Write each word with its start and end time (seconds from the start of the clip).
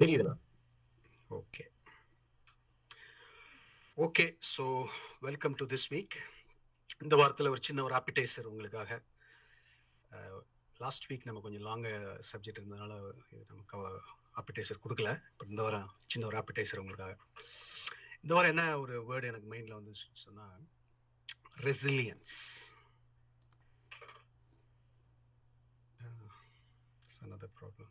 தெரியுதுண்ணா. 0.00 0.34
Okay. 1.38 1.64
Okay 4.04 4.24
so 4.50 4.64
welcome 5.26 5.56
to 5.60 5.64
this 5.72 5.86
week 5.94 6.16
இந்த 7.04 7.14
வாரத்தில் 7.20 7.50
ஒரு 7.54 7.60
சின்ன 7.68 7.82
ஒரு 7.86 7.94
ஆப்பிடைசர் 7.98 8.50
உங்களுக்காக. 8.50 9.00
லாஸ்ட் 10.84 11.08
வீக் 11.10 11.26
நம்ம 11.28 11.42
கொஞ்சம் 11.46 11.66
லாங்க 11.68 11.88
சப்ஜெக்ட் 12.30 12.60
இருந்ததுனால 12.60 12.92
இது 13.32 13.42
நமக்கு 13.52 13.76
ஆப்பிடைசர் 14.42 14.82
கொடுக்கல. 14.84 15.10
பட் 15.36 15.52
இந்த 15.52 15.62
வாரம் 15.66 15.90
சின்ன 16.14 16.28
ஒரு 16.30 16.38
ஆப்பிடைசர் 16.42 16.82
உங்களுக்காக. 16.84 17.16
இந்த 18.22 18.32
வாரம் 18.38 18.54
என்ன 18.54 18.64
ஒரு 18.84 18.96
வேர்டு 19.10 19.30
எனக்கு 19.32 19.50
மைண்டில் 19.54 19.78
வந்து 19.80 19.94
சொன்னால் 20.26 20.64
resilience 21.68 22.38
another 27.26 27.48
problem. 27.60 27.88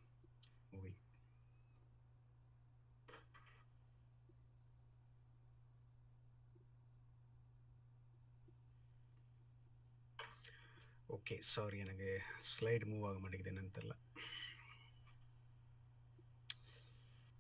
Okay 11.10 11.40
sorry 11.40 11.78
எனக்கு 11.80 12.10
ஸ்லைடு 12.52 12.86
மூவ் 12.86 13.08
ஆக 13.08 13.20
மாட்டேங்குது 13.20 13.52
என்னன்னு 13.52 13.76
தெரில 13.78 13.96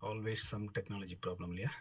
ஆல்வேஸ் 0.01 0.47
சம் 0.51 0.73
டெக்னாலஜி 0.73 1.15
ப்ராப்ளம் 1.25 1.49
இல்லையா? 1.49 1.71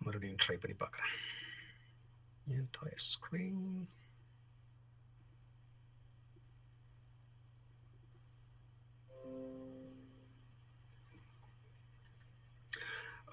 மறுபடியும் 0.00 0.40
ட்ரை 0.46 0.56
பண்ணி 0.56 0.76
பார்க்குறேன். 0.76 1.12
என் 2.46 2.70
ஸ்க்ரீன் 3.12 3.64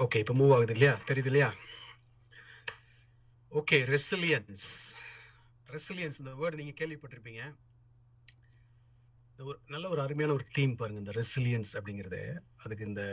ஓகே 0.03 0.19
இப்போ 0.23 0.33
மூவ் 0.39 0.53
ஆகுது 0.55 0.73
இல்லையா? 0.75 0.93
தெரியுது 1.07 1.29
இல்லையா? 1.31 1.49
ஓகே 3.51 3.77
ரெசிலியன்ஸ் 3.95 4.67
ரெசிலியன்ஸ் 5.69 6.19
இந்த 6.21 6.31
வேர்டு 6.41 6.59
நீங்கள் 6.59 6.77
கேள்விப்பட்டிருப்பீங்க. 6.79 7.41
ஒரு 9.39 9.57
நல்ல 9.73 9.85
ஒரு 9.89 10.01
அருமையான 10.01 10.33
ஒரு 10.37 10.45
தீம் 10.55 10.75
பாருங்க 10.75 10.99
இந்த 11.03 11.13
ரெசிலியன்ஸ் 11.19 11.71
அப்படிங்கிறது. 11.79 12.21
அதுக்கு 12.63 12.85
இந்த 12.85 13.03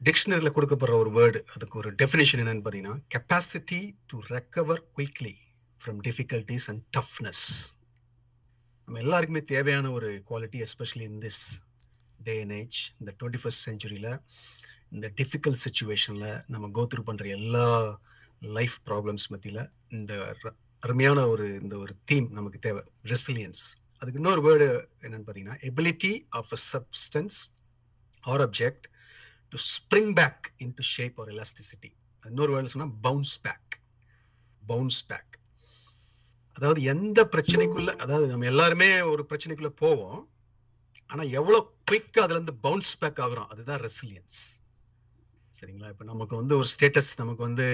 டிக்ஷனரியில் 0.00 0.54
கொடுக்கப்படுற 0.56 0.94
ஒரு 1.02 1.10
வேர்டு 1.18 1.40
அதுக்கு 1.54 1.78
ஒரு 1.80 1.90
டெஃபினேஷன் 2.02 2.40
என்னன்னு 2.42 2.64
பார்த்தீங்கன்னா 2.64 2.96
capacity 3.14 3.80
to 4.06 4.16
recover 4.34 4.82
quickly 4.98 5.34
from 5.78 6.00
difficulties 6.08 6.66
and 6.72 6.82
toughness 6.98 7.44
நம்ம 8.88 9.00
எல்லாருக்குமே 9.00 9.42
தேவையான 9.44 9.90
ஒரு 9.90 10.08
quality 10.30 10.58
especially 10.64 11.04
in 11.10 11.20
this 11.20 11.42
day 12.18 12.34
and 12.40 12.52
age 12.52 12.78
இந்த 12.98 13.10
டுவெண்ட்டி 13.18 13.40
ஃபஸ்ட் 13.42 13.64
செஞ்சுரியில் 13.68 14.10
இந்த 14.90 15.06
டிஃபிகல்ட் 15.16 15.60
சுச்சுவேஷனில் 15.64 16.40
நம்ம 16.46 16.70
கோத்ரூ 16.74 17.02
பண்ணுற 17.06 17.26
எல்லா 17.28 17.66
லைஃப் 18.50 18.76
ப்ராப்ளம்ஸ் 18.86 19.26
மத்தியில் 19.28 19.62
இந்த 19.88 20.12
அருமையான 20.82 21.26
ஒரு 21.26 21.46
இந்த 21.60 21.74
ஒரு 21.78 21.92
தீம் 22.04 22.28
நமக்கு 22.30 22.58
தேவை. 22.58 22.82
ரெசிலியன்ஸ் 23.04 23.62
அதுக்கு 24.02 24.20
இன்னொரு 24.20 24.42
வேர்டு 24.48 24.66
என்னன்னு 25.02 25.26
பார்த்தீங்கன்னா 25.26 25.58
ability 25.62 26.12
of 26.30 26.52
a 26.52 26.60
substance 26.72 27.36
or 28.24 28.40
object 28.40 28.86
to 29.52 29.58
spring 29.68 30.12
back 30.12 30.52
into 30.74 30.84
shape 30.94 31.20
or 31.20 31.28
elasticity 31.28 31.90
இன்னொரு 32.22 32.52
வேர்டு 32.54 32.72
சொன்னால் 32.74 32.94
பவுன்ஸ் 33.02 33.36
பேக் 33.40 33.76
பவுன்ஸ் 34.62 35.00
பேக் 35.06 35.31
அதாவது 36.56 36.80
எந்த 36.92 37.20
பிரச்சனைக்குள்ள 37.32 37.90
அதாவது 38.04 38.26
நம்ம 38.32 38.46
எல்லாருமே 38.52 38.88
ஒரு 39.12 39.22
பிரச்சனைக்குள்ள 39.30 39.70
போவோம். 39.84 40.20
ஆனா 41.12 41.22
எவ்வளவு 41.38 41.60
குயிக்கா 41.90 42.20
அதுல 42.24 42.38
இருந்து 42.38 42.54
பவுன்ஸ் 42.66 42.92
பேக் 43.00 43.22
ஆகுறோம் 43.24 43.50
அதுதான் 43.52 43.80
ரெசிலியன்ஸ் 43.86 44.38
சரிங்களா? 45.58 45.90
இப்போ 45.92 46.04
நமக்கு 46.10 46.34
வந்து 46.40 46.54
ஒரு 46.60 46.68
ஸ்டேட்டஸ் 46.74 47.10
நமக்கு 47.20 47.42
வந்து 47.48 47.66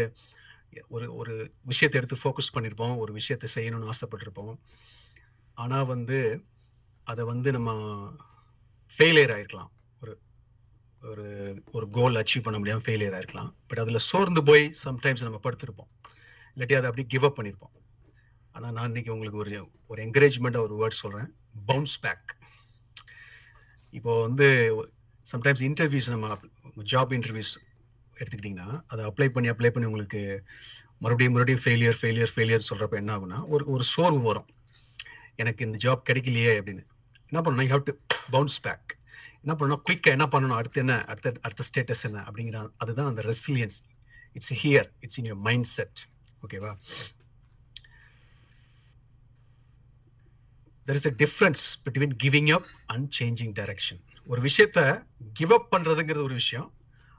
ஒரு 0.95 1.07
ஒரு 1.21 1.35
விஷயத்தை 1.71 1.99
எடுத்து 2.01 2.21
ஃபோக்கஸ் 2.23 2.53
பண்ணியிருப்போம் 2.55 2.95
ஒரு 3.03 3.13
விஷயத்தை 3.19 3.49
செய்யணும்னு 3.55 3.91
ஆசைப்பட்டிருப்போம். 3.93 4.55
ஆனால் 5.63 5.89
வந்து 5.93 6.19
அதை 7.07 7.23
வந்து 7.33 7.49
நம்ம 7.57 7.71
ஃபெயிலியர் 8.93 9.33
ஆயிருக்கலாம். 9.35 9.71
ஒரு 10.03 10.15
ஒரு 11.11 11.27
ஒரு 11.77 11.87
கோல் 11.97 12.21
அச்சீவ் 12.23 12.47
பண்ண 12.47 12.59
முடியாமல் 12.59 12.87
ஃபெயிலியர் 12.87 13.17
ஆயிருக்கலாம். 13.19 13.51
பட் 13.69 13.83
அதில் 13.85 14.07
சோர்ந்து 14.11 14.43
போய் 14.51 14.65
சம்டைம்ஸ் 14.85 15.27
நம்ம 15.27 15.41
படுத்திருப்போம். 15.47 15.91
இல்லாட்டி 16.55 16.77
அதை 16.79 16.89
அப்படியே 16.91 17.09
கிவ் 17.15 17.27
அப் 17.29 17.39
பண்ணியிருப்போம் 17.39 17.75
ஆனால் 18.53 18.73
நான் 18.73 18.87
இன்னைக்கு 18.87 19.13
உங்களுக்கு 19.13 19.39
ஒரு 19.39 19.71
ஒரு 19.87 20.03
என்கரேஜ்மெண்ட்டாக 20.03 20.67
ஒரு 20.69 20.75
வேர்ட் 20.81 21.01
சொல்கிறேன் 21.03 21.35
பவுன்ஸ் 21.67 22.01
பேக் 22.01 22.37
இப்போ 23.91 24.21
வந்து 24.23 24.47
சம்டைம்ஸ் 25.33 25.63
இன்டர்வியூஸ் 25.69 26.09
நம்ம 26.09 26.35
ஜாப் 26.93 27.13
இன்டர்வியூஸ் 27.17 27.53
எடுத்துக்கிட்டிங்கன்னா 28.15 28.83
அதை 28.87 29.05
அப்ளை 29.05 29.29
பண்ணி 29.29 29.51
அப்ளை 29.51 29.71
பண்ணி 29.71 29.89
உங்களுக்கு 29.89 30.45
மறுபடியும் 30.99 31.33
மறுபடியும் 31.33 31.63
ஃபெயிலியர் 31.65 31.99
ஃபெயிலியர் 32.01 32.33
ஃபெயிலியர் 32.35 32.69
சொல்கிறப்ப 32.71 32.91
என்ன 32.91 33.19
ஆகுனா 33.19 33.47
ஒரு 33.47 33.65
ஒரு 33.67 33.83
சோர்வு 33.83 34.21
வரும். 34.21 34.49
எனக்கு 35.37 35.65
இந்த 35.67 35.79
ஜாப் 35.83 36.09
கிடைக்கலையே 36.09 36.55
அப்படின்னு. 36.59 36.85
என்ன 37.31 37.41
பண்ணணும்? 37.45 37.59
I 37.59 37.69
have 37.69 37.83
to 37.83 37.93
bounce 38.31 38.61
back 38.61 38.99
என்ன 39.43 39.57
பண்ணணும்? 39.59 39.83
குயிக்காக 39.91 40.17
என்ன 40.17 40.27
பண்ணணும்? 40.27 40.57
அடுத்து 40.57 40.81
என்ன? 40.81 41.05
அடுத்த 41.05 41.33
அடுத்த 41.41 41.65
ஸ்டேட்டஸ் 41.69 42.03
என்ன? 42.03 42.21
அப்படிங்கிற 42.21 42.71
அதுதான் 42.77 43.07
அந்த 43.07 43.23
resilience 43.23 43.79
it's 44.33 44.67
here 44.67 44.89
it's 45.01 45.19
in 45.19 45.33
your 45.33 45.41
mindset 45.65 46.01
ஓகேவா 46.43 46.73
there 50.89 50.99
is 51.01 51.07
a 51.07 51.15
difference 51.23 51.63
between 51.87 52.15
giving 52.25 52.51
up 52.57 52.69
and 52.93 53.09
changing 53.19 53.53
direction 53.59 54.01
ஒரு 54.33 54.41
விஷயத்த 54.49 54.81
கிவ் 55.39 55.53
அப் 55.57 55.69
பண்றதுங்கிறது 55.75 56.27
ஒரு 56.29 56.37
விஷயம். 56.43 56.69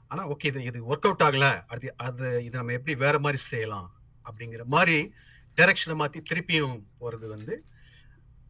ஆனா 0.08 0.22
ஓகே 0.30 0.46
இது 0.50 0.62
இது 0.64 0.78
ஒர்க் 0.92 1.06
அவுட் 1.08 1.24
ஆகல. 1.26 1.46
அது 1.72 1.94
அது 1.96 2.26
இது 2.46 2.54
நம்ம 2.58 2.72
எப்படி 2.72 2.94
வேற 3.04 3.18
மாதிரி 3.18 3.40
செய்யலாம் 3.42 3.88
அப்படிங்கிற 4.28 4.64
மாதிரி 4.74 4.96
டைரக்ஷனை 5.58 5.96
மாத்தி 6.02 6.20
திருப்பியும் 6.30 6.76
போறது 7.00 7.26
வந்து 7.34 7.54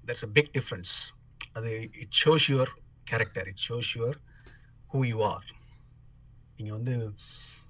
தட்ஸ் 0.07 0.27
அ 0.29 0.31
பிக் 0.37 0.51
டிஃப்ரென்ஸ் 0.57 0.93
அது 1.53 1.71
it 2.03 2.17
shows 2.25 2.47
your 2.53 2.73
character 3.05 3.49
it 3.53 3.63
shows 3.69 3.91
your 3.95 4.19
who 4.93 5.01
you 5.13 5.19
are 5.33 5.49
நீங்க 6.57 6.73
வந்து 6.79 6.95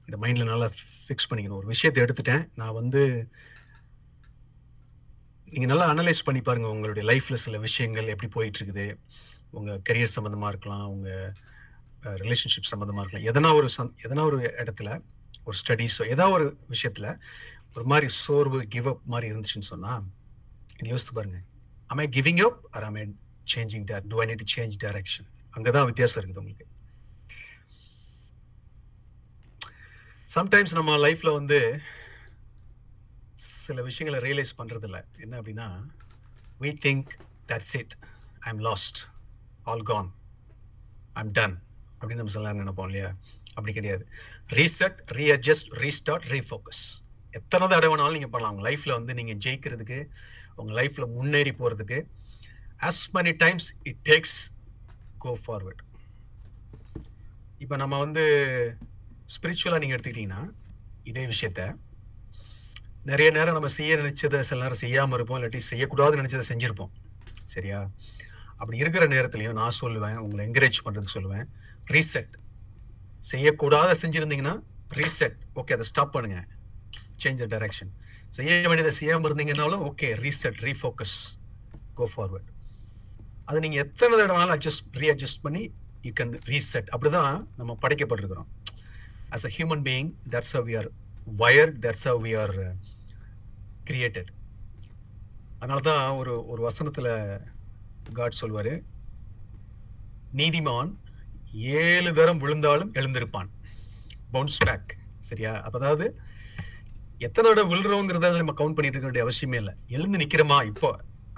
இந்த 0.06 0.16
மைண்ட்ல 0.22 0.44
நல்லா 0.44 0.68
ஃபிக்ஸ் 1.08 1.28
பண்ணிக்கணும். 1.30 1.60
ஒரு 1.62 1.66
விஷயத்தை 1.66 2.04
எடுத்துட்டேன். 2.04 2.48
நான் 2.54 2.72
வந்து 2.72 3.02
நீங்கள் 5.52 5.70
நல்லா 5.70 5.86
அனலைஸ் 5.92 6.26
பண்ணி 6.26 6.40
பாருங்க 6.48 6.68
உங்களுடைய 6.74 7.04
லைஃப்ல 7.10 7.36
சில 7.44 7.58
விஷயங்கள் 7.66 8.10
எப்படி 8.12 8.28
போயிட்டு 8.34 8.58
இருக்குது 8.60 8.86
உங்கள் 9.58 9.80
கரியர் 9.88 10.14
சம்மந்தமாக 10.16 10.50
இருக்கலாம் 10.52 10.84
உங்கள் 10.94 11.32
ரிலேஷன்ஷிப் 12.22 12.70
சம்மந்தமாக 12.72 13.02
இருக்கலாம். 13.02 13.26
எதனா 13.30 13.50
ஒரு 13.60 13.68
சந் 13.76 13.90
எதனா 14.04 14.24
ஒரு 14.30 14.38
இடத்துல 14.62 14.90
ஒரு 15.44 15.56
ஸ்டடீஸோ 15.62 16.02
ஏதாவது 16.14 16.34
ஒரு 16.36 16.46
விஷயத்தில் 16.74 17.10
ஒரு 17.74 17.84
மாதிரி 17.92 18.06
சோர்வு 18.22 18.60
கிவ் 18.74 18.88
அப் 18.92 19.02
மாதிரி 19.12 19.26
இருந்துச்சுன்னு 19.32 19.70
சொன்னால் 19.72 20.04
இது 20.78 20.92
யோசித்து 20.92 21.16
பாருங்க. 21.18 21.38
Am 21.92 22.00
giving 22.16 22.42
up 22.46 22.60
or 22.76 22.86
am 22.88 22.96
changing 23.54 23.86
dare 23.90 24.08
to 24.10 24.18
I 24.24 24.26
need 24.32 24.50
change 24.56 24.76
direction 24.84 25.28
அங்கதான் 25.56 25.88
வித்தியாசம் 25.90 26.20
இருக்குது 26.20 26.42
உங்களுக்கு. 26.42 26.66
சம்டைம்ஸ் 30.36 30.76
நம்ம 30.78 30.96
லைஃப்பில் 31.06 31.36
வந்து 31.38 31.58
சில 33.44 33.82
விஷயங்களை 33.82 34.18
ரியலைஸ் 34.26 34.58
பண்ணுறதில்ல 34.58 34.98
என்ன 35.24 35.34
அப்படின்னா 35.40 35.66
we 36.60 36.70
think 36.86 37.10
that's 37.50 37.74
it 37.80 37.94
I 38.46 38.50
am 38.54 38.62
lost 38.68 38.98
all 39.64 39.82
gone 39.82 40.08
I 41.14 41.22
am 41.24 41.34
done 41.38 41.56
அப்படின்னு 41.98 42.22
நம்ம 42.22 42.34
சொல்லலாம் 42.34 42.62
நினைப்போம் 42.64 42.88
இல்லையா? 42.90 43.08
அப்படி 43.54 43.72
கிடையாது. 43.72 44.04
ரீசெட் 44.58 44.98
ரீஅட்ஜஸ்ட் 45.18 45.70
ரீஸ்டார்ட் 45.82 46.26
ரீஃபோக்கஸ் 46.34 46.82
எத்தனை 47.38 47.64
தடவை 47.68 47.90
வேணாலும் 47.92 48.32
பண்ணலாம். 48.34 48.52
உங்கள் 48.54 48.68
லைஃப்பில் 48.70 48.96
வந்து 48.98 49.14
நீங்கள் 49.14 49.40
ஜெயிக்கிறதுக்கு 49.46 49.98
உங்கள் 50.56 50.78
லைஃப்பில் 50.80 51.12
முன்னேறி 51.16 51.52
போகிறதுக்கு 51.60 51.98
as 52.88 53.02
many 53.16 53.32
times 53.44 53.68
it 53.90 54.02
takes 54.10 54.38
go 55.24 55.32
forward 55.44 55.82
இப்போ 57.58 57.76
நம்ம 57.76 57.98
வந்து 57.98 58.24
ஸ்பிரிச்சுவலாக 59.34 59.80
நீங்கள் 59.82 59.96
எடுத்துக்கிட்டிங்கன்னா 59.96 60.42
இதே 61.10 61.24
விஷயத்த 61.26 61.62
நிறைய 63.08 63.28
நேரம் 63.36 63.56
நம்ம 63.56 63.68
செய்ய 63.76 63.92
நினைச்சதை 64.00 64.40
சில 64.48 64.58
நேரம் 64.62 64.80
செய்யாமல் 64.82 65.16
இருப்போம் 65.18 65.38
இல்லாட்டி 65.38 65.60
செய்யக்கூடாதுன்னு 65.70 66.22
நினைச்சதை 66.22 66.44
செஞ்சிருப்போம். 66.50 66.92
சரியா? 67.52 67.78
அப்படி 68.60 68.76
இருக்கிற 68.82 69.04
நேரத்துலையும் 69.14 69.58
நான் 69.60 69.78
சொல்லுவேன் 69.80 70.18
உங்களை 70.24 70.42
என்கரேஜ் 70.48 70.78
பண்ணுறதுக்கு 70.84 71.16
சொல்லுவேன். 71.16 71.46
ரீசெட் 71.94 72.34
செய்யக்கூடாத 73.30 73.94
செஞ்சிருந்தீங்கன்னா 74.02 74.54
ரீசெட் 75.00 75.38
ஓகே 75.60 75.74
அதை 75.76 75.86
ஸ்டாப் 75.90 76.14
பண்ணுங்க. 76.16 76.38
சேஞ்ச் 77.22 77.42
த 77.42 77.48
டைரக்ஷன் 77.54 77.92
செய்ய 78.36 78.50
வேண்டியதை 78.70 78.92
செய்யாமல் 78.98 79.28
இருந்தீங்கன்னாலும் 79.30 79.82
okay 79.88 80.08
reset 80.24 80.58
refocus 80.66 81.16
go 81.98 82.06
forward 82.12 82.50
அது 83.48 83.60
நீங்கள் 83.64 83.82
எத்தனை 83.84 84.12
தடவை 84.18 84.36
வேணாலும் 84.36 84.56
அட்ஜஸ்ட் 84.56 85.42
பண்ணி 85.46 85.62
யூ 86.06 86.12
கேன் 86.20 86.34
ரீசெட் 86.52 86.88
அப்படிதான் 86.94 87.34
நம்ம 87.60 87.72
படைக்கப்பட்டிருக்கிறோம். 87.82 88.50
As 89.34 89.46
a 89.48 89.52
human 89.56 89.82
being 89.88 90.10
that's 90.34 90.54
how 90.56 90.68
we 90.70 90.76
are 90.80 90.88
wire 91.42 91.72
that's 91.84 92.06
how 92.10 92.20
we 92.26 92.32
are 92.44 92.54
created 93.90 94.30
அதனால 95.60 95.80
தான் 95.90 96.16
ஒரு 96.20 96.34
ஒரு 96.52 96.60
வசனத்தில் 96.68 97.12
காட் 98.18 98.40
சொல்வார் 98.42 98.72
நீதிமான் 100.40 100.90
ஏழு 101.82 102.10
தரம் 102.18 102.42
விழுந்தாலும் 102.42 102.92
எழுந்திருப்பான். 102.98 103.48
பவுன்ஸ் 104.34 104.58
பேக் 104.66 104.92
சரியா? 105.28 105.52
அப்ப 105.64 105.78
அதாவது 105.80 106.06
எத்தனை 107.26 107.46
தடவை 107.48 107.68
விழுறோங்கிறத 107.72 108.28
நம்ம 108.36 108.54
கவுண்ட் 108.60 108.76
பண்ணிட்டு 108.76 108.96
இருக்க 108.96 109.08
வேண்டிய 109.08 109.24
அவசியமே 109.26 109.58
இல்லை. 109.62 109.74
எழுந்து 109.96 110.20
நிக்கிறோமா 110.22 110.58
இப்போ? 110.70 110.90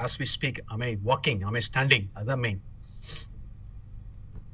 As 0.04 0.16
we 0.20 0.26
speak 0.34 0.60
am I 0.74 0.90
walking 1.08 1.42
am I 1.48 1.62
standing 1.68 2.06
அதுதான் 2.18 2.42
மெயின் 2.44 2.60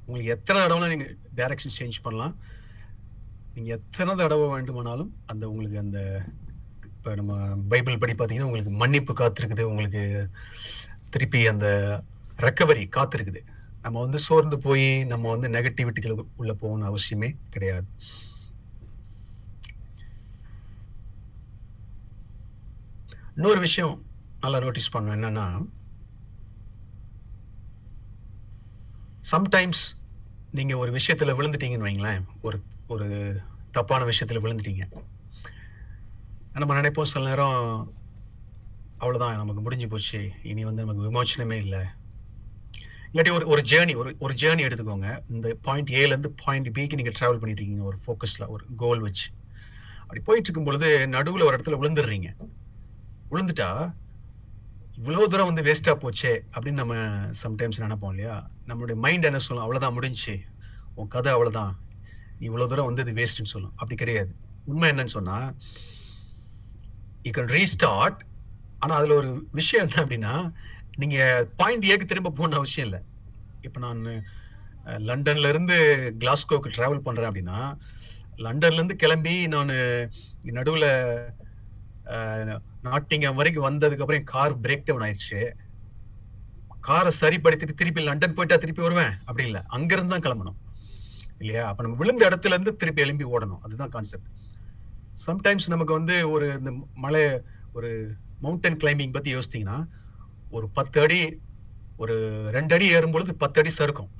உங்களுக்கு 0.04 0.34
எத்தனை 0.36 0.58
தடவை 0.62 0.88
நீங்க 0.92 1.08
டைரக்ஷன் 1.38 1.76
சேஞ்ச் 1.78 1.98
பண்ணலாம். 2.06 2.34
நீங்க 3.54 3.70
எத்தனை 3.78 4.12
தடவை 4.22 4.46
வேண்டுமானாலும் 4.54 5.10
அந்த 5.32 5.44
உங்களுக்கு 5.50 5.78
அந்த 5.84 6.00
இப்போ 6.98 7.14
நம்ம 7.14 7.34
பைபிள் 7.68 7.98
படி 7.98 8.14
பார்த்தீங்கன்னா 8.14 8.48
உங்களுக்கு 8.50 8.70
மன்னிப்பு 8.70 9.12
காத்திருக்குது. 9.12 9.60
உங்களுக்கு 9.60 10.02
திருப்பி 11.10 11.46
அந்த 11.46 11.66
ரெக்கவரி 12.36 12.84
காத்திருக்குது. 12.96 13.40
நம்ம 13.82 14.00
வந்து 14.00 14.18
சோர்ந்து 14.18 14.58
போய் 14.58 15.04
நம்ம 15.04 15.30
வந்து 15.34 15.48
நெகட்டிவிட்டிகள் 15.48 16.24
உள்ள 16.36 16.52
போகணும்னு 16.52 16.90
அவசியமே 16.90 17.36
கிடையாது. 17.50 17.86
இன்னொரு 23.34 23.60
விஷயம் 23.60 24.02
நல்லா 24.40 24.58
நோட்டீஸ் 24.58 24.94
பண்ணோம் 24.96 25.16
என்னன்னா 25.18 25.46
சம்டைம்ஸ் 29.30 29.84
நீங்க 30.50 30.76
ஒரு 30.76 30.90
விஷயத்துல 30.92 31.34
விழுந்துட்டீங்கன்னு 31.38 31.88
வைங்களேன். 31.88 32.24
ஒரு 32.40 32.58
ஒரு 32.86 33.08
தப்பான 33.70 34.04
விஷயத்துல 34.04 34.42
விழுந்துட்டீங்க. 34.44 34.84
நம்ம 36.52 36.74
நினைப்போம் 36.80 37.10
சில 37.10 37.28
நேரம் 37.28 37.94
அவ்வளோதான் 39.00 39.36
நமக்கு 39.36 39.60
முடிஞ்சு 39.60 39.88
போச்சு. 39.88 40.30
இனி 40.42 40.64
வந்து 40.64 40.84
நமக்கு 40.84 41.02
விமோச்சனமே 41.06 41.56
இல்லை. 41.64 41.80
இல்லாட்டி 43.12 43.32
ஒரு 43.32 43.46
ஒரு 43.46 43.62
ஜேர்னி 43.62 43.96
ஒரு 43.96 44.16
ஒரு 44.18 44.34
ஜேர்னி 44.34 44.64
எடுத்துக்கோங்க. 44.68 45.18
இந்த 45.30 45.56
பாயிண்ட் 45.62 45.88
ஏலேருந்து 45.88 46.30
பாயிண்ட் 46.44 46.72
பிக்கு 46.72 46.98
நீங்கள் 47.00 47.16
ட்ராவல் 47.18 47.40
பண்ணிட்டு 47.42 47.62
இருக்கீங்க 47.62 47.84
ஒரு 47.84 47.98
ஃபோக்கஸில் 48.06 48.46
ஒரு 48.46 48.64
கோல் 48.76 49.00
வச்சு. 49.00 49.28
அப்படி 50.00 50.20
போயிட்டு 50.20 50.48
இருக்கும் 50.48 50.64
பொழுது 50.64 51.08
நடுவில் 51.08 51.46
ஒரு 51.48 51.56
இடத்துல 51.56 51.78
விழுந்துடுறீங்க. 51.82 52.28
விழுந்துட்டா 53.30 53.94
இவ்வளோ 55.00 55.26
தூரம் 55.32 55.54
வந்து 55.54 55.62
வேஸ்ட்டாக 55.62 55.96
போச்சே 56.04 56.32
அப்படின்னு 56.54 56.82
நம்ம 56.82 56.94
சம்டைம்ஸ் 57.42 57.82
நினைப்போம் 57.84 58.08
இல்லையா? 58.08 58.50
நம்மளுடைய 58.66 58.94
மைண்ட் 58.94 59.24
என்ன 59.24 59.38
சொல்லும்? 59.38 59.64
அவ்வளோதான் 59.64 59.96
முடிஞ்சுச்சு 59.98 60.40
உன் 60.94 61.08
கதை 61.08 61.32
அவ்வளோதான் 61.32 61.72
இவ்வளோ 62.40 62.66
தூரம் 62.66 62.88
வந்து 62.90 63.04
இது 63.04 63.12
வேஸ்ட்டுன்னு 63.20 63.54
சொல்லும். 63.54 63.74
அப்படி 63.76 63.94
கிடையாது. 63.94 64.34
உண்மை 64.64 64.90
என்னன்னு 64.90 65.16
சொன்னால் 65.16 65.54
யூ 67.28 67.34
கேன் 67.36 67.52
ரீஸ்டார்ட் 67.58 68.20
ஆனால் 68.82 68.98
அதில் 68.98 69.18
ஒரு 69.20 69.30
விஷயம் 69.60 69.84
என்ன 69.86 70.02
அப்படின்னா 70.02 70.34
நீங்கள் 71.02 71.46
பாயிண்ட் 71.60 71.88
ஏக்கு 71.92 72.10
திரும்ப 72.10 72.34
போகணும் 72.38 72.60
அவசியம் 72.60 72.86
இல்லை. 72.88 73.00
இப்போ 73.66 73.78
நான் 73.86 74.02
லண்டன்லேருந்து 75.08 75.08
லண்டன்ல 75.08 75.50
இருந்து 75.52 75.78
பண்ணுறேன் 77.06 77.30
அப்படின்னா 77.30 77.58
லண்டன்லேருந்து 78.44 78.96
கிளம்பி 79.02 79.34
நான் 79.54 79.72
நடுவில் 80.58 80.90
நாட்டிங்கம் 82.86 83.38
வரைக்கும் 83.38 83.66
வந்ததுக்கப்புறம் 83.68 84.28
கார் 84.32 84.60
பிரேக் 84.64 84.86
டவுன் 84.88 85.04
ஆயிடுச்சு. 85.06 85.40
காரை 86.88 87.10
சரிப்படுத்திட்டு 87.22 87.74
திருப்பி 87.80 88.00
லண்டன் 88.08 88.36
போயிட்டா 88.36 88.56
திருப்பி 88.62 88.82
வருவேன். 88.84 89.14
அப்படி 89.28 89.44
இல்லை. 89.48 89.60
அங்கேருந்து 89.76 90.14
தான் 90.14 90.24
கிளம்பணும். 90.26 90.58
இல்லையா? 91.42 91.64
அப்போ 91.70 91.82
நம்ம 91.84 91.98
விழுந்த 92.02 92.22
இடத்துல 92.28 92.56
இருந்து 92.56 92.72
திருப்பி 92.82 93.04
எழும்பி 93.06 93.26
ஓடணும். 93.34 93.62
அதுதான் 93.66 93.92
கான்செப்ட் 93.96 94.30
சம்டைம்ஸ் 95.26 95.68
நமக்கு 95.68 95.92
வந்து 95.92 96.30
ஒரு 96.30 96.52
இந்த 96.58 96.86
மலை 96.94 97.40
ஒரு 97.72 98.14
மவுண்டன் 98.40 98.76
கிளைம்பிங் 98.76 99.12
பத்தி 99.12 99.34
யோசித்தீங்கன்னா 99.34 99.86
ஒரு 100.50 100.68
பத்து 100.68 101.00
அடி 101.00 101.40
ஒரு 101.96 102.46
ரெண்டு 102.50 102.74
அடி 102.74 102.94
ஏறும்பொழுது 102.94 103.30
பத்து 103.32 103.60
அடி 103.60 103.70
சறுக்கும். 103.70 104.10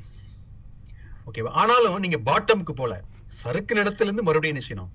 ஓகேவா 1.27 1.49
ஆனாலும் 1.49 1.99
நீங்க 1.99 2.19
பாட்டம்க்கு 2.19 2.71
போல 2.71 3.05
சறுக்கு 3.27 3.75
இடத்துலேருந்து 3.75 4.21
மறுபடியும் 4.21 4.57
என்ன 4.57 4.67
செய்யணும்? 4.69 4.89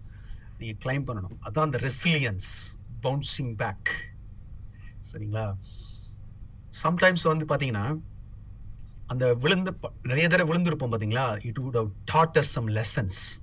நீங்க 0.60 0.78
கிளைம் 0.84 1.04
பண்ணணும். 1.04 1.38
அதான் 1.44 1.60
அந்த 1.60 1.80
ரெசிலியன்ஸ் 1.80 2.80
பவுன்சிங் 3.04 3.56
பேக் 3.56 4.16
சரிங்களா? 5.12 5.56
சம்டைம்ஸ் 6.84 7.24
வந்து 7.24 7.46
பாத்தீங்கன்னா 7.46 8.00
அந்த 9.08 9.34
விழுந்து 9.34 9.74
ப- 9.74 9.92
நிறைய 10.04 10.28
தடவை 10.28 10.58
விழுந்திருப்போம் 10.58 10.92
பாத்தீங்களா? 10.92 11.46
It 11.46 11.58
would 11.58 11.74
have 11.74 11.92
taught 12.06 12.36
us 12.36 12.40
some 12.40 12.68
lessons 12.68 13.42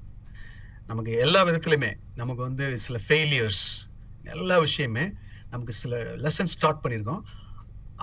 நமக்கு 0.90 1.12
எல்லா 1.24 1.40
விதத்துலையுமே 1.48 1.90
நமக்கு 2.20 2.42
வந்து 2.48 2.66
சில 2.84 2.96
ஃபெயிலியர்ஸ் 3.06 3.64
எல்லா 4.34 4.56
விஷயமே 4.66 5.04
நமக்கு 5.52 5.74
சில 5.80 5.98
லெசன்ஸ் 6.24 6.54
ஸ்டார்ட் 6.56 6.80
பண்ணியிருக்கோம். 6.82 7.22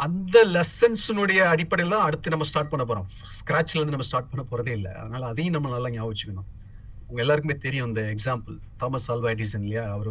அந்த 0.06 0.38
லெசன்ஸினுடைய 0.56 1.42
அடிப்படையில் 1.54 1.94
தான் 1.96 2.06
அடுத்து 2.08 2.34
நம்ம 2.34 2.46
ஸ்டார்ட் 2.50 2.72
பண்ண 2.72 2.84
போகிறோம் 2.90 3.08
ஸ்க்ராட்ச்லேருந்து 3.38 3.96
நம்ம 3.96 4.08
ஸ்டார்ட் 4.10 4.30
பண்ண 4.32 4.44
போகிறதே 4.52 4.74
இல்லை. 4.80 4.92
அதனால் 5.02 5.26
அதையும் 5.32 5.56
நம்ம 5.56 5.72
நல்லா 5.76 5.90
ஞாபகம் 5.96 6.12
வச்சுக்கணும். 6.14 6.48
உங்க 7.10 7.20
எல்லாருக்குமே 7.24 7.56
தெரியும் 7.66 7.88
இந்த 7.90 8.02
எக்ஸாம்பிள் 8.16 8.56
தாமஸ் 8.82 9.08
ஆல்வா 9.14 9.30
எடிசன் 9.36 9.66
இல்லையா? 9.68 9.86
அவர் 9.96 10.10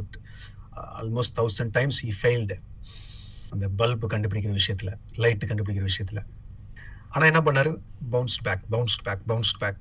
almost 1.00 1.36
thousand 1.40 1.74
times 1.78 2.00
he 2.06 2.12
failed 2.20 2.56
அந்த 3.54 3.66
பல்பு 3.80 4.06
கண்டுபிடிக்கிற 4.14 4.54
விஷயத்தில் 4.60 4.92
லைட்டு 5.24 5.50
கண்டுபிடிக்கிற 5.50 5.86
விஷயத்தில். 5.90 6.22
ஆனால் 7.12 7.28
என்ன 7.32 7.42
பண்ணாரு? 7.48 7.72
Bounced 8.14 8.42
back 8.48 8.64
bounced 8.74 9.04
back 9.08 9.22
bounced 9.32 9.60
back 9.64 9.78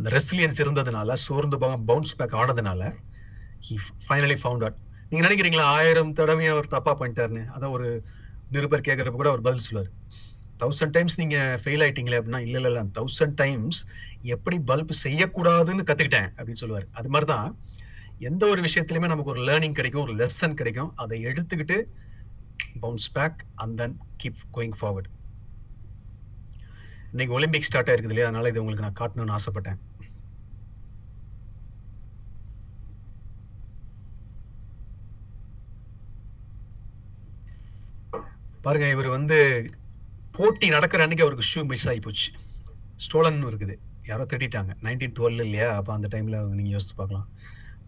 அந்த 0.00 0.10
ரெசிலியன்ஸ் 0.16 0.60
இருந்ததுனால 0.64 1.12
சோர்ந்து 1.24 1.56
போக 1.62 1.74
பவுன்ஸ் 1.88 2.14
பேக் 2.18 2.34
ஆனதுனால 2.42 2.82
ஹி 3.66 3.74
ஃபைனலி 4.04 4.36
ஃபவுண்ட் 4.42 4.62
அவுட் 4.66 4.78
நீங்கள் 5.08 5.26
நினைக்கிறீங்களா 5.26 5.66
ஆயிரம் 5.78 6.12
தடவையும் 6.18 6.54
அவர் 6.54 6.68
தப்பாக 6.74 6.94
பண்ணிட்டாருன்னு? 7.00 7.42
அதான் 7.54 7.74
ஒரு 7.76 7.88
நிருபர் 8.54 8.84
கேட்குறப்ப 8.86 9.18
கூட 9.20 9.30
அவர் 9.32 9.42
பதில் 9.46 9.64
சொல்லுவார். 9.66 9.90
தௌசண்ட் 10.62 10.94
டைம்ஸ் 10.96 11.18
நீங்கள் 11.20 11.58
ஃபெயில் 11.62 11.82
ஆயிட்டீங்களே 11.84 12.18
அப்படின்னா 12.20 12.40
இல்லை 12.46 12.70
இல்லை 12.70 12.84
தௌசண்ட் 12.98 13.36
டைம்ஸ் 13.42 13.80
எப்படி 14.34 14.56
பல்ப் 14.70 14.94
செய்யக்கூடாதுன்னு 15.04 15.86
கற்றுக்கிட்டேன் 15.90 16.30
அப்படின்னு 16.36 16.62
சொல்லுவார். 16.62 16.86
அது 17.00 17.10
மாதிரி 17.14 17.28
தான் 17.32 17.58
எந்த 18.30 18.42
ஒரு 18.52 18.62
விஷயத்துலையுமே 18.68 19.12
நமக்கு 19.14 19.34
ஒரு 19.34 19.44
லேர்னிங் 19.50 19.76
கிடைக்கும் 19.80 20.04
ஒரு 20.06 20.16
லெசன் 20.22 20.58
கிடைக்கும். 20.62 20.90
அதை 21.02 21.18
எடுத்துக்கிட்டு 21.32 21.78
bounce 22.86 23.10
back 23.18 23.38
and 23.64 23.76
then 23.82 23.96
keep 24.22 24.42
going 24.56 24.76
forward 24.80 25.10
இன்னைக்கு 27.12 27.36
ஒலிம்பிக் 27.36 27.68
ஸ்டார்ட் 27.68 27.88
ஆயிருக்குது 27.90 28.14
இல்லையா? 28.14 28.28
அதனால 28.30 28.50
இது 28.54 28.60
உங்களுக்கு 28.64 28.86
நான் 28.88 28.98
காட்டணும்னு 29.00 29.36
ஆசைப்பட்டேன். 29.38 29.78
பாருங்க 38.64 38.86
இவர் 38.94 39.08
வந்து 39.16 39.38
போட்டி 40.36 40.66
நடக்கிற 40.76 41.02
அன்னைக்கு 41.04 41.24
அவருக்கு 41.26 41.46
ஷூ 41.52 41.60
மிஸ் 41.70 41.86
ஆகி 41.90 42.00
போச்சு. 42.06 42.28
ஸ்டோலன் 43.04 43.46
இருக்குது. 43.50 43.74
யாரோ 44.10 44.24
திட்டாங்க 44.30 44.72
நைன்டீன் 44.86 45.14
டுவெல் 45.18 45.42
இல்லையா? 45.46 45.68
அப்போ 45.78 45.90
அந்த 45.96 46.08
டைமில் 46.12 46.36
நீங்கள் 46.58 46.74
யோசித்து 46.74 46.94
பார்க்கலாம். 47.00 47.28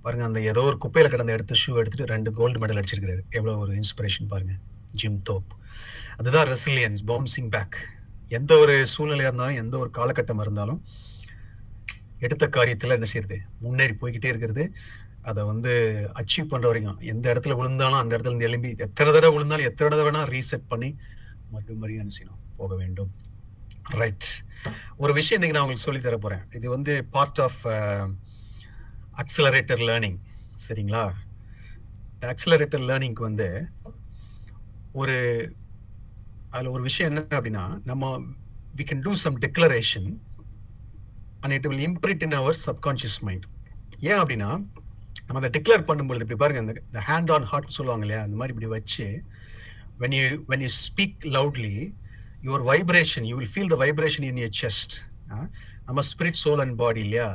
பாருங்கள் 0.04 0.28
அந்த 0.28 0.40
ஏதோ 0.50 0.62
ஒரு 0.68 0.76
குப்பையில் 0.84 1.12
கிடந்த 1.12 1.34
எடுத்து 1.36 1.54
ஷூ 1.62 1.72
எடுத்துட்டு 1.80 2.06
ரெண்டு 2.12 2.30
கோல்டு 2.38 2.60
மெடல் 2.62 2.78
அடிச்சிருக்காரு 2.80 3.22
எவ்வளோ 3.38 3.52
ஒரு 3.64 3.72
இன்ஸ்பிரேஷன் 3.80 4.30
பாருங்கள் 4.32 4.60
ஜிம் 5.00 5.20
தோப் 5.28 5.52
அதுதான் 6.18 6.48
ரெசிலியன்ஸ் 6.52 7.02
பவுன்சிங் 7.10 7.50
பேக் 7.54 7.76
எந்த 8.38 8.52
ஒரு 8.62 8.74
சூழ்நிலையாக 8.94 9.30
இருந்தாலும் 9.30 9.60
எந்த 9.62 9.74
ஒரு 9.82 9.90
காலகட்டமாக 9.98 10.46
இருந்தாலும் 10.46 10.80
எடுத்த 12.26 12.44
காரியத்தில் 12.56 12.96
என்ன 12.96 13.06
செய்யறது? 13.12 13.36
முன்னேறி 13.62 13.94
போய்கிட்டே 14.00 14.28
இருக்கிறது. 14.32 14.64
அதை 15.30 15.40
வந்து 15.50 15.72
அச்சீவ் 16.20 16.50
பண்ணுற 16.52 16.66
வரைக்கும். 16.70 17.00
எந்த 17.12 17.24
இடத்துல 17.32 17.56
விழுந்தாலும் 17.58 18.00
அந்த 18.02 18.12
இடத்துல 18.14 18.32
இருந்து 18.32 18.48
எழும்பி 18.48 18.70
எத்தனை 18.86 19.10
தடவை 19.12 19.32
விழுந்தாலும் 19.34 19.68
எத்தனை 19.70 19.86
தடவை 19.88 20.04
வேணால் 20.08 20.30
ரீசெட் 20.36 20.70
பண்ணி 20.72 20.90
மறுபடியும் 21.52 21.80
மறுபடியும் 21.82 22.02
என்ன 22.04 22.14
செய்யணும்? 22.16 22.40
போக 22.60 22.72
வேண்டும். 22.82 23.12
ரைட் 24.00 24.26
ஒரு 25.02 25.12
விஷயம் 25.18 25.38
இன்றைக்கி 25.38 25.56
நான் 25.56 25.64
உங்களுக்கு 25.64 25.86
சொல்லி 25.86 26.00
தர 26.00 26.38
இது 26.58 26.66
வந்து 26.76 26.92
பார்ட் 27.16 27.40
ஆஃப் 27.46 27.60
அக்சலரேட்டர் 29.22 29.82
லேர்னிங் 29.88 30.18
சரிங்களா? 30.66 31.04
அக்சலரேட்டர் 32.32 32.84
லேர்னிங்க்கு 32.90 33.22
வந்து 33.28 33.48
ஒரு 35.00 35.16
அதில் 36.54 36.74
ஒரு 36.74 36.82
விஷயம் 36.88 37.10
என்ன 37.10 37.38
அப்படின்னா 37.38 37.64
நம்ம 37.90 38.10
we 38.78 38.84
can 38.90 39.02
do 39.06 39.12
some 39.24 39.36
declaration 39.44 40.08
and 41.40 41.54
it 41.56 41.68
will 41.70 41.84
imprint 41.88 42.22
in 42.26 42.38
our 42.40 42.58
subconscious 42.68 43.20
mind 43.28 43.46
ஏன் 44.10 44.20
அப்படின்னா 44.22 44.50
நம்ம 45.32 45.40
அதை 45.40 45.50
டிக்ளேர் 45.54 45.84
பண்ணும்பொழுது 45.88 46.24
இப்படி 46.24 46.38
பாருங்க 46.40 46.60
இந்த 46.82 47.00
ஹேண்ட் 47.06 47.30
ஆன் 47.30 47.46
ஹார்ட் 47.50 47.76
சொல்லுவாங்க 47.76 48.04
இல்லையா? 48.06 48.22
அந்த 48.24 48.36
மாதிரி 48.38 48.52
இப்படி 48.54 48.68
வச்சு 48.72 49.04
when 50.00 50.14
you 50.16 50.22
when 50.50 50.64
you 50.64 50.70
speak 50.82 51.22
loudly 51.36 51.74
your 52.42 52.64
vibration 52.68 53.26
you 53.28 53.36
will 53.38 53.52
feel 53.52 53.70
the 53.72 53.78
vibration 53.82 54.26
in 54.28 54.40
your 54.42 54.54
chest 54.60 54.94
ஆ? 55.32 55.38
நம்ம 55.86 56.02
ஸ்பிரிட் 56.10 56.40
சோல் 56.42 56.62
அண்ட் 56.64 56.76
பாடி 56.80 57.00
இல்லையா? 57.06 57.28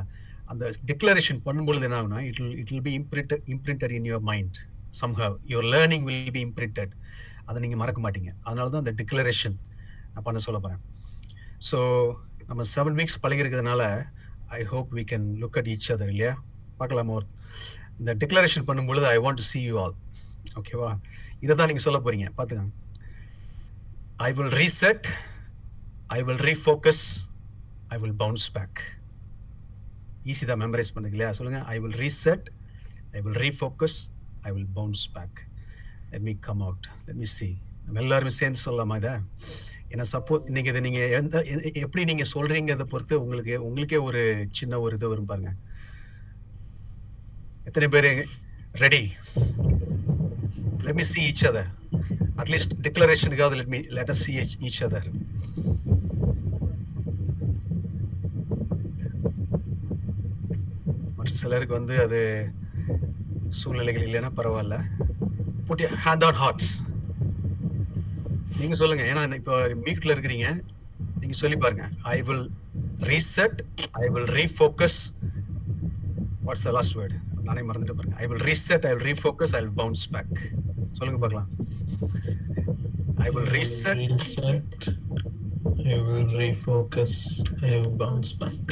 அந்த 0.48 0.66
டிக்ளரேஷன் 0.90 1.40
பண்ணும்பொழுது 1.46 1.88
என்ன 1.88 1.98
ஆகுனா 2.02 2.20
it 2.28 2.42
it 2.62 2.70
will 2.72 2.86
be 2.86 2.94
imprinted 3.00 3.48
imprinted 3.54 3.96
in 3.98 4.08
your 4.10 4.26
mind 4.30 4.60
somehow 5.02 5.34
your 5.52 5.70
learning 5.74 6.06
will 6.10 6.32
be 6.32 6.44
imprinted 6.48 6.94
அதை 7.48 7.58
நீங்கள் 7.64 7.82
மறக்க 7.82 8.00
மாட்டீங்க. 8.02 8.32
அதனால 8.44 8.70
தான் 8.70 8.84
அந்த 8.84 8.94
டிக்ளரேஷன் 9.00 9.58
நான் 10.14 10.26
பண்ண 10.26 10.40
சொல்ல 10.46 10.60
போகிறேன் 10.60 10.82
ஸோ 11.62 11.78
நம்ம 12.48 12.64
seven 12.74 12.98
weeks 13.00 13.22
பழகிருக்கிறதுனால 13.24 13.84
I 14.52 14.62
hope 14.66 14.92
we 14.98 15.04
can 15.10 15.28
look 15.42 15.58
at 15.60 15.72
each 15.74 15.90
other 15.94 16.12
இல்லையா? 16.14 16.34
பார்க்கலாமா 16.80 17.14
ஒரு 17.14 17.28
இந்த 18.00 18.12
டிக்ளரேஷன் 18.14 18.66
பண்ணும்பொழுது 18.66 19.08
I 19.08 19.18
want 19.18 19.40
to 19.42 19.48
see 19.52 19.60
you 19.62 19.76
all 19.84 19.96
ஓகேவா 20.60 20.90
இதை 21.40 21.54
தான் 21.56 21.70
நீங்கள் 21.70 21.86
சொல்ல 21.86 22.00
போறீங்க. 22.00 22.28
பார்த்துக்கங்க 22.38 22.74
I 24.20 24.30
will 24.32 24.54
reset 24.58 25.08
I 26.10 26.20
will 26.24 26.44
refocus 26.50 27.04
I 27.90 27.98
will 27.98 28.18
bounce 28.18 28.48
back 28.52 28.80
easy 30.26 30.46
தான் 30.46 30.62
மெமரைஸ் 30.64 30.94
பண்ணுங்க 30.94 31.16
இல்லையா? 31.18 31.32
சொல்லுங்கள் 31.32 31.66
I 31.74 31.78
will 31.80 31.98
reset 31.98 32.48
I 33.14 33.22
will 33.22 33.40
refocus 33.46 34.00
I 34.42 34.52
will 34.52 34.72
bounce 34.74 35.06
back 35.12 35.38
let 36.12 36.26
me 36.30 36.34
come 36.40 36.62
out 36.62 36.88
let 37.08 37.20
me 37.24 37.30
see 37.38 37.50
நம்ம 37.86 38.00
எல்லாருமே 38.02 38.34
சேர்ந்து 38.40 38.60
சொல்லலாமா 38.66 38.96
இதை? 38.98 39.14
ஏன்னா 39.92 40.06
சப்போஸ் 40.14 40.50
நீங்க 40.56 40.70
இதை 40.70 40.82
நீங்கள் 40.88 41.14
எந்த 41.20 41.36
எப்படி 41.84 42.04
நீங்கள் 42.06 42.32
சொல்கிறீங்கிறத 42.34 42.86
பொறுத்து 42.94 43.22
உங்களுக்கு 43.24 43.56
உங்களுக்கே 43.68 44.00
ஒரு 44.08 44.22
சின்ன 44.52 44.80
ஒரு 44.86 44.96
இது 44.96 45.12
வரும் 45.14 45.30
பாருங்கள் 45.30 45.58
எத்தனை 47.68 47.88
பேர்? 47.94 48.10
Ready 48.84 49.02
let 50.86 50.98
me 51.00 51.06
see 51.12 51.20
each 51.30 51.44
other 51.50 51.70
at least 52.42 52.74
டிக்ளரேஷனுக்காவது 52.86 53.58
let 53.60 53.72
me 53.74 53.80
let 53.98 54.12
us 54.14 54.22
see 54.26 54.34
each 54.68 54.80
other 54.88 55.08
மற்ற 61.18 61.32
சிலருக்கு 61.42 61.78
வந்து 61.80 61.98
அது 62.06 62.22
சூழ்நிலைகள் 63.60 64.08
இல்லைன்னா 64.08 64.32
பரவாயில்ல. 64.40 64.78
புட் 65.68 65.86
ஹேண்ட் 66.06 66.26
ஆன் 66.30 66.40
ஹார்ட்ஸ் 66.42 66.72
நீங்க 68.62 68.76
சொல்லுங்க. 68.82 69.04
ஏன்னா 69.12 69.24
இப்போ 69.42 69.56
மீட்ல 69.86 70.16
இருக்கிறீங்க. 70.16 70.48
நீங்க 71.22 71.36
சொல்லி 71.44 71.58
பாருங்க. 71.64 71.86
I 72.16 72.18
will 72.28 72.46
reset 73.14 73.60
I 74.04 74.08
will 74.16 74.30
refocus 74.42 75.00
what's 76.48 76.68
the 76.70 76.78
last 76.80 76.98
word 77.02 77.18
நானே 77.48 77.62
மறந்துட்டு 77.70 77.96
பாருங்க. 77.98 78.16
I 78.24 78.28
will 78.30 78.44
reset 78.50 78.86
I 78.90 78.92
will 78.94 79.06
refocus 79.10 79.54
I 79.58 79.62
will 79.64 79.76
bounce 79.82 80.06
back 80.14 80.34
சொல்லுங்க 80.98 81.20
பார்க்கலாம். 81.24 81.50
I 83.26 83.30
will 83.36 83.52
reset. 83.58 84.88
I 85.94 85.98
will 86.06 86.30
refocus. 86.42 87.14
I 87.68 87.74
will 87.80 87.94
bounce 88.02 88.32
back. 88.42 88.66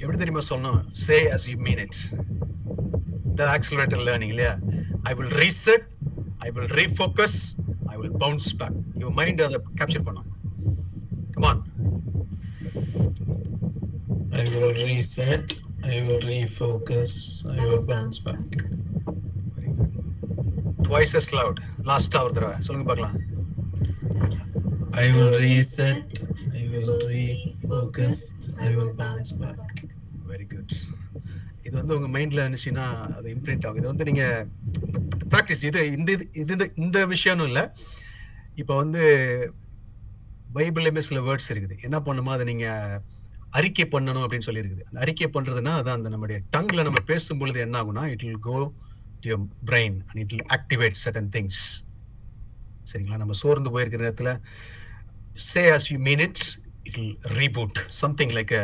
எப்படி 0.00 0.16
தெரியுமா 0.22 0.42
சொல்லணும்? 0.50 0.80
சே 1.04 1.16
as 1.34 1.42
you 1.50 1.56
mean 1.66 1.78
it. 1.86 1.96
The 3.38 3.46
accelerator 3.56 4.00
learning 4.08 4.30
இல்லையா? 4.34 4.54
I 5.10 5.14
will 5.20 5.34
reset 5.42 5.86
I 6.46 6.50
will 6.56 6.70
refocus 6.80 7.38
I 7.92 7.96
will 8.02 8.16
bounce 8.24 8.50
back 8.60 8.78
your 9.02 9.16
mind 9.20 9.42
அதை 9.48 9.60
capture 9.80 10.06
பண்ணும். 10.08 10.28
On. 11.50 11.58
I 14.40 14.42
will 14.50 14.72
reset. 14.88 15.46
I 15.84 16.00
will 16.02 16.20
refocus. 16.22 17.12
I 17.52 17.66
will 17.66 17.82
bounce 17.84 18.20
back. 18.20 18.46
twice 20.84 21.14
as 21.14 21.28
loud 21.32 21.56
லாஸ்டா 21.84 22.18
ஒரு 22.24 22.34
தடவை 22.34 22.56
சொல்லுங்க 22.60 22.86
பார்க்கலாம் 22.88 23.16
I 24.94 25.12
will 25.12 25.32
reset. 25.40 26.00
I 26.54 26.64
will 26.72 26.90
refocus. 27.10 28.18
I 28.58 28.76
will 28.76 28.92
bounce 28.96 29.32
back. 29.42 29.62
Very 30.26 30.46
good 30.46 30.74
இது 31.64 31.74
வந்து 31.78 31.96
உங்க 31.96 32.08
மைண்ட்ல 32.08 32.44
இருந்துச்சுன்னா 32.44 32.86
அது 33.16 33.28
இம்ப்ரிண்ட் 33.34 33.66
ஆகும் 33.66 33.80
இது 33.80 33.90
வந்து 33.90 34.04
நீங்க 34.04 34.24
ப்ராக்டிஸ் 35.30 35.64
இது 35.68 35.80
இந்த 35.96 36.10
இது 36.42 36.54
இந்த- 36.76 37.06
விஷயம்னு 37.12 37.48
இல்ல 37.50 37.60
இப்போ 38.56 38.76
வந்து 38.76 39.02
பைபிள்லயுமே 40.54 41.02
சில 41.08 41.20
வேர்ட்ஸ் 41.20 41.50
இருக்குது 41.52 41.76
என்ன 41.82 41.98
பண்ணுமோ 42.00 42.32
அதை 42.32 42.46
நீங்க 42.50 42.66
அறிக்கை 43.58 43.84
பண்ணணும் 43.92 44.24
அப்படின்னு 44.24 44.46
சொல்லியிருக்குது. 44.48 44.84
அந்த 44.88 44.98
அறிக்கை 45.04 45.28
பண்றதுன்னா 45.34 45.72
அதான் 45.80 45.98
அந்த 45.98 46.10
நம்முடைய 46.14 46.38
டங்ல 46.54 46.82
நம்ம 46.88 47.00
பேசும் 47.10 47.40
பொழுது 47.40 47.58
என்ன 47.66 47.76
ஆகும்னா 47.82 48.04
it 48.14 48.24
will 48.26 48.44
go 48.48 48.58
to 49.20 49.26
your 49.30 49.46
brain 49.70 49.96
and 50.08 50.20
it 50.24 50.32
will 50.34 50.46
activate 50.56 50.96
certain 51.04 51.30
things 51.36 51.60
சரிங்களா? 52.90 53.18
நம்ம 53.22 53.36
சோர்ந்து 53.42 53.72
போயிருக்கிற 53.74 54.02
நேரத்தில் 54.06 54.32
say 55.50 55.62
as 55.76 55.88
you 55.92 55.98
mean 56.08 56.22
it 56.26 56.42
it 56.86 56.96
will 56.98 57.16
reboot 57.40 57.76
something 58.02 58.34
like 58.38 58.54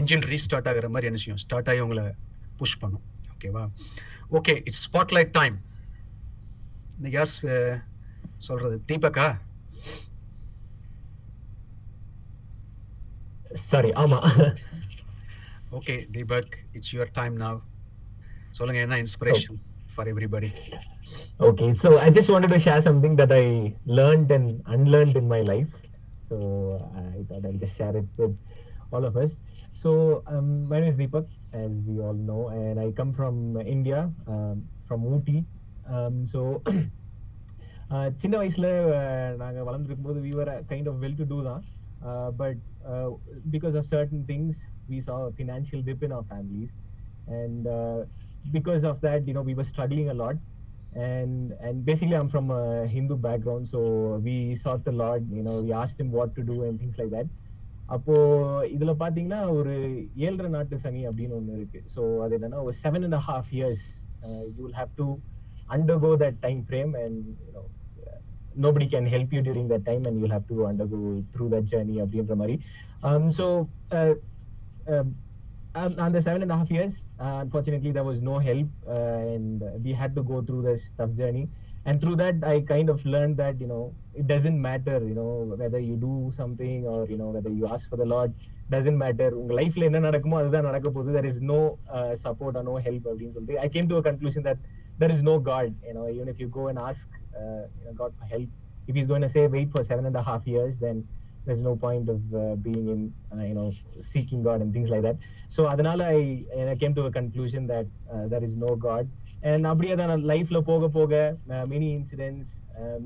engine 0.00 0.26
restart 0.32 0.68
ஆகிற 0.72 0.88
மாதிரி 0.94 1.08
என்ன 1.10 1.20
செய்யும்? 1.22 1.42
ஸ்டார்ட் 1.44 1.70
ஆகி 1.72 1.80
உங்களை 1.86 2.04
புஷ் 2.60 2.78
பண்ணும். 2.82 3.04
ஓகேவா 3.34 3.64
ஓகே 4.38 4.54
இட்ஸ் 4.68 4.84
ஸ்பாட்லைட் 4.88 5.32
டைம் 5.40 5.56
இன்னைக்கு 6.96 7.18
யார் 7.18 7.32
சொல்றது? 8.48 8.76
தீபக்கா? 8.90 9.28
சாரி 13.69 13.91
ஆமா 14.03 14.19
okay 15.77 15.95
Deepak 16.15 16.53
it's 16.77 16.91
your 16.95 17.11
time 17.19 17.35
now 17.45 17.59
சொல்லுங்க 18.57 18.81
என்ன 18.85 18.97
inspiration 19.05 19.59
for 19.93 20.09
everybody 20.13 20.51
okay 21.47 21.67
so 21.81 21.89
i 22.05 22.09
just 22.09 22.29
wanted 22.33 22.51
to 22.53 22.59
share 22.65 22.81
something 22.85 23.13
that 23.19 23.31
i 23.31 23.45
learned 23.97 24.29
and 24.37 24.47
unlearned 24.75 25.15
in 25.21 25.25
my 25.33 25.41
life 25.51 25.71
so 26.27 26.35
i 27.01 27.19
thought 27.27 27.43
i'll 27.47 27.61
just 27.63 27.75
share 27.79 27.95
it 28.01 28.07
with 28.21 28.33
all 28.93 29.03
of 29.09 29.15
us 29.23 29.33
so 29.81 29.89
um, 30.33 30.47
my 30.69 30.77
name 30.79 30.89
is 30.93 30.97
deepak 31.01 31.27
as 31.63 31.73
we 31.89 31.95
all 32.05 32.19
know 32.29 32.41
and 32.59 32.79
i 32.85 32.89
come 32.99 33.11
from 33.19 33.35
india 33.75 33.99
um, 34.33 34.55
from 34.87 35.01
ooty 35.11 35.37
um, 35.87 36.15
so 36.33 36.39
uh, 37.93 38.07
சின்ன 38.21 38.35
வயசுல 38.41 38.69
uh, 38.99 39.29
நாங்க 39.43 39.59
வளர்ந்துருக்கும் 39.69 40.09
போது 40.09 40.21
we 40.27 40.33
were 40.39 40.49
kind 40.73 40.87
of 40.91 40.97
well 41.05 41.15
to 41.21 41.27
do 41.33 41.39
தான் 41.49 41.61
uh, 42.07 42.29
but 42.41 42.57
uh, 42.91 43.09
because 43.55 43.75
of 43.75 43.85
certain 43.85 44.25
things 44.25 44.51
we 44.89 44.99
saw 45.07 45.17
a 45.27 45.31
financial 45.31 45.81
dip 45.81 46.01
in 46.03 46.11
our 46.11 46.25
families 46.33 46.71
and 47.27 47.67
uh, 47.67 47.99
because 48.51 48.83
of 48.83 48.99
that 49.01 49.27
you 49.27 49.33
know 49.33 49.41
we 49.41 49.55
were 49.59 49.67
struggling 49.73 50.09
a 50.09 50.17
lot 50.23 50.35
and 51.05 51.53
and 51.67 51.85
basically 51.89 52.15
i'm 52.15 52.29
from 52.29 52.49
a 52.51 52.87
hindu 52.87 53.15
background 53.27 53.63
so 53.67 53.79
we 54.27 54.35
sought 54.63 54.83
the 54.89 54.95
lord 55.03 55.23
you 55.37 55.43
know 55.47 55.55
we 55.61 55.71
asked 55.83 55.99
him 55.99 56.11
what 56.11 56.29
to 56.37 56.43
do 56.51 56.57
and 56.67 56.79
things 56.83 56.97
like 57.03 57.11
that 57.17 57.29
அப்போ 57.95 58.13
இதுல 58.75 58.91
பாத்தீங்கன்னா 59.01 59.39
ஒரு 59.57 59.73
ஏழரை 60.27 60.47
நாட்டு 60.55 60.75
சனி 60.83 61.01
அப்படின்னு 61.09 61.35
ஒண்ணு 61.39 61.57
இருக்கு 61.57 61.79
so 61.95 62.03
அது 62.23 62.33
என்னன்னா 62.37 62.61
ஒரு 62.67 62.75
seven 62.83 63.03
and 63.07 63.17
half 63.27 63.49
years 63.57 63.83
you 64.55 64.61
will 64.63 64.79
have 64.81 64.93
to 65.01 65.07
undergo 65.75 66.09
that 66.15 66.35
time 66.41 66.59
frame 66.69 66.91
and 67.03 67.19
you 68.60 68.66
know 68.66 68.80
nobody 68.80 68.96
can 68.96 69.06
help 69.06 69.32
you 69.32 69.42
during 69.42 69.68
that 69.68 69.84
time 69.84 70.06
and 70.06 70.20
you'll 70.20 70.36
have 70.38 70.48
to 70.48 70.66
undergo 70.66 71.24
through 71.32 71.50
that 71.54 71.66
journey 71.72 71.96
அப்படின்ற 72.02 72.36
மாதிரி 72.36 72.60
um, 73.08 73.30
so 73.30 73.68
um, 73.92 75.14
um, 75.74 76.12
the 76.12 76.22
seven 76.22 76.42
and 76.42 76.52
a 76.52 76.56
half 76.56 76.70
years 76.70 76.94
uh, 77.24 77.38
unfortunately 77.44 77.92
there 77.92 78.04
was 78.04 78.22
no 78.22 78.38
help 78.38 78.68
uh, 78.88 79.34
and 79.34 79.62
we 79.84 79.92
had 79.92 80.14
to 80.14 80.22
go 80.22 80.42
through 80.42 80.62
this 80.62 80.92
tough 80.98 81.14
journey 81.20 81.48
and 81.84 82.00
through 82.00 82.16
that 82.16 82.34
i 82.44 82.60
kind 82.60 82.88
of 82.94 83.04
learned 83.04 83.36
that 83.36 83.60
you 83.60 83.66
know 83.66 83.94
it 84.14 84.26
doesn't 84.26 84.60
matter 84.60 84.98
you 85.10 85.14
know 85.14 85.56
whether 85.62 85.78
you 85.78 85.96
do 85.96 86.32
something 86.36 86.86
or 86.86 87.06
you 87.12 87.16
know 87.16 87.30
whether 87.30 87.48
you 87.48 87.66
ask 87.66 87.88
for 87.88 87.96
the 87.96 88.04
lord 88.04 88.32
doesn't 88.70 88.98
matter 89.04 89.28
உங்க 89.40 89.52
லைஃப்ல 89.60 89.86
என்ன 89.88 89.98
நடக்குமோ 89.98 90.36
அதுதான் 90.40 90.68
நடக்க 90.70 90.90
போகுது 90.90 91.14
there 91.18 91.28
is 91.32 91.40
no 91.54 91.78
uh, 91.96 92.14
support 92.24 92.54
or 92.60 92.64
no 92.70 92.76
help 92.88 93.04
அப்படின்னு 93.10 93.32
சொல்லிட்டு 93.32 93.62
i 93.66 93.68
came 93.68 93.88
to 93.92 93.96
a 93.96 94.02
conclusion 94.02 94.42
that 94.48 94.58
there 95.00 95.12
is 95.16 95.22
no 95.22 95.34
god 95.50 95.68
you 95.88 95.94
know 95.96 96.06
even 96.10 96.28
if 96.28 96.38
you 96.42 96.48
go 96.58 96.64
and 96.70 96.78
ask 96.80 97.06
uh, 97.40 97.62
you 97.78 97.84
know, 97.86 97.94
god 97.94 98.12
for 98.18 98.26
help 98.26 98.48
if 98.88 98.94
he's 98.96 99.06
going 99.06 99.22
to 99.22 99.32
say 99.36 99.46
wait 99.48 99.70
for 99.74 99.82
seven 99.82 100.04
and 100.06 100.16
a 100.16 100.22
half 100.22 100.44
years 100.46 100.74
then 100.78 100.96
there's 101.46 101.62
no 101.62 101.74
point 101.76 102.06
of 102.08 102.20
uh, 102.34 102.54
being 102.66 102.86
in 102.94 103.00
uh, 103.34 103.44
you 103.50 103.54
know 103.54 103.68
seeking 104.12 104.42
god 104.42 104.60
and 104.60 104.70
things 104.76 104.90
like 104.94 105.04
that 105.08 105.16
so 105.56 105.60
அதனால 105.72 106.00
I, 106.16 106.22
and 106.58 106.66
I 106.72 106.76
came 106.82 106.94
to 106.98 107.04
a 107.10 107.12
conclusion 107.20 107.62
that 107.66 107.86
uh, 108.14 108.24
there 108.32 108.44
is 108.48 108.54
no 108.66 108.72
god 108.88 109.04
and 109.50 109.62
அப்படியே 109.70 109.94
தான் 110.00 110.26
லைஃப்ல 110.30 110.58
போக 110.70 110.88
போக 110.96 111.12
many 111.70 111.88
incidents 111.98 112.52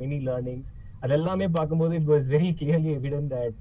many 0.01 0.19
learnings 0.29 0.73
அது 1.03 1.15
எல்லாமே 1.19 1.47
பார்க்கும்போது 1.59 1.95
it 2.01 2.11
was 2.13 2.27
very 2.35 2.51
clearly 2.61 2.91
evident 2.99 3.29
that 3.35 3.57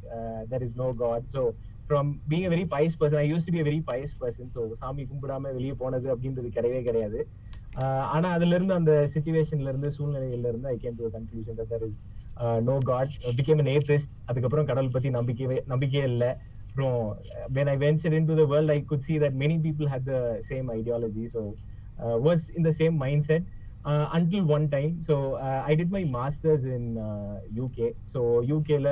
there 0.51 0.63
is 0.67 0.75
no 0.83 0.87
god 1.03 1.25
so 1.35 1.41
from 1.87 2.09
being 2.31 2.45
a 2.49 2.51
very 2.53 2.65
pious 2.75 2.95
person 3.01 3.21
I 3.23 3.27
used 3.31 3.45
to 3.47 3.53
be 3.57 3.63
very 3.69 3.81
pious 3.91 4.13
person 4.21 4.49
so 4.55 4.61
சாமி 4.81 5.03
கும்பிடாம 5.11 5.51
வெளியே 5.57 5.75
போனது 5.83 6.07
அப்படின்றது 6.13 6.49
கிடையவே 6.57 6.81
கிடையாது 6.89 7.19
ஆனா 8.15 8.27
அதுல 8.37 8.55
இருந்து 8.57 8.73
அந்த 8.79 8.93
சுச்சுவேஷன்ல 9.13 9.71
இருந்து 9.73 9.89
சூழ்நிலையில 9.97 10.49
இருந்து 10.53 10.69
I 10.73 10.77
came 10.83 10.97
to 11.01 11.09
conclusion 11.15 11.57
that 11.59 11.71
there 11.73 11.85
is 11.87 11.99
no 12.69 12.75
god 12.91 13.13
became 13.39 13.61
an 13.63 13.69
atheist 13.75 14.11
அதுக்கப்புறம் 14.29 14.67
கடவுள் 14.71 14.95
பத்தி 14.95 15.09
நம்பிக்கையே 15.09 15.57
நம்பிக்கையே 15.73 16.03
இல்லை 16.11 16.31
அப்புறம் 16.67 16.99
when 17.55 17.67
I 17.67 17.77
ventured 17.77 18.13
into 18.13 18.35
the 18.35 18.45
world, 18.51 18.69
I 18.69 18.81
could 18.81 19.03
see 19.03 19.17
that 19.23 19.33
many 19.43 19.57
people 19.59 19.87
had 19.87 20.03
the 20.05 20.21
same 20.41 20.67
ideology. 20.71 21.25
So 21.29 21.41
uh, 21.97 22.15
was 22.27 22.49
in 22.49 22.63
the 22.63 22.73
same 22.73 22.95
mindset 22.97 23.43
uh, 23.85 24.05
until 24.13 24.43
one 24.55 24.69
time. 24.69 25.03
So 25.03 25.15
uh, 25.35 25.61
I 25.69 25.75
did 25.75 25.91
my 25.91 26.03
masters 26.15 26.65
in 26.65 26.97
uh, 26.97 27.35
UK. 27.65 27.77
So 28.05 28.19
UK 28.57 28.79
ல 28.85 28.91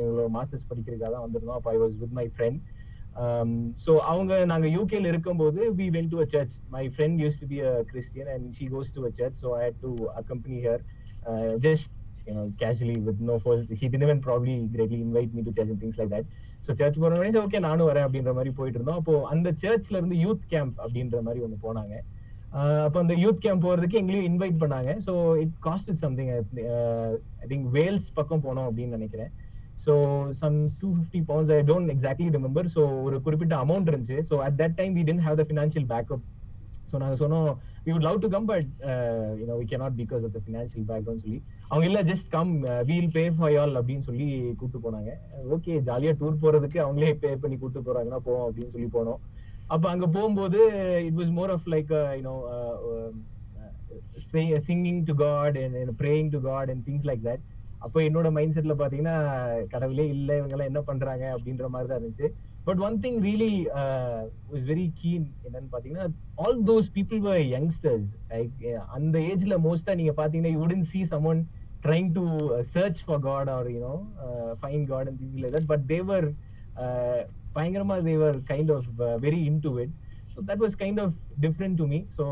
எங்களோட 0.00 0.26
masters 0.28 0.68
படிக்கிறதுக்காக 0.70 1.12
தான் 1.16 1.24
வந்திருந்தோம் 1.26 1.58
அப்போ 1.58 1.70
I 1.70 1.78
was 1.84 1.94
with 2.02 2.16
my 2.20 2.26
friend 2.36 2.60
Um, 3.16 3.50
so 3.84 3.92
அவங்க 4.12 4.32
நாங்கள் 4.52 4.72
யூகேல 4.76 5.10
இருக்கும்போது 5.12 5.60
we 5.80 5.86
went 5.96 6.08
to 6.12 6.20
a 6.22 6.26
church 6.32 6.54
my 6.76 6.84
friend 6.94 7.20
used 7.24 7.36
to 7.42 7.48
be 7.52 7.58
a 7.68 7.74
Christian 7.90 8.30
and 8.34 8.46
she 8.58 8.66
goes 8.72 8.94
to 8.96 9.02
a 9.08 9.12
church 9.18 9.36
so 9.42 9.50
I 9.58 9.60
had 9.66 9.82
to 9.84 9.92
accompany 10.20 10.58
her 10.64 10.82
just 11.66 11.92
you 12.26 12.34
know 12.34 12.52
casually 12.60 12.98
with 12.98 13.20
no 13.20 13.38
force. 13.38 13.62
She 13.78 13.88
didn't 13.88 14.02
even 14.02 14.20
probably 14.20 14.54
greatly 14.74 15.00
invite 15.00 15.32
me 15.34 15.42
to 15.42 15.52
church 15.52 15.68
and 15.68 15.80
things 15.80 15.98
like 16.02 16.12
that. 16.16 16.26
So 16.66 16.72
church 16.80 16.98
போன 17.00 17.16
okay 17.40 17.58
நானும் 17.66 17.88
வரேன் 17.88 18.04
அப்படின்ற 18.06 18.32
மாதிரி 18.36 18.50
போயிட்டு 18.58 18.78
இருந்தோம். 18.78 19.00
அப்போ 19.00 19.14
அந்த 19.32 19.48
சர்ச்ல 19.62 19.98
இருந்து 20.00 20.18
யூத் 20.22 20.44
கேம்ப் 20.52 20.76
அப்படின்ற 20.84 21.18
மாதிரி 21.26 21.42
ஒன்று 21.46 21.56
போனாங்க. 21.66 21.94
Uh, 22.52 22.78
அப்போ 22.86 22.98
அந்த 23.04 23.14
யூத் 23.22 23.42
கேம்ப் 23.44 23.64
போகிறதுக்கு 23.64 24.00
எங்களையும் 24.00 24.28
இன்வைட் 24.30 24.56
பண்ணாங்க. 24.62 24.90
So 25.06 25.12
it 25.42 25.56
cost 25.66 25.92
something 26.04 26.30
I 26.36 26.38
think 27.52 27.66
Wales 27.76 28.06
பக்கம் 28.18 28.44
போனோம் 28.46 28.68
அப்படின்னு 28.68 28.96
நினைக்கிறேன். 28.98 29.32
So 29.84 29.92
some 30.40 30.56
two 30.80 30.88
fifty 30.96 31.20
pounds 31.30 31.52
I 31.56 31.58
don't 31.70 31.92
exactly 31.94 32.28
remember 32.36 32.68
so 32.76 32.82
ஒரு 33.06 33.16
குறிப்பிட்ட 33.26 33.56
அமௌண்ட் 33.64 33.90
இருந்துச்சு. 33.90 34.18
So 34.30 34.36
at 34.46 34.56
that 34.62 34.76
time 34.80 34.94
we 34.98 35.04
didn't 35.08 35.24
have 35.26 35.38
the 35.40 35.46
financial 35.50 35.88
backup 35.92 36.24
so 36.90 36.98
நாங்கள் 37.02 37.20
சொன்னோம் 37.22 37.48
we 37.84 37.90
would 37.94 38.06
love 38.06 38.18
to 38.24 38.28
come 38.34 38.46
but 38.52 38.68
you know 39.40 39.54
we 39.60 39.66
cannot 39.72 39.96
because 40.00 40.22
of 40.26 40.34
the 40.36 40.40
financial 40.46 40.86
background 40.90 41.22
சொல்லி. 41.24 41.40
அவங்க 41.70 41.86
இல்லை 41.90 42.02
just 42.10 42.28
come 42.36 42.52
we'll 42.90 43.10
pay 43.16 43.24
for 43.38 43.56
all 43.62 43.74
அப்படின்னு 43.80 44.06
சொல்லி 44.08 44.26
கூப்பிட்டு 44.60 44.84
போனாங்க. 44.86 45.10
Okay 45.56 45.74
ஜாலியாக 45.88 46.16
டூர் 46.20 46.40
போகிறதுக்கு 46.44 46.80
அவங்களே 46.86 47.12
பே 47.24 47.32
பண்ணி 47.44 47.58
கூப்பிட்டு 47.58 47.86
போகிறாங்கன்னா 47.88 48.20
போவோம் 48.28 48.46
அப்படின்னு 48.48 48.74
சொல்லி 48.76 48.90
போனோம். 48.98 49.20
அப்ப 49.74 49.84
அங்க 49.94 50.06
போகும்போது 50.16 50.60
it 51.08 51.18
was 51.20 51.32
more 51.38 51.52
of 51.56 51.68
like 51.74 51.92
you know 52.20 52.34
singing 54.68 55.02
to 55.08 55.14
god 55.24 55.56
and 55.64 55.92
praying 56.02 56.30
to 56.36 56.40
god 56.48 56.70
and 56.72 56.84
things 56.88 57.06
like 57.10 57.22
that 57.28 57.44
அப்போ 57.84 58.00
என்னோட 58.02 58.30
மைண்ட் 58.30 58.56
செட்ல 58.56 58.74
பாத்தீங்கன்னா 58.74 59.16
கடவுளே 59.66 60.06
இல்ல 60.08 60.36
இவங்க 60.36 60.54
எல்லாம் 60.56 60.70
என்ன 60.72 60.80
பண்றாங்க 60.80 61.24
அப்படின்ற 61.36 61.68
மாதிரி 61.68 61.88
தான் 61.88 62.00
இருந்துச்சு 62.00 62.28
but 62.64 62.78
one 62.78 62.96
thing 63.00 63.18
really 63.20 63.52
was 64.52 64.64
very 64.64 64.92
keen 64.94 65.26
என்னன்னு 65.46 65.72
பாத்தீங்கன்னா 65.72 66.06
all 66.36 66.62
those 66.64 66.88
people 66.92 67.20
were 67.20 67.42
youngsters 67.56 68.08
like 68.28 68.64
அந்த 68.92 69.18
ஏஜ்ல 69.30 69.58
மோஸ்டா 69.68 69.94
நீங்க 69.94 70.14
பாத்தீங்கன்னா 70.22 70.54
you 70.56 70.66
see 70.68 70.82
see 70.92 71.04
someone 71.04 71.40
trying 71.82 72.10
to 72.12 72.24
search 72.74 73.00
for 73.06 73.20
god 73.20 73.48
or 73.48 73.66
or 73.88 73.98
find 74.60 74.84
god 74.84 75.08
uh, 75.08 75.14
find 75.14 75.42
god 75.42 75.54
that 75.54 75.66
but 75.66 75.86
they were 75.86 76.26
பயங்கரமா 77.54 77.96
they were 78.02 78.38
kind 78.48 78.72
of 78.72 78.88
very 79.26 79.40
into 79.60 79.72
it 79.78 79.92
so 80.32 80.38
that 80.46 80.62
was 80.64 80.76
kind 80.78 81.00
of 81.00 81.14
different 81.40 81.76
to 81.76 81.86
me 81.86 81.98
so 82.18 82.24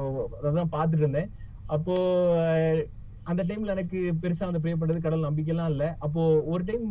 அதான் 0.42 0.72
பார்த்துட்டு 0.72 1.04
இருந்தேன். 1.04 1.30
அப்போது 1.66 2.88
அந்த 3.30 3.42
டைம்ல 3.48 3.74
எனக்கு 3.74 3.98
பெருசா 4.22 4.44
அந்த 4.50 4.60
ப்ரே 4.62 4.72
பண்றது 4.78 5.00
கடவுள் 5.04 5.26
நம்பிக்கைலாம் 5.26 5.70
இல்ல. 5.72 5.84
அப்போ 6.06 6.22
ஒரு 6.52 6.62
டைம் 6.68 6.86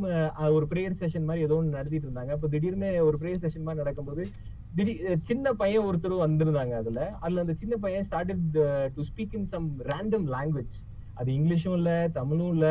ஒரு 0.58 0.66
ப்ரேயர் 0.72 1.00
செஷன் 1.02 1.28
மாதிரி 1.30 1.46
ஏதோ 1.48 1.56
ஒன்று 1.60 1.78
நடத்திட்டு 1.78 2.08
இருந்தாங்க. 2.08 2.32
அப்போ 2.38 2.48
திடீர்னு 2.54 2.90
ஒரு 3.08 3.18
ப்ரேயர் 3.22 3.44
செஷன் 3.46 3.66
மாதிரி 3.68 3.82
நடக்கும்போது 3.84 4.24
திடீர் 4.78 5.02
சின்ன 5.30 5.54
பையன் 5.62 5.88
ஒருத்தர் 5.90 6.16
வந்திருந்தாங்க 6.26 6.76
அதுல. 6.82 7.02
அதுல 7.24 7.44
அந்த 7.46 7.56
சின்ன 7.62 7.76
பையன் 7.86 8.08
started 8.10 8.46
to 8.96 9.04
speak 9.10 9.36
in 9.40 9.50
some 9.54 9.68
random 9.92 10.28
language 10.36 10.78
அது 11.20 11.30
இங்கிலீஷும் 11.38 11.76
இல்ல 11.80 11.92
தமிழும் 12.20 12.52
இல்ல 12.56 12.68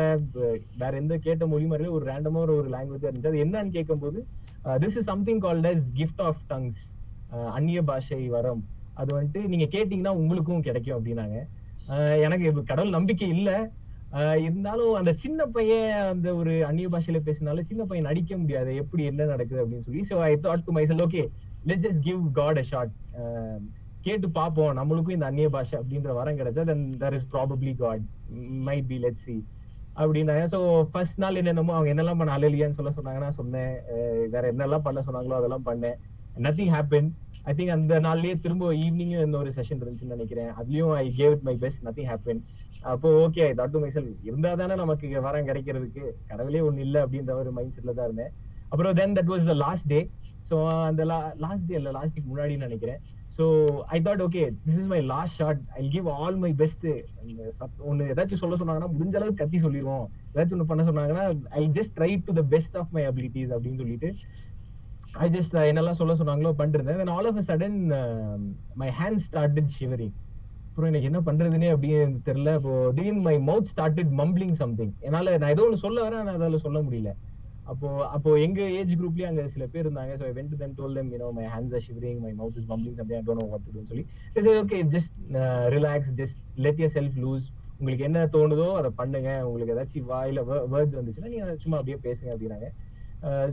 வேற 0.81 0.91
எந்த 1.01 1.15
கேட்ட 1.27 1.43
மொழி 1.51 1.65
மாதிரி 1.71 1.93
ஒரு 1.97 2.03
ரேண்டமா 2.11 2.39
ஒரு 2.45 2.69
லாங்குவேஜா 2.75 3.07
இருந்துச்சு. 3.07 3.31
அது 3.33 3.43
என்னன்னு 3.45 3.75
கேட்கும்போது 3.77 4.19
this 4.83 4.97
is 4.99 5.09
something 5.11 5.41
called 5.45 5.69
as 5.73 5.85
gift 5.99 6.23
of 6.29 6.41
tongues 6.51 6.81
அந்நிய 7.57 7.81
பாஷை 7.89 8.21
வரம். 8.37 8.63
அது 9.01 9.09
வந்துட்டு 9.17 9.41
நீங்க 9.51 9.67
கேட்டீங்கன்னா 9.75 10.13
உங்களுக்கும் 10.21 10.65
கிடைக்கும் 10.67 10.97
அப்படின்னாங்க. 10.97 11.37
எனக்கு 12.25 12.45
இப்ப 12.51 12.63
கடவுள் 12.71 12.97
நம்பிக்கை 12.97 13.27
இல்ல. 13.35 13.51
இருந்தாலும் 14.45 14.93
அந்த 14.99 15.11
சின்ன 15.23 15.41
பையன் 15.55 15.91
அந்த 16.13 16.29
ஒரு 16.39 16.53
அந்நிய 16.69 16.87
பாஷையில 16.93 17.19
பேசினாலும் 17.27 17.67
சின்ன 17.69 17.83
பையன் 17.89 18.07
நடிக்க 18.09 18.37
முடியாது. 18.41 18.71
எப்படி 18.81 19.03
என்ன 19.11 19.27
நடக்குது 19.33 19.61
அப்படின்னு 19.63 19.85
சொல்லி. 19.87 20.01
So 20.09 20.17
I 20.29 20.31
thought 20.45 20.65
to 20.67 20.73
myself 20.77 21.03
okay 21.05 21.23
let's 21.69 21.85
just 21.85 22.03
give 22.07 22.21
god 22.39 22.59
a 22.63 22.65
shot 22.71 22.93
கேட்டு 24.07 24.27
பார்ப்போம். 24.39 24.73
நம்மளுக்கும் 24.79 25.15
இந்த 25.15 25.27
அந்நிய 25.29 25.49
பாஷை 25.55 25.75
அப்படின்ற 25.79 26.11
வரம் 26.19 26.39
கிடைச்சா 26.39 26.63
then 26.71 26.85
there 27.03 27.15
is 27.17 27.27
probably 27.33 27.73
god 27.83 28.05
might 28.67 28.87
be 28.91 28.97
let 29.03 29.21
see 29.25 29.35
அப்படின்னாங்க 30.01 30.43
ஸோ 30.53 30.59
ஃபர்ஸ்ட் 30.91 31.21
நாள் 31.23 31.39
என்னென்னமோ 31.41 31.73
அவங்க 31.77 31.89
என்னெல்லாம் 31.93 32.19
பண்ண 32.19 32.37
அலையிலியான்னு 32.37 32.77
சொல்ல 32.79 32.91
சொன்னாங்கன்னா 32.97 33.29
சொன்னேன். 33.39 33.73
வேற 34.33 34.43
என்னெல்லாம் 34.53 34.85
பண்ண 34.87 34.99
சொன்னாங்களோ 35.07 35.37
அதெல்லாம் 35.39 35.67
பண்ணேன். 35.69 35.97
நத்திங் 36.45 36.71
ஹேப்பன் 36.75 37.09
ஐ 37.49 37.53
திங்க் 37.57 37.73
அந்த 37.75 37.93
நாள்லயே 38.07 38.33
திரும்ப 38.43 38.65
ஈவினிங் 38.85 39.13
இந்த 39.25 39.37
ஒரு 39.43 39.51
செஷன் 39.57 39.79
இருந்துச்சுன்னு 39.81 40.15
நினைக்கிறேன். 40.17 40.51
அதுலயும் 40.59 40.93
I 41.03 41.05
gave 41.19 41.33
it 41.35 41.45
my 41.49 41.55
best 41.63 41.85
nothing 41.87 42.09
happen 42.11 42.41
அப்போ 42.93 43.09
okay 43.25 43.43
I 43.47 43.53
thought 43.59 43.73
to 43.75 43.81
myself 43.85 44.09
இருந்தா 44.29 44.51
தானே 44.61 44.75
நமக்கு 44.83 45.23
வரம் 45.27 45.47
கிடைக்கிறதுக்கு. 45.49 46.03
கடவுளே 46.31 46.61
ஒண்ணு 46.67 46.85
இல்லை 46.87 46.99
அப்படின்ற 47.05 47.35
ஒரு 47.43 47.51
மைண்ட் 47.57 47.75
செட்ல 47.77 47.95
தான் 47.99 48.09
இருந்தேன். 48.09 48.33
அப்புறம் 48.71 48.93
then 48.99 49.15
that 49.17 49.31
was 49.33 49.49
the 49.51 49.55
last 49.65 49.89
day 49.93 50.01
so 50.49 50.55
அந்த 50.89 51.01
லாஸ்ட் 51.45 51.67
டே 51.71 51.75
இல்லை 51.79 51.91
லாஸ்ட் 51.97 52.13
டேக்கு 52.15 52.31
முன்னாடி 52.33 52.53
நினைக்கிறேன். 52.67 53.01
So 53.35 53.43
I 53.95 53.97
thought 54.05 54.21
okay 54.25 54.41
this 54.63 54.77
is 54.81 54.89
my 54.93 54.99
last 55.11 55.35
shot 55.41 55.61
I 55.81 55.83
give 55.95 56.07
all 56.21 56.37
my 56.45 56.51
best 56.61 56.85
ஒன்று 57.89 58.09
ஏதாச்சும் 58.13 58.41
சொல்ல 58.41 58.57
சொன்னாங்கன்னா 58.61 58.89
முடிஞ்ச 58.95 59.15
அளவுக்கு 59.19 59.41
கத்தி 59.41 59.59
சொல்லிடுவோம் 59.65 60.05
ஏதாச்சும் 60.31 60.55
ஒன்று 60.57 60.69
பண்ண 60.71 60.83
சொன்னாங்கன்னா 60.89 61.25
I 61.59 61.63
just 61.77 61.95
try 61.99 62.11
to 62.27 62.33
the 62.39 62.43
best 62.53 62.77
of 62.81 62.91
my 62.97 63.03
abilities 63.11 63.53
அப்படின்னு 63.55 63.81
சொல்லிட்டு 63.83 64.11
ஐ 65.23 65.27
ஜஸ்ட் 65.35 65.55
என்னெல்லாம் 65.69 65.97
சொல்ல 65.99 66.13
சொன்னாங்களோ 66.19 66.51
பண்ணிருந்தேன். 66.59 66.99
Then 67.01 67.13
all 67.15 67.27
of 67.29 67.39
a 67.41 67.45
sudden 67.49 67.77
my 68.81 68.89
hand 68.99 69.23
started 69.27 69.71
shivering 69.77 70.13
அப்புறம் 70.67 70.89
எனக்கு 70.91 71.09
என்ன 71.09 71.19
பண்றதுன்னே 71.27 71.69
அப்படியே 71.73 71.97
எனக்கு 72.03 72.21
தெரியல. 72.29 72.51
இப்போ 72.59 72.73
திடீர்னு 72.97 73.23
my 73.27 73.35
mouth 73.49 73.69
started 73.71 74.11
mumbling 74.19 74.55
something 74.61 74.93
என்னால 75.07 75.37
நான் 75.41 75.53
ஏதோ 75.55 75.63
ஒன்று 75.67 75.83
சொல்ல 75.85 75.97
வரேன் 76.05 76.21
ஆனால் 76.21 76.37
அதால 76.37 76.59
சொல்ல 76.65 76.79
முடியல. 76.85 77.11
அப்போ 77.71 77.87
அப்போ 78.15 78.29
எங்க 78.45 78.61
ஏஜ் 78.77 78.93
குரூப்லயே 78.99 79.27
அங்க 79.29 79.41
சில 79.55 79.65
பேர் 79.73 79.85
இருந்தாங்க. 79.85 80.13
So 80.21 80.29
went 80.37 80.55
then 80.61 80.75
told 80.79 80.95
them 80.97 81.09
you know 81.15 81.27
my 81.39 81.45
hands 81.55 81.75
are 81.77 81.83
shivering 81.87 82.21
my 82.25 82.31
mouth 82.39 82.57
is 82.61 82.67
pumping 82.71 82.95
something 82.99 83.19
I 83.19 83.23
don't 83.27 83.41
know 83.41 83.47
what 83.53 83.65
to 83.65 83.73
do 83.75 83.83
சொல்லி. 83.91 84.05
Okay 84.63 84.79
just 84.95 85.13
relax 85.75 86.13
just 86.21 86.39
let 86.67 86.79
yourself 86.97 87.17
loose 87.25 87.45
உங்களுக்கு 87.79 88.07
என்ன 88.07 88.23
தோணுதோ 88.37 88.69
அதை 88.79 88.91
பண்ணுங்க. 89.01 89.29
உங்களுக்கு 89.49 89.75
ஏதாச்சும் 89.75 90.09
வாயில 90.13 90.41
வேர்ட்ஸ் 90.73 90.97
வந்துச்சுன்னா 90.99 91.31
நீங்க 91.35 91.57
சும்மா 91.65 91.77
அப்படியே 91.81 91.99
பேசுங்க 92.07 92.31
அப்படின்னாங்க. 92.35 92.69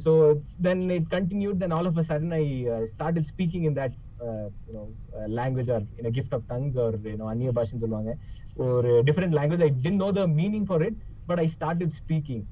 So 0.05 0.11
then 0.67 0.83
it 0.91 1.07
continued. 1.11 1.57
Then 1.61 1.73
all 1.73 1.87
of 1.87 1.97
a 1.99 2.05
sudden, 2.11 2.33
I 2.33 2.45
started 2.87 3.25
speaking 3.27 3.65
in 3.65 3.75
that 3.75 3.93
you 4.69 4.75
know 4.77 4.87
language 5.41 5.69
or 5.69 5.81
in 5.99 6.07
a 6.07 6.11
gift 6.11 6.33
அந்நிய 7.33 7.53
பாஷைன்னு 7.59 7.85
சொல்லுவாங்க 7.85 8.13
ஒரு 8.67 8.91
different 9.09 9.37
language 9.39 9.65
I 9.67 9.71
didn't 9.85 10.03
know 10.05 10.11
the 10.21 10.25
meaning 10.41 10.67
for 10.71 10.85
it 10.89 10.99
but 11.27 11.41
I 11.45 11.47
started 11.57 11.95
speaking 12.01 12.45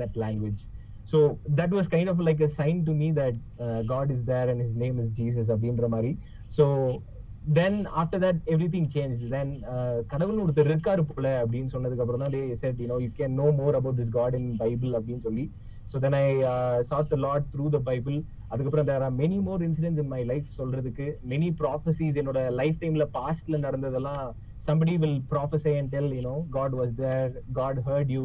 that 0.00 0.16
language 0.24 0.60
so 1.12 1.18
that 1.60 1.74
was 1.76 1.88
kind 1.94 2.10
of 2.12 2.24
like 2.28 2.42
a 2.48 2.50
sign 2.60 2.80
to 2.88 2.92
me 3.02 3.08
that 3.20 3.38
god 3.92 4.10
is 4.16 4.24
there 4.32 4.50
and 4.52 4.62
his 4.64 4.76
name 4.84 4.98
is 5.04 5.12
Jesus 5.20 5.50
அப்படின்ற 5.54 5.88
மாதிரி 5.94 6.12
so 6.58 6.66
then 7.58 7.78
after 8.02 8.22
that 8.26 8.40
everything 8.74 8.88
change 8.96 9.16
then 9.34 9.52
கடவுள்னு 10.12 10.44
ஒருத்தர் 10.44 10.70
இருக்காரு 10.72 11.04
போல 11.12 11.28
அப்படின்னு 11.42 11.72
சொன்னதுக்கு 11.74 12.04
அப்புறம் 12.04 12.24
தான் 12.24 12.34
they 12.36 12.42
you 13.06 13.10
can 13.20 13.36
know 13.42 13.48
more 13.62 13.78
about 13.80 14.00
this 14.02 14.14
god 14.18 14.36
in 14.40 14.50
Bible 14.64 14.92
அப்படின்னு 14.98 15.24
சொல்லி 15.28 15.46
so 15.92 15.98
then 16.04 16.16
I 16.22 16.26
sought 16.90 17.10
the 17.14 17.18
lot 17.26 17.48
through 17.54 17.66
the 17.76 17.80
Bible 17.90 18.18
அதுக்கப்புறம் 18.52 18.86
there 18.90 19.04
are 19.08 19.16
many 19.22 19.40
more 19.48 19.64
incidents 19.66 20.02
in 20.02 20.12
my 20.14 20.22
life 20.30 20.46
சொல்றதுக்கு. 20.60 21.08
மெனி 21.32 21.48
prophecies 21.62 22.14
என்னோட 22.22 22.40
லைஃப் 22.60 22.78
டைம்ல 22.84 23.04
பாஸ்ட்ல 23.18 23.58
நடந்ததெல்லாம் 23.66 24.22
somebody 24.68 24.94
will 25.02 25.20
prophesy 25.32 25.66
and 25.72 25.90
tell 25.92 26.06
tell 26.06 26.14
you know 26.16 26.32
god 26.56 26.74
was 26.78 26.90
there 27.02 27.28
god 27.58 27.78
heard 27.88 28.10
you 28.16 28.24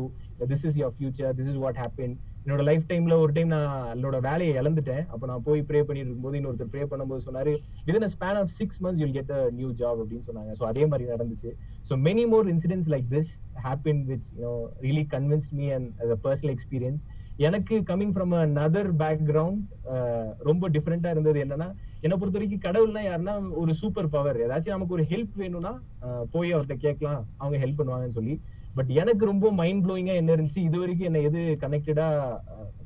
this 0.52 0.66
is 0.70 0.78
your 0.82 0.90
future 1.02 1.30
this 1.40 1.52
is 1.52 1.60
what 1.66 1.82
happened. 1.84 2.16
என்னோட 2.46 2.64
life 2.70 2.84
டைம்ல 2.90 3.14
ஒரு 3.22 3.32
time 3.36 3.52
நான் 3.54 3.70
என்னோட 3.94 4.18
வேலையை 4.28 4.52
இழந்துட்டேன். 4.62 5.04
அப்போ 5.14 5.26
நான் 5.30 5.46
போய் 5.46 5.62
ப்ரே 5.70 5.80
பண்ணிட்டு 5.86 6.10
இருக்கும்போது 6.10 6.38
இன்னொருத்தர் 6.40 6.70
ப்ரே 6.74 6.84
பண்ணும்போது 6.92 7.26
சொன்னாரு 7.28 7.54
within 7.88 8.12
span 8.16 8.40
of 8.42 8.52
six 8.58 8.80
months 8.84 9.02
you'll 9.04 9.16
get 9.16 9.32
a 9.38 9.40
new 9.60 9.70
job 9.80 10.02
அப்படின்னு 10.04 10.26
சொன்னாங்க. 10.28 10.52
ஸோ 10.60 10.66
அதே 10.72 10.84
மாதிரி 10.92 11.06
நடந்துச்சு. 11.14 11.52
So 11.90 11.96
many 12.08 12.26
more 12.34 12.50
incidents 12.54 12.90
like 12.94 13.08
this 13.16 13.32
happen 13.68 14.04
which 14.12 14.28
you know 14.38 14.54
really 14.86 15.06
convince 15.16 15.50
me 15.60 15.68
and 15.78 15.90
as 16.04 16.14
a 16.18 16.20
personal 16.28 16.54
experience 16.56 17.02
எனக்கு 17.38 17.76
கம்மிங் 17.88 18.14
ஃப்ரம் 18.16 18.34
அதர் 18.66 18.90
பேக்ரவுண்ட் 19.02 19.64
ரொம்ப 20.40 20.70
டிஃப்ரெண்டா 20.70 21.10
இருந்தது 21.10 21.40
என்னன்னா 21.46 21.68
என்னை 22.04 22.16
பொறுத்த 22.18 22.38
வரைக்கும் 22.38 22.66
கடவுள்னா 22.66 23.02
யாருன்னா 23.06 23.34
ஒரு 23.62 23.72
சூப்பர் 23.74 24.10
பவர் 24.10 24.38
ஏதாச்சும் 24.46 24.76
நமக்கு 24.76 24.96
ஒரு 24.98 25.06
ஹெல்ப் 25.12 25.36
வேணும்னா 25.42 25.72
uh, 26.06 26.24
போய் 26.34 26.54
அவர்கிட்ட 26.54 26.78
கேட்கலாம். 26.86 27.22
அவங்க 27.38 27.58
ஹெல்ப் 27.64 27.80
பண்ணுவாங்கன்னு 27.80 28.18
சொல்லி. 28.20 28.36
பட் 28.76 28.92
எனக்கு 29.02 29.24
ரொம்ப 29.26 29.52
மைண்ட் 29.52 29.84
ப்ளோயிங்கா 29.86 30.16
என்ன 30.22 30.32
இருந்துச்சு 30.36 30.66
இது 30.70 30.78
வரைக்கும் 30.80 31.10
என்ன 31.10 31.22
எது 31.30 31.42
கனெக்டடா 31.64 32.08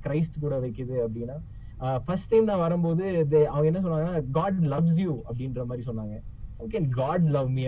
கிரைஸ்ட் 0.06 0.38
uh, 0.38 0.42
கூட 0.46 0.56
வைக்குது 0.66 0.98
அப்படின்னா 1.06 1.38
uh, 1.80 1.98
ஃபர்ஸ்ட் 2.06 2.32
டைம் 2.34 2.50
நான் 2.52 2.66
வரும்போது 2.66 3.06
அவங்க 3.54 3.68
என்ன 3.72 3.82
சொன்னாங்கன்னா 3.86 4.24
காட் 4.32 4.60
லவ்ஸ் 4.74 5.00
யூ 5.06 5.16
அப்படின்ற 5.30 5.66
மாதிரி 5.66 5.86
சொன்னாங்க. 5.92 6.18
Can 6.68 6.88
god 6.92 7.26
love 7.30 7.50
me 7.50 7.64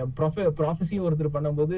prophecy 0.60 0.98
ஒருத்தர் 1.00 1.36
பண்ணும்போது 1.36 1.76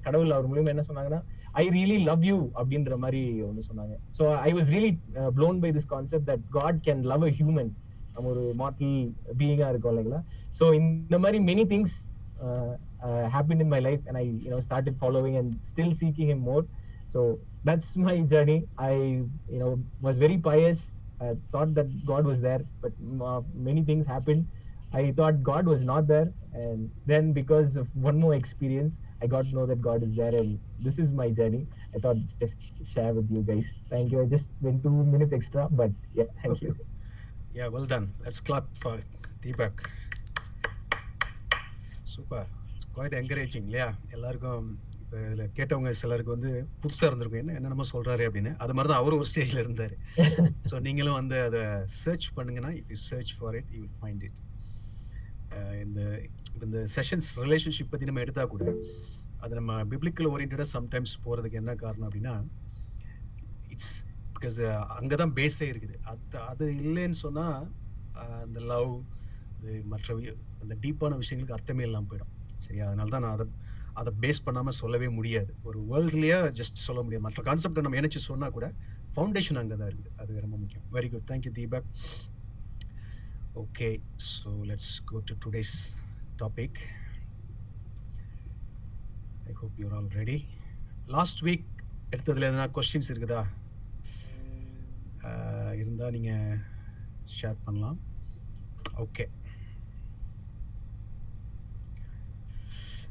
கடவுள் 0.00 0.32
அவர் 0.32 0.48
மூலியமா 0.50 0.72
என்ன 0.74 0.84
சொன்னாங்கன்னா 0.88 1.20
ஐ 1.52 1.64
ரியலி 1.68 1.98
லவ் 2.02 2.24
யூ 2.24 2.38
அப்படின்ற 2.54 2.96
மாதிரி 2.96 3.20
ஒன்று 3.40 3.68
சொன்னாங்க 3.68 3.94
so 4.18 4.24
I 4.48 4.52
was 4.52 4.70
really 4.70 4.92
blown 5.36 5.60
by 5.60 5.70
this 5.72 5.86
concept 5.86 6.28
that 6.30 6.44
god 6.50 6.80
can 6.88 7.02
love 7.04 7.24
a 7.24 7.32
human 7.38 7.70
நம்ம 8.14 8.28
ஒரு 8.28 8.44
மாட்டல் 8.58 8.96
பீயிங்காக 9.38 9.70
இருக்கும் 9.70 9.92
இல்லைங்களா 9.92 10.20
ஸோ 10.60 10.66
இந்த 10.74 11.16
மாதிரி 11.18 11.40
many 11.44 11.64
things 11.64 11.96
happen 13.34 13.60
in 13.60 13.72
my 13.74 13.80
life 13.80 14.04
and 14.06 14.18
I 14.18 14.26
you know 14.46 14.60
started 14.60 14.98
following 15.00 15.38
and 15.38 15.54
still 15.62 15.96
seeking 16.02 16.30
him 16.32 16.44
more 16.50 16.64
so 17.14 17.20
that's 17.64 17.94
my 18.06 18.16
journey 18.34 18.58
I 18.86 18.92
you know 19.54 19.70
was 20.02 20.18
very 20.18 20.38
pious 20.42 20.82
I 21.18 21.28
thought 21.50 21.74
that 21.78 21.92
god 22.06 22.28
was 22.30 22.40
there 22.40 22.64
but 22.80 22.96
many 23.68 23.84
things 23.90 24.08
happen 24.14 24.44
i 24.96 25.12
thought 25.18 25.36
god 25.44 25.64
was 25.66 25.82
not 25.84 26.04
there 26.06 26.28
and 26.62 26.80
then 27.06 27.24
because 27.32 27.70
of 27.82 27.86
one 28.02 28.18
more 28.18 28.34
experience 28.36 28.94
I 29.18 29.26
got 29.26 29.44
to 29.46 29.54
know 29.54 29.66
that 29.66 29.80
God 29.80 30.02
is 30.02 30.14
there, 30.14 30.34
and 30.34 30.50
this 30.78 30.96
is 30.98 31.10
my 31.12 31.30
journey. 31.30 31.60
I 31.94 31.98
thought 31.98 32.18
just 32.40 32.58
share 32.84 33.12
with 33.14 33.30
you 33.30 33.40
guys. 33.42 33.64
Thank 33.88 34.12
you. 34.12 34.18
I 34.20 34.26
just 34.26 34.48
went 34.60 34.82
two 34.84 34.90
minutes 35.06 35.32
extra, 35.32 35.62
but 35.72 35.92
yeah, 36.14 36.28
thank 36.42 36.60
you. 36.60 36.72
Yeah, 37.54 37.68
well 37.68 37.86
done. 37.86 38.06
Let's 38.24 38.40
clap 38.40 38.66
for 38.82 38.94
Deepak. 39.42 39.76
Super 42.12 42.44
it's 42.68 42.90
quite 42.94 43.16
encouraging 43.18 43.66
இல்லையா 43.68 43.86
எல்லாருக்கும் 44.16 44.68
இப்போ 45.00 45.16
இதில் 45.24 45.50
கேட்டவங்க 45.56 45.90
சிலருக்கு 46.00 46.34
வந்து 46.34 46.50
புதுசாக 46.82 47.08
இருந்திருக்கும் 47.08 47.42
என்ன 47.42 47.56
என்னென்னமோ 47.58 47.86
சொல்கிறாரு 47.92 48.26
அப்படின்னு 48.28 48.52
அது 48.64 48.74
மாதிரி 48.76 48.90
தான் 48.92 49.02
அவரும் 49.02 49.20
ஒரு 49.22 49.30
ஸ்டேஜில் 49.32 49.62
இருந்தார் 49.64 49.94
ஸோ 50.70 50.78
நீங்களும் 50.86 51.18
வந்து 51.20 51.38
அதை 51.48 51.62
சர்ச் 52.02 52.28
பண்ணுங்கன்னா 52.38 52.72
if 52.80 52.90
you 52.94 52.98
search 53.10 53.32
for 53.38 53.56
it 53.60 53.70
you 53.76 53.80
will 53.82 53.98
find 54.02 54.24
it 54.28 54.38
இந்த 55.84 56.00
இந்த 56.64 56.78
செஷன்ஸ் 56.96 57.28
ரிலேஷன்ஷிப் 57.44 57.90
பற்றி 57.92 58.08
நம்ம 58.10 58.22
எடுத்தால் 58.24 58.52
கூட 58.54 58.64
அது 59.44 59.54
நம்ம 59.58 59.72
பிப்ளிக்கல் 59.92 60.30
ஓரியன்டாக 60.32 60.66
சம்டைம்ஸ் 60.76 61.14
போகிறதுக்கு 61.24 61.60
என்ன 61.62 61.74
காரணம் 61.84 62.06
அப்படின்னா 62.08 62.34
இட்ஸ் 63.74 63.94
பிகாஸ் 64.36 64.58
அங்கே 64.98 65.16
தான் 65.22 65.34
பேஸே 65.38 65.66
இருக்குது. 65.72 65.96
அது 66.10 66.38
அது 66.52 66.64
இல்லைன்னு 66.80 67.18
சொன்னால் 67.24 67.68
அந்த 68.44 68.60
லவ் 68.72 68.92
இது 69.60 69.74
மற்ற 69.92 70.14
அந்த 70.62 70.74
டீப்பான 70.84 71.16
விஷயங்களுக்கு 71.22 71.56
அர்த்தமே 71.56 71.86
இல்லாமல் 71.88 72.10
போயிடும். 72.10 72.32
சரியா? 72.66 72.84
அதனால 72.88 73.12
தான் 73.14 73.24
நான் 73.26 73.36
அதை 73.36 73.46
அதை 74.00 74.10
பேஸ் 74.22 74.44
பண்ணாமல் 74.46 74.78
சொல்லவே 74.80 75.08
முடியாது. 75.18 75.50
ஒரு 75.68 75.78
வேர்ல்ட்லேயே 75.90 76.38
ஜஸ்ட் 76.58 76.86
சொல்ல 76.86 77.00
முடியாது. 77.04 77.24
மற்ற 77.26 77.42
கான்செப்டை 77.48 77.82
நம்ம 77.84 77.98
இணைச்சு 78.00 78.20
சொன்னால் 78.30 78.54
கூட 78.56 78.66
ஃபவுண்டேஷன் 79.14 79.60
அங்கே 79.60 79.76
தான் 79.82 79.90
இருக்குது. 79.90 80.12
அது 80.22 80.40
ரொம்ப 80.44 80.56
முக்கியம். 80.62 80.84
Very 80.96 81.08
good 81.12 81.28
thank you 81.30 81.52
Deepak 81.60 81.88
okay 83.62 83.88
so 84.32 84.48
let's 84.70 84.92
go 85.10 85.18
to 85.28 85.34
today's 85.44 85.76
topic 86.42 86.78
I 89.50 89.54
hope 89.60 89.76
you're 89.80 89.94
all 89.98 90.08
ready. 90.18 90.38
Last 91.14 91.40
week 91.46 91.66
எடுத்ததுல 92.12 92.48
எதனா 92.50 92.66
கொஸ்டின்ஸ் 92.76 93.10
இருக்குதா? 93.12 93.42
இருந்தால் 95.80 96.14
நீங்கள் 96.16 96.58
ஷேர் 97.38 97.58
பண்ணலாம். 97.66 97.98
ஓகே 99.04 99.24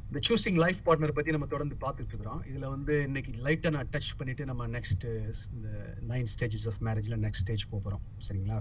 இந்த 0.08 0.20
சூசிங் 0.26 0.58
லைஃப் 0.64 0.80
பார்ட்னர் 0.86 1.16
பற்றி 1.16 1.34
நம்ம 1.36 1.48
தொடர்ந்து 1.54 1.76
பார்த்துட்டு 1.84 2.12
இருக்கிறோம். 2.12 2.42
இதில் 2.50 2.72
வந்து 2.74 2.94
இன்னைக்கு 3.08 3.32
லைட்டாக 3.46 3.74
நான் 3.76 3.90
டச் 3.94 4.10
பண்ணிட்டு 4.20 4.44
நம்ம 4.50 4.66
நெக்ஸ்ட் 4.76 5.06
இந்த 5.56 5.68
நைன் 6.12 6.28
ஸ்டேஜஸ் 6.34 6.66
ஆஃப் 6.72 6.80
மேரேஜில் 6.88 7.22
நெக்ஸ்ட் 7.26 7.44
ஸ்டேஜ் 7.46 7.64
போகிறோம் 7.74 8.04
சரிங்களா? 8.26 8.58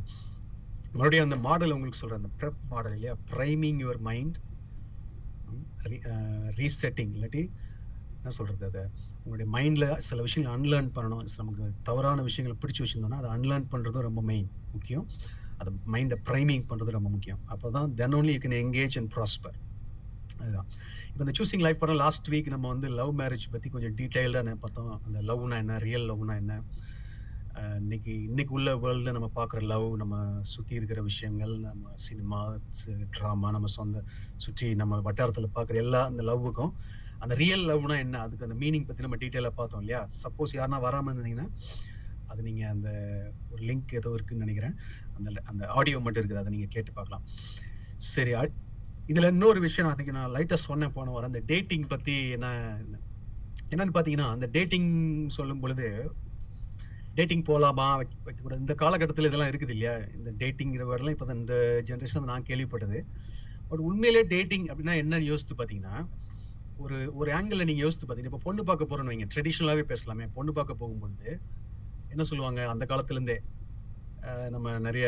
மறுபடியும் 0.97 1.27
அந்த 1.27 1.38
மாடல் 1.47 1.73
உங்களுக்கு 1.75 2.01
சொல்கிறேன் 2.01 2.21
அந்த 2.21 2.31
ப்ரெப் 2.41 2.62
மாடல் 2.73 2.95
இல்லையா? 2.97 3.13
ப்ரைமிங் 3.31 3.79
யுவர் 3.84 4.01
மைண்ட் 4.10 4.38
ரீசெட்டிங் 6.60 7.12
இல்லாட்டி 7.15 7.43
என்ன 8.17 8.34
சொல்கிறது 8.38 8.65
அதை? 8.71 8.84
உங்களுடைய 9.23 9.47
மைண்டில் 9.55 9.88
சில 10.08 10.21
விஷயங்கள் 10.27 10.55
அன்லேர்ன் 10.58 10.89
பண்ணணும். 10.95 11.23
நமக்கு 11.41 11.65
தவறான 11.89 12.23
விஷயங்களை 12.27 12.55
பிடிச்சி 12.63 12.81
வச்சுருந்தோம்னா 12.84 13.19
அதை 13.21 13.31
அன்லேர்ன் 13.36 13.67
பண்ணுறதும் 13.73 14.05
ரொம்ப 14.08 14.21
மெயின் 14.31 14.49
முக்கியம். 14.75 15.05
அதை 15.60 15.71
மைண்டை 15.93 16.17
ப்ரைமிங் 16.29 16.65
பண்ணுறது 16.71 16.97
ரொம்ப 16.97 17.10
முக்கியம். 17.15 17.41
அப்போ 17.53 17.67
தான் 17.77 17.93
then 18.01 18.15
only 18.19 18.34
you 18.36 18.41
can 18.45 18.58
engage 18.63 18.97
and 19.01 19.12
prosper 19.15 19.58
அதுதான். 20.41 20.67
இப்போ 21.10 21.21
இந்த 21.25 21.34
சூசிங் 21.38 21.63
லைஃப் 21.65 21.81
படம் 21.81 22.01
லாஸ்ட் 22.05 22.27
வீக் 22.34 22.47
நம்ம 22.53 22.67
வந்து 22.73 22.88
லவ் 22.99 23.13
மேரேஜ் 23.21 23.45
பற்றி 23.53 23.69
கொஞ்சம் 23.75 23.95
டீட்டெயில்டாக 23.99 24.55
பார்த்தோம். 24.63 24.89
அந்த 25.08 25.19
லவ்னா 25.29 25.58
என்ன? 25.63 25.77
ரியல் 25.88 26.08
லவ்னா 26.10 26.36
என்ன? 26.43 26.55
இன்னைக்கு 27.63 28.13
இன்னைக்கு 28.28 28.54
உள்ள 28.58 28.70
வேர்ல்டில் 28.84 29.15
நம்ம 29.15 29.28
பார்க்குற 29.38 29.60
லவ் 29.72 29.86
நம்ம 30.02 30.15
சுற்றி 30.54 30.74
இருக்கிற 30.78 31.00
விஷயங்கள் 31.10 31.54
நம்ம 31.68 31.91
சினிமா 32.06 32.39
ட்ராமா 33.15 33.50
நம்ம 33.56 33.68
சொந்த 33.76 34.02
சுற்றி 34.44 34.68
நம்ம 34.82 35.00
வட்டாரத்தில் 35.06 35.54
பார்க்குற 35.58 35.78
எல்லா 35.84 36.02
அந்த 36.10 36.24
லவ்வுக்கும் 36.30 36.74
அந்த 37.24 37.34
ரியல் 37.41 37.63
லவ்னா 37.70 37.98
என்ன? 38.06 38.15
அதுக்கு 38.26 38.48
அந்த 38.48 38.58
மீனிங் 38.63 38.88
பற்றி 38.88 39.06
நம்ம 39.06 39.20
டீட்டெயிலாக 39.22 39.54
பார்த்தோம் 39.60 39.82
இல்லையா? 39.84 40.02
சப்போஸ் 40.24 40.56
யாருன்னா 40.58 40.80
வராமல் 40.88 41.13
இருந்தீங்கன்னா 41.15 41.48
அது 42.32 42.41
நீங்கள் 42.48 42.72
அந்த 42.74 42.89
ஒரு 43.52 43.62
லிங்க் 43.70 43.96
ஏதோ 44.00 44.12
இருக்குன்னு 44.18 44.46
நினைக்கிறேன். 44.46 44.76
அந்த 45.18 45.41
அந்த 45.52 45.63
ஆடியோ 45.78 46.02
மட்டும் 46.06 46.22
இருக்குது 46.24 46.41
அதை 46.44 46.54
நீங்கள் 46.56 46.74
கேட்டு 46.76 46.94
பார்க்கலாம். 47.00 47.26
சரி 48.13 48.34
இதில் 49.12 49.32
இன்னொரு 49.34 49.60
விஷயம் 49.68 49.89
அன்னைக்கு 49.91 50.18
நான் 50.20 50.36
லைட்டாக 50.36 50.62
சொன்னேன் 50.68 50.96
போன 51.00 51.12
வாரம். 51.15 51.32
அந்த 51.32 51.44
டேட்டிங் 51.54 51.88
பற்றி 51.96 52.15
என்ன 52.38 52.48
என்னன்னு 53.72 53.96
பார்த்தீங்கன்னா 53.96 54.30
அந்த 54.36 54.48
டேட்டிங் 54.56 54.91
சொல்லும் 55.36 55.62
பொழுது 55.63 55.88
டேட்டிங் 57.17 57.45
போகலாமா 57.49 57.88
வைக்கக்கூடாது. 57.99 58.62
இந்த 58.63 58.75
காலகட்டத்தில் 58.84 59.28
இதெல்லாம் 59.30 59.51
இருக்குது 59.51 59.73
இல்லையா? 59.75 59.93
இந்த 60.17 60.30
டேட்டிங்கிற 60.41 60.86
வேர்டெல்லாம் 60.89 61.15
இப்போ 61.15 61.36
இந்த 61.41 61.56
ஜென்ரேஷன் 61.89 62.30
நான் 62.32 62.47
கேள்விப்பட்டது. 62.49 62.99
பட் 63.69 63.84
உண்மையிலே 63.89 64.23
டேட்டிங் 64.34 64.65
அப்படின்னா 64.71 64.95
என்னன்னு 65.01 65.30
யோசித்து 65.32 65.56
பார்த்தீங்கன்னா 65.60 65.95
ஒரு 66.84 66.97
ஒரு 67.19 67.30
ஆங்கிளில் 67.38 67.67
நீங்கள் 67.69 67.86
யோசித்து 67.86 68.06
பார்த்தீங்கன்னா 68.06 68.34
இப்போ 68.34 68.45
பொண்ணு 68.47 68.63
பார்க்க 68.69 68.89
போறோம்னு 68.91 69.12
வைங்க 69.12 69.28
ட்ரெடிஷ்னலாகவே 69.34 69.84
பேசலாமே. 69.91 70.25
பொண்ணு 70.38 70.51
பார்க்க 70.58 70.82
போகும்போது 70.82 71.30
என்ன 72.13 72.25
சொல்லுவாங்க? 72.32 72.62
அந்த 72.73 72.84
காலத்துலேருந்தே 72.91 73.38
நம்ம 74.56 74.73
நிறைய 74.88 75.08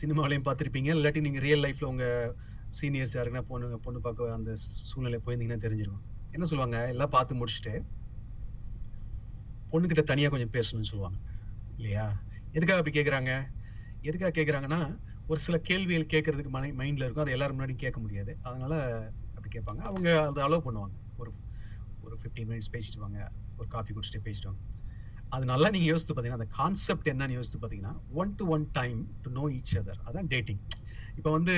சினிமாவிலையும் 0.00 0.46
பார்த்துருப்பீங்க. 0.46 0.90
இல்லாட்டி 0.98 1.20
நீங்கள் 1.26 1.44
ரியல் 1.46 1.64
லைஃப்பில் 1.64 1.90
உங்கள் 1.92 2.34
சீனியர்ஸ் 2.78 3.14
யாருக்குன்னா 3.16 3.44
பொண்ணு 3.52 3.78
பொண்ணு 3.86 4.00
பார்க்க 4.06 4.36
அந்த 4.38 4.50
சூழ்நிலை 4.90 5.18
போயிருந்தீங்கன்னா 5.24 5.64
தெரிஞ்சிருக்கும். 5.64 6.04
என்ன 6.36 6.44
சொல்லுவாங்க? 6.50 6.78
எல்லாம் 6.94 7.14
பார்த்து 7.16 7.40
முடிச்சுட்டு 7.40 7.74
பொண்ணுக்கிட்ட 9.72 10.02
தனியாக 10.12 10.32
கொஞ்சம் 10.34 10.54
பேசணும்னு 10.54 10.90
சொல்லுவாங்க. 10.92 11.18
இல்லையா? 11.80 12.06
எதுக்காக 12.56 12.80
அப்படி 12.80 12.94
கேட்குறாங்க 12.98 13.32
எதுக்காக 14.08 14.32
கேட்குறாங்கன்னா 14.38 14.80
ஒரு 15.30 15.40
சில 15.46 15.56
கேள்விகள் 15.68 16.12
கேட்கறதுக்கு 16.12 16.52
மனை 16.56 16.70
மைண்டில் 16.80 17.04
இருக்கும். 17.06 17.24
அதை 17.24 17.34
எல்லாரும் 17.36 17.56
முன்னாடி 17.58 17.74
கேட்க 17.82 17.98
முடியாது. 18.04 18.32
அதனால 18.48 18.74
அப்படி 19.34 19.50
கேட்பாங்க. 19.56 19.82
அவங்க 19.90 20.08
அதை 20.30 20.40
அலோவ் 20.46 20.66
பண்ணுவாங்க. 20.66 20.96
ஒரு 21.20 21.30
ஒரு 22.04 22.14
ஃபிஃப்டீன் 22.20 22.48
மினிட்ஸ் 22.50 22.72
பேசிட்டு 22.74 23.02
வாங்க. 23.04 23.20
ஒரு 23.58 23.68
காஃபி 23.74 23.90
குடிச்சிட்டு 23.96 24.26
பேசிட்டு 24.26 24.48
வாங்க. 24.50 24.62
அது 25.34 25.44
நல்லா 25.52 25.68
நீங்கள் 25.74 25.90
யோசித்து 25.92 26.12
பார்த்தீங்கன்னா 26.12 26.42
அந்த 26.42 26.56
கான்செப்ட் 26.60 27.10
என்னன்னு 27.12 27.36
யோசித்து 27.38 27.58
பார்த்தீங்கன்னா 27.58 27.94
one 28.20 28.30
to 28.38 28.44
one 28.54 28.64
time 28.78 29.00
to 29.24 29.30
know 29.38 29.44
each 29.56 29.74
other 29.80 30.00
அதான் 30.08 30.30
டேட்டிங் 30.32 30.62
இப்போ 31.18 31.30
வந்து 31.36 31.54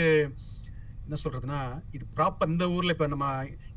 என்ன 1.07 1.17
சொல்கிறதுனா 1.23 1.61
இது 1.97 2.05
ப்ராப்பர் 2.19 2.51
இந்த 2.53 2.65
ஊரில் 2.75 2.95
இப்போ 2.95 3.07
நம்ம 3.15 3.29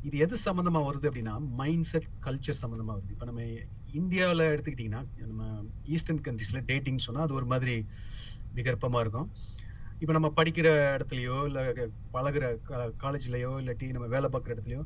இது 0.08 0.16
எது 0.26 0.36
சம்மந்தமாக 0.44 0.86
வருது 0.88 1.08
அப்படின்னா 1.10 1.34
மைண்ட் 1.60 1.88
செட் 1.92 2.08
கல்ச்சர் 2.26 2.60
சம்மந்தமாக 2.62 2.94
வருது. 2.98 3.14
இப்போ 3.16 3.26
நம்ம 3.30 3.42
இந்தியாவில் 4.00 4.50
எடுத்துக்கிட்டிங்கன்னா 4.52 5.02
நம்ம 5.30 5.50
ஈஸ்டர்ன் 5.94 6.22
கண்ட்ரிஸில் 6.26 6.66
டேட்டிங் 6.70 7.04
சொன்னால் 7.06 7.26
அது 7.26 7.38
ஒரு 7.40 7.46
மாதிரி 7.52 7.74
விகற்பமாக 8.58 9.02
இருக்கும். 9.04 9.28
இப்போ 10.02 10.12
நம்ம 10.16 10.28
படிக்கிற 10.38 10.68
இடத்துலையோ 10.96 11.36
இல்லை 11.48 11.62
பழகுற 12.14 12.46
காலேஜ்லையோ 13.04 13.52
இல்லாட்டி 13.62 13.86
நம்ம 13.96 14.08
வேலை 14.14 14.28
பார்க்குற 14.34 14.54
இடத்துலையோ 14.56 14.82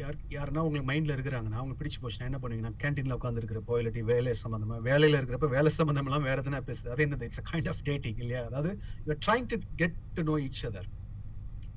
யார் 0.00 0.16
யாருன்னா 0.34 0.62
உங்களுக்கு 0.66 0.88
மைண்டில் 0.90 1.14
இருக்கிறாங்கன்னா 1.14 1.58
அவங்க 1.60 1.74
பிடிச்சி 1.80 1.98
போச்சுன்னா 2.02 2.28
என்ன 2.28 2.38
பண்ணுவீங்கன்னா 2.42 2.74
கேன்டீனில் 2.82 3.16
உட்காந்துருக்கிறப்போ 3.16 3.74
இல்லாட்டி 3.80 4.02
வேலை 4.12 4.32
சம்மந்தமாக 4.42 4.80
வேலையில் 4.88 5.18
இருக்கிறப்ப 5.18 5.48
வேலை 5.56 5.70
சம்மந்தமெல்லாம் 5.78 6.26
வேறு 6.28 6.42
எதுனா 6.42 6.60
பேசுது 6.68 6.92
அது 6.94 7.04
என்னது? 7.06 7.26
இட்ஸ் 7.28 7.44
கைண்ட் 7.50 7.68
ஆஃப் 7.72 7.82
டேட்டிங் 7.88 8.20
இல்லையா? 8.24 8.42
அதாவது 8.50 8.70
you 9.08 9.16
trying 9.26 9.48
to 9.52 9.58
get 9.82 9.98
to 10.18 10.22
know 10.30 10.36
each 10.46 10.62
other 10.70 10.88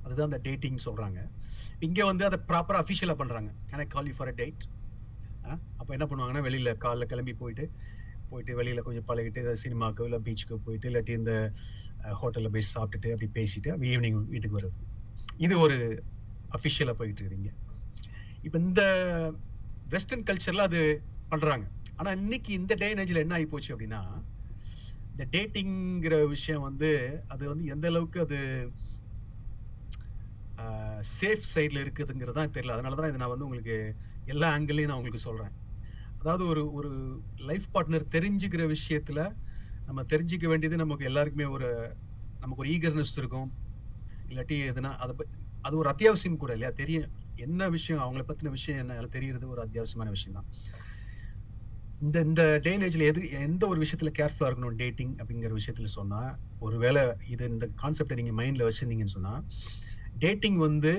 அதுதான் 0.06 0.30
அந்த 0.30 0.40
டேட்டிங் 0.48 0.80
சொல்கிறாங்க 0.86 1.20
இங்கே 1.88 2.04
வந்து 2.12 2.24
அதை 2.30 2.40
ப்ராப்பராக 2.52 2.84
அஃபிஷியலாக 2.84 3.18
பண்ணுறாங்க 3.22 3.52
can 3.72 3.84
I 3.86 3.88
call 3.96 4.10
you 4.12 4.16
for 4.20 4.32
a 4.34 4.36
date 4.42 4.64
அப்போ 5.80 5.92
என்ன 5.94 6.06
பண்ணுவாங்கன்னா 6.06 6.42
வெளியில் 6.42 6.78
காலைல 6.78 7.06
கிளம்பி 7.06 7.34
போயிட்டு 7.34 7.66
போயிட்டு 8.32 8.54
வெளியில் 8.56 8.86
கொஞ்சம் 8.86 9.08
பழகிட்டு 9.10 9.42
ஏதாவது 9.42 9.64
சினிமாக்கோ 9.64 10.04
இல்லை 10.04 10.20
பீச்சுக்கோ 10.20 10.56
போயிட்டு 10.66 10.88
இல்லாட்டி 10.90 11.10
இந்த 11.10 11.34
ஹோட்டலில் 12.22 12.54
போய் 12.56 12.72
சாப்பிட்டுட்டு 12.74 13.12
அப்படி 13.12 13.30
பேசிட்டு 13.40 13.72
ஈவினிங் 13.92 14.20
வீட்டுக்கு 14.30 14.60
வருது 14.60 14.80
இது 15.38 15.60
ஒரு 15.60 15.78
அஃபிஷியலாக 16.52 16.98
போயிட்டு 16.98 17.22
இருக்குதுங்க. 17.22 17.52
இப்போ 18.44 18.60
இந்த 18.60 18.82
வெஸ்டர்ன் 19.88 20.26
கல்ச்சரில் 20.28 20.68
அது 20.68 20.80
பண்ணுறாங்க 21.32 21.66
ஆனால் 21.96 22.16
இன்னைக்கு 22.18 22.54
இந்த 22.54 22.74
டே 22.76 22.90
ஏஜ்ல 22.94 23.24
என்ன 23.26 23.34
ஆகி 23.34 23.46
போச்சு 23.46 23.74
அப்படின்னா 23.74 24.02
இந்த 25.12 25.24
டேட்டிங்கிற 25.34 26.16
விஷயம் 26.28 26.62
வந்து 26.62 26.90
அது 27.28 27.44
வந்து 27.50 27.66
எந்த 27.66 27.88
அளவுக்கு 27.88 28.20
அது 28.20 28.40
சேஃப் 31.18 31.46
சைடில் 31.54 31.84
இருக்குதுங்கிறது 31.84 32.38
தான் 32.40 32.54
தெரியல 32.56 32.76
அதனால 32.76 32.96
தான் 32.96 33.10
இதை 33.12 33.20
நான் 33.20 33.34
வந்து 33.34 33.46
உங்களுக்கு 33.46 33.78
எல்லா 34.26 34.58
ஆங்கிளையும் 34.58 34.86
நான் 34.86 34.98
உங்களுக்கு 34.98 35.20
சொல்கிறேன் 35.20 35.54
அதாவது 36.20 36.46
ஒரு 36.48 36.74
ஒரு 36.74 37.22
லைஃப் 37.38 37.68
பார்ட்னர் 37.74 38.06
தெரிஞ்சுக்கிற 38.12 38.66
விஷயத்தில் 38.66 39.24
நம்ம 39.86 40.04
தெரிஞ்சுக்க 40.04 40.48
வேண்டியது 40.48 40.78
நமக்கு 40.78 41.06
எல்லாருக்குமே 41.06 41.46
ஒரு 41.46 41.96
நமக்கு 42.40 42.62
ஒரு 42.64 42.70
ஈகர்னஸ் 42.70 43.18
இருக்கும். 43.18 43.52
இல்லாட்டி 44.30 44.56
எதுனா 44.72 44.98
அதை 44.98 45.26
அது 45.62 45.78
ஒரு 45.78 45.90
அத்தியாவசியம் 45.90 46.38
கூட 46.38 46.54
இல்லையா? 46.54 46.74
தெரியும். 46.74 47.10
என்ன 47.36 47.70
விஷயம் 47.70 48.02
அவங்கள 48.04 48.24
பற்றின 48.28 48.50
விஷயம் 48.50 48.80
என்ன 48.80 49.08
தெரியறது 49.08 49.50
ஒரு 49.50 49.62
அத்தியாவசியமான 49.62 50.10
விஷயம் 50.10 50.34
தான் 50.34 50.50
இந்த 52.02 52.20
இந்த 52.22 52.62
டேனேஜ்ல 52.64 53.04
எது 53.04 53.32
எந்த 53.32 53.68
ஒரு 53.68 53.80
விஷயத்தில் 53.80 54.16
கேர்ஃபுல்லாக 54.20 54.50
இருக்கணும் 54.52 54.76
டேட்டிங் 54.76 55.16
அப்படிங்கிற 55.16 55.50
விஷயத்தில் 55.50 55.86
சொன்னால் 55.86 56.36
ஒரு 56.60 56.76
ஒருவேளை 56.76 57.14
இது 57.28 57.50
இந்த 57.50 57.70
கான்செப்டை 57.82 58.16
நீங்கள் 58.16 58.38
மைண்டில் 58.40 58.66
வச்சுருந்தீங்கன்னு 58.68 59.16
சொன்னால் 59.18 59.44
டேட்டிங் 60.18 60.58
வந்து 60.58 60.94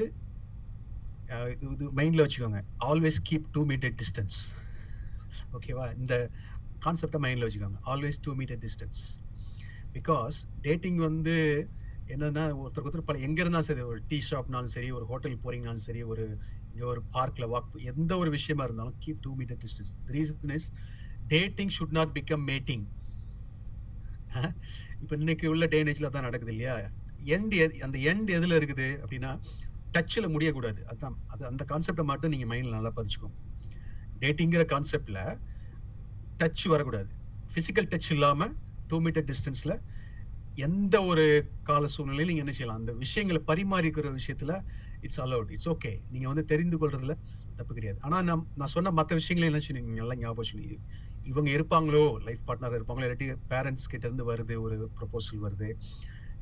இது 1.66 1.90
மைண்டில் 1.98 2.24
வச்சுக்கோங்க. 2.24 2.60
Always 2.88 3.18
keep 3.28 3.46
two 3.56 3.62
metre 3.70 3.94
distance 4.00 4.38
ஓகேவா 5.56 5.86
இந்த 6.00 6.14
கான்செப்டை 6.86 7.18
மைண்டில் 7.24 7.46
வச்சுக்கோங்க. 7.46 7.78
Always 7.92 8.18
two 8.26 8.32
metre 8.40 8.60
distance 8.64 9.00
because 9.96 10.36
dating 10.66 11.00
வந்து 11.08 11.36
என்னன்னா 12.14 12.42
ஒருத்தருக்கு 12.62 12.88
ஒருத்தர் 12.90 13.08
பல 13.10 13.20
எங்கே 13.26 13.42
இருந்தாலும் 13.42 13.68
சரி 13.70 13.84
ஒரு 13.90 14.00
டீ 14.10 14.18
ஷாப்னாலும் 14.30 14.74
சரி 14.76 14.88
ஒரு 14.98 15.04
ஹோட்டல் 15.12 15.38
போகிறீங்கனாலும் 15.44 15.86
சரி 15.88 16.02
ஒரு 16.12 16.24
இங்கே 16.70 16.86
ஒரு 16.92 17.00
பார்க்கில் 17.16 17.50
வாக் 17.52 17.78
எந்த 17.92 18.12
ஒரு 18.22 18.30
விஷயமா 18.36 18.64
இருந்தாலும் 18.68 18.98
keep 19.04 19.22
two 19.26 19.32
metre 19.40 19.60
distance 19.64 19.92
reason 20.16 20.54
is 20.58 20.68
dating 21.32 21.72
should 21.76 21.96
not 21.98 22.12
become 22.18 22.44
mating 22.52 22.84
இப்போ 25.02 25.14
இன்னைக்கு 25.20 25.46
உள்ள 25.52 25.64
டேனேஜில் 25.74 26.12
தான் 26.14 26.26
நடக்குது 26.28 26.52
இல்லையா? 26.54 26.74
எண்ட் 27.34 27.54
அந்த 27.86 27.96
எண்ட் 28.10 28.30
எதில் 28.38 28.56
இருக்குது 28.58 28.88
அப்படின்னா 29.02 29.30
டச்சில் 29.94 30.32
முடியக்கூடாது. 30.34 30.80
அதுதான் 30.90 31.16
அது 31.32 31.42
அந்த 31.50 31.62
கான்செப்டை 31.72 32.04
மட்டும் 32.10 32.32
நீங்கள் 32.34 32.50
மைண்டில் 32.52 32.76
நல்லா 32.76 32.92
பதிச்சுக்கோங்க 32.98 33.38
டேட்டிங்கிற 34.22 34.62
கான்செப்டில் 34.74 35.20
டச் 36.40 36.64
வரக்கூடாது. 36.74 37.10
ஃபிசிக்கல் 37.52 37.88
டச் 37.92 38.10
இல்லாமல் 38.16 38.54
டூ 38.90 38.96
மீட்டர் 39.04 39.26
டிஸ்டன்ஸில் 39.30 39.76
எந்த 40.66 40.96
ஒரு 41.10 41.24
கால 41.68 41.86
சூழ்நிலையும் 41.92 42.28
நீங்கள் 42.30 42.44
என்ன 42.44 42.52
செய்யலாம்? 42.56 42.80
அந்த 42.80 42.92
விஷயங்களை 43.04 43.40
பரிமாறிக்கிற 43.50 44.10
விஷயத்தில் 44.18 44.54
இட்ஸ் 45.06 45.20
அலவுட் 45.24 45.50
இட்ஸ் 45.54 45.70
ஓகே 45.72 45.92
நீங்கள் 46.12 46.30
வந்து 46.32 46.44
தெரிந்து 46.52 46.76
கொள்றதுல 46.82 47.14
தப்பு 47.58 47.72
கிடையாது. 47.78 47.98
ஆனால் 48.06 48.24
நான் 48.28 48.44
நான் 48.60 48.72
சொன்ன 48.74 48.92
மற்ற 48.98 49.14
விஷயங்களை 49.20 49.46
என்ன 49.50 49.60
சொன்னீங்க 49.66 50.00
நல்லா 50.00 50.16
ஞாபகம் 50.22 50.50
சொல்லி 50.50 50.70
இவங்க 51.30 51.48
இருப்பாங்களோ? 51.56 52.04
லைஃப் 52.28 52.42
பார்ட்னர் 52.48 52.76
இருப்பாங்களோ? 52.78 53.06
இல்லாட்டி 53.08 53.28
பேரண்ட்ஸ் 53.52 53.90
கிட்ட 53.92 54.04
இருந்து 54.08 54.24
வருது 54.30 54.54
ஒரு 54.64 54.76
ப்ரொபோசல் 54.98 55.44
வருது. 55.46 55.68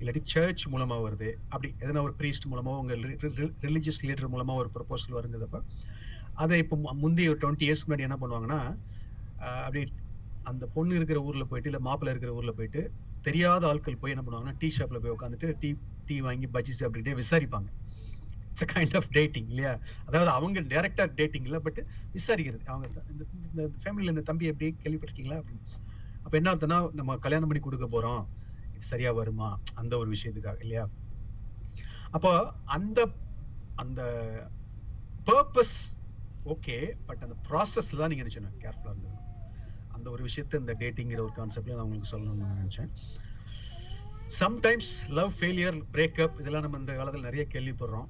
இல்லாட்டி 0.02 0.22
சர்ச் 0.32 0.64
மூலமாக 0.74 1.00
வருது. 1.06 1.28
அப்படி 1.52 1.68
எதனா 1.84 2.02
ஒரு 2.08 2.14
ப்ரீஸ்ட் 2.20 2.48
மூலமாக 2.52 2.82
உங்கள் 2.82 3.02
ரிலீஜியஸ் 3.66 4.00
லீடர் 4.08 4.32
மூலமாக 4.34 4.62
ஒரு 4.62 4.70
ப்ரொபோசல் 4.76 5.16
வருங்கிறதப்ப 5.18 5.60
அதை 6.42 6.58
இப்போ 6.64 6.76
முந்தைய 7.04 7.32
ஒரு 7.32 7.40
டுவெண்ட்டி 7.42 7.66
இயர்ஸ் 7.68 7.84
முன்னாடி 7.86 8.06
என்ன 8.08 8.18
பண்ணுவாங்கன்னா 8.22 8.60
அப்படி 9.66 9.80
அந்த 10.50 10.64
பொண்ணு 10.74 10.94
இருக்கிற 10.98 11.18
ஊரில் 11.28 11.48
போயிட்டு 11.50 11.68
இல்லை 11.70 11.80
மாப்பிள்ளை 11.88 12.12
இருக்கிற 12.14 12.32
ஊரில் 12.38 12.56
போயிட்டு 12.58 12.82
தெரியாத 13.26 13.66
ஆட்கள் 13.70 13.98
போய் 14.02 14.12
என்ன 14.14 14.22
பண்ணுவாங்கன்னா 14.26 14.58
டீ 14.60 14.68
ஷாப்பில் 14.76 15.02
போய் 15.02 15.14
உட்காந்துட்டு 15.16 15.48
டீ 15.62 15.68
டீ 16.08 16.16
வாங்கி 16.26 16.46
பஜ்ஜி 16.54 16.72
அப்படின்ட்டு 16.86 17.18
விசாரிப்பாங்க. 17.20 17.68
இட்ஸ் 18.52 18.68
கைண்ட் 18.72 18.94
ஆஃப் 18.98 19.08
டேட்டிங் 19.16 19.48
இல்லையா? 19.52 19.72
அதாவது 20.08 20.30
அவங்க 20.38 20.60
டேரக்டாக 20.72 21.08
டேட்டிங் 21.18 21.46
இல்லை 21.48 21.60
பட் 21.66 21.80
விசாரிக்கிறது. 22.16 22.64
அவங்க 22.72 22.86
இந்த 23.12 23.24
இந்த 23.50 23.62
ஃபேமிலியில் 23.82 24.14
இந்த 24.14 24.24
தம்பி 24.30 24.50
எப்படி 24.52 24.68
கேள்விப்பட்டிருக்கீங்களா? 24.82 25.38
அப்படின்னு 25.42 25.78
அப்போ 26.24 26.34
என்ன 26.40 26.50
அர்த்தம்னா 26.52 26.80
நம்ம 26.98 27.16
கல்யாணம் 27.26 27.50
பண்ணி 27.50 27.62
கொடுக்க 27.68 27.86
போகிறோம் 27.94 28.22
சரியாக 28.82 28.90
சரியா 28.90 29.12
வருமா? 29.12 29.60
அந்த 29.74 29.98
ஒரு 29.98 30.10
விஷயத்துக்காக 30.10 30.60
இல்லையா? 30.60 30.88
அப்போ 32.10 32.52
அந்த 32.64 33.08
அந்த 33.74 34.02
பர்பஸ் 35.26 35.76
ஓகே 36.44 36.92
பட் 37.06 37.22
அந்த 37.22 37.34
ப்ராசஸ்ல 37.48 37.96
தான் 37.96 38.08
நீங்க 38.08 38.24
நினைச்சணும் 38.24 38.62
கேர்ஃபுல்லா 38.64 38.92
இருந்தது 38.94 39.18
அந்த 39.88 40.10
ஒரு 40.10 40.24
விஷயத்த 40.24 40.58
இந்த 40.58 40.74
டேட்டிங்கிற 40.78 41.20
ஒரு 41.20 41.32
கான்செப்ட்ல 41.36 41.74
நான் 41.74 41.84
உங்களுக்கு 41.86 42.12
சொல்லணும்னு 42.12 42.44
நான் 42.44 42.58
நினைச்சேன். 42.62 42.90
சம்டைம்ஸ் 44.40 44.92
லவ் 45.08 45.32
ஃபெயிலியர் 45.40 45.78
பிரேக்கப் 45.92 46.40
இதெல்லாம் 46.40 46.62
நம்ம 46.62 46.78
இந்த 46.78 46.94
காலத்தில் 46.94 47.22
நிறைய 47.22 47.46
கேள்விப்படுறோம். 47.50 48.08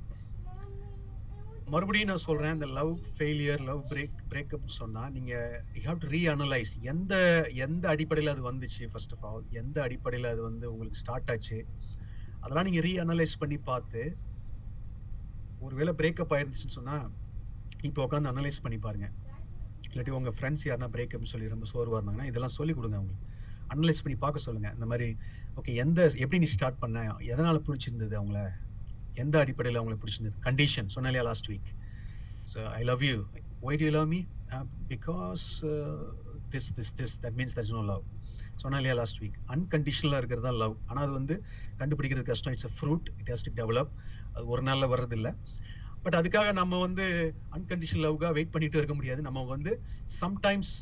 மறுபடியும் 1.73 2.11
நான் 2.11 2.27
சொல்றேன் 2.29 2.55
இந்த 2.57 2.67
love 2.67 2.91
failure 3.17 3.63
love 3.69 3.81
break 3.91 4.17
breakup 4.31 4.67
சொன்னால் 4.79 5.13
நீங்கள் 5.13 5.55
யூ 5.77 5.83
ஹாவ் 5.85 6.01
டு 6.05 6.09
ரீஅனலைஸ் 6.09 6.73
எந்த 6.93 7.15
எந்த 7.67 7.89
அடிப்படையில் 7.89 8.33
அது 8.33 8.43
வந்துச்சு 8.51 8.89
ஃபர்ஸ்ட் 8.93 9.15
ஆஃப் 9.17 9.25
ஆல் 9.29 9.45
எந்த 9.61 9.83
அடிப்படையில் 9.83 10.29
அது 10.33 10.43
வந்து 10.43 10.73
உங்களுக்கு 10.73 11.01
ஸ்டார்ட் 11.03 11.31
ஆச்சு? 11.31 11.59
அதெல்லாம் 12.41 12.65
நீங்கள் 12.65 12.85
ரீஅனலைஸ் 12.89 13.35
பண்ணி 13.39 13.59
பார்த்து 13.71 14.03
ஒருவேளை 15.61 15.95
பிரேக்கப் 16.01 16.35
ஆயிருந்துச்சுன்னு 16.37 16.79
சொன்னால் 16.79 17.07
இப்போ 17.89 18.01
உட்காந்து 18.07 18.33
அனலைஸ் 18.33 18.63
பண்ணி 18.65 18.79
பாருங்க. 18.79 19.09
இல்லாட்டி 19.87 20.13
உங்கள் 20.19 20.35
ஃப்ரெண்ட்ஸ் 20.39 20.67
யாருன்னா 20.69 20.91
பிரேக்கப்னு 20.97 21.33
சொல்லி 21.35 21.49
ரொம்ப 21.49 21.67
சோர்வாக 21.73 21.99
இருந்தாங்கன்னா 21.99 22.29
இதெல்லாம் 22.33 22.57
சொல்லி 22.59 22.75
கொடுங்க 22.75 22.97
அவங்களுக்கு. 22.97 23.29
அனலைஸ் 23.75 24.03
பண்ணி 24.05 24.19
பார்க்க 24.19 24.47
சொல்லுங்கள் 24.47 24.75
இந்த 24.75 24.87
மாதிரி 24.87 25.09
ஓகே 25.57 25.75
எந்த 25.85 26.01
எப்படி 26.25 26.39
நீ 26.39 26.51
ஸ்டார்ட் 26.57 26.79
பண்ண? 26.79 26.99
எதனால் 27.33 27.65
பிடிச்சிருந்தது 27.69 28.15
அவங்கள? 28.21 28.43
எந்த 29.23 29.35
அடிப்படையில் 29.43 29.79
அவங்களுக்கு 29.79 30.05
பிடிச்சிருந்தது? 30.05 30.39
கண்டிஷன் 30.49 30.89
சொன்னாலே 30.97 31.23
last 31.29 31.49
week 31.53 31.71
so 32.53 32.61
I 32.79 32.81
love 32.91 33.03
you 33.09 33.17
why 33.69 33.81
to 33.83 33.89
love 33.99 34.09
me 34.15 34.21
because 34.93 35.45
this 36.55 36.71
this 36.79 36.93
this 37.01 37.17
that 37.25 37.37
means 37.41 37.55
that's 37.59 37.75
no 37.77 37.83
love 37.93 38.05
சொன்னாலே 38.63 38.95
லாஸ்ட் 39.01 39.21
வீக் 39.23 39.37
அன்கண்டிஷனலாக 39.55 40.21
இருக்கிறது 40.21 40.47
தான் 40.49 40.61
லவ் 40.63 40.75
ஆனால் 40.89 41.05
அது 41.07 41.13
வந்து 41.21 41.35
கண்டுபிடிக்கிறது 41.81 42.27
கஷ்டம். 42.31 42.55
It's 42.55 42.69
a 42.71 42.73
fruit 42.79 43.07
it 43.21 43.31
has 43.33 43.45
to 43.49 43.53
develop 43.61 43.93
அது 44.35 44.45
ஒரு 44.47 44.63
நாளில் 44.69 44.91
வர்றதில்லை. 44.95 45.33
பட் 46.05 46.17
அதுக்காக 46.21 46.53
நம்ம 46.53 46.79
வந்து 46.79 47.05
அன்கண்டிஷனல் 47.57 48.05
லவ்காக 48.07 48.33
வெயிட் 48.39 48.53
பண்ணிட்டு 48.55 48.79
இருக்க 48.81 48.95
முடியாது. 49.01 49.21
நம்ம 49.29 49.45
வந்து 49.55 49.73
சம்டைம்ஸ் 50.23 50.75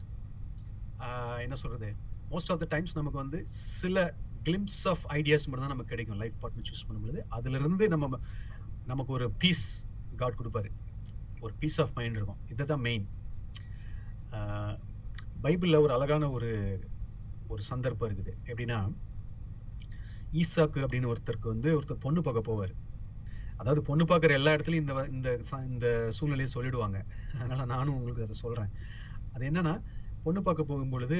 uh, 1.04 1.36
என்ன 1.44 1.56
சொல்கிறது 1.62 1.90
மோஸ்ட் 2.32 2.50
ஆஃப் 2.52 2.60
த 2.62 2.66
டைம்ஸ் 2.74 2.98
நமக்கு 2.98 3.18
வந்து 3.24 3.38
சில 3.80 3.96
கிளிம்ஸ் 4.44 4.88
ஆஃப் 4.88 5.00
ஐடியாஸ் 5.08 5.46
மட்டும் 5.46 5.58
தான் 5.58 5.68
நமக்கு 5.68 5.84
கிடைக்கும். 5.84 6.18
லைஃப் 6.18 6.32
பார்ட்னர் 6.42 6.72
சூஸ் 6.72 6.90
பண்ணும்போது 6.90 7.18
அதுலேருந்து 7.30 7.88
நம்ம 7.88 8.20
நமக்கு 8.86 9.12
ஒரு 9.12 9.30
பீஸ் 9.30 9.86
காட் 10.16 10.34
கொடுப்பாரு. 10.44 10.70
ஒரு 11.40 11.54
பீஸ் 11.58 11.80
ஆஃப் 11.80 11.90
மைண்ட் 11.94 12.14
இருக்கும். 12.14 12.36
இதுதான் 12.50 12.80
மெயின் 12.80 13.08
பைபிளில் 15.42 15.80
ஒரு 15.80 15.92
அழகான 15.92 16.30
ஒரு 16.30 16.80
ஒரு 17.48 17.62
சந்தர்ப்பம் 17.62 18.10
இருக்குது. 18.10 18.36
எப்படின்னா 18.46 18.92
ஈசாக்கு 20.32 20.86
அப்படின்னு 20.86 21.12
ஒருத்தருக்கு 21.12 21.46
வந்து 21.46 21.80
ஒருத்தர் 21.80 22.00
பொண்ணு 22.00 22.22
பார்க்க 22.22 22.52
போவார். 22.52 22.74
அதாவது 23.56 23.82
பொண்ணு 23.82 24.04
பார்க்குற 24.04 24.30
எல்லா 24.30 24.52
இடத்துலையும் 24.52 24.74
இந்த 24.74 25.08
இந்த 25.10 25.40
ச- 25.50 25.68
இந்த 25.68 26.10
சூழ்நிலையை 26.10 26.54
சொல்லிடுவாங்க. 26.54 27.04
அதனால் 27.34 27.66
நானும் 27.66 27.94
உங்களுக்கு 27.94 28.22
அதை 28.22 28.34
சொல்கிறேன் 28.34 28.68
அது 29.32 29.50
என்னென்னா 29.50 29.82
பொண்ணு 30.22 30.42
பார்க்க 30.42 30.64
போகும்பொழுது 30.64 31.16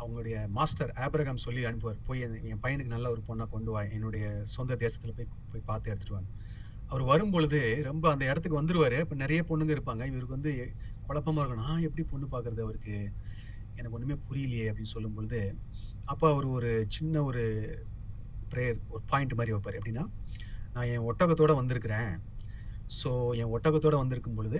அவங்களுடைய 0.00 0.36
மாஸ்டர் 0.56 0.92
ஆபிரகாம் 1.04 1.44
சொல்லி 1.44 1.62
அனுப்புவார். 1.68 2.00
போய் 2.08 2.22
என் 2.52 2.62
பையனுக்கு 2.64 2.94
நல்ல 2.94 3.06
ஒரு 3.14 3.22
பொண்ணை 3.28 3.46
கொண்டு 3.54 3.70
வா. 3.74 3.82
என்னுடைய 3.96 4.26
சொந்த 4.54 4.76
தேசத்தில் 4.84 5.16
போய் 5.18 5.32
போய் 5.52 5.68
பார்த்து 5.70 5.90
எடுத்துட்டு 5.92 6.44
அவர் 6.90 7.04
வரும்பொழுது 7.12 7.60
ரொம்ப 7.88 8.04
அந்த 8.10 8.24
இடத்துக்கு 8.30 8.60
வந்துடுவார் 8.60 8.96
இப்போ 9.04 9.16
நிறைய 9.22 9.40
பொண்ணுங்க 9.48 9.72
இருப்பாங்க. 9.76 10.02
இவருக்கு 10.12 10.36
வந்து 10.38 10.52
குழப்பமாக 11.06 11.42
இருக்கும். 11.42 11.64
நான் 11.66 11.86
எப்படி 11.88 12.02
பொண்ணு 12.12 12.26
பார்க்கறது 12.34 12.62
அவருக்கு? 12.66 12.96
எனக்கு 13.76 13.96
ஒன்றுமே 13.96 14.16
புரியலையே 14.28 14.68
அப்படின்னு 14.70 14.94
சொல்லும் 14.94 15.16
பொழுது 15.16 15.40
அப்ப 16.12 16.22
அவர் 16.32 16.46
ஒரு 16.56 16.70
சின்ன 16.96 17.22
ஒரு 17.28 17.42
ப்ரேயர் 18.52 18.78
ஒரு 18.94 19.02
பாயிண்ட் 19.12 19.36
மாதிரி 19.38 19.54
வைப்பார். 19.54 19.78
எப்படின்னா 19.78 20.04
நான் 20.74 20.88
என் 20.92 21.06
ஒட்டகத்தோட 21.10 21.52
வந்திருக்கிறேன். 21.60 22.10
ஸோ 23.00 23.10
என் 23.40 23.52
ஒட்டகத்தோடு 23.56 24.02
வந்திருக்கும் 24.02 24.38
பொழுது 24.40 24.58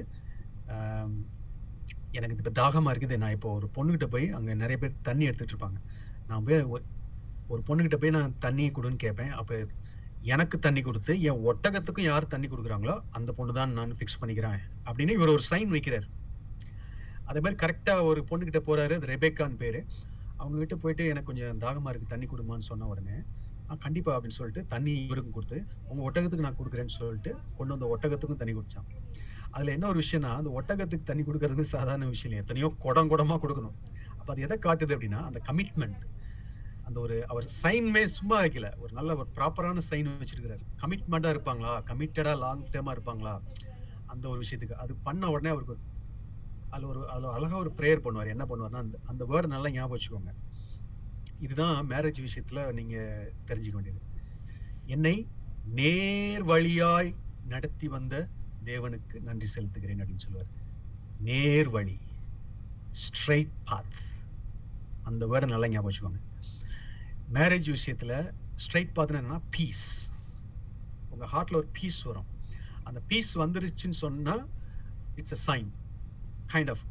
எனக்கு 2.18 2.36
இப்போ 2.36 2.52
தாகமாக 2.60 2.92
இருக்குது. 2.94 3.16
நான் 3.16 3.34
இப்போ 3.36 3.48
ஒரு 3.58 3.66
பொண்ணுக்கிட்ட 3.74 4.06
போய் 4.06 4.26
அங்கே 4.30 4.54
நிறைய 4.62 4.76
பேர் 4.76 5.00
தண்ணி 5.08 5.24
எடுத்துட்டு 5.24 5.54
இருப்பாங்க. 5.54 5.78
நான் 6.28 6.44
போய் 6.44 6.64
ஒரு- 6.74 6.86
ஒரு 7.48 7.62
போய் 8.00 8.16
நான் 8.16 8.34
தண்ணி 8.38 8.66
கொடுன்னு 8.76 9.02
கேட்பேன் 9.04 9.32
அப்போ 9.40 9.56
எனக்கு 10.32 10.56
தண்ணி 10.58 10.80
கொடுத்து 10.80 11.12
என் 11.22 11.42
ஒட்டகத்துக்கும் 11.46 12.06
யார் 12.10 12.32
தண்ணி 12.32 12.46
கொடுக்குறாங்களோ 12.48 12.94
அந்த 13.10 13.30
பொண்ணு 13.32 13.52
தான் 13.52 13.72
நான் 13.72 13.96
ஃபிக்ஸ் 13.98 14.20
பண்ணிக்கிறேன் 14.20 14.60
அப்படின்னு 14.84 15.16
இவர் 15.18 15.28
ஒரு 15.28 15.44
சைன் 15.50 15.72
வைக்கிறார். 15.74 16.06
அதே 17.24 17.40
மாதிரி 17.40 17.58
கரெக்டாக 17.62 18.08
ஒரு 18.10 18.20
பொண்ணுக்கிட்ட 18.30 18.60
போகிறாரு 18.68 18.94
அது 18.98 19.12
ரெபேக்கான்னு 19.12 19.56
பேர். 19.56 19.80
அவங்க 20.36 20.56
கிட்ட 20.58 20.76
போயிட்டு 20.76 21.04
எனக்கு 21.12 21.28
கொஞ்சம் 21.30 21.58
தாகமாக 21.58 21.90
இருக்குது 21.92 22.12
தண்ணி 22.14 22.26
கொடுமான்னு 22.26 22.68
சொன்ன 22.70 22.86
உடனே 22.86 23.16
ஆ 23.70 23.74
கண்டிப்பாக 23.84 24.16
அப்படின்னு 24.18 24.38
சொல்லிட்டு 24.38 24.62
தண்ணி 24.68 24.92
இவருக்கும் 25.04 25.36
கொடுத்து 25.36 25.58
உங்கள் 25.88 26.06
ஒட்டகத்துக்கு 26.06 26.46
நான் 26.46 26.58
கொடுக்குறேன்னு 26.58 26.94
சொல்லிட்டு 26.98 27.30
கொண்டு 27.56 27.72
வந்த 27.74 27.86
ஒட்டகத்துக்கும் 27.94 28.40
தண்ணி 28.42 28.54
குடித்தான் 28.54 28.90
அதுல 29.56 29.74
என்ன 29.76 29.86
ஒரு 29.92 30.00
விஷயம்னா 30.04 30.32
அந்த 30.40 30.50
ஒட்டகத்துக்கு 30.58 31.08
தண்ணி 31.10 31.22
கொடுக்கறது 31.26 31.64
சாதாரண 31.74 32.06
விஷயம் 32.14 32.30
இல்லை 32.30 32.42
எத்தனையோ 32.42 32.68
குடம் 32.84 33.10
குடமா 33.12 33.36
கொடுக்கணும். 33.44 33.76
அப்ப 34.18 34.28
அது 34.34 34.44
எதை 34.46 34.56
காட்டுது 34.66 34.94
அப்படின்னா 34.96 35.20
அந்த 35.28 35.40
கமிட்மெண்ட் 35.48 36.02
அந்த 36.88 36.98
ஒரு 37.04 37.14
அவர் 37.30 37.46
சைன்மே 37.60 38.02
சும்மா 38.16 38.36
வைக்கல. 38.42 38.66
ஒரு 38.82 38.92
நல்ல 38.98 39.10
ஒரு 39.20 39.28
ப்ராப்பரான 39.36 39.82
சைன் 39.90 40.10
வச்சிருக்கிறாரு. 40.20 40.64
கமிட்மெண்டா 40.82 41.30
இருப்பாங்களா? 41.34 41.72
கமிட்டடா 41.88 42.32
லாங் 42.42 42.62
டேர்மா 42.74 42.92
இருப்பாங்களா? 42.96 43.32
அந்த 44.12 44.24
ஒரு 44.32 44.38
விஷயத்துக்கு. 44.42 44.76
அது 44.82 44.92
பண்ண 45.06 45.30
உடனே 45.34 45.50
அவருக்கு 45.54 45.76
அதில் 46.74 46.88
ஒரு 46.92 47.00
அதில் 47.14 47.34
அழகாக 47.36 47.60
ஒரு 47.64 47.72
ப்ரேயர் 47.78 48.04
பண்ணுவார். 48.04 48.32
என்ன 48.34 48.44
பண்ணுவார்னா 48.50 48.82
அந்த 48.84 48.98
அந்த 49.10 49.22
வேர்டு 49.32 49.52
நல்லா 49.54 49.68
ஞாபகம் 49.76 49.94
வச்சுக்கோங்க. 49.96 50.32
இதுதான் 51.44 51.76
மேரேஜ் 51.92 52.20
விஷயத்தில் 52.26 52.62
நீங்கள் 52.78 53.32
தெரிஞ்சுக்க 53.48 53.76
வேண்டியது. 53.78 54.00
என்னை 54.94 55.16
நேர் 55.80 56.44
வழியாய் 56.52 57.10
நடத்தி 57.52 57.88
வந்த 57.96 58.14
தேவனுக்கு 58.68 59.16
நன்றி 59.28 59.48
செலுத்துகிறேன் 59.54 60.00
அப்படின்னு 60.02 60.24
சொல்லுவார். 60.26 60.50
நேர் 61.28 61.68
வழி 61.76 61.96
ஸ்ட்ரெயிட் 63.04 63.54
பாத் 63.68 63.98
அந்த 65.08 65.22
வேர்டை 65.32 65.48
நல்லா 65.52 65.68
ஞாபகம் 65.72 65.90
வச்சுக்கோங்க. 65.90 66.20
மேரேஜ் 67.36 67.68
விஷயத்தில் 67.76 68.16
ஸ்ட்ரைட் 68.64 68.92
பாத்னா 68.96 69.20
என்னன்னா 69.20 69.40
பீஸ் 69.56 69.86
உங்கள் 71.12 71.30
ஹார்ட்டில் 71.34 71.60
ஒரு 71.62 71.68
பீஸ் 71.78 72.00
வரும். 72.10 72.28
அந்த 72.88 73.00
பீஸ் 73.10 73.30
வந்துருச்சுன்னு 73.42 73.98
சொன்னால் 74.04 74.42
it's 75.20 75.36
a 75.36 75.40
sign 75.48 75.70
kind 76.52 76.70
of 76.74 76.84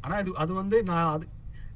ஆனால் 0.00 0.18
அது 0.22 0.30
அது 0.42 0.52
வந்து 0.62 0.76
நான் 0.90 1.10
அது 1.16 1.26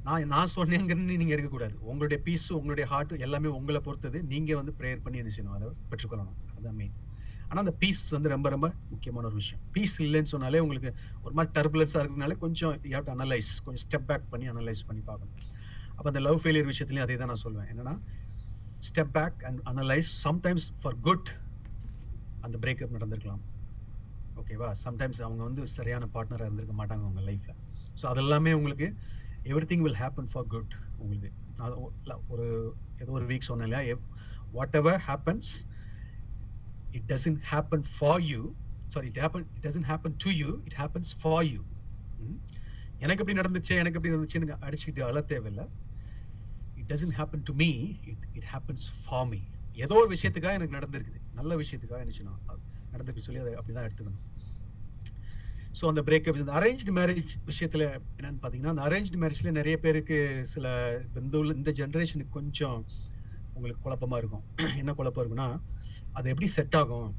நான் 0.07 0.31
நான் 0.35 0.52
சொன்னேங்கன்னு 0.57 1.16
நீங்கள் 1.20 1.37
இருக்கக்கூடாது. 1.37 1.74
உங்களுடைய 1.90 2.18
பீஸு 2.26 2.50
உங்களுடைய 2.59 2.87
ஹார்ட்டு 2.92 3.24
எல்லாமே 3.26 3.48
உங்களை 3.59 3.81
பொறுத்தது. 3.87 4.18
நீங்கள் 4.33 4.59
வந்து 4.61 4.72
ப்ரேயர் 4.78 5.02
பண்ணி 5.05 5.20
என்ன 5.22 5.33
செய்யணும்? 5.35 5.57
அதை 5.59 5.68
பெற்றுக்கொள்ளணும். 5.90 6.38
அதுதான் 6.52 6.78
மெயின் 6.81 6.96
ஆனால் 7.53 7.62
அந்த 7.65 7.75
பீஸ் 7.81 8.03
வந்து 8.15 8.29
ரொம்ப 8.33 8.49
ரொம்ப 8.55 8.67
முக்கியமான 8.93 9.27
ஒரு 9.31 9.37
விஷயம். 9.41 9.62
பீஸ் 9.75 9.95
இல்லைன்னு 10.05 10.31
சொன்னாலே 10.35 10.61
உங்களுக்கு 10.65 10.91
ஒரு 11.25 11.35
மாதிரி 11.38 11.51
டர்புலன்ஸாக 11.57 12.03
இருக்கனால 12.03 12.35
கொஞ்சம் 12.45 12.75
யூ 12.88 12.93
ஹேவ் 12.97 13.07
டு 13.09 13.12
அனலைஸ் 13.17 13.51
கொஞ்சம் 13.65 13.83
ஸ்டெப் 13.87 14.07
பேக் 14.11 14.25
பண்ணி 14.33 14.47
அனலைஸ் 14.53 14.81
பண்ணி 14.88 15.03
பார்க்கணும். 15.09 15.38
அப்போ 15.97 16.09
அந்த 16.12 16.21
லவ் 16.27 16.38
ஃபெயிலியர் 16.43 16.69
விஷயத்துலையும் 16.71 17.07
அதே 17.07 17.17
தான் 17.23 17.31
நான் 17.33 17.43
சொல்லுவேன் 17.45 17.69
என்னன்னா 17.73 17.95
step 18.88 19.12
back 19.17 19.41
and 19.49 19.61
analyse 19.73 20.11
sometimes 20.27 20.69
for 20.83 20.97
good 21.09 21.29
அந்த 22.47 22.57
பிரேக்கப் 22.62 22.95
நடந்திருக்கலாம். 22.97 23.43
ஓகேவா 24.41 24.69
சம்டைம்ஸ் 24.85 25.21
அவங்க 25.27 25.43
வந்து 25.49 25.65
சரியான 25.77 26.09
பார்ட்னராக 26.15 26.49
இருந்திருக்க 26.49 26.77
மாட்டாங்க 26.81 27.05
அவங்க 27.09 27.23
லைஃப்பில் 27.29 27.59
ஸோ 28.01 28.07
அதெல்லாமே 28.12 28.53
உங்களுக்கு 28.61 28.88
everything 29.73 29.85
will 29.87 30.01
happen 30.05 30.31
for 30.33 30.49
good 30.55 30.75
உங்களுக்கு 31.03 31.31
நான் 31.59 31.77
ஒரு 32.35 32.47
ஏதோ 33.03 33.11
ஒரு 33.19 33.27
வீக் 33.31 33.49
சொன்னேன் 33.51 33.69
இல்லையா? 33.69 33.97
Whatever 34.81 35.01
happens 35.09 35.51
it 36.92 37.07
doesn't 37.12 37.40
happen 37.52 37.83
for 37.96 38.22
you 38.22 38.40
sorry 38.87 39.07
it 39.07 39.20
happen 39.24 39.44
it 39.57 39.62
doesn't 39.68 39.88
happen 39.92 40.12
to 40.24 40.33
you 40.42 40.50
it 40.64 40.78
happens 40.83 41.11
for 41.22 41.46
you 41.52 41.61
hmm? 42.20 42.37
எனக்கு 42.98 43.22
எப்படி 43.22 43.38
நடந்துச்சு 43.40 43.74
எனக்கு 43.83 43.96
எப்படி 43.98 44.12
நடந்துச்சுன்னு 44.14 44.57
அடிச்சுக்கிட்டு 44.66 45.02
அழ 45.07 45.20
தேவையில்லை. 45.20 45.64
It 46.76 46.88
doesn't 46.92 47.16
happen 47.20 47.42
to 47.42 47.52
me 47.55 47.70
it 48.11 48.24
it 48.33 48.48
happens 48.52 48.85
for 49.05 49.26
me 49.28 49.40
ஏதோ 49.74 49.94
ஒரு 49.94 50.09
விஷயத்துக்காக 50.14 50.59
எனக்கு 50.59 50.76
நடந்திருக்குது. 50.78 51.20
நல்ல 51.35 51.57
விஷயத்துக்காக 51.57 52.00
நினைச்சுனா 52.05 52.35
நடந்திருக்கு 52.92 53.26
சொல்லி 53.26 53.40
அதை 53.40 53.52
அப்படிதான் 53.55 53.87
எடுத்துக்கணும். 53.88 54.22
ஸோ 55.81 55.85
அந்த 55.87 56.00
பிரேக்கப் 56.02 56.40
இந்த 56.40 56.55
அரேஞ்ச்டு 56.61 56.92
மேரேஜ் 56.98 57.35
விஷயத்தில் 57.44 57.85
என்னன்னு 58.16 58.40
பார்த்தீங்கன்னா 58.42 58.72
அந்த 58.74 58.83
அரேஞ்ச்டு 58.88 59.20
மேரேஜில் 59.22 59.57
நிறைய 59.61 59.76
பேருக்கு 59.76 60.18
சில 60.42 60.66
இந்த 61.22 61.37
உள்ள 61.38 61.52
இந்த 61.55 61.70
ஜென்ரேஷனுக்கு 61.70 62.37
கொஞ்சம் 62.40 62.81
உங்களுக்கு 63.55 63.83
குழப்பமாக 63.83 64.20
இருக்கும். 64.22 64.44
என்ன 64.83 64.92
குழப்பம் 64.92 65.22
இருக்குன்னா 65.24 65.48
அது 66.18 66.31
எப்படி 66.33 66.48
செட் 66.57 66.77
ஆகும்? 66.81 67.11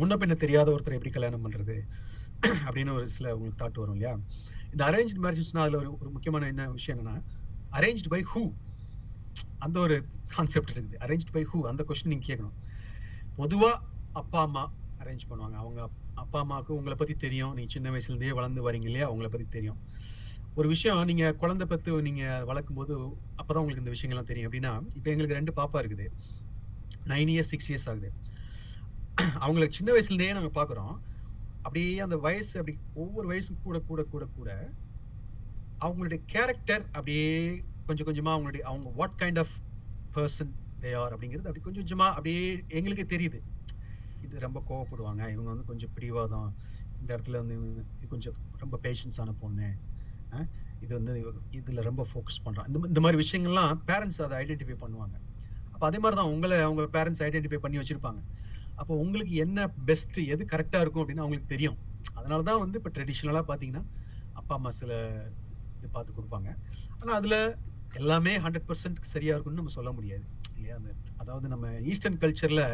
முன்ன 0.00 0.14
பின்ன 0.20 0.34
தெரியாத 0.44 0.68
ஒருத்தரை 0.74 0.96
எப்படி 0.98 1.12
கல்யாணம் 1.16 1.44
பண்ணுறது 1.44 1.76
அப்படின்னு 2.66 2.92
ஒரு 2.98 3.06
சில 3.16 3.26
உங்களுக்கு 3.36 3.60
தாட் 3.62 3.80
வரும் 3.82 3.96
இல்லையா? 3.96 4.12
இந்த 4.72 4.82
அரேஞ்ச்டு 4.88 5.22
மேரேஜ்னா 5.24 5.62
அதில் 5.64 5.78
ஒரு 5.82 5.90
ஒரு 6.00 6.10
முக்கியமான 6.14 6.48
என்ன 6.52 6.64
விஷயம் 6.78 6.96
என்னன்னா 6.96 7.16
அரேஞ்ச் 7.78 8.10
பை 8.14 8.22
ஹூ 8.32 8.42
அந்த 9.64 9.76
ஒரு 9.84 9.96
கான்செப்ட் 10.34 10.72
இருக்குது. 10.74 10.98
அரேஞ்ச்டு 11.04 11.34
பை 11.36 11.44
ஹூ 11.50 11.58
அந்த 11.70 11.82
கொஸ்டின் 11.88 12.12
நீங்கள் 12.14 12.28
கேட்கணும் 12.30 12.56
பொதுவாக 13.40 13.76
அப்பா 14.20 14.40
அம்மா 14.48 14.64
அரேஞ்ச் 15.02 15.24
பண்ணுவாங்க. 15.30 15.56
அவங்க 15.62 15.80
அப்பா 16.22 16.38
அம்மாவுக்கு 16.44 16.72
உங்களை 16.78 16.96
பற்றி 17.00 17.14
தெரியும். 17.24 17.54
நீங்கள் 17.56 17.74
சின்ன 17.74 17.90
வயசுலேருந்தே 17.94 18.36
வளர்ந்து 18.38 18.66
வரீங்க 18.66 18.88
இல்லையா? 18.90 19.08
அவங்கள 19.10 19.28
பற்றி 19.34 19.46
தெரியும். 19.56 19.80
ஒரு 20.60 20.68
விஷயம் 20.74 21.00
நீங்கள் 21.10 21.36
குழந்தை 21.42 21.64
பத்து 21.72 21.98
நீங்கள் 22.08 22.44
வளர்க்கும் 22.50 22.78
போது 22.80 22.94
அப்பதான் 23.40 23.62
உங்களுக்கு 23.64 23.84
இந்த 23.84 23.94
விஷயங்கள்லாம் 23.96 24.30
தெரியும். 24.30 24.48
அப்படின்னா 24.48 24.72
இப்போ 24.98 25.08
எங்களுக்கு 25.14 25.38
ரெண்டு 25.38 25.54
பாப்பா 25.60 25.80
இருக்குது. 25.82 26.06
நைன் 27.06 27.28
இயர்ஸ் 27.28 27.40
சிக்ஸ் 27.40 27.72
இயர்ஸ் 27.72 27.92
ஆகுது. 27.92 28.12
அவங்களுக்கு 29.34 29.76
சின்ன 29.76 29.92
வயசுலேருந்தே 29.92 30.32
நாங்கள் 30.32 30.64
பார்க்குறோம் 30.64 30.98
அப்படியே 31.56 31.98
அந்த 31.98 32.16
வயசு 32.16 32.58
அப்படி 32.58 32.78
ஒவ்வொரு 32.94 33.30
வயசும் 33.30 33.62
கூட 33.62 33.78
கூட 33.78 34.02
கூட 34.02 34.24
கூட 34.24 34.70
அவங்களுடைய 35.80 36.20
கேரக்டர் 36.26 36.84
அப்படியே 36.84 37.64
கொஞ்சம் 37.86 38.06
கொஞ்சமாக 38.06 38.40
அவங்களுடைய 38.40 38.60
அவங்க 38.60 38.90
what 38.90 39.12
kind 39.18 39.38
of 39.38 39.48
person 40.14 40.52
they 40.80 40.96
are 40.96 41.18
அப்படிங்கிறது 41.18 41.36
அப்படி 41.36 41.60
கொஞ்சம் 41.60 41.72
கொஞ்சமாக 41.72 42.10
அப்படியே 42.10 42.64
எங்களுக்கே 42.68 43.16
தெரியுது. 43.16 43.40
இது 44.22 44.40
ரொம்ப 44.40 44.62
கோவப்படுவாங்க. 44.68 45.14
இவங்க 45.14 45.42
வந்து 45.42 45.64
கொஞ்சம் 45.64 45.90
பிடிவாதம். 45.94 46.54
இந்த 47.00 47.16
இடத்துல 47.16 47.30
வந்து 47.30 47.54
இவங்க- 47.54 47.82
இது 47.98 48.08
கொஞ்சம் 48.08 48.34
ரொம்ப 48.58 48.78
பேஷன்ஸான 48.82 49.34
பொண்ணு. 49.40 49.74
இது 50.80 50.94
வந்து 50.94 51.32
இதில் 51.50 51.80
ரொம்ப 51.80 52.06
ஃபோக்கஸ் 52.14 52.46
பண்ணுறான் 52.46 52.66
இந்த 52.66 52.80
இந்த 52.86 53.00
மாதிரி 53.00 53.28
விஷயங்கள்லாம் 53.28 53.80
பேரண்ட்ஸ் 53.86 54.22
அதை 54.22 54.46
ஐடென்டிஃபை 54.46 54.76
பண்ணுவாங்க. 54.80 55.25
அப்போ 55.76 55.86
அதே 55.88 55.98
மாதிரி 56.02 56.16
தான் 56.18 56.30
உங்களை 56.34 56.58
அவங்க 56.66 56.82
பேரண்ட்ஸ் 56.96 57.22
ஐடென்டிஃபை 57.26 57.58
பண்ணி 57.62 57.78
வச்சிருப்பாங்க. 57.80 58.20
அப்போ 58.80 58.92
உங்களுக்கு 59.02 59.34
என்ன 59.44 59.58
பெஸ்ட் 59.88 60.18
எது 60.34 60.42
கரெக்டாக 60.52 60.84
இருக்கும் 60.84 61.02
அப்படின்னு 61.02 61.24
அவங்களுக்கு 61.24 61.52
தெரியும். 61.54 61.76
அதனால 62.18 62.40
தான் 62.48 62.60
வந்து 62.62 62.78
இப்போ 62.80 62.90
ட்ரெடிஷ்னலாக 62.96 63.44
பார்த்தீங்கன்னா 63.50 63.82
அப்பா 64.40 64.54
அம்மா 64.58 64.70
சில 64.78 64.92
இது 65.78 65.88
பார்த்து 65.96 66.16
கொடுப்பாங்க. 66.18 66.48
ஆனால் 67.00 67.16
அதில் 67.18 67.38
எல்லாமே 68.00 68.32
ஹண்ட்ரட் 68.44 68.68
பர்சன்ட் 68.70 68.98
சரியாக 69.14 69.36
இருக்கும்னு 69.36 69.60
நம்ம 69.62 69.74
சொல்ல 69.78 69.90
முடியாது. 69.98 70.24
இல்லையா? 70.56 70.76
அந்த 70.80 70.90
அதாவது 71.22 71.46
நம்ம 71.54 71.68
ஈஸ்டர்ன் 71.92 72.18
கல்ச்சரில் 72.24 72.64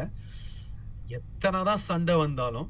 எத்தனை 1.19 1.61
தான் 1.69 1.83
சண்டை 1.89 2.15
வந்தாலும் 2.23 2.69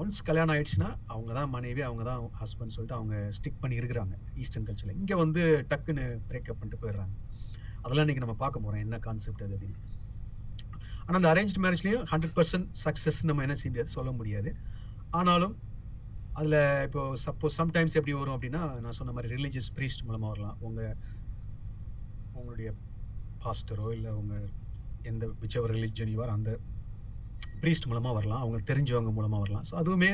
ஒன்ஸ் 0.00 0.24
கல்யாணம் 0.28 0.54
ஆயிடுச்சுன்னா 0.54 0.90
அவங்க 1.12 1.30
தான் 1.38 1.52
மனைவி 1.56 1.82
அவங்க 1.88 2.02
தான் 2.10 2.22
ஹஸ்பண்ட் 2.42 2.74
சொல்லிட்டு 2.76 2.98
அவங்க 2.98 3.16
ஸ்டிக் 3.38 3.62
பண்ணி 3.62 3.80
இருக்கிறாங்க. 3.80 4.14
ஈஸ்டர்ன் 4.42 4.68
கல்ச்சரில் 4.68 4.98
இங்கே 5.00 5.16
வந்து 5.24 5.42
டக்குன்னு 5.72 6.04
பிரேக்கப் 6.30 6.60
பண்ணிட்டு 6.60 6.82
போயிடுறாங்க. 6.82 7.14
அதெல்லாம் 7.86 8.04
இன்றைக்கி 8.04 8.22
நம்ம 8.24 8.36
பார்க்க 8.40 8.62
போகிறோம் 8.62 8.82
என்ன 8.84 8.96
கான்செப்ட் 9.06 9.42
அது 9.46 9.54
அப்படின்னு. 9.56 9.78
ஆனால் 11.04 11.18
அந்த 11.18 11.28
அரேஞ்ச் 11.32 11.52
மேரேஜ்லேயும் 11.64 12.06
ஹண்ட்ரட் 12.12 12.36
பர்சன்ட் 12.38 12.68
சக்ஸஸ் 12.84 13.18
நம்ம 13.28 13.42
என்ன 13.46 13.54
செய்ய 13.58 13.70
முடியாது? 13.72 13.90
சொல்ல 13.96 14.10
முடியாது. 14.20 14.50
ஆனாலும் 15.18 15.54
அதில் 16.38 16.56
இப்போ 16.86 17.02
சப்போஸ் 17.24 17.58
சம்டைம்ஸ் 17.60 17.94
எப்படி 17.98 18.14
வரும் 18.20 18.36
அப்படின்னா 18.36 18.62
நான் 18.84 18.96
சொன்ன 18.98 19.12
மாதிரி 19.16 19.28
ரிலீஜியஸ் 19.36 19.68
ப்ரீஸ்ட் 19.76 20.02
மூலமாக 20.08 20.30
வரலாம். 20.32 20.56
உங்கள் 20.68 20.96
உங்களுடைய 22.38 22.70
பாஸ்டரோ 23.44 23.86
இல்லை 23.96 24.10
உங்கள் 24.22 24.48
எந்த 25.10 25.26
விச்சவர் 25.44 25.74
ரிலிஜன் 25.76 26.12
யூவார் 26.14 26.34
அந்த 26.36 26.50
ப்ரீஸ்ட் 27.62 27.88
மூலமாக 27.92 28.14
வரலாம். 28.18 28.42
அவங்க 28.42 28.58
தெரிஞ்சவங்க 28.72 29.12
மூலமாக 29.18 29.40
வரலாம். 29.44 29.64
ஸோ 29.70 29.74
அதுவுமே 29.82 30.10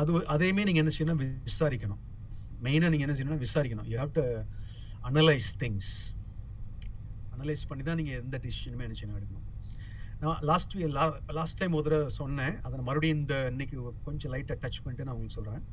அது 0.00 0.10
அதையுமே 0.34 0.66
நீங்கள் 0.70 0.84
என்ன 0.84 0.94
செய்யணும்? 0.96 1.22
விசாரிக்கணும். 1.50 2.02
மெயினாக 2.66 2.92
நீங்கள் 2.94 3.08
என்ன 3.08 3.16
செய்யணும்னா 3.18 3.42
விசாரிக்கணும். 3.46 3.88
You 3.92 3.98
have 4.02 4.16
to 4.18 4.26
analyse 5.10 5.52
things 5.62 5.92
analyse 7.42 7.68
பண்ணி 7.70 7.84
தான் 7.90 7.98
நீங்கள் 8.02 8.20
எந்த 8.24 8.36
டிசிஷனுமே 8.44 8.86
என்ன 8.88 8.96
செய்யணும் 8.98 9.18
எடுக்கணும். 9.20 9.46
நான் 10.22 10.42
லாஸ்ட் 10.48 10.74
லா 10.96 11.04
லாஸ்ட் 11.38 11.58
டைம் 11.60 11.72
ஒரு 11.78 11.86
தடவை 11.86 12.10
சொன்னேன். 12.20 12.54
அதை 12.64 12.72
நான் 12.78 12.88
மறுபடியும் 12.88 13.18
இந்த 13.20 13.36
இன்னைக்கு 13.52 13.76
கொஞ்சம் 14.06 14.32
லைட்டாக 14.34 14.56
டச் 14.64 14.78
பண்ணிட்டு 14.82 15.06
நான் 15.06 15.14
உங்களுக்கு 15.16 15.38
சொல்கிறேன் 15.38 15.64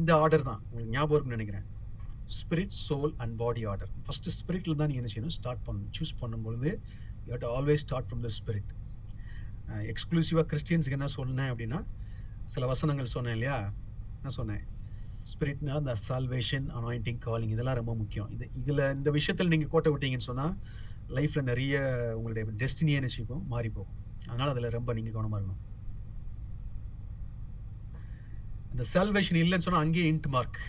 இந்த 0.00 0.10
ஆர்டர் 0.22 0.44
தான். 0.50 0.60
உங்களுக்கு 0.68 0.94
ஞாபகம் 0.96 1.16
இருக்குன்னு 1.16 1.38
நினைக்கிறேன். 1.38 1.66
Spirit 2.38 2.74
soul 2.86 3.12
and 3.22 3.34
body 3.42 3.62
order 3.70 3.92
first 4.06 4.34
ஸ்பிரிட்டில் 4.38 4.78
தான் 4.80 4.88
நீங்கள் 4.90 5.02
என்ன 5.02 5.12
செய்யணும்? 5.14 5.34
ஸ்டார்ட் 5.38 5.62
பண்ணணும். 5.66 5.92
சூஸ் 5.98 6.12
பண்ணும்பொழுது 6.22 6.70
you 7.26 7.30
had 7.36 7.48
always 7.54 7.84
start 7.86 8.08
from 8.10 8.24
the 8.26 8.30
spirit 8.38 8.70
எக்ஸ்க்ளூசிவாக 9.92 10.46
கிறிஸ்டியன்ஸுக்கு 10.52 10.98
என்ன 10.98 11.08
சொன்னேன் 11.18 11.50
அப்படின்னா 11.52 11.80
சில 12.52 12.66
வசனங்கள் 12.72 13.14
சொன்னேன் 13.16 13.36
இல்லையா? 13.38 13.58
என்ன 14.20 14.30
சொன்னேன். 14.38 14.62
ஸ்பிரிட்னா 15.30 15.74
அந்த 15.80 15.92
சால்வேஷன் 16.06 16.66
அனாயிண்டிங் 16.78 17.20
காலிங் 17.26 17.52
இதெல்லாம் 17.54 17.78
ரொம்ப 17.80 17.92
முக்கியம். 18.00 18.30
இது 18.34 18.44
இதில் 18.60 18.82
இந்த 18.98 19.10
விஷயத்தில் 19.16 19.52
நீங்கள் 19.52 19.70
கோட்டை 19.74 19.90
விட்டீங்கன்னு 19.92 20.28
சொன்னால் 20.30 20.54
லைஃப்பில் 21.16 21.48
நிறைய 21.50 21.74
உங்களுடைய 22.16 22.44
டெஸ்டினியே 22.62 23.00
நினைச்சுப்போம் 23.00 23.44
மாறி 23.52 23.70
போகும் 23.76 23.98
அதில் 24.52 24.74
ரொம்ப 24.76 24.90
நீங்கள் 24.98 25.14
கவனமாக 25.16 25.38
இருக்கணும். 25.40 25.62
அந்த 28.72 28.84
சால்வேஷன் 28.92 29.38
இல்லைன்னு 29.42 29.66
சொன்னால் 29.66 29.84
அங்கேயே 29.86 30.06
இன்ட் 30.12 30.28
மார்க் 30.34 30.60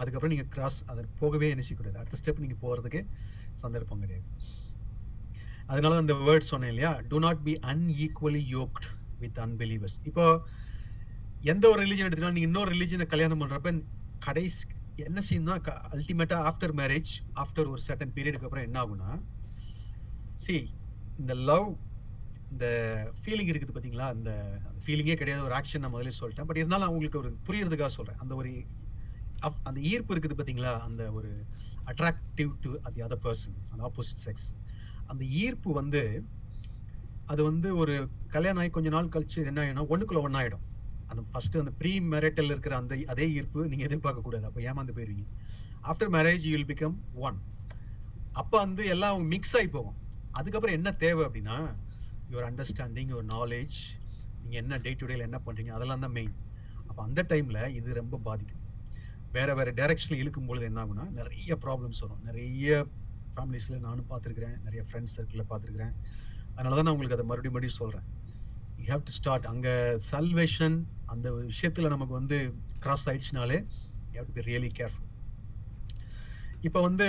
அதுக்கப்புறம் 0.00 0.32
நீங்கள் 0.34 0.50
கிராஸ் 0.54 0.78
அதை 0.90 1.02
போகவே 1.20 1.46
நினைச்சக்கூடாது 1.54 1.98
அடுத்த 2.00 2.18
ஸ்டெப் 2.20 2.42
நீங்கள் 2.44 2.62
போகிறதுக்கு 2.64 3.00
சந்தர்ப்பம் 3.62 4.02
கிடையாது. 4.04 4.26
அதனால 5.72 5.94
அந்த 6.02 6.14
வேர்ட்ஸ் 6.14 6.28
வேர்ட் 6.28 6.50
சொன்னேன் 6.52 6.72
இல்லையா? 6.72 6.90
To 7.10 7.18
not 7.26 7.40
be 7.46 7.54
unequally 7.72 8.42
yoked 8.56 8.86
with 9.22 9.38
unbelievers 9.44 9.96
இப்போ 10.10 10.24
எந்த 11.52 11.64
ஒரு 11.72 11.78
ரிலீஜன் 11.84 12.06
எடுத்துக்கலாம் 12.06 12.36
நீங்கள் 12.38 12.50
இன்னொரு 12.50 12.70
ரிலீஜனை 12.74 13.06
கல்யாணம் 13.14 13.40
பண்ணுறப்ப 13.42 13.72
கடைசி 14.26 14.60
என்ன 15.06 15.20
செய்யணும்னா 15.28 15.56
அல்டிமேட்டாக 15.94 16.46
ஆஃப்டர் 16.50 16.74
மேரேஜ் 16.80 17.10
ஆஃப்டர் 17.42 17.70
ஒரு 17.72 17.80
சர்டன் 17.86 18.14
பீரியடுக்கு 18.16 18.48
அப்புறம் 18.48 18.66
என்ன 18.68 18.78
ஆகும்னா 18.84 19.10
சி 20.36 20.70
இந்த 21.18 21.34
லவ் 21.34 21.76
இந்த 22.50 22.66
ஃபீலிங் 23.20 23.50
இருக்குது 23.50 23.74
பார்த்தீங்களா? 23.74 24.06
அந்த 24.08 24.30
ஃபீலிங்கே 24.84 25.14
கிடையாது 25.14 25.44
ஒரு 25.44 25.54
ஆக்ஷன் 25.54 25.78
நான் 25.78 25.94
முதல்ல 25.94 26.10
சொல்லிட்டேன். 26.20 26.44
பட் 26.44 26.56
இருந்தாலும் 26.56 26.88
உங்களுக்கு 26.88 27.18
ஒரு 27.18 27.36
புரியறதுக்காக 27.46 27.86
சொல்கிறேன் 27.86 28.20
அந்த 28.20 28.34
ஒரு 28.34 28.50
அப்- 29.42 29.62
அந்த 29.62 29.80
ஈர்ப்பு 29.80 30.14
இருக்குது 30.14 30.36
பார்த்தீங்களா? 30.38 30.80
அந்த 30.80 31.12
ஒரு 31.12 31.30
attractive 31.86 32.50
to 32.60 32.70
the 32.92 33.02
other 33.02 33.22
person 33.22 33.56
அந்த 33.68 33.90
ஆப்போசிட் 33.90 34.22
செக்ஸ் 34.24 34.48
அந்த 35.06 35.24
ஈர்ப்பு 35.24 35.72
வந்து 35.72 36.24
அது 37.26 37.44
வந்து 37.44 37.76
ஒரு 37.76 38.08
கல்யாணம் 38.28 38.56
ஆகி 38.56 38.70
கொஞ்ச 38.70 38.88
நாள் 38.88 39.08
கழிச்சு 39.08 39.46
என்ன 39.46 39.60
ஆயிடும் 39.62 39.90
ஒன்றுக்குள்ளே 39.90 40.24
ஒன்றாயிடும் 40.26 40.64
அந்த 41.06 41.22
ஃபஸ்ட்டு 41.22 41.58
அந்த 41.58 41.70
ப்ரீ 41.70 42.00
மேரிட்டல் 42.00 42.44
இருக்கிற 42.44 42.76
அந்த 42.76 42.98
அதே 43.06 43.32
ஈர்ப்பு 43.32 43.68
நீங்கள் 43.68 43.88
எதிர்பார்க்கக்கூடாது 43.88 44.42
அப்போ 44.42 44.60
ஏமாந்து 44.60 44.96
போயிடுவீங்க 44.96 45.26
after 45.82 46.12
marriage 46.12 46.40
you 46.40 46.56
will 46.56 46.66
become 46.66 46.94
one 47.14 47.38
அப்போ 48.32 48.58
வந்து 48.58 48.86
எல்லாம் 48.86 49.26
மிக்ஸ் 49.26 49.56
ஆகி 49.56 49.68
போகும். 49.68 49.96
அதுக்கப்புறம் 50.38 50.76
என்ன 50.78 50.88
தேவை 51.04 51.22
அப்படின்னா 51.26 51.56
யுவர் 52.32 52.46
அண்டர்ஸ்டாண்டிங் 52.50 53.10
யுவர் 53.12 53.28
நாலேஜ் 53.36 53.78
நீங்கள் 54.42 54.60
என்ன 54.62 54.78
டே 54.84 54.90
டு 55.00 55.06
டேயில் 55.10 55.26
என்ன 55.28 55.38
பண்ணுறீங்க 55.46 55.72
அதெல்லாம் 55.76 56.04
தான் 56.04 56.16
மெயின் 56.18 56.34
அப்போ 56.88 57.00
அந்த 57.06 57.20
டைமில் 57.30 57.60
இது 57.78 57.98
ரொம்ப 58.00 58.16
பாதிக்கும். 58.28 58.62
வேறு 59.36 59.54
வேறு 59.58 59.72
டைரக்ஷன்ல 59.78 60.20
இழுக்கும் 60.22 60.48
பொழுது 60.48 60.64
என்ன 60.68 60.80
ஆகுனா 60.82 61.04
நிறைய 61.18 61.56
ப்ராப்ளம்ஸ் 61.64 62.02
வரும். 62.04 62.20
நிறைய 62.28 62.76
ஃபேமிலிஸில் 63.32 63.82
நானும் 63.86 64.08
பார்த்துருக்குறேன் 64.10 64.54
நிறைய 64.66 64.82
ஃப்ரெண்ட்ஸ் 64.88 65.16
சர்க்கிளில் 65.16 65.48
பார்த்துருக்குறேன். 65.50 65.94
அதனால 66.54 66.76
தான் 66.76 66.86
நான் 66.88 66.94
உங்களுக்கு 66.96 67.18
அதை 67.18 67.26
மறுபடியும் 67.30 67.56
மறுபடியும் 67.56 67.80
சொல்கிறேன் 67.82 68.06
யூ 68.78 68.86
ஹேவ் 68.92 69.04
டு 69.08 69.14
ஸ்டார்ட் 69.18 69.48
அங்கே 69.52 69.74
சல்வேஷன் 70.12 70.76
அந்த 71.14 71.26
ஒரு 71.36 71.90
நமக்கு 71.94 72.14
வந்து 72.20 72.38
cross 72.84 73.06
ஆயிடுச்சுனாலே 73.10 73.58
you 74.10 74.16
have 74.18 74.30
to 74.30 74.36
be 74.38 74.46
really 74.50 74.70
careful 74.78 75.04
இப்போ 76.68 76.80
வந்து 76.88 77.06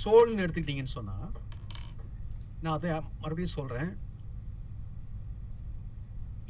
சோல்னு 0.00 0.42
எடுத்துக்கிட்டீங்கன்னு 0.44 0.96
சொன்னால் 0.98 1.28
நான் 2.62 2.76
அதை 2.76 2.90
மறுபடியும் 3.22 3.56
சொல்கிறேன் 3.58 3.90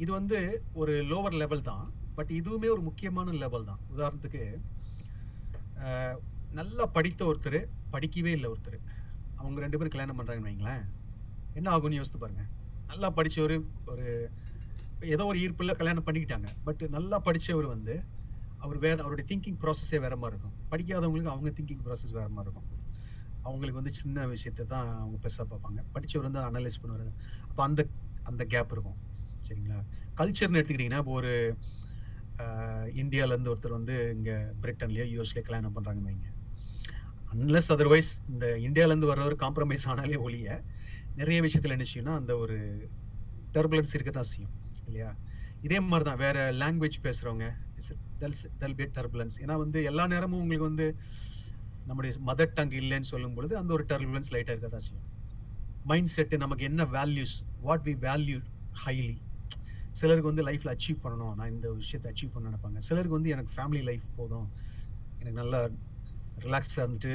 இது 0.03 0.09
வந்து 0.17 0.37
ஒரு 0.81 0.93
லோவர் 1.11 1.39
லெவல் 1.41 1.67
தான் 1.71 1.85
பட் 2.17 2.31
இதுவுமே 2.39 2.69
ஒரு 2.75 2.83
முக்கியமான 2.87 3.33
லெவல் 3.43 3.67
தான். 3.69 3.81
உதாரணத்துக்கு 3.93 4.43
நல்லா 6.59 6.85
படித்த 6.95 7.21
ஒருத்தர் 7.29 7.59
படிக்கவே 7.93 8.31
இல்லை 8.37 8.49
ஒருத்தர். 8.53 8.79
அவங்க 9.39 9.57
ரெண்டு 9.63 9.77
பேரும் 9.77 9.93
கல்யாணம் 9.93 10.17
பண்ணுறாங்கன்னு 10.19 10.49
வைங்களேன். 10.49 10.83
என்ன 11.59 11.67
ஆகும்னு 11.73 11.99
யோசித்து 11.99 12.21
பாருங்கள் 12.23 12.49
நல்லா 12.91 13.09
படித்தவர் 13.17 13.55
ஒரு 13.91 14.07
ஏதோ 15.15 15.25
ஒரு 15.31 15.37
ஈர்ப்பில் 15.43 15.79
கல்யாணம் 15.81 16.05
பண்ணிக்கிட்டாங்க. 16.07 16.49
பட் 16.67 16.81
நல்லா 16.95 17.19
படித்தவர் 17.27 17.67
வந்து 17.75 17.93
அவர் 18.63 18.79
வேறு 18.85 19.03
அவருடைய 19.03 19.25
திங்கிங் 19.31 19.59
ப்ராசஸே 19.63 19.99
வேறு 20.05 20.21
மாதிரி 20.23 20.35
இருக்கும். 20.35 20.57
படிக்காதவங்களுக்கு 20.71 21.33
அவங்க 21.33 21.51
திங்கிங் 21.59 21.83
ப்ராசஸ் 21.85 22.15
வேறு 22.19 22.35
மாதிரி 22.37 22.47
இருக்கும். 22.47 22.69
அவங்களுக்கு 23.47 23.81
வந்து 23.81 23.93
சின்ன 24.01 24.25
விஷயத்தை 24.33 24.63
தான் 24.73 24.87
அவங்க 25.01 25.17
பெருசாக 25.25 25.45
பார்ப்பாங்க. 25.51 25.79
படித்தவர் 25.93 26.27
வந்து 26.29 26.41
அனலைஸ் 26.49 26.81
பண்ணுவார். 26.81 27.07
அப்போ 27.49 27.61
அந்த 27.67 27.81
அந்த 28.31 28.43
கேப் 28.53 28.73
இருக்கும். 28.75 28.99
சரிங்களா? 29.47 29.79
கல்ச்சர்னு 30.19 30.59
எடுத்துக்கிட்டிங்கன்னா 30.59 31.03
இப்போ 31.03 31.13
ஒரு 31.21 31.33
இந்தியாவிலேருந்து 33.01 33.51
ஒருத்தர் 33.53 33.77
வந்து 33.77 33.95
இங்கே 34.17 34.35
பிரிட்டன்லேயோ 34.63 35.05
யூஎஸ்லேயோ 35.13 35.45
கல்யாணம் 35.47 35.75
பண்ணுறாங்க 35.77 36.03
வைங்க. 36.09 36.27
அன்லஸ் 37.33 37.71
அதர்வைஸ் 37.75 38.11
இந்த 38.33 38.45
இந்தியாவிலேருந்து 38.67 39.09
வர்றவர் 39.11 39.35
காம்ப்ரமைஸ் 39.45 39.87
ஆனாலே 39.93 40.19
ஒழிய 40.27 40.47
நிறைய 41.19 41.39
விஷயத்தில் 41.45 41.75
என்ன 41.75 41.85
செய்யணும்னா 41.89 42.15
அந்த 42.21 42.33
ஒரு 42.43 42.57
டர்புலன்ஸ் 43.55 43.93
இருக்க 43.95 44.11
தான் 44.17 44.29
செய்யும். 44.33 44.53
இல்லையா? 44.87 45.09
இதே 45.67 45.79
மாதிரி 45.89 46.05
தான் 46.09 46.21
வேற 46.25 46.37
லாங்குவேஜ் 46.61 46.97
பேசுகிறவங்க 47.07 47.47
தெல் 48.61 48.77
பி 48.79 48.85
டர்புலன்ஸ் 48.97 49.37
ஏன்னா 49.43 49.55
வந்து 49.63 49.79
எல்லா 49.89 50.05
நேரமும் 50.13 50.41
உங்களுக்கு 50.43 50.69
வந்து 50.71 50.87
நம்முடைய 51.89 52.13
மதர் 52.29 52.53
டங் 52.57 52.75
இல்லைன்னு 52.81 53.09
சொல்லும் 53.13 53.35
பொழுது 53.37 53.53
அந்த 53.61 53.71
ஒரு 53.77 53.85
டர்புலன்ஸ் 53.91 54.31
லைட்டாக 54.35 54.55
இருக்க 54.55 54.69
தான் 54.75 54.85
செய்யும். 54.87 55.07
மைண்ட் 55.89 56.11
செட்டு 56.15 56.37
நமக்கு 56.43 56.63
என்ன 56.69 56.85
values 56.97 57.35
what 57.67 57.85
we 57.89 57.95
value 58.07 58.39
highly 58.83 59.17
சிலருக்கு 59.99 60.31
வந்து 60.31 60.43
லைஃப்பில் 60.47 60.71
அச்சீவ் 60.73 60.99
பண்ணணும் 61.03 61.33
நான் 61.37 61.51
இந்த 61.55 61.67
விஷயத்தை 61.79 62.07
அச்சீவ் 62.11 62.33
பண்ண 62.33 62.49
நினைப்பாங்க. 62.49 62.79
சிலருக்கு 62.87 63.17
வந்து 63.17 63.31
எனக்கு 63.35 63.51
ஃபேமிலி 63.55 63.81
லைஃப் 63.89 64.05
போதும். 64.19 64.47
எனக்கு 65.21 65.37
நல்லா 65.41 65.59
ரிலாக்ஸாக 66.45 66.83
இருந்துட்டு 66.83 67.13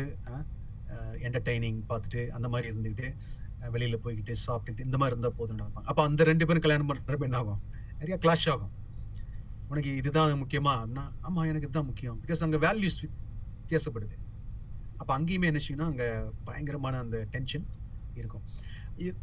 என்டர்டைனிங் 1.27 1.79
பார்த்துட்டு 1.91 2.23
அந்த 2.39 2.49
மாதிரி 2.55 2.67
இருந்துக்கிட்டு 2.73 3.09
வெளியில் 3.75 4.03
போய்கிட்டு 4.05 4.35
சாப்பிட்டுட்டு 4.47 4.87
இந்த 4.89 4.97
மாதிரி 5.01 5.15
இருந்தால் 5.15 5.39
போதும் 5.39 5.59
நினைப்பாங்க. 5.61 5.89
அப்போ 5.93 6.03
அந்த 6.09 6.25
ரெண்டு 6.31 6.47
பேரும் 6.49 6.65
கல்யாணம் 6.67 6.89
பண்ணுறப்ப 6.91 7.29
என்ன 7.29 7.39
ஆகும்? 7.43 7.63
நிறையா 8.01 8.19
கிளாஷ் 8.25 8.49
ஆகும். 8.55 8.73
உனக்கு 9.71 9.91
இதுதான் 10.01 10.33
முக்கியமா? 10.43 10.75
அப்படின்னா 10.83 11.47
எனக்கு 11.53 11.69
இதுதான் 11.69 11.89
முக்கியம். 11.91 12.19
பிகாஸ் 12.25 12.45
அங்கே 12.47 12.61
வேல்யூஸ் 12.67 13.01
வித்தியாசப்படுது. 13.05 14.17
அப்போ 14.99 15.13
அங்கேயுமே 15.19 15.51
என்ன 15.53 15.61
செய்யணும் 15.65 15.91
அங்கே 15.93 16.09
பயங்கரமான 16.49 16.99
அந்த 17.05 17.19
டென்ஷன் 17.35 17.67
இருக்கும். 18.21 18.45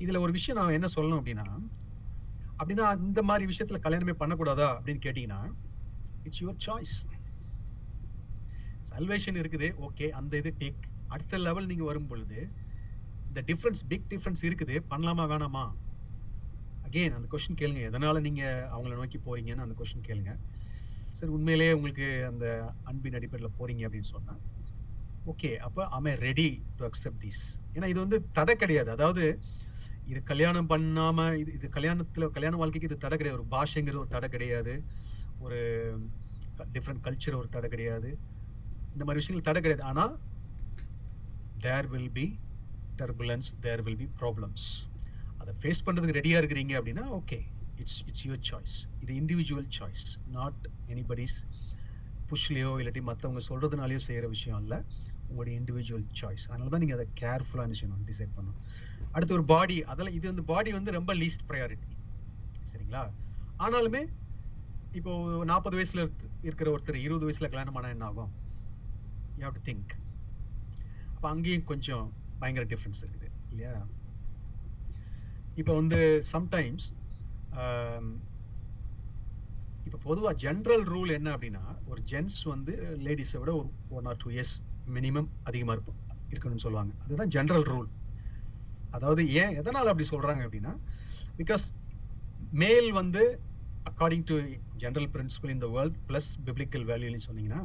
இதில் 0.03 0.23
ஒரு 0.25 0.31
விஷயம் 0.37 0.59
நான் 0.59 0.77
என்ன 0.77 0.87
சொல்லணும் 0.95 1.19
அப்படின்னா 1.21 1.47
அப்படின்னா 2.59 2.87
இந்த 3.07 3.21
மாதிரி 3.29 3.45
விஷயத்தில் 3.51 3.83
கல்யாணமே 3.85 4.15
பண்ணக்கூடாதா 4.21 4.69
அப்படின்னு 4.77 5.03
கேட்டிங்கன்னா 5.05 5.41
இட்ஸ் 6.27 6.41
யுவர் 6.43 6.59
சாய்ஸ் 6.65 6.95
சல்வேஷன் 8.89 9.39
இருக்குது 9.41 9.67
ஓகே 9.87 10.07
அந்த 10.19 10.33
இது 10.41 10.51
டேக் 10.63 10.81
அடுத்த 11.15 11.37
லெவல் 11.47 11.69
நீங்கள் 11.71 11.89
வரும் 11.89 12.09
பொழுது 12.11 12.39
இந்த 13.29 13.41
டிஃப்ரென்ஸ் 13.49 13.81
பிக் 13.91 14.07
டிஃப்ரென்ஸ் 14.13 14.43
இருக்குது 14.49 14.75
பண்ணலாமா 14.91 15.25
வேணாமா? 15.31 15.63
அகெயின் 16.87 17.15
அந்த 17.17 17.27
கொஷின் 17.33 17.59
கேளுங்க. 17.61 17.81
எதனால் 17.89 18.25
நீங்கள் 18.27 18.65
அவங்கள 18.73 18.93
நோக்கி 19.01 19.19
போகிறீங்கன்னு 19.27 19.65
அந்த 19.65 19.75
கொஷின் 19.81 20.07
கேளுங்க. 20.07 20.33
சரி 21.17 21.31
உண்மையிலேயே 21.37 21.71
உங்களுக்கு 21.77 22.07
அந்த 22.31 22.45
அன்பின் 22.89 23.17
அடிப்படையில் 23.19 23.55
போகிறீங்க 23.59 23.83
அப்படின்னு 23.87 24.11
சொன்னால் 24.15 24.41
ஓகே 25.31 25.49
அப்போ 25.65 25.81
I 25.97 26.13
ready 26.27 26.49
to 26.77 26.85
accept 26.89 27.21
this 27.25 27.43
ஏன்னா 27.75 27.87
இது 27.91 27.99
வந்து 28.03 28.17
தடை 28.37 28.53
கிடையாது. 28.63 28.89
அதாவது 28.95 29.25
இது 30.11 30.19
கல்யாணம் 30.31 30.69
பண்ணாம 30.71 31.25
இது 31.41 31.51
இது 31.57 31.67
கல்யாணத்துல 31.77 32.29
கல்யாண 32.37 32.55
வாழ்க்கைக்கு 32.61 32.89
இது 32.89 32.97
தடை 33.05 33.15
கிடையாது. 33.17 33.39
ஒரு 33.39 33.47
பாஷைங்கிறது 33.55 34.01
ஒரு 34.03 34.11
தடை 34.15 34.27
கிடையாது. 34.35 34.73
ஒரு 35.45 35.59
டிஃப்ரெண்ட் 36.75 37.03
கல்ச்சர் 37.07 37.39
ஒரு 37.41 37.49
தடை 37.55 37.67
கிடையாது. 37.73 38.09
இந்த 38.93 39.03
மாதிரி 39.05 39.21
விஷயங்கள் 39.21 39.47
தடை 39.49 39.61
கிடையாது. 39.61 39.85
ஆனால் 39.91 40.13
there 41.65 41.89
will 41.93 42.11
be 42.19 42.25
turbulence 43.01 43.49
there 43.65 43.83
will 43.87 43.99
be 44.03 44.07
problems 44.21 44.65
அதை 45.41 45.53
ஃபேஸ் 45.61 45.83
பண்ணுறதுக்கு 45.85 46.17
ரெடியாக 46.19 46.41
இருக்கிறீங்க 46.41 46.73
அப்படின்னா 46.79 47.05
okay 47.19 47.39
it's 47.81 47.99
it's 48.09 48.25
your 48.27 48.43
choice 48.49 48.75
இது 49.03 49.11
இண்டிவிஜுவல் 49.21 49.69
சாய்ஸ் 49.77 50.05
நாட் 50.37 50.65
எனிபடிஸ் 50.93 51.37
புஷ்லேயோ 52.31 52.73
இல்லாட்டி 52.81 53.01
மற்றவங்க 53.09 53.41
சொல்கிறதுனாலையோ 53.49 54.01
செய்கிற 54.07 54.27
விஷயம் 54.35 54.59
இல்லை 54.63 54.79
உங்களுடைய 55.31 55.55
இண்டிவிஜுவல் 55.61 56.05
சாய்ஸ் 56.19 56.45
அதனால 56.51 56.71
தான் 56.73 56.83
நீங்கள் 56.83 56.97
அதை 56.99 57.07
கேர்ஃபுல்லாக 57.21 57.75
செய்யணும் 57.79 58.05
டிசைட் 58.09 58.33
பண்ணணும். 58.37 58.59
அடுத்து 59.15 59.35
ஒரு 59.37 59.45
பாடி 59.53 59.77
அதெல்லாம் 59.91 60.17
இது 60.17 60.25
வந்து 60.31 60.43
பாடி 60.51 60.71
வந்து 60.77 60.91
ரொம்ப 60.99 61.11
லீஸ்ட் 61.21 61.45
ப்ரையாரிட்டி 61.49 61.89
சரிங்களா? 62.71 63.03
ஆனாலுமே 63.65 64.01
இப்போ 64.99 65.11
நாற்பது 65.51 65.75
வயசுல 65.79 66.01
இருக்கிற 66.47 66.67
ஒருத்தர் 66.73 67.03
இருபது 67.05 67.27
வயசுல 67.27 67.49
கல்யாணம் 67.51 67.77
ஆனால் 67.79 67.93
என்ன 67.95 68.07
ஆகும்? 68.11 68.31
யூ 69.37 69.43
ஹவ் 69.47 69.57
டு 69.59 69.63
திங்க் 69.69 69.91
அப்போ 71.15 71.27
அங்கேயும் 71.33 71.67
கொஞ்சம் 71.71 72.05
பயங்கர 72.41 72.65
டிஃப்ரென்ஸ் 72.73 73.01
இருக்குது 73.05 73.29
இல்லையா? 73.51 73.73
இப்போ 75.61 75.71
வந்து 75.81 75.99
சம்டைம்ஸ் 76.33 76.87
இப்போ 79.87 79.99
பொதுவாக 80.07 80.35
ஜென்ரல் 80.43 80.83
ரூல் 80.93 81.15
என்ன 81.19 81.29
அப்படின்னா 81.35 81.63
ஒரு 81.91 82.01
ஜென்ஸ் 82.11 82.39
வந்து 82.53 82.73
லேடிஸை 83.05 83.39
விட 83.41 83.51
ஒரு 83.61 83.69
one 83.97 84.07
or 84.11 84.19
two 84.23 84.29
years 84.35 84.55
minimum 84.95 85.29
அதிகமாக 85.43 85.75
இருக்கும் 85.77 85.99
இருக்கணும்னு 86.31 86.65
சொல்லுவாங்க. 86.65 86.91
அதுதான் 87.03 87.31
ஜென்ரல் 87.35 87.65
ரூல் 87.71 87.89
அதாவது 88.91 89.21
ஏன் 89.41 89.55
எதனால் 89.59 89.91
அப்படி 89.91 90.07
சொல்கிறாங்க 90.11 90.41
அப்படின்னா 90.47 90.73
பிகாஸ் 91.37 91.65
மேல் 92.61 92.89
வந்து 92.91 93.23
according 93.89 94.25
to 94.29 94.35
general 94.83 95.09
principle 95.13 95.51
in 95.53 95.63
the 95.65 95.69
world 95.75 95.97
plus 96.09 96.29
biblical 96.47 96.85
வேல்யூன்னு 96.91 97.25
சொன்னீங்கன்னா 97.27 97.61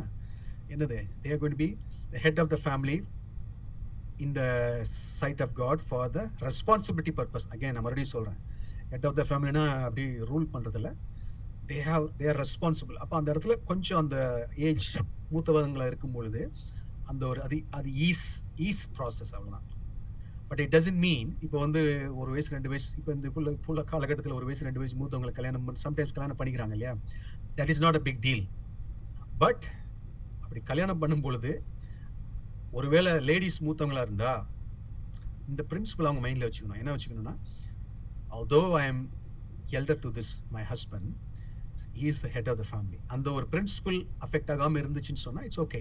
என்னது? 0.74 0.98
They 1.24 1.30
are 1.36 1.56
be 1.62 1.68
the 2.12 2.20
head 2.24 2.40
of 2.42 2.52
the 2.54 2.58
family 2.64 2.96
in 4.24 4.34
the 4.38 4.42
sight 5.20 5.42
of 5.42 5.54
God 5.54 5.82
for 5.88 6.10
the 6.10 6.20
responsibility 6.46 7.14
purpose 7.18 7.48
Again, 7.56 7.72
நான் 7.74 7.84
மறுபடியும் 7.86 8.14
சொல்கிறேன் 8.14 8.38
ஹெட் 8.92 9.06
ஆஃப் 9.08 9.18
த 9.20 9.24
ஃபேமிலினா 9.30 9.64
அப்படி 9.86 10.04
rule 10.30 10.46
பண்ணுறதில்ல 10.54 10.90
they 11.70 11.78
have 11.88 12.06
they 12.18 12.26
are 12.32 12.40
responsible 12.42 12.96
அப்போ 13.02 13.16
அந்த 13.16 13.28
இடத்துல 13.34 13.56
கொஞ்சம் 13.64 14.00
அந்த 14.02 14.16
ஏஜ் 14.68 14.86
மூத்தவங்களா 15.32 15.86
இருக்கும் 15.86 16.16
பொழுது 16.16 16.42
அந்த 17.06 17.22
ஒரு 17.26 17.40
அது 17.42 17.56
அது 17.70 17.88
ஈஸ் 18.06 18.26
ஈஸ் 18.68 18.84
ப்ராசஸ் 18.96 19.32
அவ்வளோதான் 19.36 19.66
பட் 20.50 20.60
இட் 20.64 20.74
டசன்ட் 20.74 21.00
மீன் 21.04 21.30
இப்போ 21.44 21.58
வந்து 21.58 21.80
ஒரு 22.20 22.30
வயசு 22.34 22.54
ரெண்டு 22.54 22.70
வயசு 22.72 22.88
இப்போ 23.00 23.12
இந்த 23.12 23.28
புள்ள 23.36 23.50
புள்ள 23.66 23.80
காலகட்டத்தில் 23.92 24.36
ஒரு 24.38 24.46
வயசு 24.48 24.66
ரெண்டு 24.68 24.82
வயசு 24.82 24.96
மூத்தவங்களை 25.00 25.32
கல்யாணம் 25.38 25.64
பண்ணி 25.66 25.82
சம்டைம்ஸ் 25.86 26.14
கல்யாணம் 26.16 26.38
பண்ணிக்கிறாங்க 26.40 26.76
இல்லையா? 26.76 26.92
That 27.58 27.72
is 27.74 27.82
not 27.84 27.98
a 28.00 28.04
big 28.08 28.20
deal 28.26 28.44
but 29.38 29.64
அப்படி 30.42 30.60
கல்யாணம் 30.64 31.00
பண்ணும் 31.02 31.24
பொழுது 31.26 31.52
ஒருவேளை 32.72 33.12
லேடிஸ் 33.28 33.60
மூத்தவங்களா 33.66 34.04
இருந்தா 34.06 34.32
இந்த 35.48 35.62
பிரின்சிபல் 35.70 36.08
அவங்க 36.08 36.22
மைண்டில் 36.24 36.46
வச்சுக்கணும். 36.46 36.80
என்ன 36.82 36.94
வச்சுக்கணும்னா 36.94 37.34
although 38.30 38.60
I 38.78 38.84
am 38.86 39.02
elder 39.78 40.00
to 40.00 40.10
this 40.18 40.32
my 40.50 40.62
husband 40.72 41.10
he 41.98 42.06
is 42.12 42.22
the 42.24 42.28
head 42.28 42.48
of 42.52 42.60
the 42.62 42.66
family 42.70 42.98
அந்த 43.14 43.28
ஒரு 43.32 43.46
பிரின்சிபல் 43.52 43.98
அஃபெக்ட் 44.26 44.52
ஆகாமல் 44.54 44.80
இருந்துச்சுன்னு 44.82 45.24
சொன்னால் 45.26 45.46
இட்ஸ் 45.48 45.62
ஓகே 45.66 45.80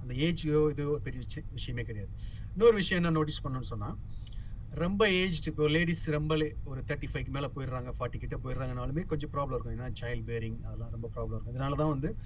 அந்த 0.00 0.14
ஏஜ்யோ 0.14 0.70
இது 0.70 1.00
பெரிய 1.00 1.22
விஷய- 1.26 1.46
விஷயமே 1.52 1.82
கிடையாது. 1.82 2.12
இன்னொரு 2.52 2.74
விஷயம் 2.74 3.04
என்ன 3.04 3.16
நோட்டீஸ் 3.16 3.46
பண்ணணும்னு 3.46 3.70
சொன்னால் 3.72 3.96
ரொம்ப 4.70 5.10
ஏஜ் 5.10 5.46
இப்போ 5.46 5.68
லேடிஸ் 5.68 6.10
ரொம்ப 6.10 6.48
ஒரு 6.64 6.82
தேர்ட்டி 6.86 7.04
ஃபைவ்க்கு 7.12 7.28
மேலே 7.28 7.50
போயிடுறாங்க 7.56 7.92
ஃபார்ட்டி 7.98 8.16
கிட்ட 8.16 8.36
போயிடுறாங்கனாலுமே 8.36 9.06
கொஞ்சம் 9.06 9.30
ப்ராப்ளம் 9.32 9.48
இருக்கும். 9.48 9.78
ஏன்னா 9.78 9.94
சைல்ட் 10.00 10.24
பேரிங் 10.24 10.62
அதெல்லாம் 10.62 10.90
ரொம்ப 10.90 11.10
ப்ராப்ளம் 11.14 11.26
இருக்கும். 11.26 11.54
இதனால 11.54 11.76
தான் 11.76 11.88
வந்து 11.88 12.16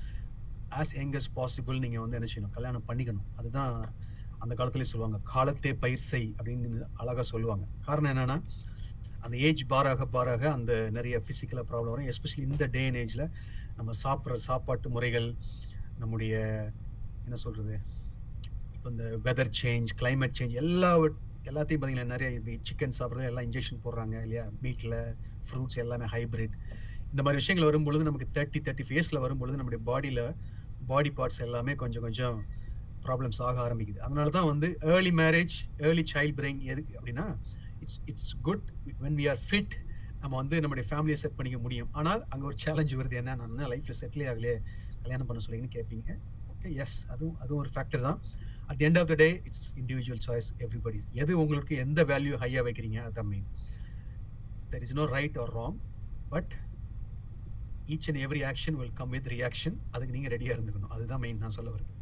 ஆஸ் 0.71 0.95
யங் 0.95 1.13
அஸ் 1.13 1.31
பாசிபிள் 1.37 1.79
நீங்கள் 1.79 2.01
வந்து 2.01 2.17
என்ன 2.17 2.29
செய்யணும்? 2.35 2.51
கல்யாணம் 2.51 2.85
பண்ணிக்கணும். 2.89 3.37
அதுதான் 3.37 3.93
அந்த 4.39 4.55
காலத்துலேயே 4.55 4.81
சொல்லுவாங்க 4.81 5.19
காலத்தே 5.35 5.73
பயிர் 5.73 5.99
செய் 5.99 6.35
அப்படின்னு 6.43 6.83
அழகாக 6.95 7.23
சொல்லுவாங்க. 7.23 7.67
காரணம் 7.81 8.17
என்னென்னா 8.17 8.43
அந்த 9.21 9.37
ஏஜ் 9.37 9.67
பாராக 9.67 10.07
பாராக 10.07 10.53
அந்த 10.53 10.91
நிறைய 10.91 11.23
ஃபிசிக்கலாக 11.27 11.63
ப்ராப்ளம் 11.63 11.91
வரும். 11.91 12.07
எஸ்பெஷலி 12.07 12.39
இந்த 12.39 12.67
டே 12.67 12.87
அண்ட் 12.87 12.97
ஏஜில் 12.97 13.31
நம்ம 13.77 13.93
சாப்பிட்ற 14.05 14.33
சாப்பாட்டு 14.33 14.89
முறைகள் 14.89 15.35
நம்முடைய 15.99 16.67
என்ன 17.27 17.37
சொல்கிறது 17.45 17.77
இப்போ 18.77 18.89
இந்த 18.95 19.05
வெதர் 19.27 19.53
சேஞ்ச் 19.61 19.91
கிளைமேட் 20.01 20.37
சேஞ்ச் 20.39 20.55
எல்லா 20.63 20.91
எல்லாத்தையும் 21.51 21.81
பார்த்தீங்கன்னா 21.81 22.13
நிறைய 22.15 22.29
சிக்கன் 22.69 22.97
சாப்பிட்றது 22.99 23.29
எல்லாம் 23.31 23.47
இன்ஜெக்ஷன் 23.49 23.81
போடுறாங்க 23.85 24.15
இல்லையா? 24.27 24.45
மீட்டில் 24.65 24.97
ஃப்ரூட்ஸ் 25.47 25.79
எல்லாமே 25.83 26.07
ஹைபிரிட் 26.15 26.55
இந்த 27.13 27.23
மாதிரி 27.25 27.41
விஷயங்கள் 27.41 27.69
வரும்பொழுது 27.71 28.07
நமக்கு 28.09 28.29
தேர்ட்டி 28.37 28.61
தேர்ட்டி 28.67 28.85
ஃபேஸில் 28.89 29.23
வரும்பொழுது 29.25 29.59
நம்முடைய 29.59 29.81
பாடியில் 29.89 30.23
பாடி 30.91 31.11
பார்ட்ஸ் 31.19 31.43
எல்லாமே 31.47 31.73
கொஞ்சம் 31.83 32.05
கொஞ்சம் 32.07 32.39
ப்ராப்ளம்ஸ் 33.07 33.41
ஆக 33.49 33.57
ஆரம்பிக்குது. 33.67 34.01
அதனால 34.07 34.31
தான் 34.37 34.49
வந்து 34.51 34.69
early 34.93 35.13
marriage 35.23 35.55
early 35.87 36.05
child 36.13 36.37
brain 36.39 36.61
எதுக்கு 36.73 36.93
அப்படின்னா 36.99 37.27
it's 37.83 37.99
it's 38.11 38.33
good 38.49 38.65
when 39.05 39.19
we 39.21 39.27
are 39.33 39.43
fit 39.49 39.75
நம்ம 40.23 40.35
வந்து 40.43 40.59
நம்முடைய 40.65 40.85
ஃபேமிலியை 40.91 41.19
செட் 41.23 41.37
பண்ணிக்க 41.39 41.59
முடியும். 41.65 41.91
ஆனால் 41.93 42.23
அங்கே 42.33 42.47
ஒரு 42.51 42.57
சேலஞ்ச் 42.65 42.95
வருது. 43.01 43.17
என்ன 43.23 43.35
நான் 43.41 43.71
லைஃப்பில் 43.73 44.01
செட்டிலே 44.03 44.29
ஆகலையே? 44.33 44.57
கல்யாணம் 45.03 45.29
பண்ண 45.31 45.43
சொல்லிங்கன்னு 45.47 45.77
கேட்பீங்க 45.79 46.13
ஓகே 46.65 46.79
எஸ் 46.83 46.99
அதுவும் 47.13 47.39
அதுவும் 47.43 47.59
ஒரு 47.63 47.71
ஃபேக்டர் 47.73 48.03
தான். 48.07 48.19
At 48.73 48.83
end 48.87 48.99
of 49.01 49.09
the 49.11 49.15
day 49.23 49.27
it's 49.49 49.67
individual 49.81 50.23
choice 50.27 50.47
everybody 50.65 50.99
எது 51.23 51.33
உங்களுக்கு 51.41 51.75
எந்த 51.85 52.01
வேல்யூ 52.11 52.35
ஹையாக 52.43 52.63
வைக்கிறீங்க 52.67 52.99
அதுதான் 53.07 53.29
main 53.33 53.49
there 54.71 54.85
is 54.87 54.95
no 54.99 55.05
right 55.17 55.37
or 55.43 55.53
wrong 55.59 55.77
but 56.33 56.53
each 57.95 58.09
and 58.11 58.21
every 58.27 58.43
action 58.51 58.77
will 58.81 58.95
come 59.01 59.13
with 59.17 59.29
reaction 59.35 59.77
அதுக்கு 59.95 60.15
நீங்கள் 60.17 60.33
ரெடியாக 60.35 60.57
இருந்துக்கணும். 60.57 60.93
அதுதான் 60.97 61.23
மெயின் 61.25 61.43
நான் 61.45 61.57
சொல்ல 61.59 61.71
வருது 61.75 61.93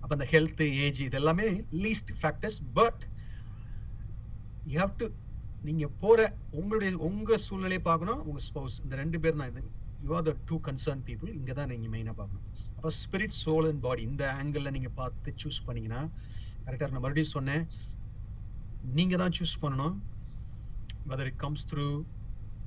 அப்போ 0.00 0.12
அந்த 0.16 0.28
ஹெல்த்து 0.34 0.68
ஏஜ் 0.84 1.00
இது 1.08 1.18
எல்லாமே 1.20 1.48
least 1.84 2.12
factors 2.22 2.58
but 2.78 3.02
you 4.72 4.78
have 4.84 4.94
to 5.02 5.08
நீங்கள் 5.68 5.94
போகிற 6.04 6.20
உங்களுடைய 6.60 6.90
உங்கள் 7.10 7.42
சூழ்நிலையை 7.48 7.82
பார்க்கணும். 7.90 8.22
உங்கள் 8.28 8.46
ஸ்பௌஸ் 8.48 8.78
இந்த 8.84 8.94
ரெண்டு 9.02 9.20
பேர் 9.24 9.38
தான் 9.40 9.50
இது. 9.52 9.62
You 10.04 10.10
are 10.20 10.26
the 10.30 10.34
two 10.50 10.58
concern 10.68 11.02
people 11.10 11.32
இங்கே 11.40 11.56
தான் 11.60 11.70
நீங்கள் 11.74 11.92
மெயினாக 11.96 12.16
பார்க்கணும். 12.20 12.46
அப்போ 12.80 12.90
ஸ்பிரிட் 12.98 13.34
சோல் 13.44 13.66
அண்ட் 13.70 13.82
பாடி 13.86 14.02
இந்த 14.10 14.24
ஆங்கிளில் 14.36 14.74
நீங்கள் 14.74 14.94
பார்த்து 14.98 15.30
சூஸ் 15.40 15.58
பண்ணீங்கன்னா 15.64 16.02
கரெக்டாக 16.66 16.88
நான் 16.92 17.02
மறுபடியும் 17.04 17.34
சொன்னேன். 17.36 17.64
நீங்கள் 18.98 19.20
தான் 19.22 19.34
சூஸ் 19.38 19.52
பண்ணணும். 19.64 19.96
Whether 21.10 21.28
it 21.30 21.40
comes 21.42 21.64
through 21.70 21.84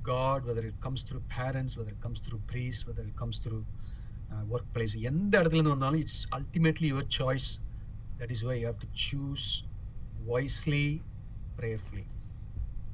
God 0.10 0.44
whether 0.50 0.68
it 0.70 0.78
comes 0.86 1.06
through 1.08 1.20
parents 1.36 1.76
whether 1.80 1.96
it 1.96 2.02
comes 2.06 2.20
through 2.26 2.40
priests, 2.52 2.82
whether 2.88 3.06
it 3.10 3.16
comes 3.22 3.38
through 3.46 3.64
எந்த 5.12 5.34
இடத்துலேருந்து 5.40 5.74
வந்தாலும் 5.76 6.02
it's 6.04 6.22
ultimately 6.38 6.90
your 6.92 7.10
choice 7.18 7.48
that 8.20 8.34
is 8.36 8.44
why 8.50 8.56
you 8.60 8.68
have 8.72 8.84
to 8.84 8.90
choose 9.06 9.48
wisely 10.30 10.86
prayerfully 11.60 12.06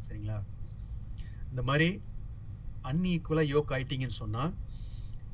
சரிங்களா? 0.06 0.38
இந்த 1.52 1.64
மாதிரி 1.72 1.90
அன்ஈக்குவலாக 2.92 3.52
yoke 3.56 3.74
ஆயிட்டீங்கன்னு 3.78 4.20
சொன்னால் 4.24 4.54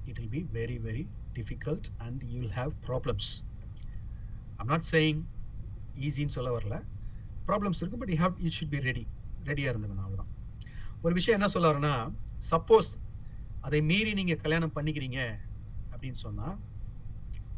it 0.09 0.19
will 0.21 0.33
be 0.36 0.43
very 0.57 0.79
very 0.88 1.05
difficult 1.38 1.88
and 2.05 2.21
you 2.31 2.38
will 2.43 2.57
have 2.59 2.73
problems 2.88 3.29
I'm 4.59 4.71
not 4.73 4.88
saying 4.93 5.21
ஈஸின்னு 6.07 6.36
சொல்ல 6.38 6.51
வரல. 6.57 6.75
ப்ராப்ளம்ஸ் 7.49 7.79
இருக்கும் 7.81 8.01
but 8.03 8.13
you 8.13 8.19
have 8.25 8.38
you 8.45 8.51
should 8.57 8.73
be 8.75 8.79
ready 8.89 9.03
ரெடியாக 9.49 9.71
இருந்துக்கணும் 9.73 10.05
அவ்வளோதான் 10.05 10.31
ஒரு 11.05 11.13
விஷயம் 11.17 11.38
என்ன 11.39 11.49
சொல்ல 11.55 11.67
வரேன்னா 11.71 11.95
சப்போஸ் 12.51 12.89
அதை 13.67 13.79
மீறி 13.89 14.11
நீங்கள் 14.19 14.41
கல்யாணம் 14.43 14.75
பண்ணிக்கிறீங்க 14.77 15.19
அப்படின்னு 15.91 16.19
சொன்னால் 16.25 16.55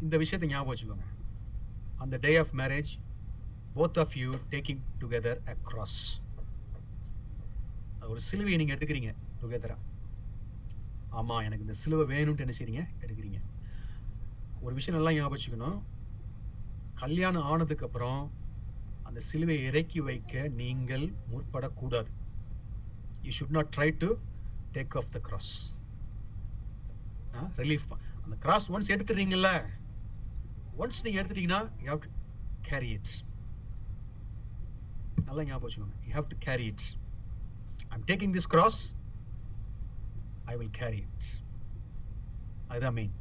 இந்த 0.04 0.16
விஷயத்தை 0.24 0.48
ஞாபகம் 0.52 0.72
வச்சுக்கோங்க. 0.72 1.08
அந்த 2.04 2.16
day 2.26 2.32
of 2.42 2.54
marriage 2.62 2.92
both 3.76 4.00
of 4.04 4.16
you 4.22 4.30
taking 4.54 4.82
together 5.02 5.40
a cross 5.54 6.00
ஒரு 8.12 8.22
சிலுவையை 8.30 8.58
நீங்கள் 8.62 8.78
எடுக்கிறீங்க 8.78 9.12
டுகெதராக 9.42 9.84
ஆமாம் 11.20 11.44
எனக்கு 11.48 11.66
இந்த 11.66 11.76
சிலுவை 11.82 12.06
வேணும்ன்ட்டு 12.14 12.46
என்ன 12.46 12.56
செய்றீங்க 12.60 12.84
எடுக்கிறீங்க. 13.06 13.40
ஒரு 14.64 14.74
விஷயம் 14.78 14.98
நல்லா 14.98 15.12
ஞாபகம் 15.18 15.78
கல்யாணம் 17.02 17.48
ஆனதுக்கு 17.52 17.86
அப்புறம் 17.88 18.22
அந்த 19.08 19.20
சிலுவையை 19.28 19.64
இறக்கி 19.70 20.00
வைக்க 20.08 20.34
நீங்கள் 20.62 21.06
முற்படக்கூடாது. 21.32 22.10
You 23.26 23.32
should 23.38 23.56
not 23.58 23.72
try 23.76 23.90
to 24.04 24.10
take 24.76 24.96
off 25.02 25.12
the 25.16 25.20
cross 25.28 25.52
relief 27.62 27.88
அந்த 28.24 28.36
கிராஸ் 28.46 28.68
ஒன்ஸ் 28.72 28.92
எடுத்துட்டீங்கல்ல 28.96 29.50
ஒன்ஸ் 30.78 31.04
நீங்க 31.06 31.20
எடுத்துட்டீங்கன்னா 31.22 31.62
you 31.84 31.88
have 31.94 32.04
to 32.06 32.12
carry 32.70 32.90
it's 32.98 33.16
நல்லா 35.28 35.44
ஞாபகம் 35.44 35.68
வச்சுக்கோங்க 35.68 35.98
you 36.08 36.14
have 36.14 36.30
to 36.34 36.40
carry 36.48 36.66
it's 36.74 36.90
I'm 37.94 38.06
taking 38.12 38.34
this 38.38 38.50
cross 38.56 38.82
I 40.46 40.56
will 40.58 40.76
carry 40.82 41.02
it's 41.08 41.34
அதுதான் 42.70 42.98
main 43.00 43.16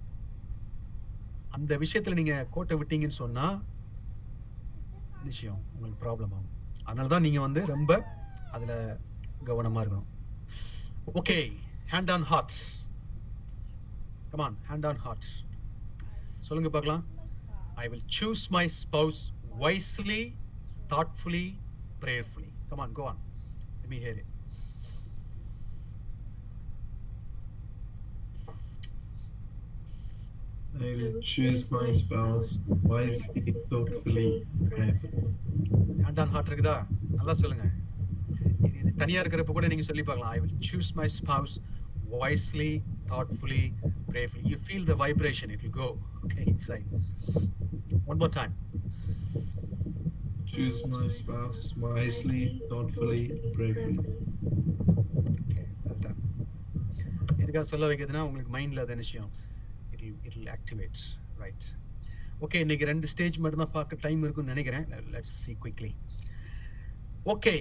அந்த 1.57 1.72
விஷயத்தில் 1.82 2.18
நீங்கள் 2.20 2.48
கோட்டை 2.54 2.74
விட்டீங்கன்னு 2.80 3.20
சொன்னால் 3.22 3.57
நிச்சயம் 5.26 5.61
உங்களுக்கு 5.74 6.00
ப்ராப்ளம் 6.04 6.32
ஆகும். 6.36 6.52
அதனால 6.86 7.11
தான் 7.12 7.24
நீங்கள் 7.26 7.46
வந்து 7.46 7.61
ரொம்ப 7.74 7.92
அதில் 8.57 8.76
கவனமாக 9.48 9.82
இருக்கணும். 9.84 10.11
Okay 11.20 11.38
hand 11.92 12.12
on 12.16 12.26
hearts 12.30 12.62
come on 14.32 14.57
hand 14.70 14.86
on 14.90 15.00
hearts 15.07 15.32
சொல்லுங்க 16.48 16.70
பார்க்கலாம். 16.76 17.04
I 17.82 17.86
will 17.92 18.07
choose 18.18 18.44
my 18.57 18.64
spouse 18.82 19.20
wisely 19.64 20.22
thoughtfully 20.94 21.46
prayerfully 22.04 22.50
come on 22.72 22.96
go 22.98 23.07
on 23.12 23.22
me 23.92 23.98
hear 24.07 24.18
it 24.22 24.32
I 30.78 30.94
will 30.94 31.20
choose 31.22 31.70
my 31.72 31.90
spouse 31.92 32.50
wisely, 32.84 33.54
thoughtfully, 33.70 34.28
prayerfully. 34.70 35.22
Heart 36.34 36.48
இருக்குதா? 36.50 36.74
நல்லா 37.18 37.34
சொல்லுங்க. 37.40 37.66
தனியா 39.00 39.20
இருக்கிறப்ப 39.22 39.54
கூட 39.56 39.66
நீங்க 39.72 39.84
சொல்லி 39.88 40.04
பார்க்கலாம். 40.08 40.32
I 40.36 40.40
will 40.44 40.58
choose 40.68 40.90
my 40.98 41.06
spouse 41.16 41.54
wisely 42.14 42.70
thoughtfully 43.10 43.62
prayerfully 44.10 44.50
you 44.52 44.58
feel 44.66 44.86
the 44.90 44.96
vibration 45.04 45.52
it 45.54 45.62
will 45.64 45.76
go 45.80 45.88
okay 46.24 46.42
inside 46.52 46.86
one 48.12 48.20
more 48.22 48.36
time 48.40 48.54
Choose 50.50 50.78
my 50.92 51.06
spouse 51.14 51.58
wisely, 51.82 52.42
thoughtfully, 52.70 53.22
prayerfully. 53.56 53.96
Okay 55.22 55.64
அதுதான் 55.88 56.16
எதுக்காக 57.42 57.64
சொல்ல 57.72 57.88
வைக்கிறதுனா 57.90 58.22
உங்களுக்கு 58.28 58.52
மைண்டில் 58.56 58.82
அது 58.84 58.96
விஷயம். 59.04 59.28
It 60.09 60.20
it 60.26 60.36
will 60.38 60.52
activate 60.57 61.00
right 61.42 61.66
okay 62.44 62.61
இன்னைக்கு 62.64 62.86
ரெண்டு 62.92 63.07
ஸ்டேஜ் 63.12 63.36
மட்டும் 63.44 63.62
தான் 63.64 63.74
பார்க்க 63.76 64.02
டைம் 64.07 64.22
இருக்கும்னு 64.26 64.52
நினைக்கிறேன். 64.54 64.86
லெட்ஸ் 65.14 65.36
சி 65.42 65.52
குவிக்லி 65.62 65.92
ஓகே 67.34 67.54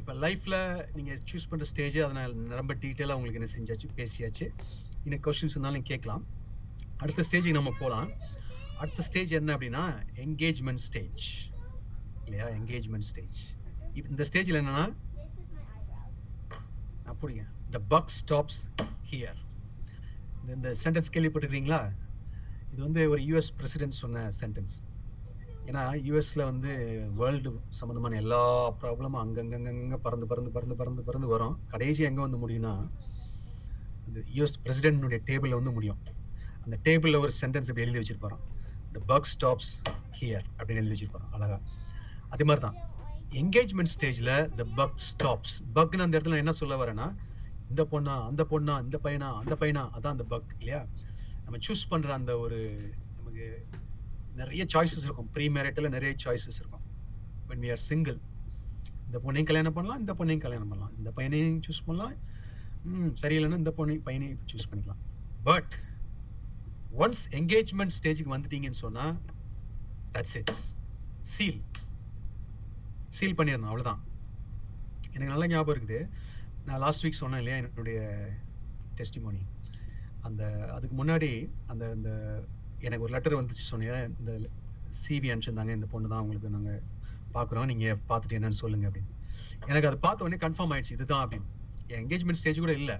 இப்போ 0.00 0.12
லைஃப்பில் 0.24 0.58
நீங்கள் 0.96 1.20
சூஸ் 1.28 1.48
பண்ணுற 1.50 1.66
ஸ்டேஜ் 1.72 1.96
அதை 2.06 2.14
நான் 2.18 2.58
ரொம்ப 2.60 2.74
டீட்டெயிலாக 2.82 3.16
உங்களுக்கு 3.18 3.40
என்ன 3.40 3.50
செஞ்சாச்சு 3.56 3.88
பேசியாச்சு. 4.00 4.46
இன்னும் 5.04 5.22
கொஸ்டின்ஸ் 5.26 5.56
இருந்தாலும் 5.56 5.86
கேட்கலாம். 5.90 6.24
அடுத்த 7.02 7.24
ஸ்டேஜுக்கு 7.28 7.58
நம்ம 7.58 7.72
போகலாம் 7.80 8.08
அடுத்த 8.82 9.02
ஸ்டேஜ் 9.08 9.32
என்ன 9.38 9.52
அப்படின்னா 9.56 9.84
என்கேஜ்மெண்ட் 10.24 10.84
ஸ்டேஜ் 10.88 11.24
இல்லையா? 12.26 12.46
என்கேஜ்மெண்ட் 12.58 13.08
ஸ்டேஜ் 13.10 13.38
இப்போ 13.96 14.08
இந்த 14.14 14.24
ஸ்டேஜில் 14.30 14.60
என்னன்னா 14.62 14.86
அப்படிங்க 17.12 17.44
த 17.76 17.80
பக் 17.94 18.10
ஸ்டாப்ஸ் 18.20 18.60
ஹியர் 19.10 19.38
இந்த 20.56 20.68
சென்டென்ஸ் 20.82 21.12
கேள்விப்பட்டிருக்கீங்களா? 21.14 21.80
இது 22.72 22.80
வந்து 22.86 23.02
ஒரு 23.12 23.20
யூஎஸ் 23.28 23.50
பிரசிடென்ட் 23.58 23.96
சொன்ன 24.02 24.24
சென்டென்ஸ் 24.40 24.76
ஏன்னா 25.68 25.82
யூஎஸில் 26.06 26.42
வந்து 26.50 26.70
வேர்ல்டு 27.18 27.50
சம்மந்தமான 27.78 28.16
எல்லா 28.22 28.42
ப்ராப்ளமும் 28.82 29.20
அங்கங்கங்க 29.22 29.96
பறந்து 30.06 30.26
பறந்து 30.30 30.52
பறந்து 30.56 30.76
பறந்து 30.80 31.02
பறந்து 31.08 31.28
வரும். 31.32 31.56
கடைசி 31.72 32.02
எங்கே 32.08 32.22
வந்து 32.26 32.40
முடியும்னா 32.44 32.72
அந்த 34.06 34.18
யூஎஸ் 34.36 34.56
பிரசிடென்ட்னுடைய 34.64 35.20
டேபிளில் 35.30 35.58
வந்து 35.58 35.74
முடியும். 35.78 36.00
அந்த 36.64 36.76
டேபிளில் 36.86 37.20
ஒரு 37.24 37.32
சென்டென்ஸ் 37.40 37.68
இப்படி 37.70 37.86
எழுதி 37.86 38.00
வச்சிருப்பாராம் 38.02 38.44
த 38.96 39.00
பக் 39.12 39.28
ஸ்டாப்ஸ் 39.34 39.72
ஹியர் 40.20 40.46
அப்படின்னு 40.58 40.82
எழுதி 40.82 40.94
வச்சிருப்பாராம் 40.94 41.34
அழகா. 41.38 41.58
அதே 42.34 42.44
மாதிரி 42.50 42.64
தான் 42.66 42.78
என்கேஜ்மெண்ட் 43.42 43.92
ஸ்டேஜில் 43.96 44.34
த 44.60 44.64
பக் 44.80 44.98
ஸ்டாப்ஸ் 45.10 45.56
பக்னு 45.78 46.04
அந்த 46.06 46.14
இடத்துல 46.18 46.42
என்ன 46.44 46.52
சொல்ல 46.60 46.76
வரேன்னா 46.84 47.08
இந்த 47.70 47.82
பொண்ணா 47.92 48.14
அந்த 48.30 48.42
பொண்ணா 48.52 48.74
இந்த 48.86 48.98
பையனா 49.04 49.28
அந்த 49.42 49.54
பையனா 49.60 49.82
அதான் 49.96 50.14
அந்த 50.16 50.26
பக் 50.32 50.52
இல்லையா? 50.58 50.80
நம்ம 51.44 51.58
சூஸ் 51.66 51.88
பண்ற 51.90 52.08
அந்த 52.20 52.32
ஒரு 52.44 52.58
நமக்கு 53.16 53.46
நிறைய 54.40 54.62
சாய்ஸஸ் 54.74 55.04
இருக்கும். 55.06 55.28
ப்ரீ 55.34 55.46
மேரிட்டில் 55.56 55.94
நிறைய 55.96 56.12
சாய்ஸஸ் 56.24 56.58
இருக்கும். 56.62 56.84
வென் 57.50 57.62
வி 57.64 57.70
ஆர் 57.74 57.82
சிங்கிள் 57.90 58.18
இந்த 59.06 59.18
பொண்ணையும் 59.24 59.48
கல்யாணம் 59.50 59.76
பண்ணலாம் 59.76 60.00
இந்த 60.04 60.12
பொண்ணையும் 60.18 60.44
கல்யாணம் 60.46 60.70
பண்ணலாம். 60.72 60.94
இந்த 61.00 61.10
பையனையும் 61.18 61.60
சூஸ் 61.66 61.84
பண்ணலாம். 61.86 62.14
ம் 62.88 63.12
சரியில்லைன்னா 63.22 63.60
இந்த 63.62 63.72
பொண்ணை 63.78 63.96
பையனையும் 64.08 64.40
சூஸ் 64.50 64.68
பண்ணிக்கலாம். 64.70 65.02
பட் 65.48 65.74
ஒன்ஸ் 67.02 67.24
என்கேஜ்மெண்ட் 67.38 67.96
ஸ்டேஜுக்கு 67.98 68.34
வந்துட்டீங்கன்னு 68.34 68.82
சொன்னால் 68.84 69.14
தட்ஸ் 70.14 70.36
இட் 70.40 70.52
சீல் 71.34 71.60
சீல் 73.16 73.36
பண்ணிடணும் 73.38 73.70
அவ்வளோதான் 73.70 74.02
எனக்கு 75.12 75.32
நல்ல 75.34 75.46
ஞாபகம் 75.52 75.76
இருக்குது. 75.76 76.00
நான் 76.68 76.82
லாஸ்ட் 76.84 77.02
வீக் 77.04 77.22
சொன்னேன் 77.22 77.40
இல்லையா 77.42 77.58
என்னுடைய 77.60 77.98
டெஸ்டிமோனி 78.98 79.42
அந்த 80.26 80.42
அதுக்கு 80.76 80.94
முன்னாடி 81.00 81.30
அந்த 81.72 81.84
இந்த 81.96 82.10
எனக்கு 82.86 83.04
ஒரு 83.06 83.12
லெட்டர் 83.14 83.36
வந்துச்சு 83.38 83.64
சொன்னீங்க 83.68 83.94
இந்த 84.20 84.32
சிவி 85.00 85.28
அனுப்பிச்சிருந்தாங்க 85.32 85.72
இந்த 85.78 85.88
பொண்ணு 85.92 86.10
தான் 86.12 86.22
உங்களுக்கு 86.24 86.50
நாங்கள் 86.56 86.82
பார்க்குறோம். 87.36 87.68
நீங்கள் 87.70 87.98
பார்த்துட்டு 88.10 88.36
என்னன்னு 88.38 88.60
சொல்லுங்க 88.62 88.86
அப்படின்னு. 88.88 89.12
எனக்கு 89.70 89.88
அதை 89.90 89.98
பார்த்த 90.06 90.26
உடனே 90.26 90.38
கன்ஃபார்ம் 90.44 90.72
ஆயிடுச்சு 90.74 90.96
இதுதான் 90.96 91.22
அப்படின்னு. 91.24 91.48
என் 91.90 92.00
என்கேஜ்மெண்ட் 92.02 92.40
ஸ்டேஜ் 92.40 92.62
கூட 92.64 92.74
இல்லை. 92.82 92.96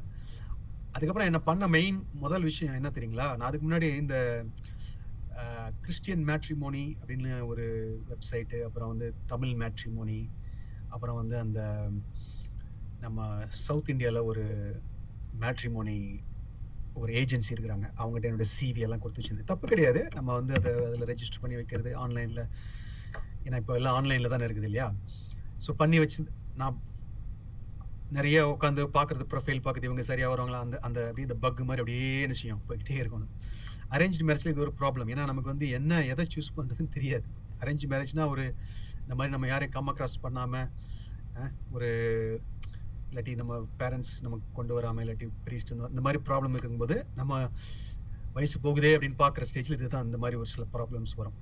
அதுக்கப்புறம் 0.94 1.28
என்ன 1.30 1.40
பண்ண 1.48 1.64
மெயின் 1.76 1.98
முதல் 2.24 2.46
விஷயம் 2.50 2.76
என்ன 2.80 2.90
தெரியுங்களா? 2.96 3.28
நான் 3.36 3.48
அதுக்கு 3.48 3.66
முன்னாடி 3.68 3.88
இந்த 4.02 4.16
கிறிஸ்டியன் 5.84 6.24
மேட்ரிமோனி 6.28 6.84
அப்படின்னு 7.00 7.32
ஒரு 7.50 7.66
வெப்சைட்டு 8.10 8.60
அப்புறம் 8.68 8.92
வந்து 8.92 9.08
தமிழ் 9.32 9.54
மேட்ரிமோனி 9.62 10.20
அப்புறம் 10.94 11.18
வந்து 11.20 11.36
அந்த 11.44 11.60
நம்ம 13.04 13.26
சவுத் 13.66 13.92
இந்தியாவில் 13.92 14.26
ஒரு 14.30 14.44
மேட்ரிமோனி 15.42 15.98
ஒரு 17.00 17.10
ஏஜென்சி 17.20 17.50
இருக்கிறாங்க. 17.54 17.86
அவங்ககிட்ட 18.00 18.28
என்னோட 18.30 18.46
சிவி 18.54 18.80
எல்லாம் 18.86 19.02
கொடுத்து 19.02 19.20
வச்சிருந்தேன் 19.20 19.50
தப்பு 19.52 19.66
கிடையாது. 19.72 20.00
நம்ம 20.16 20.28
வந்து 20.38 20.52
அதை 20.58 20.70
அதில் 20.88 21.08
ரெஜிஸ்டர் 21.12 21.42
பண்ணி 21.42 21.58
வைக்கிறது 21.60 21.90
ஆன்லைனில் 22.04 22.44
ஏன்னா 23.46 23.58
இப்போ 23.62 23.74
எல்லாம் 23.80 23.96
ஆன்லைனில் 23.98 24.32
தானே 24.34 24.46
இருக்குது 24.48 24.68
இல்லையா? 24.70 24.86
ஸோ 25.64 25.70
பண்ணி 25.82 25.98
வச்சு 26.02 26.20
நான் 26.60 26.76
நிறைய 28.18 28.36
உட்காந்து 28.54 28.82
பார்க்குறது 28.96 29.24
ப்ரொஃபைல் 29.32 29.62
பார்க்குறது 29.64 29.88
இவங்க 29.90 30.04
சரியாக 30.10 30.32
வருவாங்களா? 30.32 30.60
அந்த 30.66 30.76
அந்த 30.86 30.98
அப்படியே 31.08 31.26
இந்த 31.28 31.38
பக் 31.44 31.64
மாதிரி 31.70 31.82
அப்படியே 31.84 32.10
என்ன 32.26 32.36
செய்யும்? 32.40 32.62
போய்கிட்டே 32.68 32.98
இருக்கணும் 33.02 33.32
அரேஞ்ச் 33.96 34.20
மேரேஜில் 34.28 34.52
இது 34.52 34.64
ஒரு 34.66 34.72
ப்ராப்ளம் 34.80 35.10
ஏன்னா 35.12 35.24
நமக்கு 35.30 35.52
வந்து 35.52 35.66
என்ன 35.78 36.00
எதை 36.12 36.24
சூஸ் 36.34 36.54
பண்ணுறதுன்னு 36.56 36.94
தெரியாது. 36.96 37.26
அரேஞ்ச் 37.62 37.84
மேரேஜ்னா 37.92 38.24
ஒரு 38.34 38.44
இந்த 39.04 39.14
மாதிரி 39.18 39.32
நம்ம 39.34 39.48
யாரையும் 39.52 39.74
கம் 39.76 39.90
அக்ராஸ் 39.92 40.22
பண்ணாமல் 40.24 40.68
ஒரு 41.76 41.90
இல்லாட்டி 43.10 43.32
நம்ம 43.40 43.54
பேரண்ட்ஸ் 43.80 44.14
நமக்கு 44.24 44.46
கொண்டு 44.58 44.72
வராமல் 44.76 45.02
இல்லாட்டி 45.04 45.26
ப்ரீஸ்ட் 45.46 45.70
இந்த 45.72 46.02
மாதிரி 46.06 46.20
ப்ராப்ளம் 46.28 46.56
இருக்கும்போது 46.56 46.96
நம்ம 47.20 47.40
வயசு 48.36 48.56
போகுதே 48.66 48.90
அப்படின்னு 48.96 49.18
பார்க்குற 49.24 49.44
ஸ்டேஜில் 49.50 49.76
இதுதான் 49.78 50.04
அந்த 50.06 50.18
மாதிரி 50.22 50.38
ஒரு 50.42 50.50
சில 50.54 50.64
ப்ராப்ளம்ஸ் 50.74 51.14
வரும். 51.20 51.38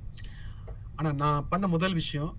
ஆனால் 0.99 1.17
நான் 1.23 1.49
பண்ண 1.53 1.67
முதல் 1.77 1.97
விஷயம் 2.03 2.31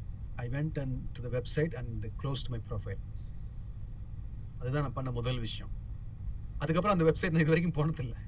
I 0.44 0.46
went 0.56 0.78
and 0.84 0.96
to 1.16 1.22
the 1.26 1.30
website 1.38 1.74
and 1.82 2.06
close 2.22 2.44
to 2.46 2.52
my 2.54 2.62
profile 2.70 3.02
அதுதான் 4.60 4.84
நான் 4.86 4.98
பண்ண 5.00 5.10
முதல் 5.20 5.40
விஷயம். 5.48 5.72
அதுக்கப்புறம் 6.64 6.96
அந்த 6.96 7.06
வெப்சைட் 7.10 7.34
நான் 7.34 7.44
இது 7.46 7.54
வரைக்கும் 7.54 7.78
போனதில்லை 7.80 8.20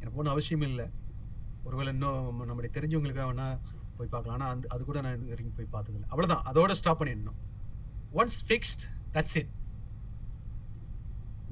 எனக்கு 0.00 0.16
போன 0.16 0.30
அவசியம் 0.34 0.64
இல்லை. 0.70 0.86
ஒருவேளை 1.66 1.90
இன்னும் 1.96 2.40
நம்முடைய 2.48 2.70
தெரிஞ்சவங்களுக்காக 2.76 3.28
வேணா 3.30 3.46
போய் 3.98 4.10
பார்க்கலாம். 4.14 4.36
ஆனால் 4.38 4.50
அந்த 4.54 4.66
அது 4.74 4.82
கூட 4.88 4.98
நான் 5.06 5.16
இது 5.18 5.34
வரைக்கும் 5.34 5.56
போய் 5.58 5.74
பார்த்ததில்லை. 5.74 6.08
அவ்வளோதான் 6.12 6.42
அதோட 6.50 6.72
ஸ்டாப் 6.80 7.00
பண்ணிடணும். 7.00 7.38
Once 8.20 8.40
fixed 8.48 8.82
that's 9.14 9.36
it 9.40 9.52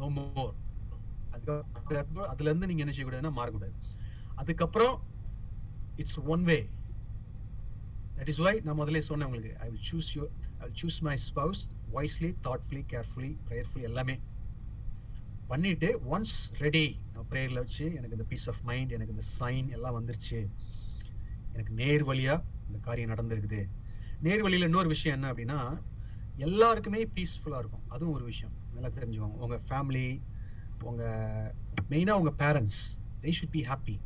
no 0.03 0.09
more 0.19 0.55
அதுக்கப்புறம் 1.37 2.29
அதுல 2.33 2.49
இருந்து 2.51 2.69
நீங்க 2.71 2.85
என்ன 2.85 2.95
செய்யக்கூடாதுன்னா 2.97 3.33
மாறக்கூடாது. 3.39 3.75
அதுக்கப்புறம் 4.41 4.95
it's 6.03 6.21
one 6.35 6.45
way 6.51 6.59
that 8.17 8.31
is 8.33 8.43
why 8.47 8.55
நான் 8.67 8.79
முதல்ல 8.81 9.01
சொன்னேன் 9.09 9.29
உங்களுக்கு 9.29 9.53
I 9.65 9.69
will 9.73 9.87
choose 9.91 10.11
you 10.17 10.23
I 10.61 10.65
will 10.67 10.79
choose 10.83 10.99
my 11.07 11.15
spouse 11.29 11.63
wisely 11.95 12.31
thoughtfully 12.47 12.83
carefully 12.93 13.33
prayerfully 13.49 13.89
எல்லாமே. 13.91 14.17
பண்ணிட்டு 15.51 15.89
ஒன்ஸ் 16.15 16.37
ரெடி 16.65 16.87
நான் 17.15 17.27
ப்ரேயரில் 17.31 17.61
வச்சு 17.63 17.85
எனக்கு 17.97 18.17
இந்த 18.17 18.27
பீஸ் 18.31 18.47
ஆஃப் 18.53 18.63
மைண்ட் 18.69 18.95
எனக்கு 18.97 19.15
இந்த 19.17 19.27
சைன் 19.39 19.67
எல்லாம் 19.77 19.97
வந்துருச்சு. 19.99 20.41
எனக்கு 21.53 21.73
நேர் 21.81 22.05
வழியாக 22.11 22.45
இந்த 22.69 22.79
காரியம் 22.87 23.13
நடந்திருக்குது. 23.15 23.63
நேர் 24.27 24.45
வழியில் 24.47 24.69
இன்னொரு 24.69 24.89
விஷயம் 24.95 25.17
என்ன 25.19 25.31
அப்படின்னா 25.33 25.61
எல்லாருக்குமே 26.47 27.03
பீஸ்ஃபுல்லாக 27.17 27.63
இருக்கும். 27.63 27.87
அதுவும் 27.95 28.15
ஒரு 28.19 28.25
விஷயம். 28.33 28.55
நல்லா 28.75 28.91
தெரிஞ்சுக்கோங்க 28.99 29.39
உங்கள் 29.45 29.63
ஃபேமிலி 29.69 30.07
உங்கள் 30.91 31.51
மெயினாக 31.93 32.21
உங்கள் 32.21 32.39
parents 32.43 32.81
they 33.23 33.33
should 33.39 33.55
be 33.57 33.63
happy 33.71 33.97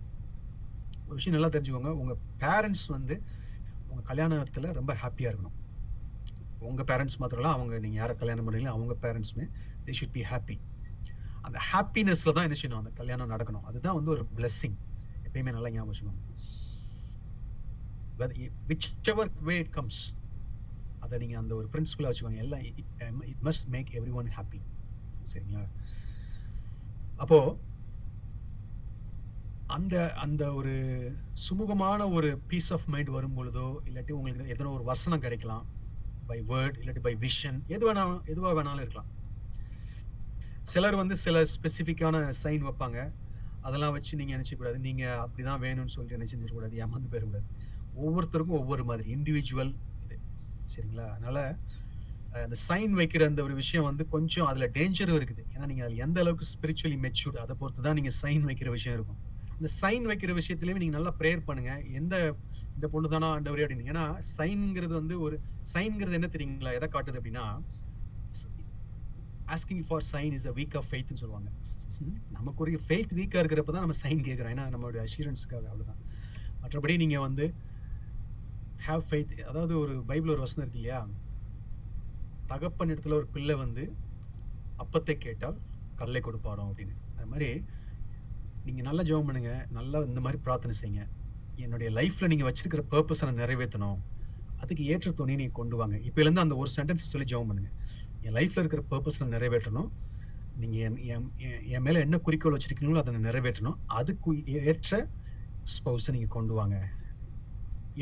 ஒரு 1.07 1.17
விஷயம் 1.19 1.37
நல்லா 1.37 1.51
தெரிஞ்சுக்கோங்க. 1.55 1.93
உங்கள் 2.03 2.21
பேரண்ட்ஸ் 2.45 2.87
வந்து 2.97 3.17
உங்கள் 3.91 4.07
கல்யாணத்தில் 4.11 4.69
ரொம்ப 4.79 4.93
ஹாப்பியாக 5.03 5.33
இருக்கணும். 5.33 5.57
உங்கள் 6.71 6.89
பேரண்ட்ஸ் 6.91 7.19
மாத்திரம் 7.23 7.55
அவங்க 7.57 7.75
நீங்கள் 7.85 8.01
யாரை 8.03 8.15
கல்யாணம் 8.23 8.47
பண்ணுறீங்களோ 8.47 8.73
அவங்க 8.77 8.95
பேரண்ட்ஸுமே 9.05 9.47
தே 9.87 9.95
ஷுட் 9.99 10.15
பி 10.17 10.25
ஹாப்பி 10.33 10.57
அந்த 11.47 11.59
ஹாப்பினஸில் 11.71 12.35
தான் 12.37 12.47
என்ன 12.47 12.57
செய்யணும்? 12.61 12.83
அந்த 12.83 12.93
கல்யாணம் 13.01 13.33
நடக்கணும். 13.35 13.67
அதுதான் 13.71 13.97
வந்து 13.99 14.11
ஒரு 14.15 14.23
பிளெஸ்ஸிங் 14.37 14.77
எப்பயுமே 15.27 15.53
நல்லா 15.57 15.71
ஞாபகம் 15.75 15.93
வச்சுக்கோங்க. 15.93 16.23
Which 18.71 18.89
ever 19.13 19.31
way 19.49 19.55
it 19.63 19.75
comes 19.79 20.01
அதை 21.07 21.19
நீங்கள் 21.23 21.41
அந்த 21.43 21.55
ஒரு 21.61 21.69
பிரின்சிபலாக 21.73 22.11
வச்சுக்கோங்க. 22.11 22.43
எல்லாம் 22.47 22.65
it 23.33 23.43
must 23.49 23.69
make 23.77 23.91
everyone 24.21 24.31
happy 24.39 24.61
சரிங்களா? 25.33 25.65
அப்போ 27.25 27.39
அந்த 29.77 29.95
அந்த 30.25 30.43
ஒரு 30.59 30.73
சுமூகமான 31.45 32.01
ஒரு 32.17 32.29
பீஸ் 32.51 32.69
ஆஃப் 32.75 32.85
மைண்ட் 32.95 33.11
வரும் 33.15 33.37
பொழுதோ 33.39 33.67
இல்லாட்டி 33.89 34.13
உங்களுக்கு 34.19 34.53
எதனா 34.55 34.75
ஒரு 34.79 34.85
வசனம் 34.91 35.23
கிடைக்கலாம் 35.25 35.65
பை 36.29 36.39
வேர்ட் 36.51 36.77
இல்லாட்டி 36.81 37.03
பை 37.07 37.15
விஷன் 37.25 37.59
எது 37.75 37.83
வேணாலும் 37.89 38.21
எதுவாக 38.33 38.55
வேணாலும் 38.59 38.83
இருக்கலாம். 38.85 39.11
சிலர் 40.73 41.01
வந்து 41.01 41.17
சில 41.25 41.43
ஸ்பெசிஃபிக்கான 41.55 42.23
சைன் 42.43 42.67
வைப்பாங்க. 42.69 43.01
அதெல்லாம் 43.67 43.95
வச்சு 43.97 44.19
நீங்க 44.21 44.35
நீங்கள் 44.47 44.81
நீங்க 44.87 45.05
அப்படிதான் 45.25 45.63
வேணும்னு 45.67 45.95
சொல்லிட்டு 45.95 46.17
என்ன 46.19 46.29
செஞ்சிடக்கூடாது 46.33 46.81
ஏமாந்து 46.85 47.11
போயிடக்கூடாது. 47.13 47.47
ஒவ்வொருத்தருக்கும் 48.05 48.59
ஒவ்வொரு 48.61 48.85
மாதிரி. 48.91 49.05
இண்டிவிஜுவல் 49.17 49.73
சரிங்களா? 50.75 51.07
அதனால 51.15 51.39
அந்த 52.45 52.57
சைன் 52.69 52.95
வைக்கிற 53.01 53.23
அந்த 53.31 53.41
ஒரு 53.47 53.55
விஷயம் 53.63 53.87
வந்து 53.89 54.05
கொஞ்சம் 54.15 54.49
அதுல 54.51 54.67
டேஞ்சரும் 54.77 55.19
இருக்குது. 55.19 55.43
ஏன்னா 55.55 55.67
நீங்க 55.71 55.83
அதுல 55.87 56.03
எந்த 56.07 56.19
அளவுக்கு 56.23 56.47
ஸ்பிரிச்சுவலி 56.55 56.99
மெச்சூர்ட் 57.07 57.39
அதை 57.45 57.55
பொறுத்து 57.61 57.85
தான் 57.87 57.99
நீங்க 57.99 58.13
சைன் 58.23 58.45
வைக்கிற 58.49 58.71
விஷயம் 58.77 58.97
இருக்கும். 58.99 59.21
இந்த 59.59 59.69
சைன் 59.83 60.07
வைக்கிற 60.11 60.33
விஷயத்துலயுமே 60.41 60.81
நீங்க 60.83 60.97
நல்லா 60.99 61.13
ப்ரேயர் 61.21 61.47
பண்ணுங்க. 61.49 61.73
எந்த 62.01 62.15
இந்த 62.77 62.87
பொண்ணு 62.95 63.13
தானா 63.15 63.29
ஆண்டவரே 63.37 63.65
அப்படின்னு. 63.65 63.89
ஏன்னா 63.93 64.05
சைன்ங்கிறது 64.37 64.95
வந்து 65.01 65.15
ஒரு 65.27 65.37
சைன்ங்கிறது 65.73 66.19
என்ன 66.19 66.29
தெரியுங்களா? 66.35 66.73
எதை 66.79 66.89
காட்டுது 66.97 67.21
அப்படின்னா 67.21 67.47
asking 69.55 69.85
for 69.89 70.05
sign 70.13 70.35
is 70.39 70.49
a 70.51 70.55
weak 70.59 70.77
of 70.81 70.89
ஃபெய்த்னு 70.91 71.23
சொல்லுவாங்க. 71.23 71.49
நமக்குரிய 71.99 72.37
நமக்கு 72.37 72.63
ஒரு 72.65 72.81
ஃபெய்த் 72.87 73.13
வீக்காக 73.19 73.41
இருக்கிறப்ப 73.43 73.73
தான் 73.75 73.85
நம்ம 73.87 73.99
சைன் 74.05 74.21
கேட்குறோம். 74.29 74.53
ஏன்னா 74.55 74.65
நம்மளுடைய 74.75 75.03
அஷூரன்ஸுக்காக 75.07 75.67
அவ்வளோதான் 75.73 76.01
மற்றபடி 76.63 76.95
நீங்கள் 77.05 77.25
வந்து 77.27 77.45
ஹேவ் 78.87 79.05
ஃபெய்த் 79.09 79.33
அதாவது 79.51 79.73
ஒரு 79.83 79.95
பைபிள் 80.11 80.33
ஒரு 80.35 80.43
வசனம் 80.45 80.65
இருக்கு 80.65 80.81
இல்லையா? 80.81 81.01
தகப்பன் 82.51 82.93
இடத்துல 82.95 83.17
ஒரு 83.21 83.27
பிள்ளை 83.35 83.55
வந்து 83.63 83.85
அப்பத்தை 84.83 85.15
கேட்டால் 85.27 85.57
கல்லை 86.01 86.21
கொடுப்பாரோ 86.27 86.65
அப்படின்னு. 86.71 86.95
அது 87.17 87.29
மாதிரி 87.33 87.49
நீங்கள் 88.67 88.87
நல்லா 88.89 89.03
ஜெபம் 89.09 89.29
பண்ணுங்க. 89.29 89.53
நல்லா 89.79 89.99
இந்த 90.11 90.21
மாதிரி 90.25 90.39
பிரார்த்தனை 90.47 90.75
செய்யுங்க. 90.81 91.03
என்னுடைய 91.65 91.89
லைஃப்பில் 91.99 92.31
நீங்கள் 92.33 92.49
வச்சிருக்கிற 92.49 92.83
பர்பஸை 92.93 93.27
நான் 93.29 93.43
நிறைவேற்றணும். 93.43 93.99
அதுக்கு 94.63 94.85
ஏற்ற 94.93 95.11
துணியை 95.21 95.39
நீங்கள் 95.41 95.59
கொண்டு 95.61 95.77
வாங்க. 95.81 95.97
இப்போலேருந்து 96.09 96.45
அந்த 96.45 96.57
ஒரு 96.63 96.71
சென்டென்ஸ் 96.77 97.13
சொல்லி 97.13 97.27
ஜெபம் 97.33 97.51
பண்ணுங்க. 97.51 97.71
என் 98.27 98.37
லைஃப்பில் 98.39 98.63
இருக்கிற 98.63 98.83
பர்பஸ் 98.93 99.21
நான் 99.23 99.35
நிறைவேற்றணும். 99.37 99.89
நீங்கள் 100.61 100.83
என் 100.87 100.99
என் 101.15 101.27
என் 101.47 101.65
என் 101.77 102.03
என்ன 102.07 102.19
குறிக்கோள் 102.27 102.57
வச்சுருக்கீங்களோ 102.57 103.03
அதை 103.03 103.21
நிறைவேற்றணும். 103.31 103.79
அதுக்கு 103.99 104.31
ஏற்ற 104.73 105.01
ஸ்பௌஸை 105.75 106.11
நீங்கள் 106.17 106.35
கொண்டு 106.37 106.55
வாங்க. 106.61 106.77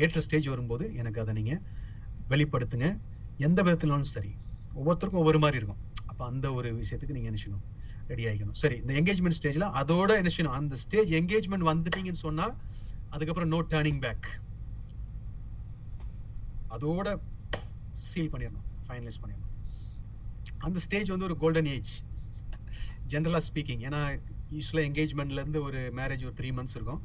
ஏற்ற 0.03 0.21
ஸ்டேஜ் 0.25 0.47
வரும்போது 0.53 0.85
எனக்கு 1.01 1.21
அதை 1.23 1.33
நீங்கள் 1.39 1.61
வெளிப்படுத்துங்க. 2.31 2.87
எந்த 3.47 3.59
விதத்துலனாலும் 3.67 4.13
சரி. 4.15 4.31
ஒவ்வொருத்தருக்கும் 4.79 5.21
ஒவ்வொரு 5.23 5.39
மாதிரி 5.43 5.59
இருக்கும். 5.61 5.81
அப்போ 6.09 6.23
அந்த 6.31 6.47
ஒரு 6.57 6.69
விஷயத்துக்கு 6.81 7.15
நீங்கள் 7.17 7.31
என்ன 7.31 7.41
செய்யணும்? 7.43 7.65
ரெடி 8.09 8.25
ஆகிக்கணும் 8.29 8.57
சரி 8.61 8.75
இந்த 8.81 8.93
என்கேஜ்மெண்ட் 8.99 9.37
ஸ்டேஜில் 9.37 9.67
அதோட 9.81 10.09
என்ன 10.21 10.31
செய்யணும்? 10.35 10.57
அந்த 10.59 10.75
ஸ்டேஜ் 10.83 11.11
என்கேஜ்மெண்ட் 11.19 11.67
வந்துட்டீங்கன்னு 11.71 12.23
சொன்னால் 12.25 12.53
அதுக்கப்புறம் 13.13 13.51
நோ 13.53 13.59
டேர்னிங் 13.73 14.01
பேக் 14.05 14.27
அதோட 16.75 17.07
சீல் 18.09 18.31
பண்ணிடணும். 18.33 18.65
ஃபைனலைஸ் 18.87 19.19
பண்ணிடணும். 19.21 19.51
அந்த 20.65 20.77
ஸ்டேஜ் 20.85 21.11
வந்து 21.13 21.27
ஒரு 21.29 21.37
கோல்டன் 21.43 21.69
ஏஜ் 21.75 21.93
ஜென்ரலாக 23.11 23.43
ஸ்பீக்கிங் 23.49 23.83
ஏன்னா 23.87 24.01
யூஸ்வலாக 24.55 24.87
என்கேஜ்மெண்ட்லேருந்து 24.89 25.59
ஒரு 25.67 25.79
மேரேஜ் 25.99 26.25
ஒரு 26.29 26.35
த்ரீ 26.39 26.49
மந்த்ஸ் 26.57 26.75
இருக்கும். 26.79 27.01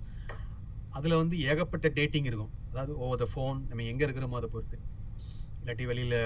அதில் 0.98 1.20
வந்து 1.20 1.36
ஏகப்பட்ட 1.50 1.88
டேட்டிங் 1.98 2.28
இருக்கும். 2.30 2.52
அதாவது 2.70 2.92
ஓவர் 3.04 3.20
த 3.22 3.26
ஃபோன் 3.32 3.58
நம்ம 3.70 3.86
எங்கே 3.92 4.04
இருக்கிறோமோ 4.06 4.38
அதை 4.40 4.48
பொறுத்து. 4.54 4.78
இல்லாட்டி 5.60 5.84
வெளியில் 5.90 6.18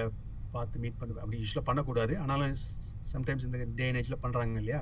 பார்த்து 0.55 0.83
மீட் 0.83 0.99
பண்ண 0.99 1.21
அப்படி 1.23 1.39
யூஸ்வலாக 1.43 1.67
பண்ணக்கூடாது. 1.69 2.13
ஆனாலும் 2.23 2.53
சம்டைம்ஸ் 3.13 3.45
இந்த 3.47 3.59
டே 3.81 3.87
நேஜில் 3.97 4.21
பண்ணுறாங்க 4.25 4.61
இல்லையா? 4.63 4.81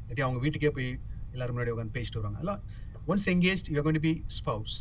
இல்லாட்டி 0.00 0.24
அவங்க 0.26 0.40
வீட்டுக்கே 0.44 0.70
போய் 0.78 0.90
எல்லாரும் 1.34 1.54
முன்னாடி 1.56 1.72
உட்காந்து 1.74 1.96
பேசிட்டு 1.98 2.18
வருவாங்க. 2.18 2.38
அதெல்லாம் 2.40 2.62
once 3.10 3.28
engage 3.34 3.62
you 3.74 3.82
going 3.86 4.04
be 4.06 4.12
spouse 4.38 4.76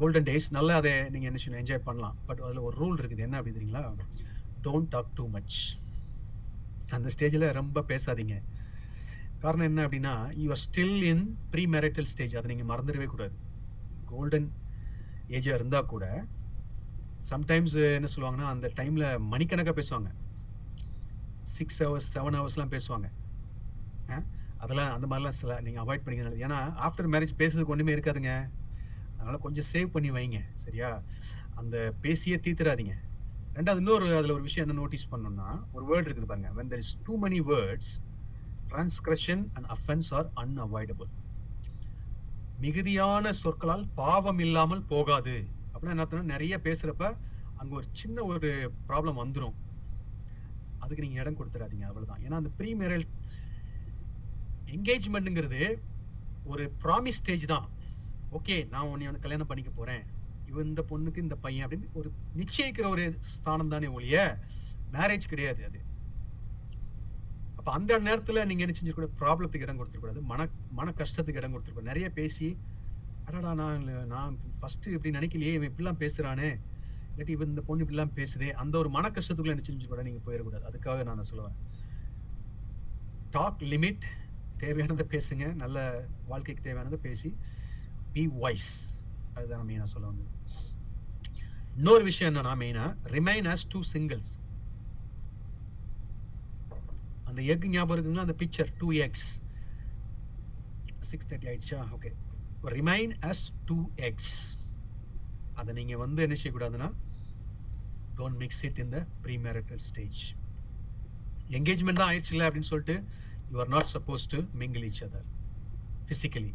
golden 0.00 0.26
days 0.28 0.46
நல்லா 0.56 0.74
அதை 0.80 0.92
நீங்கள் 1.12 1.28
என்ன 1.30 1.38
செய்யணும் 1.42 1.60
என்ஜாய் 1.62 1.86
பண்ணலாம். 1.88 2.16
பட் 2.28 2.40
அதில் 2.46 2.64
ஒரு 2.66 2.74
ரூல் 2.82 2.98
இருக்குது. 3.00 3.24
என்ன 3.26 3.38
அப்படி 3.38 3.54
தெரியுங்களா? 3.56 3.82
டோன்ட் 4.66 4.90
டாக் 4.94 5.10
டூ 5.18 5.24
மச் 5.36 5.58
அந்த 6.96 7.08
ஸ்டேஜில் 7.14 7.46
ரொம்ப 7.60 7.84
பேசாதீங்க. 7.90 8.36
காரணம் 9.44 9.68
என்ன 9.70 9.80
அப்படின்னா 9.86 10.14
you 10.42 10.46
are 10.56 10.62
still 10.66 11.00
in 11.12 11.24
pre 11.52 11.64
marital 11.74 12.08
stage 12.12 12.36
அதை 12.40 12.48
நீங்கள் 12.52 12.70
மறந்துடவே 12.72 13.08
கூடாது. 13.14 13.34
கோல்டன் 14.12 14.48
ஏஜாக 15.28 15.58
இருந்தால் 15.58 15.90
கூட 15.94 16.06
சம்டைம்ஸ் 17.30 17.76
என்ன 17.98 18.08
சொல்லுவாங்கன்னா 18.16 18.48
அந்த 18.54 18.66
டைமில் 18.78 19.06
மணிக்கணக்காக 19.32 19.74
பேசுவாங்க. 19.80 20.10
சிக்ஸ் 21.56 21.80
ஹவர்ஸ் 21.82 22.10
செவன் 22.14 22.36
ஹவர்ஸ்லாம் 22.38 22.74
பேசுவாங்க. 22.76 23.08
அதெல்லாம் 24.58 24.92
அந்த 24.96 25.06
மாதிரிலாம் 25.10 25.38
சில 25.38 25.60
நீங்கள் 25.60 25.82
அவாய்ட் 25.84 26.04
பண்ணிக்கிறது 26.04 26.36
ஏன்னா 26.44 26.58
ஆஃப்டர் 26.86 27.10
மேரேஜ் 27.14 27.34
பேசுறதுக்கு 27.38 27.74
ஒன்றுமே 27.74 27.94
இருக்காதுங்க. 27.94 28.32
அதனால் 29.16 29.42
கொஞ்சம் 29.46 29.68
சேவ் 29.72 29.90
பண்ணி 29.94 30.10
வைங்க 30.10 30.38
சரியா? 30.52 30.88
அந்த 31.60 31.76
பேசியே 32.04 32.36
தீத்துறாதீங்க. 32.36 32.94
ரெண்டாவது 33.56 33.82
இன்னொரு 33.82 34.06
அதில் 34.16 34.34
ஒரு 34.36 34.42
விஷயம் 34.42 34.68
என்ன 34.68 34.80
நோட்டீஸ் 34.80 35.10
பண்ணணும்னா 35.12 35.48
ஒரு 35.72 35.84
வேர்ட் 35.90 36.08
இருக்குது 36.08 36.30
பாருங்க. 36.32 36.50
When 36.58 36.70
there 36.72 36.82
is 36.84 36.96
too 37.02 37.14
many 37.24 37.40
words 37.52 37.92
transgression 38.70 39.44
and 39.56 39.68
offence 39.76 40.10
are 40.18 40.28
unavoidable 40.42 41.10
மிகுதியான 42.62 43.32
சொற்களால் 43.42 43.84
பாவம் 44.00 44.38
இல்லாமல் 44.38 44.82
போகாது. 44.92 45.36
அப்படின்னா 45.72 45.94
என்ன 45.94 46.22
நிறைய 46.34 46.54
பேசுறப்ப 46.66 47.04
அங்க 47.60 47.72
ஒரு 47.78 47.86
சின்ன 47.92 48.22
ஒரு 48.22 48.48
ப்ராப்ளம் 48.88 49.20
வந்துடும் 49.22 49.56
அதுக்கு 50.78 51.04
நீங்க 51.04 51.20
இடம் 51.20 51.38
கொடுத்துடாதீங்க 51.38 51.86
அவ்வளவுதான். 51.88 52.22
ஏன்னா 52.26 52.36
அந்த 52.40 52.50
ப்ரீ 52.58 52.70
மேரல் 52.74 53.06
என்கேஜ்மெண்ட்ங்கிறது 54.74 55.62
ஒரு 56.44 56.64
ப்ராமிஸ் 56.82 57.20
ஸ்டேஜ் 57.20 57.46
தான். 57.54 57.66
ஓகே 58.38 58.56
நான் 58.72 58.88
உன்னை 58.92 59.06
வந்து 59.06 59.24
கல்யாணம் 59.24 59.46
பண்ணிக்க 59.46 59.70
போறேன். 59.70 60.04
இவன் 60.50 60.68
இந்த 60.72 60.82
பொண்ணுக்கு 60.90 61.24
இந்த 61.26 61.36
பையன் 61.44 61.64
அப்படின்னு 61.66 61.88
ஒரு 62.00 62.08
நிச்சயிக்கிற 62.40 62.86
ஒரு 62.88 63.04
ஸ்தானம் 63.34 63.72
தானே 63.74 63.86
ஒழிய 63.86 64.38
மேரேஜ் 64.92 65.30
கிடையாது 65.32 65.62
அது. 65.68 65.80
அப்ப 67.66 67.78
அந்த 67.78 67.94
நேரத்துல 67.98 68.42
நீங்க 68.46 68.62
என்ன 68.64 68.74
செஞ்சிருக்கூட 68.76 69.06
ப்ராப்ளத்துக்கு 69.20 69.64
இடம் 69.66 69.78
கொடுத்துருக்கூடாது 69.78 70.20
மன 70.20 70.48
மன 70.78 70.92
கஷ்டத்துக்கு 71.00 71.40
இடம் 71.40 71.54
கொடுத்துருக்கூடாது 71.54 71.90
நிறைய 71.90 72.08
பேசி 72.18 72.48
அடடா 73.28 73.52
நான் 73.60 73.86
நான் 74.12 74.34
ஃபர்ஸ்ட் 74.58 74.86
இப்படி 74.88 75.10
நினைக்கலையே 75.16 75.54
இவன் 75.56 75.70
இப்படிலாம் 75.70 75.98
பேசுறானே. 76.02 76.50
இல்லாட்டி 77.08 77.28
இவன் 77.28 77.48
இந்த 77.48 77.62
பொண்ணு 77.68 77.84
இப்படிலாம் 77.84 78.12
பேசுதே. 78.18 78.50
அந்த 78.62 78.74
ஒரு 78.78 78.90
மன 78.96 79.10
கஷ்டத்துக்குள்ள 79.16 79.54
என்ன 79.54 79.64
செஞ்சுக்கூட 79.68 80.02
நீங்கள் 80.02 80.06
நீங்க 80.08 80.22
போயிடக்கூடாது. 80.28 80.62
அதுக்காக 80.70 81.04
நான் 81.08 81.26
சொல்லுவேன் 81.30 81.56
டாக் 83.30 83.64
லிமிட் 83.72 84.06
தேவையானதை 84.62 85.06
பேசுங்க. 85.16 85.54
நல்ல 85.64 86.06
வாழ்க்கைக்கு 86.28 86.66
தேவையானதை 86.68 87.00
பேசி 87.08 87.30
பி 88.12 88.24
வாய்ஸ் 88.44 88.72
அதுதான் 89.34 89.68
மெயினாக 89.70 89.90
சொல்ல 89.94 90.06
வந்து 90.06 90.26
இன்னொரு 91.76 92.04
விஷயம் 92.04 92.30
என்னன்னா 92.32 92.56
மெயினாக 92.64 93.14
ரிமைன் 93.16 93.48
அஸ் 93.54 93.68
டூ 93.68 93.82
சிங்கிள்ஸ் 93.94 94.32
அந்த 97.36 97.48
எக் 97.52 97.64
ஞாபகம் 97.72 97.94
இருக்குங்களா 97.96 98.22
அந்த 98.24 98.34
picture 98.42 98.68
two 98.78 98.86
x 99.06 99.26
six 101.08 101.26
thirty 101.30 101.48
ஆயிடுச்சா? 101.50 101.78
Okay 101.96 102.10
remain 102.76 103.12
as 103.30 103.42
two 103.64 103.76
x 104.08 104.30
அதை 105.54 105.74
நீங்கள் 105.74 106.00
வந்து 106.02 106.22
என்ன 106.22 106.36
செய்யக்கூடாதுன்னா 106.40 106.88
don't 108.18 108.38
mix 108.42 108.62
it 108.64 108.80
in 108.84 108.92
the 108.96 109.00
pre 109.22 109.36
marital 109.38 109.82
stage 109.88 110.22
engagement 111.50 112.00
தான் 112.00 112.10
ஆயிடுச்சுல 112.12 112.46
அப்படின்னு 112.48 112.70
சொல்லிட்டு 112.70 112.96
you 113.52 113.60
are 113.64 113.72
not 113.76 113.90
suppose 113.94 114.26
to 114.32 114.40
mingle 114.62 114.88
each 114.88 115.02
other 115.08 115.28
physically 116.08 116.52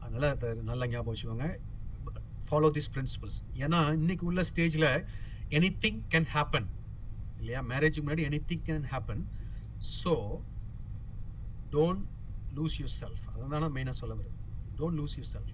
அதனால் 0.00 0.28
அதை 0.30 0.54
நல்லா 0.62 0.86
ஞாபகம் 0.86 1.12
வச்சுக்கோங்க. 1.12 1.50
ஃபாலோ 2.48 2.72
திஸ் 2.78 2.90
பிரின்சிபல்ஸ் 2.96 3.40
ஏன்னா 3.64 3.82
இன்னைக்கு 4.00 4.26
உள்ள 4.26 4.44
ஸ்டேஜில் 4.52 4.90
எனி 5.58 5.72
திங் 5.84 6.02
கேன் 6.14 6.32
ஹேப்பன் 6.36 6.70
இல்லையா? 7.40 7.62
மேரேஜுக்கு 7.70 8.06
முன்னாடி 8.06 8.28
anything 8.48 8.66
can 8.66 8.90
happen 8.94 9.22
so 9.98 10.14
don't 11.74 12.04
lose 12.56 12.76
yourself 13.00 13.24
அதான் 13.32 13.62
நான் 13.64 13.74
மெயினாக 13.78 13.96
சொல்ல 14.00 14.14
வருது 14.20 14.38
don't 14.80 14.98
lose 15.00 15.16
your 15.18 15.30
self 15.34 15.52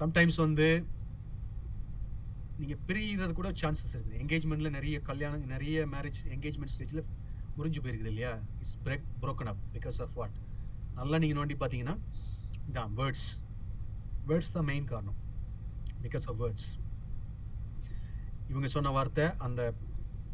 sometimes 0.00 0.38
வந்து 0.44 0.68
நீங்கள் 2.60 2.80
பிரிகிறது 2.88 3.32
கூட 3.38 3.48
சான்சஸ் 3.60 3.94
இருக்குது. 3.94 4.18
என்கேஜ்மெண்ட்ல 4.22 4.70
நிறைய 4.76 4.96
கல்யாணம் 5.08 5.52
நிறைய 5.54 5.86
மேரேஜ் 5.94 6.20
என்கேஜ்மெண்ட் 6.34 6.74
ஸ்டேஜில் 6.74 7.02
முறிஞ்சு 7.56 7.80
போயிருக்குது 7.84 8.12
இல்லையா? 8.12 8.32
It's 8.62 8.78
break 8.84 9.06
broken 9.22 9.50
up 9.52 9.62
because 9.76 9.98
of 10.04 10.14
what 10.18 10.36
நல்லா 10.98 11.18
நீங்கள் 11.22 11.38
நோண்டி 11.40 11.56
பார்த்தீங்கன்னா 11.62 11.96
தான் 12.76 12.92
வேர்ட்ஸ் 13.00 13.28
வேர்ட்ஸ் 14.28 14.52
தான் 14.56 14.68
மெயின் 14.70 14.86
காரணம். 14.92 15.18
பிகாஸ் 16.04 16.26
ஆஃப் 16.30 16.38
வேர்ட்ஸ் 16.42 16.68
இவங்க 18.50 18.68
சொன்ன 18.76 18.92
வார்த்தை 18.98 19.26
அந்த 19.46 19.60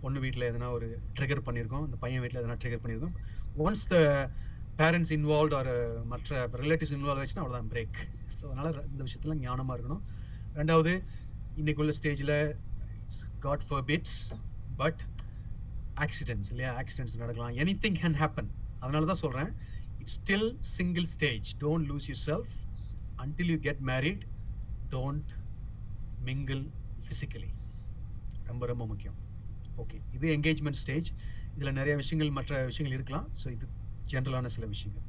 பொண்ணு 0.03 0.18
வீட்டில் 0.24 0.48
எதனா 0.51 0.68
ஒரு 0.76 0.88
ட்ரிகர் 1.18 1.44
பண்ணியிருக்கோம் 1.46 1.84
அந்த 1.88 1.98
பையன் 2.05 2.22
வீட்டில் 2.24 2.40
எதனா 2.42 2.57
ட்ரிகர் 2.62 2.82
பண்ணியிருக்கோம் 2.84 3.16
once 3.66 3.84
the 3.92 3.96
parents 4.80 5.12
involve 5.16 5.55
or 5.61 5.72
மற்ற 6.12 6.42
ரிலேட்டிவ்ஸ் 6.62 6.94
இன்வால்வ் 6.96 7.22
ஆச்சுன்னா 7.22 7.44
அவ்வளோதான் 7.44 7.70
பிரேக் 7.72 7.98
ஸோ 8.38 8.44
அதனால் 8.53 8.78
இந்த 8.92 9.03
விஷயத்துல 9.07 9.36
ஞானமாக 9.46 9.76
இருக்கணும். 9.76 10.03
ரெண்டாவது 10.59 10.92
இன்றைக்கு 11.61 11.82
உள்ள 11.84 11.92
ஸ்டேஜில் 11.98 12.36
God 13.46 13.66
for 13.68 13.84
bits 13.90 14.18
but 14.82 15.01
accidents 16.05 16.51
இல்லையா? 16.53 16.70
ஆக்சிடென்ட்ஸ் 16.82 17.20
நடக்கலாம். 17.22 17.55
எனி 17.62 17.74
திங் 17.84 17.98
கேன் 18.03 18.18
ஹேப்பன் 18.22 18.51
அதனால 18.82 19.09
தான் 19.11 19.22
சொல்கிறேன் 19.24 19.51
it's 20.03 20.16
still 20.20 20.48
single 20.76 21.09
stage 21.14 21.48
don't 21.64 21.88
lose 21.90 22.07
yourself 22.28 22.55
until 23.24 23.51
you 23.55 23.59
get 23.68 23.82
married 23.90 24.22
don't 24.94 25.30
mingle 26.28 26.62
physically 27.07 27.51
ரொம்ப 28.51 28.64
ரொம்ப 28.72 28.84
முக்கியம். 28.92 29.18
ஓகே 29.82 29.98
இது 30.16 30.26
என்கேஜ்மெண்ட் 30.36 30.80
ஸ்டேஜ் 30.82 31.08
இதில் 31.56 31.76
நிறைய 31.78 31.94
விஷயங்கள் 32.00 32.36
மற்ற 32.38 32.58
விஷயங்கள் 32.70 32.96
இருக்கலாம். 32.98 33.26
ஸோ 33.40 33.46
இது 33.56 33.66
ஜென்ரலான 34.12 34.50
சில 34.56 34.66
விஷயங்கள். 34.74 35.06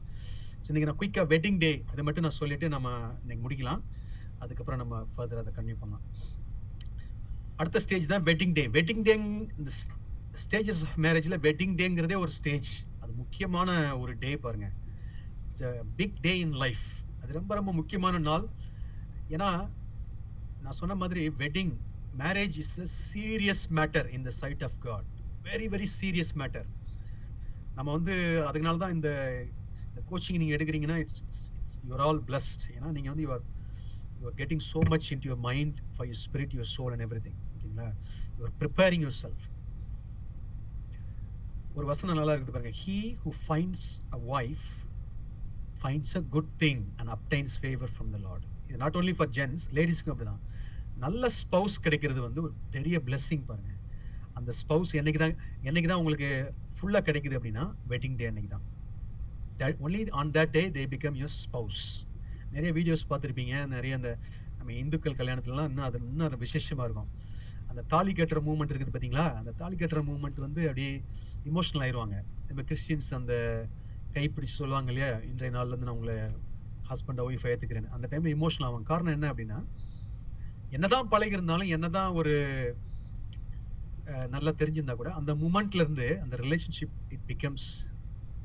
ஸோ 0.63 0.67
இன்றைக்கி 0.71 0.87
நான் 0.89 0.99
குயிக்காக 1.01 1.27
வெட்டிங் 1.33 1.59
டே 1.63 1.71
அதை 1.91 2.01
மட்டும் 2.07 2.25
நான் 2.27 2.39
சொல்லிட்டு 2.41 2.67
நம்ம 2.75 2.89
இன்னைக்கு 3.23 3.43
முடிக்கலாம். 3.45 3.81
அதுக்கப்புறம் 4.43 4.81
நம்ம 4.83 4.95
ஃபர்தர் 5.15 5.41
அதை 5.41 5.51
கன்டினியூ 5.57 5.79
பண்ணலாம். 5.81 6.05
அடுத்த 7.61 7.81
ஸ்டேஜ் 7.85 8.05
தான் 8.13 8.25
வெட்டிங் 8.29 8.53
டே 8.59 8.63
வெட்டிங் 8.77 9.03
டேங் 9.09 9.27
இந்த 9.57 9.71
ஸ்டேஜஸ் 10.43 10.81
ஆஃப் 10.85 10.95
மேரேஜில் 11.05 11.37
வெட்டிங் 11.47 11.75
டேங்கிறதே 11.81 12.17
ஒரு 12.23 12.31
ஸ்டேஜ் 12.39 12.69
அது 13.01 13.11
முக்கியமான 13.21 13.69
ஒரு 14.01 14.13
டே 14.23 14.31
பாருங்க. 14.45 14.67
It's 15.47 15.63
big 15.99 16.17
day 16.25 16.33
in 16.45 16.55
life 16.63 16.85
அது 17.21 17.37
ரொம்ப 17.39 17.51
ரொம்ப 17.59 17.71
முக்கியமான 17.79 18.21
நாள். 18.29 18.45
ஏன்னா 19.35 19.49
நான் 20.63 20.79
சொன்ன 20.79 20.95
மாதிரி 21.01 21.21
wedding 21.43 21.73
marriage 22.19 22.57
is 22.63 22.75
a 22.79 22.87
serious 23.03 23.63
matter 23.79 24.07
in 24.15 24.25
the 24.27 24.33
sight 24.41 24.63
of 24.67 24.77
God 24.87 25.07
very 25.47 25.67
very 25.73 25.87
serious 25.99 26.33
matter 26.41 26.67
நம்ம 27.77 27.87
வந்து 27.97 28.15
அதனால 28.49 28.77
தான் 28.83 28.95
இந்த 28.97 29.09
இந்த 29.87 30.01
கோச்சிங் 30.09 30.39
நீங்கள் 30.41 30.57
எடுக்கிறீங்கன்னா 30.57 30.97
it's 31.03 31.19
it's 31.23 31.45
it's 31.61 31.77
you're 31.87 32.03
all 32.07 32.21
blessed 32.29 32.63
ஏன்னா 32.75 32.89
நீங்கள் 32.97 33.13
வந்து 33.13 33.25
your 33.27 33.45
your 34.21 34.35
getting 34.41 34.63
so 34.71 34.81
much 34.93 35.07
in 35.13 35.23
your 35.29 35.41
mind 35.49 35.79
for 35.93 36.07
your 36.09 36.21
spirit 36.25 36.53
your 36.57 36.71
soul 36.75 36.93
and 36.95 37.05
everything 37.27 37.39
ஓகேங்களா? 37.53 37.87
யுவர் 38.39 38.53
ப்ரிப்பேரிங் 38.61 39.03
யுவர் 39.05 39.19
செல்ஃப் 39.23 39.45
ஒரு 41.75 41.85
வசனம் 41.91 42.19
நல்லா 42.19 42.33
இருக்குது 42.35 42.55
பாருங்க. 42.55 42.73
He 42.83 42.95
who 43.23 43.31
finds 43.45 43.85
a 44.15 44.21
wife 44.37 44.65
finds 45.81 46.15
a 46.19 46.23
good 46.35 46.51
thing 46.63 46.81
and 46.99 47.11
obtains 47.17 47.53
favour 47.61 47.91
from 47.95 48.09
the 48.15 48.19
Lord 48.25 48.47
இது 48.67 48.79
not 48.83 48.97
only 49.01 49.13
for 49.19 49.31
gents 49.37 49.63
லேடிஸ்க்கும் 49.77 50.13
அப்படிதான். 50.15 50.41
நல்ல 51.03 51.29
ஸ்பவுஸ் 51.41 51.77
கிடைக்கிறது 51.85 52.19
வந்து 52.27 52.41
ஒரு 52.45 52.53
பெரிய 52.75 52.95
பிளெஸ்ஸிங் 53.07 53.45
பாருங்க. 53.51 53.71
அந்த 54.39 54.51
ஸ்பவுஸ் 54.61 54.91
என்னைக்கு 54.99 55.21
தான் 55.23 55.35
என்னைக்கு 55.69 55.89
தான் 55.91 56.01
உங்களுக்கு 56.01 56.29
ஃபுல்லாக 56.77 57.03
கிடைக்குது 57.07 57.37
அப்படின்னா 57.39 57.65
வெட்டிங் 57.91 58.17
டே 58.19 58.27
அன்னைக்கு 58.31 58.51
தான். 58.55 58.65
Only 59.85 59.99
on 60.19 60.31
that 60.37 60.53
day 60.57 60.63
they 60.77 60.83
become 60.93 61.17
your 61.21 61.35
spouse 61.41 61.83
நிறைய 62.53 62.69
வீடியோஸ் 62.77 63.03
பார்த்துருப்பீங்க 63.09 63.55
நிறைய 63.73 63.99
அந்த 63.99 64.11
நம்ம 64.59 64.73
இந்துக்கள் 64.83 65.19
கல்யாணத்துலலாம் 65.19 65.69
இன்னும் 65.71 65.87
அது 65.89 65.99
இன்னும் 66.11 66.41
விசேஷமாக 66.45 66.87
இருக்கும். 66.87 67.11
அந்த 67.71 67.81
தாலி 67.91 68.11
கட்டுற 68.19 68.39
மூமெண்ட் 68.47 68.71
இருக்குது 68.71 68.93
பார்த்தீங்களா? 68.93 69.27
அந்த 69.39 69.51
தாலி 69.59 69.75
கட்டுற 69.81 69.99
மூமெண்ட் 70.09 70.39
வந்து 70.45 70.61
அப்படியே 70.69 70.91
இமோஷனல் 71.49 71.83
ஆயிடுவாங்க 71.85 72.15
நம்ம 72.47 72.63
கிறிஸ்டின்ஸ் 72.69 73.09
அந்த 73.19 73.33
கைப்பிடிச்சு 74.15 74.55
சொல்லுவாங்க 74.61 74.89
இல்லையா? 74.93 75.11
இன்றைய 75.29 75.51
நாள்லேருந்து 75.57 75.87
நான் 75.89 75.97
உங்களை 75.97 76.17
ஹஸ்பண்டை 76.89 77.23
ஒய்ஃபை 77.27 77.49
ஏற்றுக்கிறேன் 77.53 77.87
அந்த 77.97 78.05
டைமில் 78.11 78.35
இமோஷனல் 78.37 78.67
ஆகும் 78.69 78.89
காரணம் 78.91 79.15
என்ன 79.17 79.29
அப்படின்னா 79.31 79.59
என்னதான் 80.75 81.09
பழகி 81.13 81.37
இருந்தாலும் 81.37 81.71
என்னதான் 81.75 82.15
ஒரு 82.19 82.33
நல்லா 84.33 84.51
தெரிஞ்சிருந்தா 84.59 84.95
கூட 84.99 85.09
அந்த 85.19 85.31
மூமெண்ட்ல 85.41 85.83
இருந்து 85.83 86.07
அந்த 86.23 86.35
ரிலேஷன்ஷிப் 86.43 86.95
இட் 87.15 87.25
பிகம்ஸ் 87.31 87.67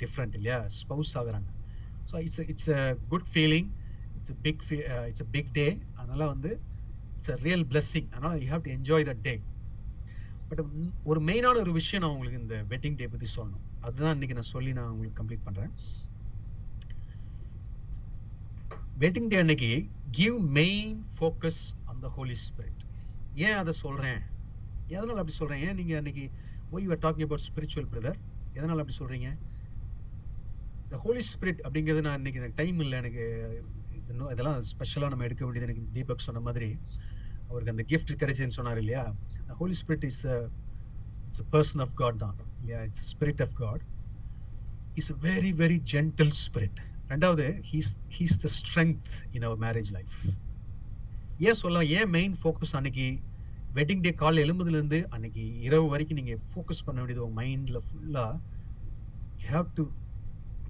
டிஃப்ரெண்ட் 0.03 0.35
இல்லையா? 0.39 0.59
ஸ்பவுஸ் 0.79 1.13
ஆகுறாங்க. 1.21 1.49
So 2.11 2.17
it's 2.27 2.43
it's 2.53 2.71
a 2.79 2.83
good 3.13 3.29
feeling 3.33 3.69
it's 4.19 4.33
a 4.35 4.39
big 4.47 4.65
it's 5.09 5.25
a 5.27 5.29
big 5.37 5.53
day 5.59 5.67
அதனால 6.01 6.23
வந்து 6.33 6.51
இட்ஸ் 7.17 7.33
அ 7.35 7.39
ரியல் 7.47 7.65
பிளெஸ்ஸிங் 7.73 8.09
அதனால் 8.15 8.37
you 8.43 8.49
have 8.55 8.65
to 8.67 8.73
enjoy 8.79 9.07
that 9.11 9.23
day 9.29 9.35
but 10.51 10.63
ஒரு 11.11 11.21
மெயினான 11.29 11.61
ஒரு 11.65 11.73
விஷயம் 11.81 12.03
நான் 12.05 12.15
உங்களுக்கு 12.17 12.43
இந்த 12.43 12.57
வெட்டிங் 12.73 12.99
டே 13.01 13.07
பற்றி 13.15 13.29
சொல்லணும். 13.37 13.65
அதுதான் 13.87 14.15
இன்னைக்கு 14.17 14.37
நான் 14.39 14.53
சொல்லி 14.55 14.73
நான் 14.79 14.93
உங்களுக்கு 14.93 15.19
கம்ப்ளீட் 15.21 15.47
பண்ணுறேன் 15.49 15.73
வெட்டிங் 19.05 19.31
டே 19.33 19.39
அன்னைக்கு 19.45 19.73
give 20.19 20.37
main 20.59 20.93
focus 21.17 21.63
the 22.07 22.13
holy 22.17 22.37
spirit 22.47 22.83
ஏன் 23.47 23.59
அதை 23.63 23.73
சொல்கிறேன் 23.85 24.21
எதனால் 24.95 25.21
அப்படி 25.23 25.37
சொல்கிறேன் 25.41 25.63
ஏன் 25.69 25.79
நீங்கள் 25.81 25.99
அன்னைக்கு 26.01 26.25
why 26.75 26.85
you're 26.87 27.05
talking 27.05 27.27
about 27.27 27.47
spiritual 27.49 27.91
brother 27.93 28.19
எதனால் 28.59 28.83
அப்படி 28.83 28.97
சொல்கிறீங்க 29.01 29.29
இந்த 30.85 30.99
ஹோலி 31.05 31.23
ஸ்பிரிட் 31.31 31.61
அப்படிங்கிறது 31.67 32.05
நான் 32.07 32.19
இன்றைக்கி 32.21 32.41
எனக்கு 32.41 32.59
டைம் 32.61 32.79
இல்லை. 32.85 32.97
எனக்கு 33.03 33.25
இன்னும் 34.11 34.31
இதெல்லாம் 34.35 34.59
ஸ்பெஷலாக 34.71 35.11
நம்ம 35.13 35.25
எடுக்க 35.29 35.43
வேண்டியது 35.45 35.67
எனக்கு 35.69 35.85
தீபக் 35.97 36.27
சொன்ன 36.27 36.41
மாதிரி. 36.49 36.69
அவருக்கு 37.49 37.73
அந்த 37.75 37.85
கிஃப்ட் 37.91 38.13
கிடைச்சதுன்னு 38.21 38.57
சொன்னார் 38.59 38.81
இல்லையா? 38.83 39.03
Holy 39.61 39.77
spirit 39.81 40.07
is 40.11 40.23
it's 41.27 41.43
a 41.45 41.47
person 41.55 41.83
of 41.85 41.95
God 42.01 42.21
தான். 42.25 42.37
இல்லையா? 42.61 42.81
It's 42.89 43.09
spirit 43.13 43.43
of 43.47 43.55
God 43.63 43.85
is 45.01 45.11
a 45.15 45.17
very 45.29 45.53
very 45.63 45.79
gentle 45.95 46.35
spirit 46.45 46.79
ரெண்டாவது 47.13 47.47
he's 47.73 47.93
he's 48.19 48.39
the 48.45 48.51
strength 48.59 49.09
in 49.37 49.47
our 49.49 49.61
marriage 49.67 49.91
life 49.99 50.15
ஏன் 51.39 51.55
சொல்லலாம் 51.55 51.89
ஏன் 51.89 52.11
மெயின் 52.11 52.37
ஃபோக்கஸ் 52.43 52.75
அன்னைக்கு 52.77 53.19
வெட்டிங் 53.75 54.01
டே 54.01 54.15
காலையில் 54.15 54.45
எழும்புதுலேருந்து 54.47 55.05
அன்னைக்கு 55.09 55.61
இரவு 55.61 55.89
வரைக்கும் 55.89 56.17
நீங்கள் 56.17 56.41
ஃபோக்கஸ் 56.53 56.85
பண்ண 56.85 57.01
வேண்டியது 57.01 57.25
உங்கள் 57.27 57.39
மைண்டில் 57.41 57.81
ஃபுல்லாக 57.87 58.39
you 59.43 59.49
have 59.51 59.69
to 59.75 59.89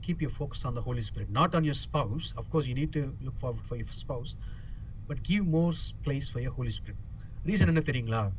keep 0.01 0.23
your 0.23 0.37
focus 0.39 0.67
on 0.67 0.75
the 0.75 0.81
holy 0.81 1.01
spirit 1.01 1.29
not 1.29 1.55
on 1.55 1.65
your 1.65 1.83
spouse 1.87 2.29
of course 2.37 2.69
you 2.69 2.75
need 2.75 2.91
to 2.91 3.01
look 3.01 3.23
look 3.25 3.39
for 3.41 3.79
your 3.79 3.99
spouse 4.03 4.33
but 5.09 5.21
give 5.21 5.45
more 5.47 5.75
place 6.07 6.31
for 6.33 6.43
your 6.43 6.49
holy 6.49 6.71
spirit 6.71 7.03
reason 7.49 7.67
என்ன 7.67 7.81
தெரியுங்களா? 7.81 8.31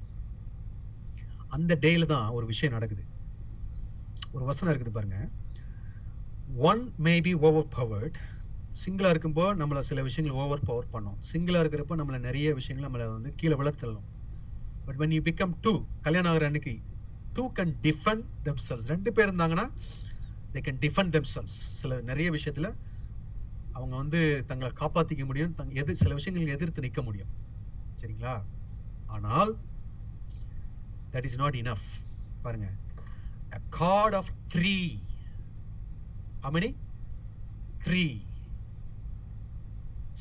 அந்த 1.48 1.78
டேயில் 1.82 2.06
தான் 2.06 2.30
ஒரு 2.30 2.46
விஷயம் 2.46 2.74
நடக்குது. 2.74 3.04
ஒரு 4.32 4.46
வசனம் 4.46 4.74
இருக்குது 4.74 4.92
பாருங்க. 4.92 5.30
One 6.58 6.94
may 6.98 7.22
be 7.22 7.34
over 7.34 7.68
powered 7.68 8.18
சிங்கிளாக 8.86 9.14
இருக்கும்போ 9.14 9.56
நம்மளை 9.62 9.80
சில 9.80 10.02
விஷயங்கள் 10.02 10.40
ஓவர் 10.40 10.60
பவர் 10.60 10.88
பண்ணோம். 10.94 11.18
சிங்கிளாக 11.34 11.68
இருக்கிறப்போ 11.68 11.96
நம்மளை 11.98 12.20
நிறைய 12.20 12.54
விஷயங்கள் 12.54 12.90
நம்மளை 12.90 13.12
வந்து 13.12 13.34
கீழே 13.36 13.54
விழத்தள்ளும் 13.54 14.06
but 14.86 14.96
when 14.98 15.12
you 15.12 15.22
become 15.22 15.54
two 15.62 15.86
கல்யாணம் 16.02 16.32
ஆகிற 16.32 16.46
அன்னைக்கு 16.46 16.80
டூ 17.34 17.52
கேன் 17.52 17.74
டிஃபெண்ட் 17.82 18.24
தெம்செல்ஸ் 18.44 18.88
ரெண்டு 18.88 19.14
பேர் 19.14 19.36
இருந்தாங்கன்னா 19.36 19.72
தே 20.54 20.56
கேன் 20.56 20.78
டிஃபெண்ட் 20.82 21.16
தெம்செல்ஸ் 21.18 21.58
சில 21.80 22.02
நிறைய 22.02 22.32
விஷயத்தில் 22.32 22.76
அவங்க 23.72 23.96
வந்து 23.96 24.44
தங்களை 24.48 24.74
காப்பாற்றிக்க 24.80 25.26
முடியும் 25.26 25.56
தங் 25.58 25.74
எது 25.74 25.96
சில 25.96 26.14
விஷயங்கள் 26.14 26.54
எதிர்த்து 26.54 26.82
நிற்க 26.82 27.02
முடியும். 27.02 27.28
சரிங்களா? 28.02 28.42
ஆனால் 29.08 29.58
தட் 31.12 31.24
இஸ் 31.24 31.36
நாட் 31.36 31.54
இனஃப் 31.54 31.88
பாருங்க. 32.42 32.72
A 33.52 33.60
of 34.14 34.30
three 34.54 34.58
three. 34.58 35.00
Many 36.44 36.76
three 37.86 38.26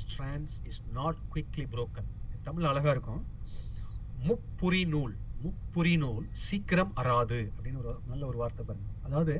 strands 0.00 0.56
is 0.70 0.82
not 0.98 1.20
quickly 1.32 1.66
broken 1.74 2.08
Tamil 2.46 2.68
அழகாக 2.70 2.94
இருக்கும். 2.96 3.22
முப்புரி 4.28 4.82
நூல் 4.94 5.14
முப்புரி 5.44 5.94
நூல் 6.02 6.24
சீக்கிரம் 6.46 6.92
அறாது 7.00 7.38
அப்படின்னு 7.54 7.80
ஒரு 7.82 7.92
நல்ல 8.10 8.22
ஒரு 8.30 8.38
வார்த்தை 8.42 8.62
பாருங்க. 8.68 8.90
அதாவது 9.06 9.34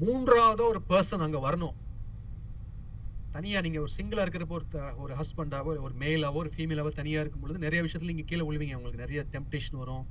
மூன்றாவது 0.00 0.62
ஒரு 0.72 0.80
பர்சன் 0.90 1.24
அங்கே 1.26 1.40
வரணும். 1.46 1.76
தனியாக 3.36 3.62
நீங்கள் 3.64 3.82
ஒரு 3.84 3.92
சிங்கிளாக 3.96 4.24
இருக்கிறப்போ 4.24 4.56
ஒரு 4.58 4.66
ஒரு 5.04 5.12
ஹஸ்பண்டாவோ 5.20 5.70
ஒரு 5.86 5.94
மேலாவோ 6.02 6.38
ஒரு 6.42 6.50
ஃபீமேலாவோ 6.54 6.90
தனியாக 7.00 7.22
இருக்கும் 7.24 7.42
பொழுது 7.44 7.64
நிறைய 7.64 7.80
விஷயத்தில் 7.86 8.12
நீங்கள் 8.12 8.28
கீழே 8.30 8.44
விழுவீங்க. 8.48 8.76
உங்களுக்கு 8.78 9.02
நிறைய 9.04 9.22
டெம்டேஷன் 9.34 9.80
வரும். 9.82 10.04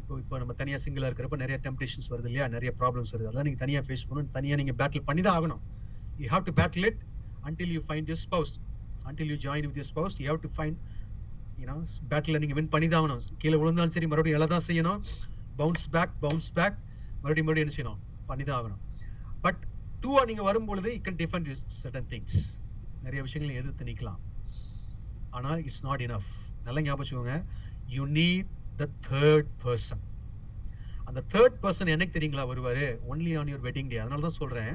இப்போ 0.00 0.14
இப்போ 0.22 0.38
நம்ம 0.42 0.54
தனியாக 0.60 0.80
சிங்கிளாக 0.84 1.10
இருக்கிறப்ப 1.10 1.36
நிறைய 1.44 1.56
டெம்டேஷன்ஸ் 1.66 2.08
வருது 2.12 2.28
இல்லையா? 2.30 2.46
நிறைய 2.56 2.70
ப்ராப்ளம்ஸ் 2.80 3.12
வருது. 3.14 3.28
அதெல்லாம் 3.28 3.48
நீங்கள் 3.48 3.64
தனியாக 3.64 3.84
ஃபேஸ் 3.88 4.06
பண்ணணும். 4.08 4.32
தனியாக 4.36 4.58
நீங்கள் 4.62 4.78
பேட்டில் 4.80 5.06
பண்ணி 5.08 5.24
தான் 5.26 5.36
ஆகணும். 5.38 5.62
You 6.22 6.28
have 6.34 6.46
to 6.48 6.54
battle 6.60 6.86
it 6.90 7.02
until 7.48 7.68
you 7.74 7.82
find 7.90 8.04
your 8.12 8.20
spouse. 8.26 8.52
Until 9.10 9.28
you 9.32 9.38
join 9.46 9.62
with 9.68 9.78
your 9.80 9.88
spouse 9.92 10.14
you 10.22 10.28
have 10.30 10.42
to 10.46 10.50
find 10.58 10.74
you 11.60 11.66
know 11.70 11.78
battle 12.10 12.40
நீங்கள் 12.42 12.58
வின் 12.58 12.70
பண்ணி 12.74 12.86
தான் 12.92 13.00
ஆகணும். 13.02 13.22
கீழே 13.42 13.56
விழுந்தாலும் 13.62 13.94
சரி 13.96 14.08
மறுபடியும் 14.12 14.38
எல்லாம் 14.38 14.52
தான் 14.54 14.66
செய்யணும். 14.68 15.00
பவுன்ஸ் 15.60 15.86
பேக் 15.94 16.14
பவுன்ஸ் 16.24 16.50
பேக் 16.58 16.76
மறுபடியும் 17.22 17.46
மறுபடியும் 17.48 17.66
என்ன 17.66 17.76
செய்யணும்? 17.76 18.00
பண்ணி 18.30 18.44
தான் 18.48 18.58
ஆகணும். 18.60 18.80
பட் 19.44 19.60
டூவாக 20.04 20.26
நீங்கள் 20.30 20.48
வரும்பொழுது 20.50 20.88
you 20.94 21.02
can 21.08 21.20
defend 21.22 21.46
you 21.50 21.54
certain 21.82 22.08
things 22.12 22.38
நிறைய 23.04 23.20
விஷயங்களை 23.26 23.54
எதிர்த்து 23.60 23.88
நிற்கலாம் 23.90 24.20
ஆனால் 25.36 25.62
இட்ஸ் 25.68 25.84
நாட் 25.88 26.02
இனஃப் 26.06 26.32
நல்லா 26.66 26.80
ஞாபகம் 26.88 27.02
வச்சுக்கோங்க. 27.02 27.36
You 27.94 28.02
need 28.18 28.50
the 28.80 28.88
third 29.10 29.50
person 29.64 30.02
அந்த 31.08 31.20
தேர்ட் 31.32 31.56
பர்சன் 31.64 31.90
எனக்கு 31.94 32.14
தெரியுங்களா? 32.16 32.44
வருவார் 32.52 32.84
only 33.12 33.32
on 33.40 33.50
your 33.52 33.66
wedding 33.66 33.90
day 33.92 33.98
அதனால 34.04 34.22
தான் 34.26 34.38
சொல்கிறேன் 34.42 34.74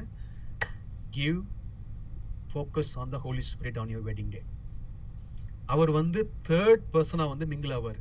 give 1.18 1.40
focus 2.54 2.98
on 2.98 3.10
the 3.10 3.18
holy 3.18 3.44
spirit 3.52 3.80
on 3.80 3.90
your 3.90 4.08
wedding 4.10 4.30
day 4.30 4.42
அவர் 5.66 5.92
வந்து 5.92 6.20
தேர்ட் 6.48 6.86
பர்சனாக 6.94 7.30
வந்து 7.30 7.46
மிங்கிள் 7.46 7.74
ஆவார் 7.74 8.00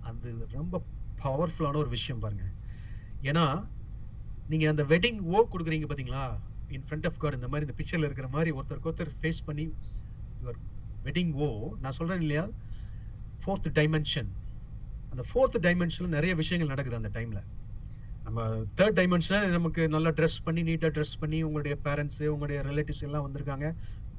அது 0.00 0.30
ரொம்ப 0.52 0.82
பவர்ஃபுல்லான 1.24 1.76
ஒரு 1.76 1.88
விஷயம் 1.88 2.20
பாருங்க. 2.20 2.46
ஏன்னா 3.22 3.44
நீங்கள் 4.48 4.68
அந்த 4.68 4.84
வெட்டிங் 4.84 5.20
ஓ 5.24 5.38
கொடுக்குறீங்க 5.52 5.86
பார்த்தீங்களா 5.86 6.24
இன் 6.68 6.84
ஃப்ரண்ட் 6.88 7.06
ஆஃப் 7.06 7.18
காட் 7.18 7.34
இந்த 7.34 7.48
மாதிரி 7.48 7.66
இந்த 7.66 7.76
பிக்சரில் 7.78 8.04
இருக்கிற 8.04 8.28
மாதிரி 8.28 8.50
ஒருத்தருக்கு 8.52 8.90
ஒருத்தர் 8.90 9.12
ஃபேஸ் 9.20 9.44
பண்ணி 9.44 9.64
யுவர் 10.40 10.58
வெட்டிங் 11.04 11.32
ஓ 11.36 11.48
நான் 11.80 11.92
சொல்கிறேன் 11.92 12.20
இல்லையா? 12.20 12.44
ஃபோர்த் 13.42 13.68
டைமென்ஷன் 13.78 14.30
அந்த 15.10 15.24
ஃபோர்த் 15.32 15.58
டைமென்ஷனில் 15.62 16.08
நிறைய 16.08 16.34
விஷயங்கள் 16.34 16.68
நடக்குது 16.68 16.96
அந்த 16.96 17.10
டைமில் 17.14 17.42
நம்ம 18.26 18.42
தேர்ட் 18.78 18.96
டைமென்ஷன்ல 18.98 19.38
நமக்கு 19.56 19.82
நல்லா 19.94 20.10
ட்ரெஸ் 20.18 20.38
பண்ணி 20.46 20.62
நீட்டாக 20.68 20.92
ட்ரெஸ் 20.96 21.18
பண்ணி 21.22 21.38
உங்களுடைய 21.46 21.74
பேரண்ட்ஸ் 21.86 22.22
உங்களுடைய 22.34 22.58
ரிலேட்டிவ்ஸ் 22.68 23.04
எல்லாம் 23.08 23.24
வந்திருக்காங்க. 23.26 23.66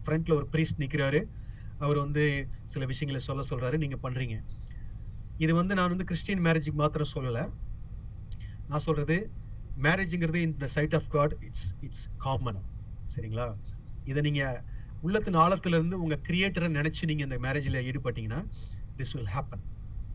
ஃப்ரண்ட்ல 0.03 0.35
ஒரு 0.39 0.47
ப்ரீஸ்ட் 0.53 0.81
நிற்கிறாரு 0.83 1.21
அவர் 1.83 1.97
வந்து 2.03 2.23
சில 2.73 2.83
விஷயங்களை 2.91 3.21
சொல்ல 3.29 3.43
சொல்றாரு. 3.51 3.77
நீங்க 3.83 3.97
பண்றீங்க. 4.05 4.35
இது 5.43 5.53
வந்து 5.61 5.73
நான் 5.77 5.91
வந்து 5.93 6.07
கிறிஸ்டியன் 6.11 6.43
மேரேஜுக்கு 6.47 6.79
மாத்திரம் 6.83 7.13
சொல்லலை. 7.15 7.43
நான் 8.69 8.85
சொல்றது 8.87 9.17
மேரேஜுங்கிறது 9.85 10.39
in 10.45 10.55
the 10.63 10.67
sight 10.75 10.95
of 10.99 11.09
God 11.15 11.33
it's 11.47 11.67
it's 11.87 12.05
common 12.25 12.61
சரிங்களா? 13.15 13.47
இதை 14.11 14.21
நீங்க 14.27 14.43
உள்ளத்தின் 15.05 15.41
ஆழத்துலேருந்து 15.43 15.97
உங்கள் 16.03 16.03
உங்க 16.05 16.17
கிரியேட்டரை 16.27 16.67
நினைச்சு 16.77 17.09
நீங்க 17.09 17.23
இந்த 17.27 17.37
மேரேஜில் 17.45 17.83
ஈடுபட்டீங்கன்னா 17.89 18.41
திஸ் 18.99 19.13
வில் 19.15 19.31
ஹேப்பன் 19.35 19.65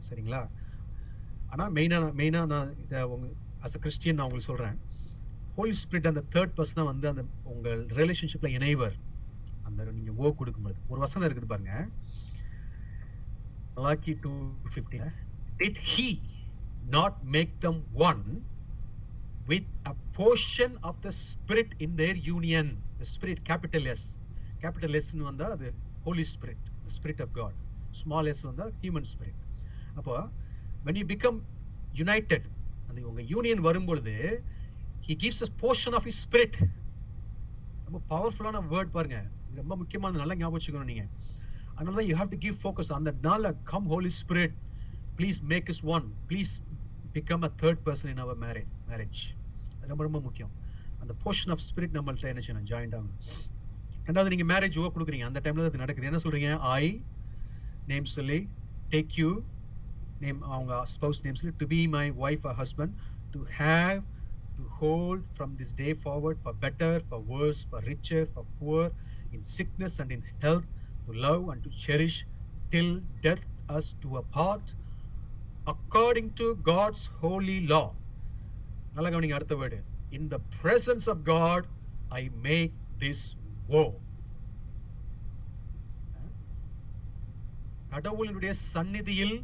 சரிங்களா? 0.09 0.41
ஆனால் 1.53 1.70
மெயினாக 1.76 2.11
மெயினாக 2.20 2.51
நான் 2.53 2.70
இதை 2.84 3.01
உங்க 3.14 3.28
அஸ் 3.65 3.77
அ 3.77 3.81
கிறிஸ்டியன் 3.81 4.17
நான் 4.17 4.27
உங்களுக்கு 4.27 4.51
சொல்கிறேன் 4.51 4.77
ஹோலி 5.57 5.75
ஸ்பிரிட் 5.81 6.11
அந்த 6.11 6.23
தேர்ட் 6.35 6.55
பர்சனாக 6.57 6.87
வந்து 6.91 7.07
அந்த 7.09 7.23
உங்கள் 7.53 7.81
ரிலேஷன்ஷிப்பில் 7.99 8.55
இணைவர் 8.59 8.95
அந்த 9.67 9.81
நீங்கள் 9.91 10.19
ஓ 10.19 10.33
கொடுக்கும்போது 10.33 10.79
ஒரு 10.89 11.01
வசனம் 11.01 11.27
இருக்குது 11.29 11.51
பாருங்க 11.51 11.75
மலாக்கி 13.77 14.15
டூ 14.23 14.33
ஃபிஃப்டியில் 14.73 15.11
it 15.61 15.81
he 15.91 16.07
not 16.91 17.19
make 17.35 17.53
them 17.59 17.81
one 18.09 18.23
with 19.47 19.71
a 19.85 19.95
portion 20.17 20.75
of 20.83 21.01
the 21.03 21.13
spirit 21.25 21.75
in 21.87 21.97
their 22.01 22.21
union 22.31 22.71
spirit 23.11 23.43
capital 23.51 23.89
S 23.95 24.07
capital 24.61 24.97
எஸ்ன்னு 25.01 25.29
வந்தால் 25.29 25.55
அது 25.57 25.69
holy 26.05 26.25
spirit 26.33 26.65
spirit 26.97 27.23
of 27.23 27.35
God 27.39 27.59
small 28.01 28.29
S 28.33 28.43
வந்தால் 28.43 28.73
ஹியூமன் 28.83 29.09
ஸ்பிரிட் 29.13 29.41
அப்போ 29.97 30.15
வென் 30.85 30.99
யூ 31.01 31.07
பிகம் 31.09 31.39
யுனைடெட் 31.95 32.49
அந்த 32.91 33.01
உங்கள் 33.11 33.28
union 33.32 33.62
வரும்பொழுது 33.68 34.14
he 35.07 35.14
gives 35.24 35.43
us 35.47 35.55
portion 35.62 35.97
of 35.99 36.09
his 36.12 36.20
spirit 36.26 36.59
ரொம்ப 37.86 38.01
பவர்ஃபுல்லான 38.12 38.62
வேர்ட் 38.72 38.93
பாருங்க. 38.97 39.18
இது 39.49 39.61
ரொம்ப 39.62 39.76
முக்கியமான 39.82 40.18
நல்லா 40.22 40.34
ஞாபகம் 40.41 40.57
வச்சுக்கணும் 40.59 40.91
நீங்கள் 40.93 41.11
அதனால 41.76 41.95
தான் 41.99 42.09
you 42.11 42.16
have 42.20 42.32
to 42.34 42.38
give 42.47 42.57
focus 42.62 42.93
அந்த 42.99 43.11
நாள் 43.28 43.47
come 43.72 43.86
holy 43.93 44.12
spirit 44.22 44.57
please 45.18 45.38
make 45.53 45.68
us 45.74 45.82
one 45.95 46.07
please 46.30 46.53
become 47.14 47.45
a 47.49 47.51
third 47.62 47.80
person 47.86 48.11
in 48.12 48.22
our 48.24 48.38
marriage 48.47 48.72
marriage 48.91 49.22
ரொம்ப 49.93 50.03
ரொம்ப 50.07 50.18
முக்கியம். 50.26 50.53
அந்த 51.03 51.12
போர்ஷன் 51.22 51.53
ஆஃப் 51.55 51.62
ஸ்பிரிட் 51.68 51.95
நம்மள்ட்ட 51.97 52.32
என்ன 52.32 52.43
செய்யணும்? 52.47 52.66
ஜாயிண்ட் 52.70 52.95
ஆகும் 52.99 53.16
ரெண்டாவது 54.07 54.32
நீங்கள் 54.32 54.51
மேரேஜ் 54.53 54.76
ஓ 54.80 54.84
கொடுக்குறீங்க. 54.97 55.26
அந்த 55.30 55.41
டைமில் 55.45 55.68
அது 55.70 55.82
நடக்குது. 55.82 56.09
என்ன 56.11 56.20
சொல்கிறீங்க 56.24 56.51
ஐ 56.80 56.84
நேம் 57.93 58.07
சொல்லி 58.16 58.38
டேக் 58.95 59.14
யூ 59.20 59.30
நேம் 60.21 60.41
அவங்க 60.49 60.73
ஸ்பௌஸ் 60.93 61.23
நேம் 61.25 61.39
சொல்லி 61.41 61.55
to 61.59 61.68
be 61.73 61.81
my 61.95 62.07
wife 62.25 62.47
a 62.47 62.55
husband 62.61 62.95
to 63.33 63.41
have 63.59 64.01
to 64.57 64.64
hold 64.81 65.25
from 65.35 65.53
this 65.61 65.75
day 65.81 65.89
forward 66.03 66.41
for 66.43 66.59
better 66.64 66.99
for 67.09 67.25
worse 67.31 67.62
for 67.68 67.85
richer 67.91 68.27
for 68.33 68.49
poorer 68.59 68.91
in 69.33 69.47
sickness 69.57 69.97
and 70.03 70.14
in 70.16 70.27
health 70.37 70.68
to 71.07 71.14
love 71.27 71.43
and 71.53 71.64
to 71.68 71.73
cherish 71.87 72.21
till 72.71 72.95
death 73.21 73.47
us 73.77 73.91
do 74.03 74.11
a 74.16 74.25
part 74.37 74.71
according 75.75 76.31
to 76.35 76.49
God's 76.68 77.07
holy 77.21 77.59
law 77.73 77.83
நல்லா 78.95 79.11
கவனிங்க 79.11 79.39
அடுத்த 79.39 79.57
word 79.57 79.81
in 80.11 80.29
the 80.29 80.39
presence 80.57 81.09
of 81.09 81.23
God 81.29 81.66
I 82.14 82.23
make 82.43 82.73
this 82.99 83.25
vow 83.73 83.83
கடவுளினுடைய 87.93 88.53
சந்நிதியில் 88.66 89.37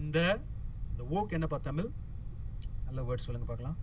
இந்த 0.00 0.18
இந்த 0.90 1.02
okay 1.16 1.34
என்னப்பா 1.36 1.58
தமிழ்? 1.68 1.88
நல்ல 2.86 3.00
word 3.08 3.24
சொல்லுங்க 3.26 3.46
பார்க்கலாம். 3.50 3.78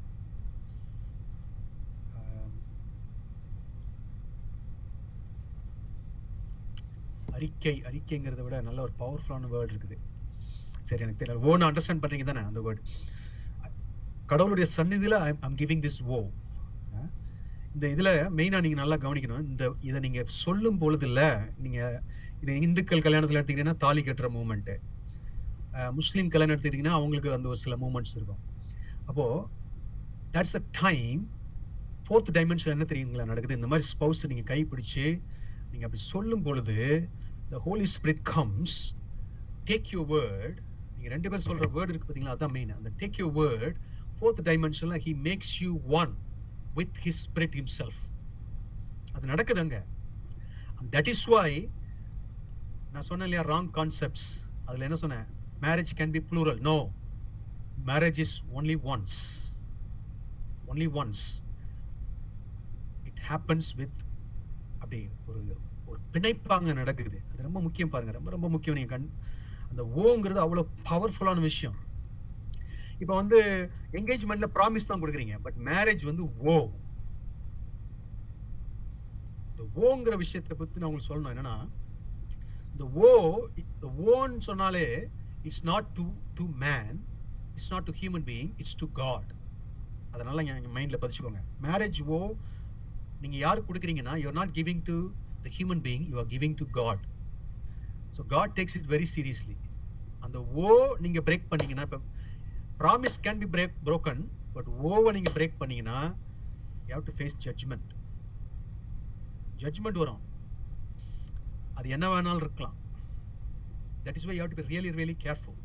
அறிக்கை 7.38 7.74
அறிக்கைங்கிறத 7.88 8.42
விட 8.44 8.58
நல்ல 8.68 8.80
ஒரு 8.86 8.94
பவர்ஃபுல்லான 9.00 9.50
வேர்ட் 9.54 9.74
இருக்குது. 9.74 9.98
சரி 10.88 11.04
எனக்கு 11.06 11.22
தெரியல. 11.22 11.42
ஓன்னு 11.50 11.68
அண்டர்ஸ்டாண்ட் 11.68 12.02
பண்ணுறீங்க 12.04 12.26
தானே 12.30 12.44
அந்த 12.50 12.60
வேர்ட் 12.66 12.82
கடவுளுடைய 14.32 14.68
சந்நிதியில் 14.78 15.18
I 15.26 15.30
I'm 15.48 15.58
giving 15.62 15.84
this 15.86 16.00
vow 16.18 16.20
இந்த 17.76 17.86
இதில் 17.94 18.12
மெயினாக 18.38 18.64
நீங்கள் 18.66 18.82
நல்லா 18.82 18.98
கவனிக்கணும். 19.06 19.46
இந்த 19.52 19.64
இதை 19.88 20.00
நீங்கள் 20.06 20.30
சொல்லும் 20.44 20.80
பொழுது 20.84 21.06
இல்லை 21.10 21.28
நீங்கள் 21.64 21.98
இது 22.42 22.54
இந்துக்கள் 22.68 23.06
கல்யாணத்தில் 23.06 23.40
எடுத்தீங்கன்னா 23.40 23.76
தாலி 23.86 24.02
கட்டுற 24.08 24.30
மூமெண்ட்டு 24.38 24.76
முஸ்லீம் 26.00 26.30
கல்யாணம் 26.34 26.54
எடுத்துக்கிட்டீங்கன்னா 26.56 26.98
அவங்களுக்கு 26.98 27.30
அந்த 27.38 27.48
ஒரு 27.54 27.60
சில 27.64 27.76
மூமெண்ட்ஸ் 27.84 28.16
இருக்கும். 28.18 28.42
அப்போது 29.10 29.40
that's 30.36 30.56
a 30.60 30.64
time 30.84 31.22
fourth 32.06 32.32
dimension 32.38 32.74
என்ன 32.76 32.86
தெரியுங்களா 32.92 33.26
நடக்குது? 33.32 33.58
இந்த 33.60 33.70
மாதிரி 33.72 33.88
ஸ்பௌஸ் 33.94 34.22
நீங்கள் 34.32 34.50
கைப்பிடிச்சு 34.52 35.06
நீங்கள் 35.72 35.88
அப்படி 35.88 36.02
சொல்லும் 36.14 36.46
பொழுது 36.48 36.78
the 37.52 37.60
holy 37.68 37.88
spirit 37.96 38.24
comes 38.36 38.76
take 39.70 39.90
you 39.96 40.04
word 40.16 40.58
நீங்கள் 40.96 41.14
ரெண்டு 41.16 41.30
பேர் 41.32 41.46
சொல்கிற 41.48 41.68
வேர்டு 41.78 41.92
இருக்கு 41.92 42.08
பார்த்தீங்களா 42.08 42.36
அதான் 42.38 42.56
மெயின் 42.58 42.74
அந்த 42.78 42.92
take 43.02 43.20
you 43.24 43.28
word 43.42 43.78
fourth 44.18 44.42
டைமென்ஷனில் 44.50 45.02
he 45.08 45.14
makes 45.28 45.54
you 45.66 45.72
one 46.02 46.14
with 46.80 46.98
his 47.06 47.22
spirit 47.28 47.58
himself 47.62 48.02
அது 49.16 49.26
நடக்குது 49.34 49.62
அங்கே 49.66 49.82
தட் 50.96 51.10
இஸ் 51.14 51.26
வை 51.36 51.50
நான் 52.94 53.08
சொன்னேன் 53.10 53.28
இல்லையா 53.30 53.46
ராங் 53.54 53.70
கான்செப்ட்ஸ் 53.80 54.30
அதில் 54.68 54.86
என்ன 54.88 54.98
சொன்னேன்? 55.02 55.26
Marriage 55.62 55.92
can 55.96 56.10
be 56.10 56.20
plural 56.20 56.60
no 56.60 56.92
marriage 57.86 58.20
is 58.20 58.44
only 58.56 58.76
once 58.92 59.20
only 60.68 60.88
once 61.00 61.26
it 63.04 63.22
happens 63.28 63.70
with 63.76 64.00
அப்படி 64.74 65.10
ஒரு 65.28 65.58
ஒரு 65.86 66.00
பிணைப்பாங்க 66.14 66.74
நடக்குது. 66.74 67.22
அது 67.32 67.44
ரொம்ப 67.44 67.62
முக்கியம் 67.62 67.90
பாருங்க. 67.90 68.14
ரொம்ப 68.14 68.30
ரொம்ப 68.30 68.50
முக்கியம். 68.50 68.78
நீங்க 68.78 68.98
கண் 68.98 69.10
அந்த 69.70 69.84
ஓங்கிறது 69.84 70.40
அவ்வளோ 70.46 70.68
பவர்ஃபுல்லான 70.90 71.40
விஷயம். 71.40 71.76
இப்போ 73.00 73.16
வந்து 73.16 73.70
என்கேஜ்மெண்ட்ல 73.92 74.48
ப்ராமிஸ் 74.54 74.88
தான் 74.88 75.02
கொடுக்குறீங்க. 75.04 75.40
பட் 75.42 75.54
மேரேஜ் 75.64 76.04
வந்து 76.06 76.38
ஓ. 76.38 76.72
இந்த 79.50 79.64
ஓங்கிற 79.76 80.18
விஷயத்தை 80.18 80.58
பத்தி 80.58 80.80
நான் 80.80 80.90
உங்களுக்கு 80.90 81.16
சொல்லணும். 81.16 81.34
என்னன்னா 81.34 81.70
இந்த 82.72 82.86
ஓ 82.94 83.48
இந்த 83.56 83.94
ஓன்னு 84.12 84.42
சொன்னாலே 84.42 85.10
it's 85.48 85.64
not 85.72 85.88
to 85.98 86.06
to 86.40 86.46
man 86.66 86.98
it's 87.56 87.72
not 87.74 87.88
to 87.90 87.94
human 88.02 88.26
being 88.30 88.52
it's 88.62 88.78
to 88.82 88.88
God 89.02 89.32
அதனால் 90.14 90.42
எங்கள் 90.44 90.76
மைண்டில் 90.78 91.02
பதிச்சுக்கோங்க. 91.04 91.42
மேரேஜ் 91.66 92.00
ஓ 92.16 92.20
நீங்கள் 93.24 93.42
யாருக்கு 93.46 93.70
கொடுக்குறீங்கன்னா 93.70 94.14
you're 94.24 94.38
not 94.40 94.54
giving 94.60 94.84
to 94.90 94.96
the 95.46 95.52
human 95.58 95.84
being 95.88 96.06
you 96.12 96.16
are 96.22 96.30
giving 96.34 96.56
to 96.62 96.68
God 96.80 97.04
so 98.18 98.24
God 98.34 98.54
takes 98.60 98.78
it 98.80 98.88
very 98.94 99.08
seriously 99.16 99.58
அந்த 100.26 100.38
vow 100.66 100.70
நீங்கள் 101.06 101.26
break 101.30 101.50
பண்ணீங்கன்னா 101.52 101.86
இப்போ 101.88 102.00
promise 102.82 103.18
can 103.26 103.42
be 103.44 103.50
break 103.56 103.76
broken 103.90 104.22
but 104.56 104.70
ஓவை 104.92 105.10
நீங்கள் 105.18 105.36
பிரேக் 105.38 105.60
பண்ணீங்கன்னா 105.62 106.00
you 106.88 106.94
have 106.98 107.06
to 107.10 107.16
face 107.20 107.38
judgement 107.46 107.92
judgement 109.62 110.00
வரும். 110.04 110.24
அது 111.78 111.88
என்ன 111.96 112.06
வேணாலும் 112.14 112.42
இருக்கலாம். 112.44 112.76
That 114.06 114.18
is 114.20 114.28
why 114.30 114.36
have 114.40 114.52
to 114.52 114.58
be 114.60 114.66
really 114.72 114.92
really 114.98 115.16
careful 115.26 115.60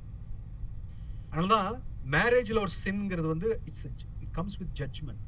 அதனால 1.30 1.48
தான் 1.54 1.72
மேரேஜில் 2.14 2.62
ஒரு 2.62 2.72
சின்ங்கிறது 2.84 3.28
வந்து 3.32 3.48
it's 3.66 3.84
it 3.86 4.04
comes 4.32 4.58
with 4.60 4.74
judgement 4.80 5.24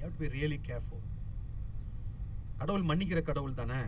have 0.00 0.14
to 0.14 0.20
be 0.20 0.30
really 0.36 0.58
careful 0.68 1.04
கடவுள் 2.58 2.88
மன்னிக்கிற 2.88 3.20
கடவுள் 3.22 3.54
தானே. 3.54 3.78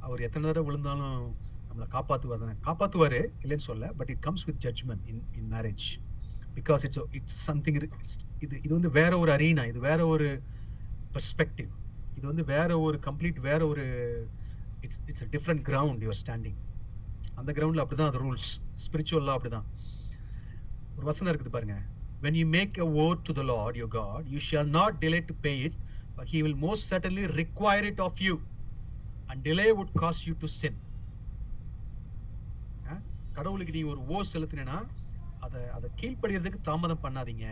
அவர் 0.00 0.24
எத்தனை 0.26 0.44
தடவை 0.44 0.64
விழுந்தாலும் 0.68 1.18
நம்மளை 1.66 1.86
காப்பாற்றுவார் 1.88 2.42
தானே. 2.42 2.54
காப்பாற்றுவார் 2.64 3.18
இல்லைன்னு 3.42 3.66
சொல்ல 3.66 3.90
but 3.98 4.10
it 4.10 4.22
comes 4.22 4.44
with 4.48 4.62
judgement 4.64 5.04
in 5.10 5.22
in 5.38 5.50
marriage 5.52 5.84
because 6.56 6.82
it's 6.86 7.02
it's 7.18 7.38
something 7.48 7.78
இது 8.44 8.54
இது 8.64 8.72
வந்து 8.72 8.90
வேற 8.98 9.12
ஒரு 9.18 9.30
அரீனா 9.36 9.64
இது 9.70 9.80
வேற 9.88 10.00
ஒரு 10.06 10.26
பெர்ஸ்பெக்டிவ் 11.14 11.70
இது 12.16 12.24
வந்து 12.26 12.44
வேற 12.50 12.70
ஒரு 12.80 12.98
கம்ப்ளீட் 13.06 13.38
வேற 13.48 13.60
ஒரு 13.66 13.84
it's 14.82 15.00
it's 15.08 15.24
a 15.24 15.30
different 15.34 15.62
ground 15.68 16.02
your 16.06 16.20
standing 16.20 16.58
அந்த 17.36 17.50
கிரவுண்டில் 17.56 17.82
அப்படி 17.82 17.98
தான் 18.00 18.10
அது 18.10 18.20
ரூல்ஸ் 18.24 18.50
ஸ்பிரிச்சுவலாக 18.84 19.36
அப்படி 19.36 19.52
தான் 19.52 19.68
ஒரு 20.96 21.04
வசனம் 21.06 21.30
இருக்குது 21.32 21.54
பாருங்க. 21.54 21.76
When 22.22 22.36
you 22.38 22.46
make 22.50 22.74
a 22.78 22.88
vow 23.02 23.16
to 23.26 23.32
the 23.32 23.44
Lord 23.50 23.76
you 23.80 23.86
God 23.94 24.26
you 24.32 24.40
shall 24.48 24.70
not 24.76 24.96
delay 25.02 25.20
to 25.28 25.34
pay 25.44 25.52
it 25.66 25.76
but 26.16 26.30
he 26.32 26.40
will 26.44 26.58
most 26.64 26.86
certainly 26.90 27.24
require 27.38 27.86
it 27.90 28.02
of 28.06 28.20
you 28.26 28.34
and 29.28 29.42
delay 29.46 29.66
would 29.78 29.92
cause 29.94 30.20
you 30.26 30.34
to 30.38 30.48
sin 30.56 30.78
ஆ? 32.86 32.94
கடவுளுக்கு 33.32 33.72
நீ 33.72 33.82
ஒரு 33.92 34.00
ஓ 34.08 34.22
செலுத்தினா 34.32 34.76
அதை 35.40 35.60
அதை 35.70 35.88
கீழ்ப்படுகிறதுக்கு 36.00 36.60
தாமதம் 36.62 37.02
பண்ணாதீங்க. 37.04 37.46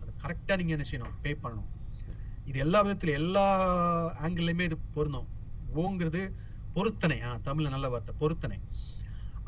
அதை 0.00 0.10
கரெக்டாக 0.22 0.58
நீங்கள் 0.60 0.76
என்ன 0.76 0.86
செய்யணும்? 0.86 1.14
பே 1.22 1.30
பண்ணணும். 1.42 1.70
இது 2.46 2.58
எல்லா 2.58 2.80
விதத்தில் 2.80 3.18
எல்லா 3.20 3.44
ஆங்கிள்லையுமே 4.24 4.66
இது 4.68 4.76
பொருந்தும். 4.94 5.28
ஓங்கிறது 5.74 6.20
பொருத்தனை 6.76 7.18
ஆ 7.26 7.30
தமிழ்ல 7.46 7.70
நல்ல 7.74 7.86
வார்த்தை 7.92 8.14
பொருத்தனை 8.22 8.56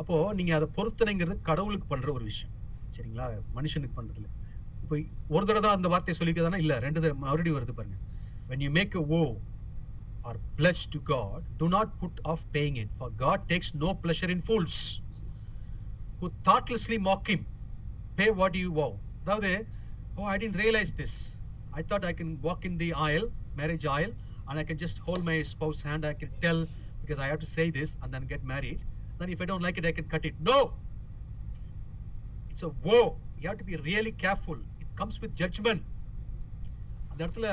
அப்போ 0.01 0.17
நீங்க 0.39 0.53
அதை 0.59 0.67
பொருத்தனைங்கிறது 0.79 1.37
கடவுளுக்கு 1.49 1.87
பண்ற 1.87 2.09
ஒரு 2.13 2.25
விஷயம் 2.31 2.55
சரிங்களா 2.97 3.27
மனுஷனுக்கு 3.57 3.97
பண்றதுல 3.99 4.29
இப்போ 4.83 4.97
ஒரு 5.37 5.45
தடவை 5.47 5.63
தான் 5.63 5.77
அந்த 5.79 5.89
வார்த்தையை 5.95 6.17
சொல்லிக்கிறதானா 6.19 6.61
இல்ல 6.65 6.75
ரெண்டு 6.87 7.01
தடவை 7.01 7.19
மறுபடியும் 7.25 7.59
வருது 7.59 7.75
பாருங்க 7.79 7.99
when 8.51 8.65
you 8.67 8.71
make 8.79 8.95
a 8.95 9.05
vow 9.11 9.27
or 10.25 10.35
pledge 10.57 10.83
to 10.95 10.99
God 11.07 11.41
do 11.61 11.67
not 11.69 11.89
put 12.01 12.17
off 12.31 12.41
paying 12.55 12.77
it 12.77 12.91
for 12.99 13.09
God 13.25 13.41
takes 13.53 13.69
no 13.85 13.91
pleasure 13.97 14.31
in 14.35 14.41
fools 14.43 14.77
who 16.21 16.29
thoughtlessly 16.47 16.99
mock 17.01 17.29
him 17.29 17.43
pay 18.19 18.31
what 18.41 18.57
you 18.63 18.71
vow 18.81 18.91
அதாவது 19.23 19.51
vow 20.17 20.29
I 20.33 20.37
didn't 20.43 20.59
realise 20.61 20.93
this 21.01 21.17
I 21.73 21.83
thought 21.91 22.07
I 22.11 22.13
can 22.19 22.35
walk 22.45 22.63
in 22.69 22.79
the 22.83 22.91
aisle 23.07 23.27
marriage 23.59 23.85
aisle 23.97 24.13
and 24.47 24.59
I 24.59 24.65
can 24.69 24.81
just 24.85 25.01
hold 25.07 25.25
my 25.27 25.37
spouse 25.51 25.83
hand 25.89 26.07
I 26.11 26.13
can 26.21 26.35
tell 26.45 26.63
because 27.09 27.19
I 27.19 27.29
have 27.29 27.41
to 27.41 27.47
say 27.49 27.71
this 27.71 27.97
and 28.03 28.13
then 28.13 28.27
get 28.27 28.45
married. 28.45 28.81
Then 29.19 29.31
if 29.31 29.41
I 29.41 29.47
don't 29.47 29.63
like 29.63 29.79
it, 29.79 29.87
I 29.87 29.93
can 29.93 30.05
cut 30.07 30.25
it. 30.25 30.35
No! 30.41 30.73
It's 32.51 32.63
a 32.63 32.69
woe. 32.81 33.17
You 33.41 33.49
have 33.49 33.59
to 33.59 33.65
be 33.65 33.77
really 33.79 34.13
careful. 34.15 34.59
It 34.79 34.91
comes 34.97 35.17
with 35.23 35.33
judgment. 35.35 35.83
அந்த 37.11 37.21
இடத்துல 37.25 37.49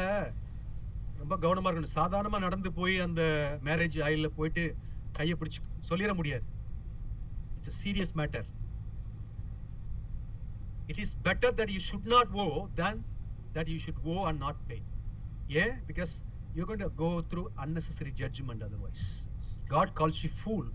ரொம்ப 1.19 1.33
கவனமாக 1.43 1.69
இருக்கணும் 1.69 1.95
சாதாரணமாக 1.99 2.43
நடந்து 2.45 2.69
போய் 2.79 2.95
அந்த 3.05 3.21
marriage 3.67 3.95
ஆயிலில் 4.07 4.35
போயிட்டு 4.35 4.63
கையை 5.17 5.35
பிடிச்சி 5.39 5.59
சொல்லிட 5.89 6.13
முடியாது 6.19 6.45
it's 7.55 7.71
a 7.71 7.75
serious 7.81 8.13
matter 8.19 8.45
it 10.91 11.01
is 11.03 11.15
better 11.27 11.55
that 11.59 11.73
you 11.75 11.81
should 11.89 12.09
not 12.15 12.35
vow 12.43 12.45
than 12.81 12.99
that 13.55 13.71
you 13.73 13.77
should 13.85 14.03
vow 14.13 14.17
and 14.31 14.41
not 14.45 14.61
pay 14.69 14.77
ஏன் 15.63 15.75
because 15.89 16.13
you 16.57 16.65
gonna 16.71 16.85
go 17.01 17.09
through 17.31 17.45
unnecessary 17.65 18.13
judgement 18.21 18.65
otherwise 18.69 19.07
God 19.68 19.91
calls 19.95 20.22
you 20.24 20.32
fool 20.39 20.68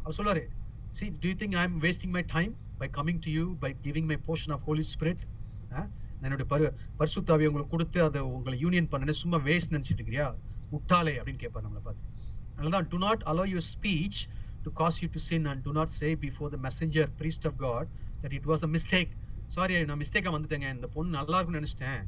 அவர் 0.00 0.16
சொல்றாரு 0.18 0.44
see 0.90 1.06
do 1.22 1.32
think 1.40 1.54
I 1.54 1.64
am 1.64 1.78
wasting 1.80 2.14
my 2.16 2.24
time 2.32 2.52
by 2.78 2.88
coming 2.96 3.20
to 3.24 3.30
you 3.30 3.44
by 3.60 3.70
giving 3.84 4.08
my 4.10 4.18
portion 4.26 4.54
of 4.56 4.64
holy 4.64 4.84
spirit 4.92 5.22
ஆ? 5.70 5.80
நான் 6.12 6.26
என்னுடைய 6.26 6.48
பரு 6.52 6.66
பரிசுத்தாவி 6.98 7.46
உங்களுக்கு 7.48 7.74
கொடுத்து 7.74 7.98
அதை 8.04 8.20
உங்களை 8.30 8.56
union 8.60 8.88
பண்ணனே 8.92 9.14
சும்மா 9.20 9.38
வேஸ்ட் 9.44 9.72
நினச்சிட்டு 9.74 10.00
இருக்கிறியா? 10.00 10.28
முட்டாளே 10.72 11.12
அப்படின்னு 11.18 11.42
கேட்பார் 11.42 11.64
நம்மளை 11.66 11.82
பார்த்து. 11.82 12.02
அதனால 12.50 12.70
தான் 12.70 12.88
do 12.88 12.98
not 12.98 13.22
allow 13.30 13.44
your 13.50 13.66
speech 13.68 14.20
to 14.64 14.72
cause 14.72 14.98
you 15.02 15.08
to 15.12 15.20
sin 15.26 15.46
and 15.46 15.62
do 15.62 15.72
not 15.72 15.92
say 15.94 16.08
before 16.24 16.50
the 16.50 16.60
messenger 16.64 17.10
priest 17.20 17.46
of 17.46 17.58
God 17.60 17.90
that 18.22 18.34
it 18.38 18.48
was 18.50 18.64
a 18.64 18.70
mistake 18.74 19.12
sorry 19.48 19.74
நான் 19.84 20.00
மிஸ்டேக்காக 20.00 20.34
வந்துட்டேங்க. 20.34 20.68
இந்த 20.76 20.88
பொண்ணு 20.88 21.16
நல்லா 21.18 21.36
இருக்கும்னு 21.36 21.60
நினச்சிட்டேன். 21.60 22.00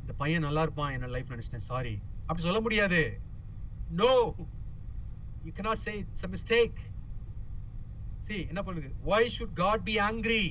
இந்த 0.00 0.12
பையன் 0.14 0.42
நல்லா 0.42 0.62
இருப்பான் 0.62 0.92
என்ன 0.92 1.06
லைஃப் 1.08 1.32
நினச்சிட்டேன். 1.32 1.66
சாரி 1.68 1.94
அப்படி 2.26 2.42
சொல்ல 2.42 2.60
முடியாது. 2.60 3.00
No 3.92 4.10
you 5.46 5.52
cannot 5.60 5.82
say 5.86 5.92
it's 6.02 6.26
a 6.28 6.30
mistake 6.34 6.78
see 8.26 8.36
என்ன 8.50 8.60
பண்ணுது? 8.66 8.90
Why 9.10 9.22
should 9.36 9.56
God 9.62 9.84
be 9.88 9.94
angry 10.08 10.44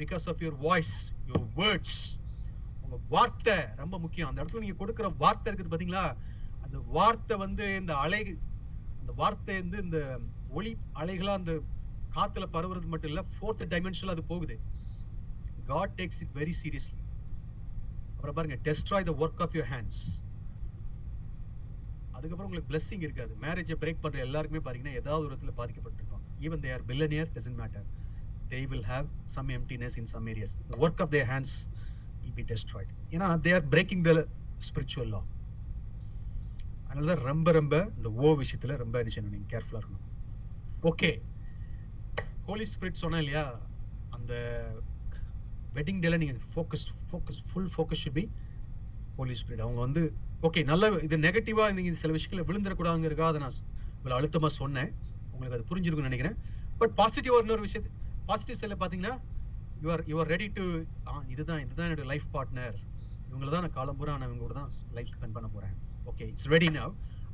because 0.00 0.24
of 0.32 0.40
your 0.44 0.58
voice 0.68 0.94
your 1.28 1.46
words 1.60 2.00
உங்க 2.82 2.98
வார்த்தை 3.14 3.56
ரொம்ப 3.82 3.94
முக்கியம். 4.04 4.28
அந்த 4.30 4.38
இடத்துல 4.42 4.62
நீங்க 4.64 4.78
கொடுக்குற 4.82 5.08
வார்த்தை 5.24 5.48
இருக்குது 5.50 5.72
பாத்தீங்களா? 5.74 6.04
அந்த 6.64 6.78
வார்த்தை 6.96 7.36
வந்து 7.44 7.66
இந்த 7.80 7.92
அலை 8.04 8.22
அந்த 9.00 9.12
வார்த்தை 9.22 9.54
வந்து 9.62 9.78
இந்த 9.86 9.98
ஒளி 10.58 10.72
அலைகளாக 11.00 11.40
அந்த 11.40 11.52
காத்துல 12.16 12.44
பரவுறது 12.54 12.92
மட்டும் 12.92 13.10
இல்லை 13.12 13.24
ஃபோர்த் 13.34 13.70
டைமென்ஷன்ல 13.72 14.14
அது 14.16 14.24
போகுது. 14.32 14.56
God 15.72 15.94
takes 15.98 16.20
it 16.24 16.34
very 16.40 16.54
seriously 16.62 16.98
அப்புறம் 18.12 18.36
பாருங்க 18.38 18.56
destroy 18.68 19.06
the 19.08 19.14
work 19.24 19.42
of 19.44 19.54
your 19.56 19.70
hands 19.74 20.00
அதுக்கப்புறம் 22.18 22.48
உங்களுக்கு 22.48 22.70
பிளஸ்ஸிங் 22.72 23.04
இருக்காது. 23.06 23.32
மேரேஜை 23.44 23.76
பிரேக் 23.82 24.02
பண்ணுற 24.04 24.18
எல்லாருக்குமே 24.26 24.62
பாத்தீங்கன்னா 24.66 24.94
ஏதாவது 25.00 25.24
ஒரு 25.26 25.32
இடத்துல 25.36 25.52
பாதிக்கப்பட்டிருப்பாங்க. 25.60 26.24
Even 26.46 26.62
they 26.64 26.70
are 26.76 26.84
billionaire 26.90 27.30
doesn't 27.36 27.58
matter 27.62 27.86
they 28.52 28.60
will 28.72 28.86
have 28.92 29.08
some 29.36 29.50
emptiness 29.58 29.96
in 30.02 30.10
some 30.14 30.28
areas 30.34 30.54
work 30.84 31.02
of 31.04 31.12
their 31.16 31.28
hands 31.32 31.56
will 32.22 32.36
be 32.40 32.44
destroyed 32.52 32.92
ஏன்னா 33.14 33.28
they 33.46 33.52
are 33.58 33.66
breaking 33.74 34.04
the 34.08 34.12
spiritual 34.68 35.10
law 35.14 35.22
அதனால 36.88 37.06
தான் 37.12 37.24
ரொம்ப 37.30 37.48
ரொம்ப 37.60 37.74
இந்த 37.96 38.08
ஓ 38.24 38.28
விஷயத்தில் 38.42 38.78
ரொம்ப 38.82 38.94
என்ன 39.02 39.10
செய்யணும்? 39.14 39.48
கேர்ஃபுல்லாக 39.52 39.80
இருக்கணும். 39.80 40.04
ஓகே 40.90 41.10
ஹோலி 42.46 42.66
ஸ்பிரிட் 42.74 43.02
சொன்னேன் 43.02 43.22
இல்லையா? 43.24 43.42
அந்த 44.16 44.32
வெட்டிங் 45.76 46.00
டேல 46.04 46.18
நீங்கள் 46.22 46.40
focus 46.54 46.86
focus 47.10 47.40
full 47.50 47.68
focus 47.74 48.02
should 48.04 48.16
be 48.20 48.24
holy 49.18 49.36
spirit 49.40 49.62
அவங்க 49.64 49.80
வந்து 49.86 50.02
ஓகே 50.46 50.60
நல்ல 50.70 50.88
இது 51.06 51.16
நெகட்டிவாக 51.26 51.70
நீங்கள் 51.76 52.00
சில 52.00 52.12
விஷயங்களை 52.16 52.42
விழுந்துடக்கூடாதுங்கிறக்காக 52.48 53.30
அதை 53.32 53.40
நான் 53.44 53.56
இவ்வளோ 53.98 54.16
அழுத்தமாக 54.18 54.52
சொன்னேன். 54.60 54.90
உங்களுக்கு 55.32 55.56
அது 55.56 55.64
புரிஞ்சிருக்கும்னு 55.70 56.10
நினைக்கிறேன். 56.10 56.36
பட் 56.80 56.92
பாசிட்டிவாக 57.00 57.42
இன்னொரு 57.44 57.62
விஷயத்து 57.66 57.90
பாசிட்டிவ் 58.28 58.58
சைடில் 58.60 58.78
பார்த்தீங்கன்னா 58.82 59.14
you are 59.84 60.02
you are 60.10 60.30
ready 60.34 60.46
to 60.58 60.64
ah 61.08 61.12
இதுதான் 61.34 61.60
இதுதான் 61.64 61.86
என்னோட 61.88 62.04
லைஃப் 62.12 62.28
பார்ட்னர் 62.36 62.76
இவங்கள 63.28 63.48
தான் 63.54 63.64
நான் 63.66 63.76
காலம்பூரா 63.78 64.14
நான் 64.20 64.28
இவங்க 64.30 64.42
கூட 64.46 64.54
தான் 64.60 64.70
லைஃப் 64.96 65.10
ஸ்பெண்ட் 65.16 65.36
பண்ண 65.36 65.48
போகிறேன் 65.54 65.74
ஓகே 66.10 66.24
இட்ஸ் 66.32 66.48
ரெடி 66.54 66.70
நவ் 66.78 66.92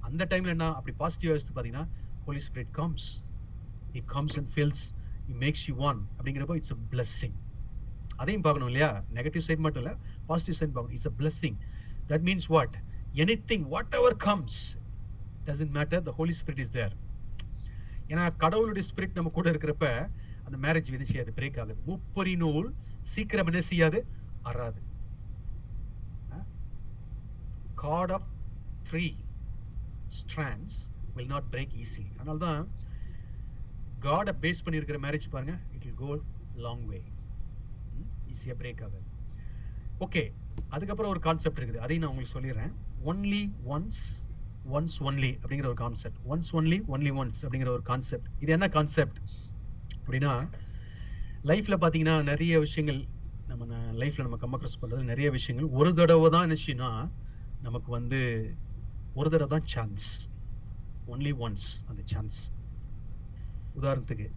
அந்த 0.08 0.22
டைமில் 0.32 0.54
என்ன 0.54 0.66
அப்படி 0.78 0.94
பாசிட்டிவ் 1.02 1.30
யோசித்து 1.32 1.54
பார்த்தீங்கன்னா 1.56 1.86
holy 2.26 2.42
spirit 2.46 2.72
comes 2.80 3.08
he 3.98 4.02
comes 4.14 4.36
and 4.40 4.50
feels 4.54 4.84
he 5.32 5.36
makes 5.44 5.64
you 5.70 5.74
one 5.90 6.00
அப்படிங்கிறப்போ 6.16 6.56
இட்ஸ் 6.60 6.74
அ 6.76 6.80
பிளஸ்ஸிங் 6.94 7.36
அதையும் 8.22 8.44
பார்க்கணும் 8.46 8.70
இல்லையா? 8.70 8.90
நெகட்டிவ் 9.18 9.44
சைட் 9.46 9.62
மட்டும் 9.66 9.82
இல்லை 9.84 9.94
பாசிட்டிவ் 10.28 10.56
சைட் 10.58 10.74
பார்க்கணும். 10.74 10.96
It's 10.98 11.10
a 11.12 11.14
blessing 11.20 11.56
that 12.10 12.24
means 12.28 12.48
what 12.54 12.74
anything 13.50 13.66
whatever 13.98 14.16
comes 14.26 14.60
doesn't 15.48 15.74
matter 15.78 16.02
the 16.08 16.12
holy 16.18 16.34
spirit 16.40 16.62
is 16.64 16.74
there 16.78 16.94
ஏன்னா 18.10 18.24
கடவுளுடைய 18.42 18.84
spirit 18.90 19.18
நம்ம 19.18 19.30
கூட 19.36 19.46
இருக்கிறப்ப 19.52 19.86
அந்த 20.46 20.56
மேரேஜ் 20.64 20.88
என்ன 20.96 21.06
செய்யாது? 21.10 21.30
பிரேக் 21.36 21.58
ஆகுது. 21.60 21.74
முப்பரி 21.90 22.34
நூல் 22.42 22.66
சீக்கிரம் 23.12 23.48
என்ன 23.50 23.60
செய்யாது? 23.68 23.98
அறாது. 24.48 24.80
Cord 27.82 28.12
of 28.16 28.28
three 28.88 29.06
strands 30.18 30.78
will 31.16 31.32
not 31.34 31.48
break 31.54 31.74
easy 31.84 32.04
அதனால 32.18 32.38
தான் 32.46 32.62
காடை 34.06 34.32
பேஸ் 34.44 34.62
பண்ணியிருக்கிற 34.64 34.98
மேரேஜ் 35.06 35.32
பாருங்க 35.34 35.54
it 35.76 35.84
will 35.86 36.00
go 36.04 36.10
long 36.66 36.84
way 36.92 37.00
ஈஸியாக 38.32 38.56
பிரேக் 38.62 38.82
ஆகாது. 38.86 39.06
ஓகே 40.06 40.22
அதுக்கப்புறம் 40.74 41.12
ஒரு 41.14 41.22
கான்செப்ட் 41.26 41.58
இருக்குது. 41.60 41.82
அதையும் 41.84 42.02
நான் 42.02 42.12
உங்களுக்கு 42.12 42.36
சொல்லிடுறேன். 42.36 42.74
ஒன்லி 43.10 43.42
ஒன்ஸ் 43.74 44.02
ஒன்ஸ் 44.76 44.96
ஒன்லி 45.06 45.30
அப்படிங்கிற 45.40 45.66
ஒரு 45.72 45.78
concept 45.84 46.20
once 46.32 46.50
only 46.58 46.78
only 46.94 47.10
once 47.20 47.40
அப்படிங்கிற 47.44 47.70
ஒரு 47.76 47.84
கான்செப்ட் 47.90 48.28
இது 48.42 48.52
என்ன 48.56 48.66
கான்செப்ட் 48.76 49.18
அப்படின்னா 49.98 50.32
லைஃப்பில் 51.50 51.80
பார்த்தீங்கன்னா 51.82 52.16
நிறைய 52.30 52.58
விஷயங்கள் 52.66 53.00
நம்ம 53.48 53.80
லைஃப்பில் 54.02 54.26
நம்ம 54.26 54.38
கம்மக்ரஸ் 54.44 54.78
பண்ணுறது 54.82 55.10
நிறைய 55.12 55.28
விஷயங்கள். 55.36 55.68
ஒரு 55.78 55.90
தடவை 55.98 56.28
தான் 56.34 56.46
நினைச்சுன்னா 56.48 56.90
நமக்கு 57.66 57.90
வந்து 57.98 58.20
ஒரு 59.18 59.28
தடவை 59.34 59.48
தான் 59.54 59.66
சான்ஸ் 59.74 60.06
ஒன்லி 61.12 61.32
ஒன்ஸ் 61.44 61.66
அந்த 61.90 62.00
சான்ஸ் 62.12 62.38
உதாரணத்துக்கு 63.78 64.28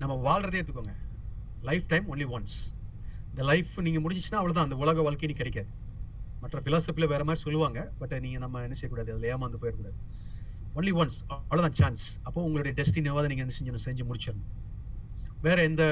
நம்ம 0.00 0.14
வாழ்கிறதே 0.28 0.58
எடுத்துக்கோங்க. 0.60 0.94
லைஃப் 1.68 1.86
டைம் 1.92 2.06
ஒன்லி 2.12 2.26
ஒன்ஸ் 2.36 2.58
இந்த 3.36 3.44
லைஃப் 3.48 3.72
நீங்கள் 3.86 4.02
முடிஞ்சிச்சுன்னா 4.02 4.38
அவ்வளோதான் 4.40 4.66
அந்த 4.66 4.76
உலக 4.82 5.02
வாழ்க்கை 5.06 5.28
நீ 5.30 5.34
கிடைக்காது. 5.40 5.68
மற்ற 6.42 6.58
ஃபிலாசபியில் 6.64 7.10
வேற 7.12 7.22
மாதிரி 7.28 7.40
சொல்லுவாங்க. 7.46 7.80
பட் 7.98 8.14
நீங்கள் 8.24 8.42
நம்ம 8.44 8.62
என்ன 8.66 8.76
செய்யக்கூடாது? 8.78 9.10
அதில் 9.14 9.26
ஏமாந்து 9.32 9.58
போயிடக்கூடாது. 9.62 9.98
ஒன்லி 10.78 10.92
ஒன்ஸ் 11.00 11.18
அவ்வளோதான் 11.34 11.76
சான்ஸ் 11.80 12.04
அப்போ 12.26 12.38
உங்களுடைய 12.46 12.72
டெஸ்டினாவது 12.78 13.28
நீங்கள் 13.32 13.44
என்ன 13.46 13.54
செஞ்சு 13.58 13.82
செஞ்சு 13.88 14.06
முடிச்சிடணும். 14.10 14.48
வேற 15.46 15.58
எந்த 15.70 15.84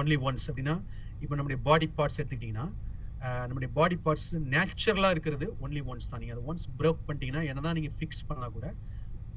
ஒன்லி 0.00 0.18
ஒன்ஸ் 0.28 0.46
அப்படின்னா 0.50 0.76
இப்போ 1.22 1.34
நம்முடைய 1.38 1.60
பாடி 1.68 1.88
பார்ட்ஸ் 1.98 2.18
எடுத்துக்கிட்டிங்கன்னா 2.20 2.66
நம்முடைய 3.48 3.70
பாடி 3.78 3.98
பார்ட்ஸ் 4.04 4.28
நேச்சுரலாக 4.54 5.14
இருக்கிறது 5.16 5.48
ஒன்லி 5.64 5.82
ஒன்ஸ் 5.90 6.10
தான். 6.12 6.20
நீங்கள் 6.24 6.36
அதை 6.36 6.44
ஒன்ஸ் 6.50 6.66
பிரேக் 6.80 7.02
பண்ணிட்டீங்கன்னா 7.08 7.44
என்ன 7.52 7.66
தான் 7.68 7.78
நீங்கள் 7.80 7.96
ஃபிக்ஸ் 8.00 8.24
பண்ணால் 8.30 8.54
கூட 8.58 8.66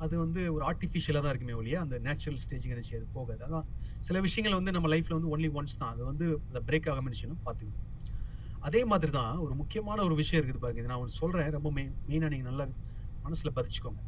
அது 0.04 0.14
வந்து 0.24 0.42
ஒரு 0.56 0.64
ஆர்டிஃபிஷியலாக 0.70 1.24
தான் 1.24 1.34
இருக்குமே 1.34 1.56
ஒழிய 1.62 1.78
அந்த 1.86 1.96
நேச்சுரல் 2.08 2.42
ஸ்டேஜிங் 2.44 2.74
எனர்ஜி 2.76 2.94
அது 3.00 3.08
போகாது. 3.18 3.42
அதான் 3.48 3.66
சில 4.08 4.18
விஷயங்கள் 4.28 4.58
வந்து 4.60 4.74
நம்ம 4.76 4.90
லைஃப்பில் 4.94 5.18
வந்து 5.18 5.32
ஒன்லி 5.36 5.50
ஒன்ஸ் 5.60 5.80
தான். 5.82 5.92
அது 5.96 6.04
வந்து 6.12 6.26
அதை 6.52 6.62
பிரேக் 6.68 6.90
ஆகாம 6.92 7.08
நினைச்சுன்னு 7.10 7.40
பார்த்துக்கணும். 7.48 7.88
அதே 8.68 8.82
மாதிரி 8.92 9.12
தான் 9.18 9.36
ஒரு 9.46 9.54
முக்கியமான 9.62 10.04
ஒரு 10.08 10.16
விஷயம் 10.22 10.40
இருக்குது 10.40 10.64
பாருங்க. 10.64 10.82
இது 10.84 10.92
நான் 10.92 11.02
ஒன்று 11.04 11.20
சொல்கிறேன் 11.22 11.52
ரொம்ப 11.58 11.72
மெயின் 11.78 11.92
மெயினாக 12.12 12.32
நீங்கள் 12.34 12.50
நல்லா 12.52 12.66
மனசில் 13.26 13.56
பதிச்சுக்கோங்க. 13.58 14.02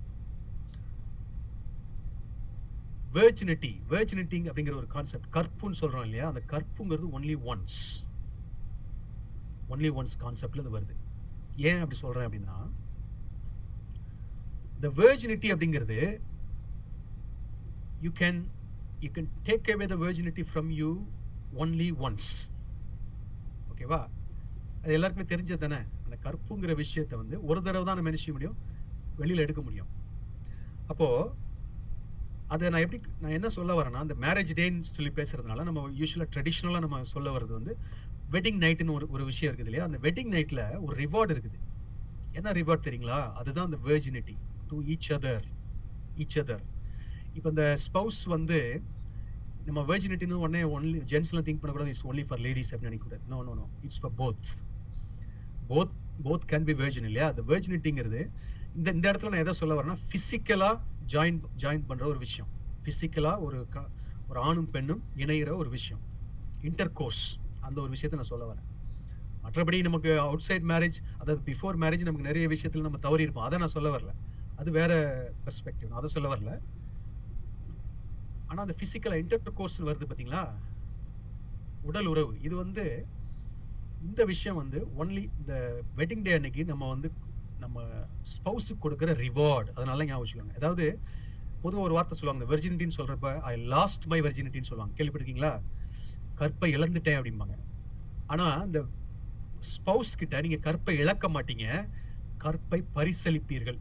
வேர்ஜினிட்டி 3.18 3.72
வேர்ஜினிட்டிங் 3.94 4.46
அப்படிங்கிற 4.50 4.76
ஒரு 4.82 4.88
கான்செப்ட் 4.96 5.30
கற்புன்னு 5.38 5.80
சொல்கிறோம் 5.82 6.06
இல்லையா? 6.08 6.28
அந்த 6.32 6.42
கற்புங்கிறது 6.54 7.10
ஒன்லி 7.18 7.36
ஒன்ஸ் 7.52 7.82
ஒன்லி 9.74 9.90
ஒன்ஸ் 10.00 10.16
கான்செப்டில் 10.24 10.64
அது 10.64 10.74
வருது. 10.78 10.96
ஏன் 11.70 11.82
அப்படி 11.84 12.00
சொல்கிறேன் 12.04 12.28
அப்படின்னா 12.28 12.58
இந்த 14.82 14.90
வேர்ஜினிட்டி 15.00 15.48
அப்படிங்கிறது 15.54 15.98
you 18.06 18.10
can 18.20 18.40
you 19.04 19.10
can 19.16 19.28
take 19.48 19.68
away 19.74 19.86
the 19.92 19.96
virginity 20.04 20.44
from 20.52 20.70
you 20.80 20.88
only 21.64 21.90
once 22.06 22.32
ஓகேவா 23.72 24.00
அது 24.84 24.96
எல்லாருக்குமே 24.98 25.28
தெரிஞ்சது 25.34 25.58
தானே? 25.58 25.80
அந்த 26.06 26.16
கற்புங்கிற 26.26 26.76
விஷயத்தை 26.76 27.18
வந்து 27.18 27.36
ஒரு 27.50 27.60
தடவை 27.62 27.84
தான் 27.86 27.98
நம்ம 28.00 28.10
என்ன 28.10 28.22
செய்ய 28.22 28.34
முடியும்? 28.34 28.58
வெளியில் 29.20 29.44
எடுக்க 29.46 29.62
முடியும். 29.62 29.90
அப்போது 30.88 31.30
அதை 32.48 32.70
நான் 32.70 32.84
எப்படி 32.86 33.02
நான் 33.20 33.38
என்ன 33.38 33.50
சொல்ல 33.50 33.74
வரேன்னா 33.80 34.04
அந்த 34.06 34.16
மேரேஜ் 34.26 34.58
டேன்னு 34.60 34.94
சொல்லி 34.96 35.12
பேசுகிறதுனால 35.20 35.64
நம்ம 35.64 35.90
யூஸ்வலாக 36.02 36.30
ட்ரெடிஷ்னலாக 36.36 36.80
நம்ம 36.80 37.04
சொல்ல 37.16 37.38
வர்றது 37.38 37.54
வந்து 37.60 37.76
வெட்டிங் 38.32 38.62
நைட்டுன்னு 38.66 38.96
ஒரு 38.98 39.08
ஒரு 39.10 39.26
விஷயம் 39.26 39.52
இருக்குது 39.52 39.72
இல்லையா? 39.72 39.86
அந்த 39.90 40.00
வெட்டிங் 40.08 40.34
நைட்டில் 40.38 40.64
ஒரு 40.80 40.96
ரிவார்டு 41.04 41.34
இருக்குது. 41.36 41.60
என்ன 42.34 42.52
ரிவார்ட் 42.62 42.88
தெரியுங்களா? 42.88 43.22
அதுதான் 43.34 43.70
அந்த 43.72 43.80
virginity 43.90 44.36
to 44.72 44.78
each 44.94 45.10
other 45.18 45.46
each 46.18 46.38
other 46.42 46.64
இப்போ 47.38 47.50
இந்த 47.50 47.66
ஸ்பவுஸ் 47.86 48.22
வந்து 48.36 48.60
நம்ம 49.66 49.82
வேர்ஜினிட்டின்னு 49.90 50.38
உடனே 50.46 50.62
ஒன்லி 50.76 51.00
ஜென்ஸ்லாம் 51.12 51.46
திங்க் 51.48 51.62
பண்ணக்கூடாது 51.62 51.92
இட்ஸ் 51.94 52.06
ஒன்லி 52.08 52.24
ஃபார் 52.28 52.42
லேடிஸ் 52.46 52.72
அப்படின்னு 52.74 52.92
நினைக்கக்கூடாது. 52.92 53.26
No 53.28 53.40
no 53.48 53.54
no 53.60 53.66
it's 53.82 54.00
for 54.00 54.16
both 54.22 54.48
both 55.70 55.94
both 56.26 56.48
can 56.52 56.66
be 56.70 56.74
virgin 56.82 57.08
இல்லையா? 57.10 57.28
அந்த 57.32 57.44
வேர்ஜினிட்டிங்கிறது 57.50 58.22
இந்த 58.76 58.92
இந்த 58.92 59.06
இடத்துல 59.12 59.32
நான் 59.32 59.44
எதை 59.46 59.54
சொல்ல 59.54 59.76
வரேன்னா 59.80 59.98
ஃபிசிக்கலாக 60.10 60.76
ஜாயின் 61.14 61.40
ஜாயின் 61.64 61.86
பண்ணுற 61.90 62.04
ஒரு 62.12 62.20
விஷயம். 62.26 62.50
ஃபிசிக்கலாக 62.84 63.46
ஒரு 63.48 63.60
க 63.70 63.86
ஒரு 64.30 64.40
ஆணும் 64.50 64.70
பெண்ணும் 64.70 65.02
இணைகிற 65.18 65.54
ஒரு 65.62 65.70
விஷயம். 65.70 66.02
இன்டர் 66.62 66.94
கோர்ஸ் 67.00 67.24
அந்த 67.60 67.78
ஒரு 67.82 67.90
விஷயத்தை 67.96 68.18
நான் 68.20 68.32
சொல்ல 68.34 68.46
வரேன். 68.52 68.68
மற்றபடி 69.44 69.78
நமக்கு 69.82 70.12
அவுட் 70.20 70.46
சைட் 70.48 70.64
மேரேஜ் 70.64 70.98
அதாவது 71.18 71.40
பிஃபோர் 71.52 71.78
மேரேஜ் 71.84 72.08
நமக்கு 72.08 72.28
நிறைய 72.30 72.48
விஷயத்தில் 72.48 72.88
நம்ம 72.88 73.02
தவறி 73.08 73.26
இருப்போம் 73.28 73.48
அதை 73.48 73.60
நான் 73.60 73.76
சொல்ல 73.78 73.90
வரல. 73.98 74.12
அது 74.62 74.72
வேற 74.80 74.94
பெர்ஸ்பெக்டிவ் 75.46 75.98
அதை 76.00 76.10
சொல்ல 76.16 76.30
வரல. 76.34 76.52
ஆனால் 78.50 78.64
அந்த 78.66 78.76
ஃபிசிக்கல் 78.80 79.18
இன்டர் 79.22 79.58
கோர்ஸ் 79.60 79.78
வருது 79.90 80.08
பார்த்தீங்களா 80.10 80.44
உடல் 81.90 82.10
உறவு. 82.14 82.34
இது 82.48 82.56
வந்து 82.64 82.86
இந்த 84.08 84.22
விஷயம் 84.32 84.60
வந்து 84.62 84.80
ஒன்லி 85.02 85.24
இந்த 85.40 85.54
வெட்டிங் 86.00 86.24
டே 86.28 86.32
அன்னைக்கு 86.38 86.64
நம்ம 86.72 86.88
வந்து 86.94 87.10
நம்ம 87.64 87.82
ஸ்பௌஸுக்கு 88.34 88.84
கொடுக்குற 88.86 89.12
ரிவார்டு 89.26 89.70
அதனால 89.78 90.06
ஞாபகம் 90.10 90.24
வச்சுக்கோங்க. 90.24 90.56
அதாவது 90.60 90.86
பொதுவாக 91.64 91.86
ஒரு 91.88 91.96
வார்த்தை 91.96 92.16
சொல்லுவாங்க 92.20 92.46
வெர்ஜினிட்டின்னு 92.52 92.98
சொல்கிறப்ப 93.00 93.32
ஐ 93.50 93.54
லாஸ்ட் 93.74 94.06
மை 94.12 94.20
வெர்ஜினிட்டின்னு 94.28 94.70
சொல்லுவாங்க. 94.70 94.96
கேள்விப்பட்டிருக்கீங்களா? 95.00 95.54
கற்பை 96.40 96.70
இழந்துட்டேன் 96.78 97.20
அப்படிம்பாங்க. 97.20 97.56
ஆனால் 98.34 98.66
இந்த 98.68 98.82
ஸ்பௌஸ் 99.74 100.20
கிட்ட 100.22 100.42
நீங்கள் 100.46 100.66
கற்பை 100.68 100.96
இழக்க 101.04 101.28
மாட்டீங்க. 101.36 101.66
கற்பை 102.46 102.80
பரிசளிப்பீர்கள். 102.98 103.80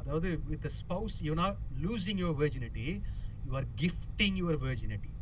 அதாவது 0.00 0.28
with 0.52 0.68
spouse 0.80 1.16
you 1.28 1.34
not 1.42 1.58
losing 1.84 2.20
your 2.22 2.38
virginity 2.42 2.86
you 3.46 3.52
are 3.60 3.68
gifting 3.82 4.38
your 4.42 4.58
virginity 4.66 5.12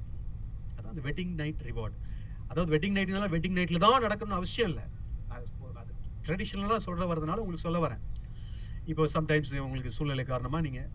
அதான் 0.76 0.93
அந்த 0.95 1.05
வெட்டிங் 1.09 1.35
நைட் 1.43 1.62
ரிவார்ட் 1.70 1.97
அதாவது 2.51 2.70
வெட்டிங் 2.74 2.97
நைட்னால 2.99 3.26
வெட்டிங் 3.35 3.57
நைட்டில் 3.59 3.83
தான் 3.85 4.05
நடக்கணும்னு 4.07 4.39
அவசியம் 4.41 4.70
இல்லை. 4.70 4.85
அது 5.31 5.93
ட்ரெடிஷ்னலாக 6.26 6.81
சொல்கிற 6.87 7.05
வரதுனால 7.11 7.43
உங்களுக்கு 7.43 7.66
சொல்ல 7.66 7.79
வரேன். 7.85 8.03
இப்போ 8.91 9.05
சம்டைம்ஸ் 9.16 9.53
உங்களுக்கு 9.66 9.91
சூழ்நிலை 9.97 10.24
காரணமாக 10.31 10.62
நீங்கள் 10.66 10.89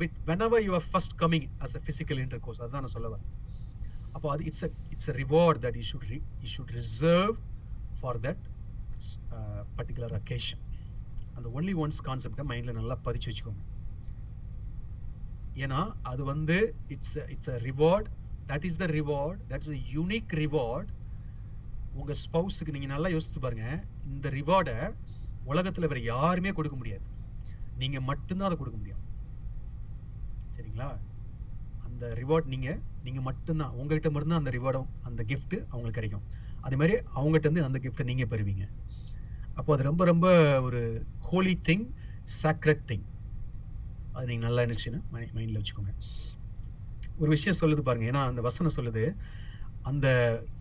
with 0.00 0.16
whenever 0.30 0.64
you 0.66 0.72
are 0.78 0.86
first 0.92 1.14
coming 1.22 1.46
as 1.64 1.74
a 1.78 1.82
physical 1.86 2.20
intercourse 2.46 2.60
அதுதான் 2.62 2.84
நான் 2.84 2.94
சொல்ல 2.96 3.08
வரேன். 3.14 3.28
அப்போ 4.16 4.28
அது 4.34 4.44
it's 4.50 4.64
a 4.68 4.70
it's 4.94 5.10
a 5.12 5.14
reward 5.22 5.60
that 5.64 5.76
you 5.80 5.84
should 5.90 6.06
you 6.44 6.48
should 6.54 6.72
reserve 6.80 7.36
for 7.98 8.20
that 8.26 8.44
particular 9.78 10.14
occasion 10.20 10.62
அந்த 11.38 11.48
ஒன்லி 11.58 11.74
ஒன்ஸ் 11.82 12.04
கான்செப்டை 12.08 12.44
மைண்டில் 12.50 12.78
நல்லா 12.78 12.96
பதிச்சு 13.06 13.28
வச்சுக்கோங்க. 13.30 13.64
ஏன்னா 15.64 15.80
அது 16.10 16.22
வந்து 16.32 16.56
it's 16.94 17.16
it's 17.34 17.52
a 17.56 17.58
reward 17.68 18.08
that 18.50 18.66
is 18.68 18.80
the 18.82 18.86
reward 18.98 19.40
that 19.50 19.66
is 19.66 19.84
unique 19.96 20.32
reward 20.44 20.90
உங்கள் 21.98 22.18
ஸ்பவுஸுக்கு 22.24 22.74
நீங்கள் 22.74 22.92
நல்லா 22.94 23.08
யோசித்து 23.14 23.40
பாருங்கள் 23.44 23.78
இந்த 24.12 24.28
ரிவார்டை 24.38 24.76
உலகத்தில் 25.52 25.90
வேறு 25.90 26.02
யாருமே 26.14 26.50
கொடுக்க 26.56 26.76
முடியாது. 26.80 27.06
நீங்கள் 27.82 28.04
மட்டும்தான் 28.10 28.48
அதை 28.48 28.56
கொடுக்க 28.60 28.78
முடியும். 28.80 29.02
சரிங்களா? 30.54 30.88
அந்த 31.86 32.10
ரிவார்ட் 32.20 32.50
நீங்கள் 32.54 32.78
நீங்கள் 33.06 33.26
மட்டும்தான். 33.28 33.74
உங்ககிட்ட 33.80 34.10
மட்டும்தான் 34.14 34.42
அந்த 34.42 34.52
ரிவார்டும் 34.58 34.88
அந்த 35.08 35.20
கிஃப்ட்டு 35.30 35.58
அவங்களுக்கு 35.70 35.98
கிடைக்கும். 36.00 36.26
அதே 36.66 36.76
மாதிரி 36.80 36.94
அவங்ககிட்ட 37.18 37.48
இருந்து 37.48 37.66
அந்த 37.68 37.78
கிஃப்ட்டை 37.84 38.06
நீங்கள் 38.10 38.30
பெறுவீங்க. 38.32 38.64
அப்போ 39.58 39.70
அது 39.74 39.88
ரொம்ப 39.90 40.02
ரொம்ப 40.12 40.26
ஒரு 40.66 40.80
ஹோலி 41.30 41.54
திங் 41.68 41.86
சாக்ரட் 42.40 42.84
திங் 42.90 43.06
அது 44.16 44.26
நீங்கள் 44.30 44.48
நல்லா 44.48 44.62
இருந்துச்சுன்னா 44.64 45.00
மைண்டில் 45.12 45.58
வச்சுக்கோங்க. 45.60 45.92
ஒரு 47.20 47.30
விஷயம் 47.36 47.58
சொல்லுது 47.60 47.82
பாருங்க. 47.88 48.06
ஏன்னா 48.10 48.22
அந்த 48.30 48.40
வசனம் 48.48 48.76
சொல்லுது 48.78 49.02
அந்த 49.90 50.06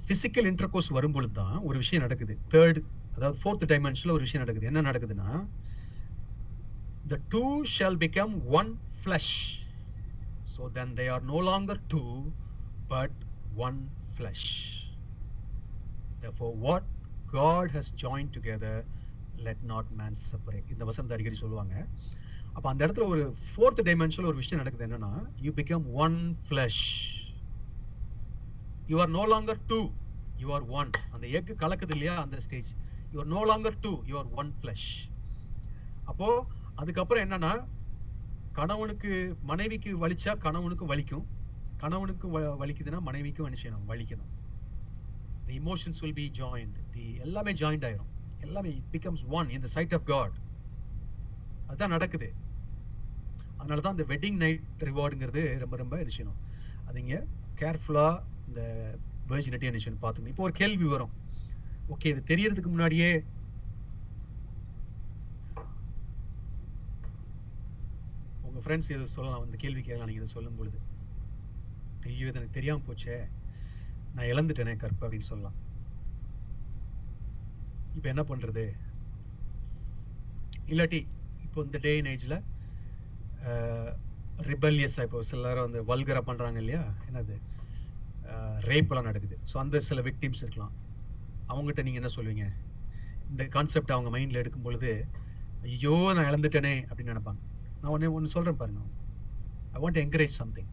பிசிக்கல் 0.10 0.48
இன்டர்கோர்ஸ் 0.52 0.90
வரும்பொழுது 0.98 1.34
தான் 1.40 1.56
ஒரு 1.68 1.78
விஷயம் 1.84 2.04
நடக்குது. 2.06 2.34
தேர்ட் 2.54 2.80
அதாவது 3.16 3.38
ஃபோர்த் 3.42 3.66
டைமென்ஷனில் 3.72 4.16
ஒரு 4.16 4.26
விஷயம் 4.26 4.44
நடக்குது. 4.44 4.70
என்ன 4.72 4.84
நடக்குதுன்னா 4.90 5.30
the 7.12 7.18
two 7.34 7.44
shall 7.76 7.98
become 8.04 8.36
one 8.60 8.72
flesh 9.02 9.34
so 10.54 10.70
then 10.78 10.94
they 11.00 11.08
are 11.16 11.26
no 11.32 11.40
longer 11.50 11.82
two 11.94 12.04
but 12.94 13.18
one 13.68 13.80
flesh 14.18 14.48
for 16.40 16.56
what 16.66 16.88
God 17.36 17.72
has 17.78 17.92
join 18.04 18.32
together 18.38 18.84
let 19.38 19.62
not 19.62 19.86
man 19.98 20.16
separate 20.32 20.72
இந்த 20.72 20.86
வசனத்தை 20.86 21.10
அடிக்கடி 21.10 21.36
சொல்லுவாங்க. 21.36 21.88
அப்போ 22.54 22.70
அந்த 22.70 22.88
இடத்துல 22.88 23.06
ஒரு 23.06 23.36
ஃபோர்த் 23.36 23.86
டைமென்ஷனில் 23.86 24.26
ஒரு 24.26 24.36
விஷயம் 24.36 24.64
நடக்குது 24.64 24.98
என்னன்னா 24.98 25.30
you 25.42 25.52
become 25.52 25.92
one 25.92 26.38
flesh 26.50 27.06
you 28.88 29.00
are 29.00 29.10
no 29.10 29.26
longer 29.26 29.60
two 29.68 29.90
you 30.38 30.54
are 30.54 30.62
one 30.62 30.90
அந்த 31.12 31.28
எக்கு 31.28 31.54
கலக்குது 31.60 31.92
இல்லையா 31.92 32.22
அந்த 32.22 32.40
stage 32.40 32.74
you 33.12 33.20
are 33.20 33.26
no 33.26 33.58
longer 33.58 33.78
two 33.82 34.04
you 34.06 34.18
are 34.18 34.26
one 34.26 34.54
flesh 34.62 35.12
அப்போ 36.06 36.46
அதுக்கப்புறம் 36.76 37.30
என்னன்னா 37.30 37.68
கணவனுக்கு 38.54 39.38
மனைவிக்கு 39.42 40.08
வலிச்சா 40.08 40.38
கணவனுக்கு 40.38 40.96
வலிக்கும். 40.96 41.26
கணவனுக்கு 41.78 42.40
வ- 42.40 42.56
வலிக்குதுன்னா 42.60 43.00
மனைவிக்கும் 43.00 43.54
என்ன 43.54 43.60
செய்யணும்? 43.62 43.92
வலிக்கணும். 43.92 44.30
The 45.46 45.60
emotions 45.60 46.00
will 46.00 46.14
be 46.14 46.32
joint 46.36 46.90
the 46.92 47.16
எல்லாமே 47.16 47.54
ஜாயிண்ட் 47.54 47.86
ஆயிரும். 47.90 48.17
எல்லாமே 48.46 48.70
it 48.80 48.92
becomes 48.96 49.24
one 49.38 49.50
in 49.56 49.64
the 49.66 49.70
sight 49.76 49.96
of 49.98 50.08
God 50.12 50.36
அதுதான் 51.68 51.96
நடக்குது. 51.96 52.30
அதனால 53.60 53.82
தான் 53.86 53.96
இந்த 53.98 54.06
வெட்டிங் 54.14 54.40
நைட் 54.44 54.84
ரிவார்டுங்கிறது 54.90 55.44
ரொம்ப 55.64 55.76
ரொம்ப 55.84 55.96
விஷயம். 56.10 56.36
அதுங்க 56.90 57.16
கேர்ஃபுல்லாக 57.62 58.24
இந்த 58.50 58.62
வேர்ஜினிட்டி 59.32 59.72
விஷயம் 59.78 60.02
பார்த்துக்கணும். 60.04 60.34
இப்போ 60.34 60.44
ஒரு 60.50 60.56
கேள்வி 60.62 60.88
வரும். 60.94 61.16
ஓகே 61.94 62.12
இது 62.14 62.22
தெரியறதுக்கு 62.32 62.70
முன்னாடியே 62.74 63.10
உங்கள் 68.48 68.64
ஃப்ரெண்ட்ஸ் 68.66 68.92
இதை 68.94 69.08
சொல்லலாம் 69.16 69.44
அந்த 69.46 69.60
கேள்வி 69.64 69.82
கேட்கலாம் 69.82 70.10
நீங்கள் 70.10 70.24
இதை 70.24 70.32
சொல்லும் 70.38 70.58
பொழுது 70.60 70.80
ஐயோ 72.10 72.28
இது 72.28 72.40
எனக்கு 72.40 72.58
தெரியாமல் 72.58 72.88
போச்சே. 72.88 73.16
நான் 74.16 74.30
இழந்துட்டேனே 74.32 74.76
கற்பு 74.84 75.06
அப்படின்னு 75.06 75.30
சொல்லலாம். 75.32 75.58
இப்போ 77.98 78.08
என்ன 78.14 78.24
பண்ணுறது 78.32 78.66
இல்லாட்டி 80.72 81.00
இப்போ 81.46 81.60
இந்த 81.68 81.78
டே 81.86 81.92
இன் 82.00 82.10
ஏஜில் 82.14 82.38
ரிபல்லியஸாக 84.50 85.06
இப்போ 85.08 85.20
சிலர் 85.30 85.66
வந்து 85.66 85.80
வல்கராக 85.92 86.24
பண்ணுறாங்க 86.30 86.60
இல்லையா? 86.64 86.82
என்னது? 87.10 87.36
ரேப்பெல்லாம் 88.70 89.08
நடக்குது. 89.10 89.36
ஸோ 89.50 89.56
அந்த 89.62 89.78
சில 89.88 90.02
விக்டிம்ஸ் 90.08 90.42
இருக்கலாம். 90.46 90.74
அவங்ககிட்ட 91.52 91.84
நீங்கள் 91.88 92.02
என்ன 92.02 92.12
சொல்லுவீங்க 92.18 92.46
இந்த 93.32 93.44
கான்செப்ட் 93.56 93.94
அவங்க 93.96 94.10
மைண்டில் 94.16 94.42
எடுக்கும் 94.42 94.66
பொழுது 94.68 94.92
ஐயோ 95.68 95.94
நான் 96.16 96.30
இழந்துட்டேனே 96.32 96.74
அப்படின்னு 96.90 97.14
நினைப்பாங்க. 97.14 97.42
நான் 97.80 97.94
ஒன்று 97.96 98.14
ஒன்று 98.18 98.34
சொல்கிறேன் 98.36 98.60
பாருங்க. 98.62 98.84
ஐ 99.76 99.80
வாண்ட் 99.84 100.02
என்கரேஜ் 100.04 100.36
சம்திங் 100.42 100.72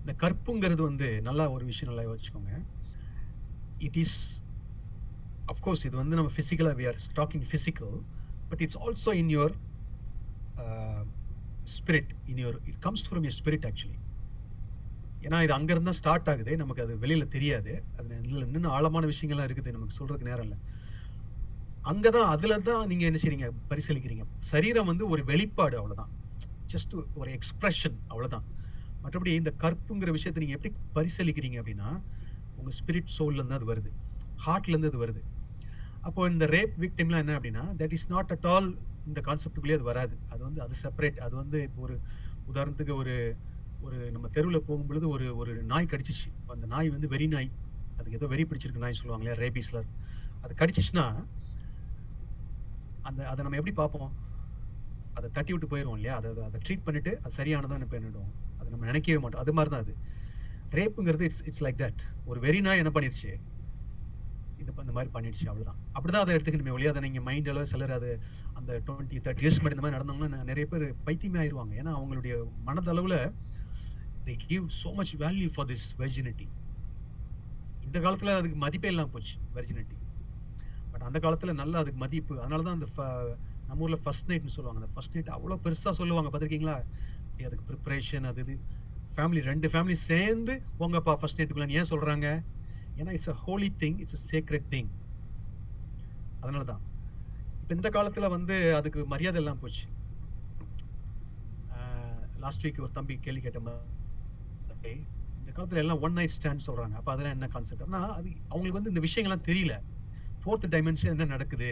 இந்த 0.00 0.14
கற்புங்கிறது 0.22 0.82
வந்து 0.88 1.08
நல்லா 1.28 1.44
ஒரு 1.56 1.64
விஷயம் 1.72 1.90
நல்லா 1.92 2.06
வச்சுக்கோங்க 2.14 2.54
இட் 3.86 4.00
இஸ் 4.04 4.18
அஃப்கோர்ஸ் 5.52 5.84
இது 5.88 5.96
வந்து 6.02 6.18
நம்ம 6.20 6.32
ஃபிசிக்கலாக 6.36 6.76
we 6.80 6.86
are 6.90 6.98
talking 7.20 7.46
physical 7.50 7.94
but 8.50 8.62
it's 8.66 8.80
also 8.84 9.12
in 9.22 9.32
your 9.36 9.54
spirit 11.74 12.10
in 12.30 12.40
your 12.44 12.58
it 12.70 12.80
comes 12.86 13.04
from 13.08 13.26
your 13.26 13.36
spirit 13.40 13.66
actually 13.70 13.98
ஏன்னா 15.26 15.38
இது 15.44 15.52
அங்கேருந்து 15.56 15.88
தான் 15.90 15.98
ஸ்டார்ட் 15.98 16.26
ஆகுது 16.30 16.54
நமக்கு 16.62 16.82
அது 16.84 16.94
வெளியில் 17.02 17.30
தெரியாது. 17.34 17.72
அது 17.98 18.08
இதில் 18.24 18.46
இன்னும் 18.46 18.72
ஆழமான 18.76 19.04
விஷயங்கள்லாம் 19.12 19.46
இருக்குது 19.48 19.72
நமக்கு 19.76 19.96
சொல்கிறதுக்கு 19.98 20.30
நேரம் 20.30 20.46
இல்லை. 20.46 20.58
அங்கே 21.90 22.10
தான் 22.16 22.28
அதில் 22.32 22.54
தான் 22.66 22.82
நீங்கள் 22.90 23.08
என்ன 23.10 23.18
செய்றீங்க? 23.22 23.48
பரிசீலிக்கிறீங்க. 23.70 24.24
சரீரம் 24.50 24.88
வந்து 24.90 25.04
ஒரு 25.12 25.22
வெளிப்பாடு 25.30 25.76
அவ்வளோதான் 25.80 26.12
ஜஸ்ட் 26.72 26.92
ஒரு 27.20 27.30
எக்ஸ்ப்ரெஷன் 27.38 27.96
அவ்வளோதான் 28.12 28.44
மற்றபடி 29.04 29.32
இந்த 29.40 29.52
கற்புங்கிற 29.64 30.10
விஷயத்தை 30.16 30.40
நீங்கள் 30.44 30.58
எப்படி 30.58 30.72
பரிசீலிக்கிறீங்க 30.98 31.58
அப்படின்னா 31.62 31.88
உங்கள் 32.58 32.76
ஸ்பிரிட் 32.80 33.10
சோல்லேருந்து 33.16 33.58
அது 33.58 33.66
வருது. 33.72 33.90
ஹார்ட்லேருந்து 34.44 34.90
அது 34.92 35.00
வருது. 35.04 35.22
அப்போ 36.04 36.28
இந்த 36.28 36.46
ரேப் 36.46 36.74
விக்டிம்லாம் 36.80 37.22
என்ன 37.24 37.38
அப்படின்னா 37.38 37.64
that 37.80 37.92
is 37.92 38.08
not 38.08 38.30
at 38.30 38.46
all 38.46 38.68
இந்த 39.06 39.20
கான்செப்டுக்குள்ளேயே 39.20 39.74
அது 39.74 39.82
வராது. 39.82 40.18
அது 40.28 40.42
வந்து 40.42 40.60
அது 40.62 40.74
செப்பரேட் 40.82 41.18
அது 41.18 41.34
வந்து 41.36 41.62
இப்போ 41.62 41.82
ஒரு 41.82 42.00
உதாரணத்துக்கு 42.52 42.94
ஒரு 42.94 43.36
ஒரு 43.80 44.10
நம்ம 44.10 44.28
தெருவில் 44.28 44.66
போகும்பொழுது 44.68 45.08
ஒரு 45.08 45.36
ஒரு 45.36 45.62
நாய் 45.62 45.90
கடிச்சிச்சு. 45.90 46.28
அந்த 46.46 46.66
நாய் 46.66 46.88
வந்து 46.88 47.08
வெறி 47.08 47.26
நாய். 47.26 47.50
அதுக்கு 47.96 48.18
ஏதோ 48.18 48.26
வெறி 48.26 48.44
பிடிச்சிருக்கு 48.44 48.84
நாய் 48.84 48.92
சொல்லுவாங்க 48.92 49.24
இல்லையா 49.24 49.40
ரேபீஸ்ல 49.42 49.80
அது 50.42 50.54
கடிச்சிச்சுன்னா 50.58 51.06
அந்த 53.02 53.28
அதை 53.28 53.40
நம்ம 53.44 53.56
எப்படி 53.56 53.74
பார்ப்போம்? 53.74 54.12
அதை 55.14 55.30
தட்டி 55.32 55.52
விட்டு 55.52 55.68
போயிடுவோம் 55.72 55.98
இல்லையா? 55.98 56.14
அதை 56.16 56.30
அதை 56.44 56.60
ட்ரீட் 56.68 56.84
பண்ணிட்டு 56.84 57.20
அது 57.22 57.34
சரியானதான் 57.36 57.92
பண்ணிடுவோம்? 57.94 58.30
அதை 58.58 58.70
நம்ம 58.70 58.84
நினைக்கவே 58.84 59.18
மாட்டோம். 59.18 59.42
அது 59.42 59.52
மாதிரி 59.52 59.72
தான் 59.74 59.84
அது. 59.84 59.94
ரேப்புங்கிறது 60.78 61.20
இட்ஸ் 61.20 61.42
இட்ஸ் 61.44 61.64
லைக் 61.64 61.80
தட் 61.82 62.02
ஒரு 62.24 62.40
வெறி 62.40 62.60
நாய் 62.60 62.78
என்ன 62.78 62.92
பண்ணிருச்சு? 62.94 63.32
இது 64.64 64.74
இந்த 64.80 64.92
மாதிரி 64.92 65.10
பண்ணிடுச்சு 65.14 65.46
அவ்வளோதான் 65.48 65.78
அப்படி 65.92 66.12
தான் 66.12 66.22
அதை 66.22 66.34
எடுத்துக்கணுமே 66.36 66.70
ஒழிய 66.70 66.90
அதை 66.90 67.20
மைண்ட் 67.20 67.48
அளவு 67.48 67.66
சிலர் 67.66 67.92
அது 67.92 68.10
அந்த 68.54 68.82
டுவெண்ட்டி 68.86 69.18
தேர்ட்டி 69.24 69.44
இயர்ஸ் 69.44 69.60
மாதிரி 69.62 69.76
இந்த 69.76 69.84
மாதிரி 69.84 69.96
நடந்தவங்கன்னா 69.98 70.44
நிறைய 70.44 70.66
பேர் 70.66 70.94
பைத்தியமே 71.06 71.38
ஆயிடுவாங்க 71.38 71.74
ஏன்னா 71.74 71.92
அவங்களுடைய 71.94 72.34
மனதளவில் 72.66 73.18
they 74.24 74.36
give 74.46 74.68
so 74.82 74.94
much 74.94 75.16
value 75.16 75.50
for 75.54 75.66
this 75.66 75.86
virginity 75.98 76.46
இந்த 77.84 78.00
காலத்தில் 78.00 78.28
அதுக்கு 78.28 78.56
மதிப்பே 78.56 78.88
இல்லாமல் 78.88 79.10
போச்சு 79.10 79.34
வெர்ஜினிட்டி 79.54 79.96
பட் 80.92 81.02
அந்த 81.02 81.18
காலத்தில் 81.18 81.54
நல்லா 81.54 81.78
அதுக்கு 81.78 81.98
மதிப்பு. 81.98 82.40
அதனால 82.40 82.62
தான் 82.62 82.74
அந்த 82.74 82.86
ஃப- 82.86 83.36
நம்ம 83.66 83.82
ஊரில் 83.82 83.98
ஃபர்ஸ்ட் 83.98 84.30
நைட்னு 84.30 84.48
சொல்லுவாங்க. 84.48 84.80
அந்த 84.80 84.92
ஃபர்ஸ்ட் 84.94 85.14
நைட் 85.14 85.28
அவ்வளோ 85.28 85.58
பெருசாக 85.64 85.90
சொல்லுவாங்க. 85.90 86.28
பார்த்துருக்கீங்களா? 86.30 86.76
அதுக்கு 87.44 87.64
ப்ரிப்பரேஷன் 87.68 88.24
அது 88.24 88.40
இது. 88.40 88.54
ஃபேமிலி 89.16 89.40
ரெண்டு 89.42 89.68
ஃபேமிலி 89.68 89.92
சேர்ந்து 90.02 90.54
உங்கப்பா 90.78 91.14
ஃபர்ஸ்ட் 91.14 91.40
நைட்டுக்குள்ள 91.40 91.68
ஏன் 91.70 91.84
சொல்கிறாங்க 91.84 92.28
ஏன்னா 93.00 93.12
it's 93.16 93.32
a 93.34 93.36
holy 93.44 93.68
thing 93.82 93.98
it's 94.02 94.16
a 94.18 94.22
sacred 94.30 94.68
thing 94.74 94.90
அதனால 96.42 96.64
தான் 96.72 96.82
இப்போ 97.60 97.72
இந்த 97.78 97.88
காலத்தில் 97.96 98.32
வந்து 98.36 98.56
அதுக்கு 98.78 99.00
மரியாதை 99.12 99.38
எல்லாம் 99.42 99.60
போச்சு. 99.62 99.84
லாஸ்ட் 102.44 102.64
வீக் 102.64 102.80
ஒரு 102.86 102.92
தம்பி 102.98 103.14
கேள்வி 103.26 103.40
கேட்ட 103.44 103.60
மாதிரி 103.66 104.94
இந்த 105.40 105.50
காலத்தில் 105.56 105.80
எல்லாம் 105.82 106.02
ஒன் 106.06 106.16
நைட் 106.18 106.34
ஸ்டாண்ட் 106.36 106.64
சொல்கிறாங்க 106.66 106.94
அப்போ 107.00 107.10
அதெல்லாம் 107.12 107.34
என்ன 107.36 107.46
கான்செப்ட் 107.54 107.84
ஆனால் 107.86 108.12
அது 108.18 108.28
அவங்களுக்கு 108.52 108.78
வந்து 108.78 108.92
இந்த 108.92 109.02
விஷயங்கள்லாம் 109.06 109.46
தெரியல. 109.50 109.74
ஃபோர்த் 110.42 110.66
டைமென்ஷன் 110.74 111.12
என்ன 111.14 111.26
நடக்குது? 111.34 111.70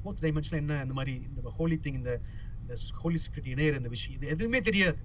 ஃபோர்த் 0.00 0.22
டைமென்ஷன் 0.24 0.60
என்ன 0.62 0.76
இந்த 0.84 0.94
மாதிரி 0.98 1.14
இந்த 1.28 1.52
ஹோலி 1.58 1.78
திங் 1.84 1.98
இந்த 2.00 2.12
இந்த 2.62 2.74
ஹோலி 3.02 3.18
ஸ்பிரிட் 3.24 3.50
இணையிற 3.54 3.80
இந்த 3.82 3.90
விஷயம் 3.94 4.16
இது 4.18 4.32
எதுவுமே 4.34 4.60
தெரியாது. 4.68 5.00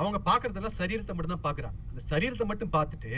அவங்க 0.00 0.18
பார்க்குறதெல்லாம் 0.30 0.78
சரீரத்தை 0.80 1.12
மட்டும் 1.16 1.34
தான் 1.36 1.46
பார்க்குறாங்க. 1.48 1.78
அந்த 1.90 2.02
சரீரத்தை 2.12 2.46
மட்டும் 2.52 2.74
பார்த்துட்டு 2.76 3.12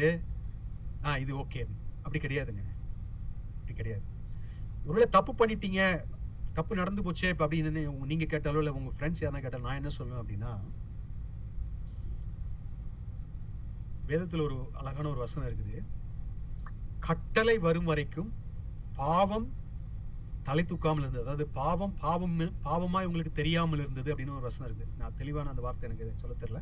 ஆ 1.07 1.17
இது 1.25 1.33
ஓகே 1.43 1.63
அப்படி 2.05 2.21
கிடையாதுங்க. 2.25 2.65
அப்படி 3.59 3.75
கிடையாது. 3.81 4.05
ஒருவேளை 4.89 5.09
தப்பு 5.17 5.33
பண்ணிட்டீங்க 5.41 5.81
தப்பு 6.57 6.81
நடந்து 6.81 7.05
போச்சே 7.07 7.31
இப்போ 7.33 7.45
அப்படின்னு 7.47 7.83
நீங்கள் 8.11 8.31
கேட்டாலோ 8.33 8.61
இல்லை 8.63 8.73
உங்கள் 8.79 8.95
ஃப்ரெண்ட்ஸ் 8.97 9.23
யாரா 9.23 9.41
கேட்டாலும் 9.45 9.69
நான் 9.69 9.81
என்ன 9.81 9.93
சொல்லுவேன் 9.99 10.23
அப்படின்னா 10.23 10.53
வேதத்தில் 14.11 14.45
ஒரு 14.47 14.57
அழகான 14.81 15.09
ஒரு 15.13 15.21
வசனம் 15.23 15.49
இருக்குது. 15.49 15.79
கட்டளை 17.07 17.55
வரும் 17.67 17.89
வரைக்கும் 17.91 18.31
பாவம் 19.01 19.47
தலை 20.49 20.63
தூக்காமல் 20.71 21.05
இருந்தது. 21.05 21.25
அதாவது 21.27 21.45
பாவம் 21.61 21.95
பாவம் 22.05 22.37
பாவமாய் 22.67 23.09
உங்களுக்கு 23.09 23.33
தெரியாமல் 23.41 23.83
இருந்தது 23.85 24.13
அப்படின்னு 24.13 24.37
ஒரு 24.39 24.49
வசனம் 24.49 24.69
இருக்குது. 24.69 24.93
நான் 25.01 25.17
தெளிவான 25.21 25.51
அந்த 25.53 25.63
வார்த்தை 25.65 25.89
எனக்கு 25.89 26.23
சொல்ல 26.23 26.37
தெரியல. 26.43 26.61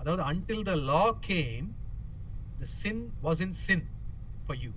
அதாவது 0.00 0.22
until 0.30 0.66
the 0.70 0.74
law 0.90 1.04
came 1.28 1.68
the 2.60 2.68
sin 2.74 3.02
was 3.22 3.42
in 3.46 3.56
sin 3.64 3.84
for 4.44 4.60
you 4.64 4.70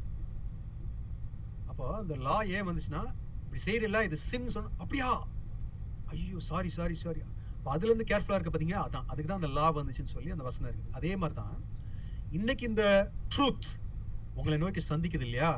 அப்போ 1.69 1.85
அந்த 1.97 2.15
லா 2.26 2.38
ஏன் 2.55 2.68
வந்துச்சுன்னா 2.68 3.03
இப்படி 3.43 3.61
செய்யறல 3.65 4.01
இது 4.07 4.18
சின் 4.30 4.47
சொன்ன 4.49 4.73
அப்படியா? 4.80 5.10
ஐயோ 6.11 6.39
சாரி 6.49 6.69
சாரி 6.77 6.95
சாரி 7.03 7.22
அப்போ 7.53 7.69
அதுலேருந்து 7.73 8.07
கேர்ஃபுல்லாக 8.10 8.38
இருக்க 8.39 8.51
பாத்தீங்க 8.51 8.77
அதான் 8.84 9.07
அதுக்கு 9.10 9.30
தான் 9.30 9.41
அந்த 9.41 9.51
லா 9.57 9.68
வந்துச்சுன்னு 9.77 10.14
சொல்லி 10.15 10.31
அந்த 10.31 10.45
வசனம் 10.47 10.69
இருக்குது. 10.69 10.93
அதே 10.97 11.11
மாதிரி 11.15 11.35
தான் 11.35 11.55
இன்னைக்கு 12.31 12.64
இந்த 12.65 12.84
ட்ரூத் 13.34 13.68
உங்களை 14.38 14.57
நோக்கி 14.57 14.81
சந்திக்குது 14.84 15.26
இல்லையா? 15.27 15.51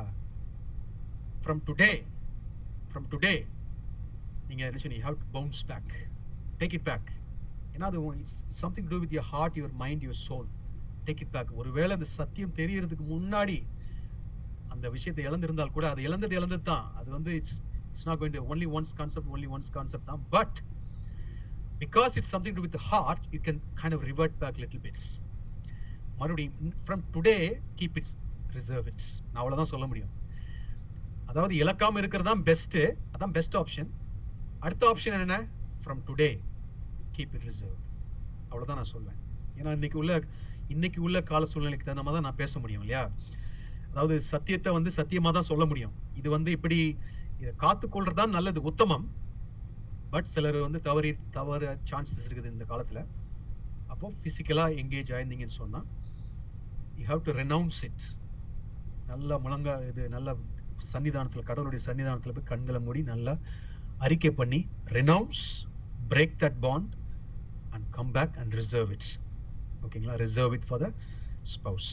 ஃப்ரம் 1.42 1.60
டுடே 1.68 1.90
ஃப்ரம் 2.88 3.06
டுடே 3.12 3.34
நீங்கள் 4.48 4.66
என்ன 4.68 4.80
சொன்னீங்க 4.82 5.06
how 5.08 5.18
to 5.22 5.28
bounce 5.32 5.62
back 5.70 5.92
take 6.60 6.76
it 6.78 6.86
back 6.90 7.08
ஏன்னா 7.74 7.86
அது 7.90 8.00
something 8.62 8.88
to 8.92 8.98
with 9.04 9.14
your 9.16 9.28
heart 9.32 9.58
your 9.60 9.74
mind 9.82 10.04
your 10.06 10.20
soul 10.26 10.48
take 11.08 11.22
it 11.24 11.34
back 11.36 11.50
ஒருவேளை 11.60 11.92
அந்த 11.98 12.08
சத்தியம் 12.18 12.54
தெரியறதுக்கு 12.60 13.04
முன்னாடி 13.14 13.58
அந்த 14.74 14.86
விஷயத்தை 14.96 15.22
இழந்திருந்தால் 15.28 15.74
கூட 15.76 15.86
அது 15.92 16.00
இழந்தது 16.08 16.34
இழந்தது 16.38 16.64
தான் 16.70 16.86
அது 17.00 17.08
வந்து 17.16 17.32
it's 17.40 17.56
it's 17.90 18.06
not 18.08 18.20
going 18.20 18.34
to 18.38 18.42
only 18.54 18.68
once 18.78 18.92
concept 19.00 19.30
only 19.34 19.48
once 19.56 19.70
concept 19.76 20.08
தான். 20.10 20.24
But 20.36 20.58
because 21.82 22.12
it's 22.18 22.32
something 22.34 22.56
to 22.58 22.64
with 22.66 22.78
heart 22.90 23.24
you 23.34 23.40
can 23.48 23.60
kind 23.80 23.96
of 23.98 24.04
revert 24.10 24.36
back 24.42 24.58
little 24.64 24.82
bits 24.86 25.08
மறுபடியும் 26.20 26.74
from 26.86 27.02
today 27.14 27.36
keep 27.78 27.96
it's 28.00 28.14
reserve 28.58 28.86
it's 28.92 29.10
நான் 29.30 29.40
அவ்வளோதான் 29.42 29.72
சொல்ல 29.72 29.86
முடியும். 29.90 30.12
அதாவது 31.30 31.54
இழக்காமல் 31.62 32.00
இருக்கிறது 32.02 32.28
தான் 32.30 32.44
பெஸ்ட்டு 32.48 32.82
அதான் 33.14 33.34
பெஸ்ட் 33.36 33.56
ஆப்ஷன் 33.60 33.90
அடுத்த 34.66 34.82
ஆப்ஷன் 34.92 35.16
என்ன 35.26 35.38
from 35.84 36.00
today 36.08 36.30
keep 37.16 37.34
it 37.36 37.46
reserve 37.50 37.78
அவ்வளோதான் 38.50 38.78
நான் 38.80 38.92
சொல்வேன். 38.94 39.18
ஏன்னா 39.58 39.70
இன்னைக்கு 39.76 39.98
உள்ள 40.02 40.14
இன்னைக்கு 40.74 40.98
உள்ள 41.06 41.18
கால 41.30 41.42
சூழ்நிலைக்கு 41.50 41.86
தகுந்த 41.86 42.04
மாதிரி 42.06 42.18
தான் 42.18 42.28
நான் 42.28 42.40
பேச 42.42 42.52
முடியும் 42.62 42.82
இல்லையா? 42.84 43.02
அதாவது 43.90 44.14
சத்தியத்தை 44.32 44.70
வந்து 44.78 44.90
சத்தியமாக 44.98 45.32
தான் 45.36 45.48
சொல்ல 45.50 45.64
முடியும். 45.70 45.94
இது 46.20 46.28
வந்து 46.36 46.50
இப்படி 46.56 46.78
இதை 47.40 47.52
காத்துக்கொள்றது 47.64 48.18
தான் 48.20 48.34
நல்லது 48.36 48.60
உத்தமம். 48.70 49.06
பட் 50.12 50.28
சிலர் 50.34 50.58
வந்து 50.66 50.80
தவறி 50.88 51.10
தவற 51.36 51.72
சான்சஸ் 51.90 52.26
இருக்குது 52.26 52.52
இந்த 52.54 52.66
காலத்தில். 52.72 53.02
அப்போ 53.92 54.06
ஃபிசிக்கலாக 54.22 54.78
எங்கேஜ் 54.82 55.10
ஆயிருந்தீங்கன்னு 55.16 55.58
சொன்னால் 55.62 55.86
you 57.00 57.04
have 57.10 57.22
to 57.28 57.32
renounce 57.40 57.80
it 57.88 58.04
நல்ல 59.10 59.38
முழங்கா 59.44 59.74
இது 59.90 60.04
நல்ல 60.16 60.28
சன்னிதானத்தில் 60.92 61.48
கடவுளுடைய 61.50 61.80
சன்னிதானத்தில் 61.88 62.36
போய் 62.36 62.50
கண்களை 62.52 62.80
மூடி 62.86 63.02
நல்லா 63.12 63.34
அறிக்கை 64.06 64.32
பண்ணி 64.40 64.60
renounce 64.96 65.44
break 66.12 66.36
that 66.42 66.58
bond 66.64 66.92
and 67.74 67.86
come 67.96 68.10
back 68.16 68.36
and 68.42 68.54
reserve 68.60 68.90
it's 68.96 69.14
ஓகேங்களா? 69.84 70.16
Reserve 70.24 70.54
it 70.58 70.66
for 70.68 70.82
the 70.84 70.88
spouse 71.52 71.90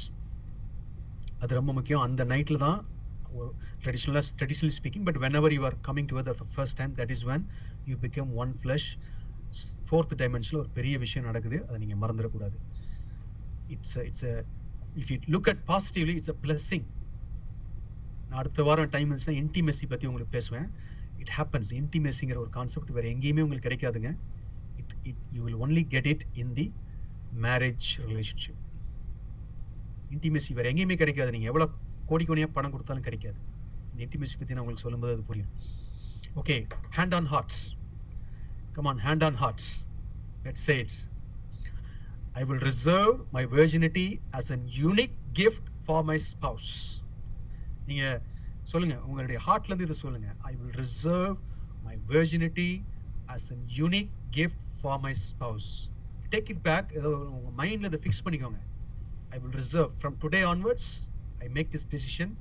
அது 1.39 1.53
ரொம்ப 1.59 1.71
முக்கியம். 1.77 2.03
அந்த 2.07 2.21
நைட்டில் 2.25 2.63
தான் 2.65 2.79
ஒரு 3.37 3.49
ட்ரெடிஷ்னலாக 3.83 4.31
traditionally 4.39 4.73
speaking 4.77 5.05
but 5.07 5.19
whenever 5.39 5.53
you 5.57 5.63
are 5.69 5.77
coming 5.87 6.09
to 6.11 6.21
the 6.29 6.35
first 6.55 6.77
time 6.81 6.93
that 6.99 7.11
is 7.15 7.25
when 7.31 7.45
you 7.89 7.95
become 8.05 8.31
one 8.41 8.51
flesh 8.61 8.89
fourth 9.87 10.13
டைமென்ஷனில் 10.21 10.59
ஒரு 10.63 10.69
பெரிய 10.77 10.97
விஷயம் 10.97 11.27
நடக்குது. 11.29 11.57
அதை 11.67 11.77
நீங்கள் 11.85 12.01
மறந்துடக்கூடாது. 12.03 12.57
It's 13.75 13.97
it's 14.09 14.25
if 15.01 15.09
you 15.11 15.17
look 15.35 15.49
at 15.53 15.63
positively 15.71 16.15
it's 16.19 16.33
a 16.33 16.37
blessing 16.43 16.87
நான் 18.29 18.39
அடுத்த 18.41 18.63
வாரம் 18.63 18.89
டைம் 18.89 19.09
இருந்துச்சுன்னா 19.11 19.39
இன்டிமெசி 19.41 19.87
பற்றி 19.89 20.07
உங்களுக்கு 20.07 20.35
பேசுவேன். 20.37 20.67
இட் 21.17 21.33
ஹேப்பன்ஸ் 21.37 21.71
இன்டிமெசிங்கிற 21.81 22.37
ஒரு 22.45 22.49
கான்செப்ட் 22.49 22.89
வேறு 22.89 23.09
எங்கேயுமே 23.09 23.43
உங்களுக்கு 23.45 23.67
கிடைக்காதுங்க. 23.69 24.11
It 24.77 24.95
it 25.03 25.21
you 25.31 25.43
will 25.43 25.59
only 25.65 25.87
get 25.87 26.05
it 26.05 26.25
in 26.33 26.53
the 26.53 26.65
marriage 27.45 27.87
relationship 28.09 28.61
intimacy 30.15 30.53
வேறு 30.57 30.71
எங்கேயுமே 30.71 30.95
கிடைக்காது. 31.01 31.31
நீங்கள் 31.31 31.51
எவ்வளோ 31.51 31.67
கோடி 32.09 32.23
கோடியாக 32.25 32.51
பணம் 32.57 32.73
கொடுத்தாலும் 32.73 33.05
கிடைக்காது. 33.07 33.39
இந்த 33.91 34.01
இன்டிமேசி 34.05 34.35
பற்றி 34.39 34.53
நான் 34.53 34.63
உங்களுக்கு 34.63 34.85
சொல்லும்போது 34.85 35.13
அது 35.15 35.23
புரியும். 35.29 35.51
Okay 36.41 36.55
hand 36.97 37.15
on 37.19 37.27
hearts 37.33 37.61
come 38.75 38.85
on 38.85 39.01
hand 39.07 39.23
on 39.23 39.35
hearts 39.35 39.71
let 40.45 40.61
say 40.67 40.75
it's 40.83 41.01
will 42.49 42.63
reserve 42.69 43.15
my 43.35 43.43
my 43.43 43.55
virginity 43.57 44.19
an 44.55 44.67
unique 44.67 45.15
gift 45.33 45.67
for 45.85 46.03
my 46.03 46.17
spouse 46.17 47.01
நீங்கள் 47.85 48.21
சொல்லுங்கள் 48.63 48.99
உங்களுடைய 48.99 49.39
ஹார்ட்லேருந்து 49.47 49.87
இதை 49.89 49.97
சொல்லுங்கள் 50.05 50.35
I 50.41 50.53
will 50.59 50.77
reserve 50.83 51.37
my 51.83 51.95
virginity 52.13 52.83
as 53.25 53.51
an 53.51 53.65
unique 53.79 54.11
gift 54.31 54.63
for 54.81 54.99
my 54.99 55.13
spouse 55.29 55.92
take 56.33 56.49
it 56.53 56.63
back 56.69 56.89
ஏதோ 56.99 57.09
உங்க 57.37 57.49
மைண்ட்ல 57.61 57.89
இதை 57.91 57.99
ஃபிக்ஸ் 58.05 58.23
பண்ணிக்கோங்க. 58.25 58.59
I 59.33 59.39
will 59.43 59.57
reserve 59.61 59.91
from 59.99 60.15
today 60.23 60.41
onwards 60.53 60.91
I 61.45 61.49
make 61.57 61.69
this 61.75 61.87
decision 61.93 62.33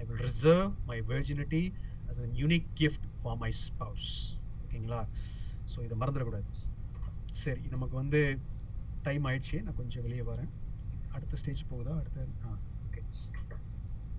I 0.00 0.04
will 0.08 0.24
reserve 0.28 0.66
my 0.92 0.98
virginity 1.12 1.62
as 2.10 2.18
a 2.24 2.28
unique 2.44 2.68
gift 2.80 3.02
for 3.22 3.32
my 3.42 3.50
spouse. 3.64 4.06
ஓகேங்களா? 4.62 5.00
So 5.72 5.78
இதை 5.86 5.96
மறந்துடக்கூடாது. 6.02 6.46
சரி 7.40 7.62
நமக்கு 7.74 7.94
வந்து 8.00 8.20
டைம் 9.06 9.26
ஆயிடுச்சு. 9.30 9.58
நான் 9.64 9.76
கொஞ்சம் 9.80 10.04
வெளியே 10.06 10.24
வரேன். 10.30 10.50
அடுத்த 11.16 11.40
ஸ்டேஜ் 11.42 11.62
போகுதா? 11.72 11.94
அடுத்த 12.00 12.26
ஆ 12.46 12.54
ஓகே 12.86 13.02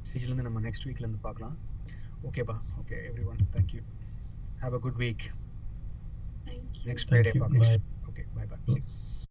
ஸ்டேஜ்லேருந்து 0.07 0.47
நம்ம 0.49 0.61
நெக்ஸ்ட் 0.67 0.87
வீக்லேருந்து 0.89 1.25
பார்க்கலாம். 1.27 1.57
ஓகேப்பா 2.29 2.57
okay 2.83 2.99
everyone 3.31 3.41
thank you 3.57 3.83
have 4.63 4.77
a 4.79 4.83
good 4.85 5.01
week. 5.05 5.25
Next 6.89 7.09
Thank 7.09 7.23
Friday. 7.23 7.33
பார்க்கலாம். 7.43 7.67
Bye. 7.67 8.07
Okay 8.11 8.25
bye 8.37 8.47
bye 8.53 8.59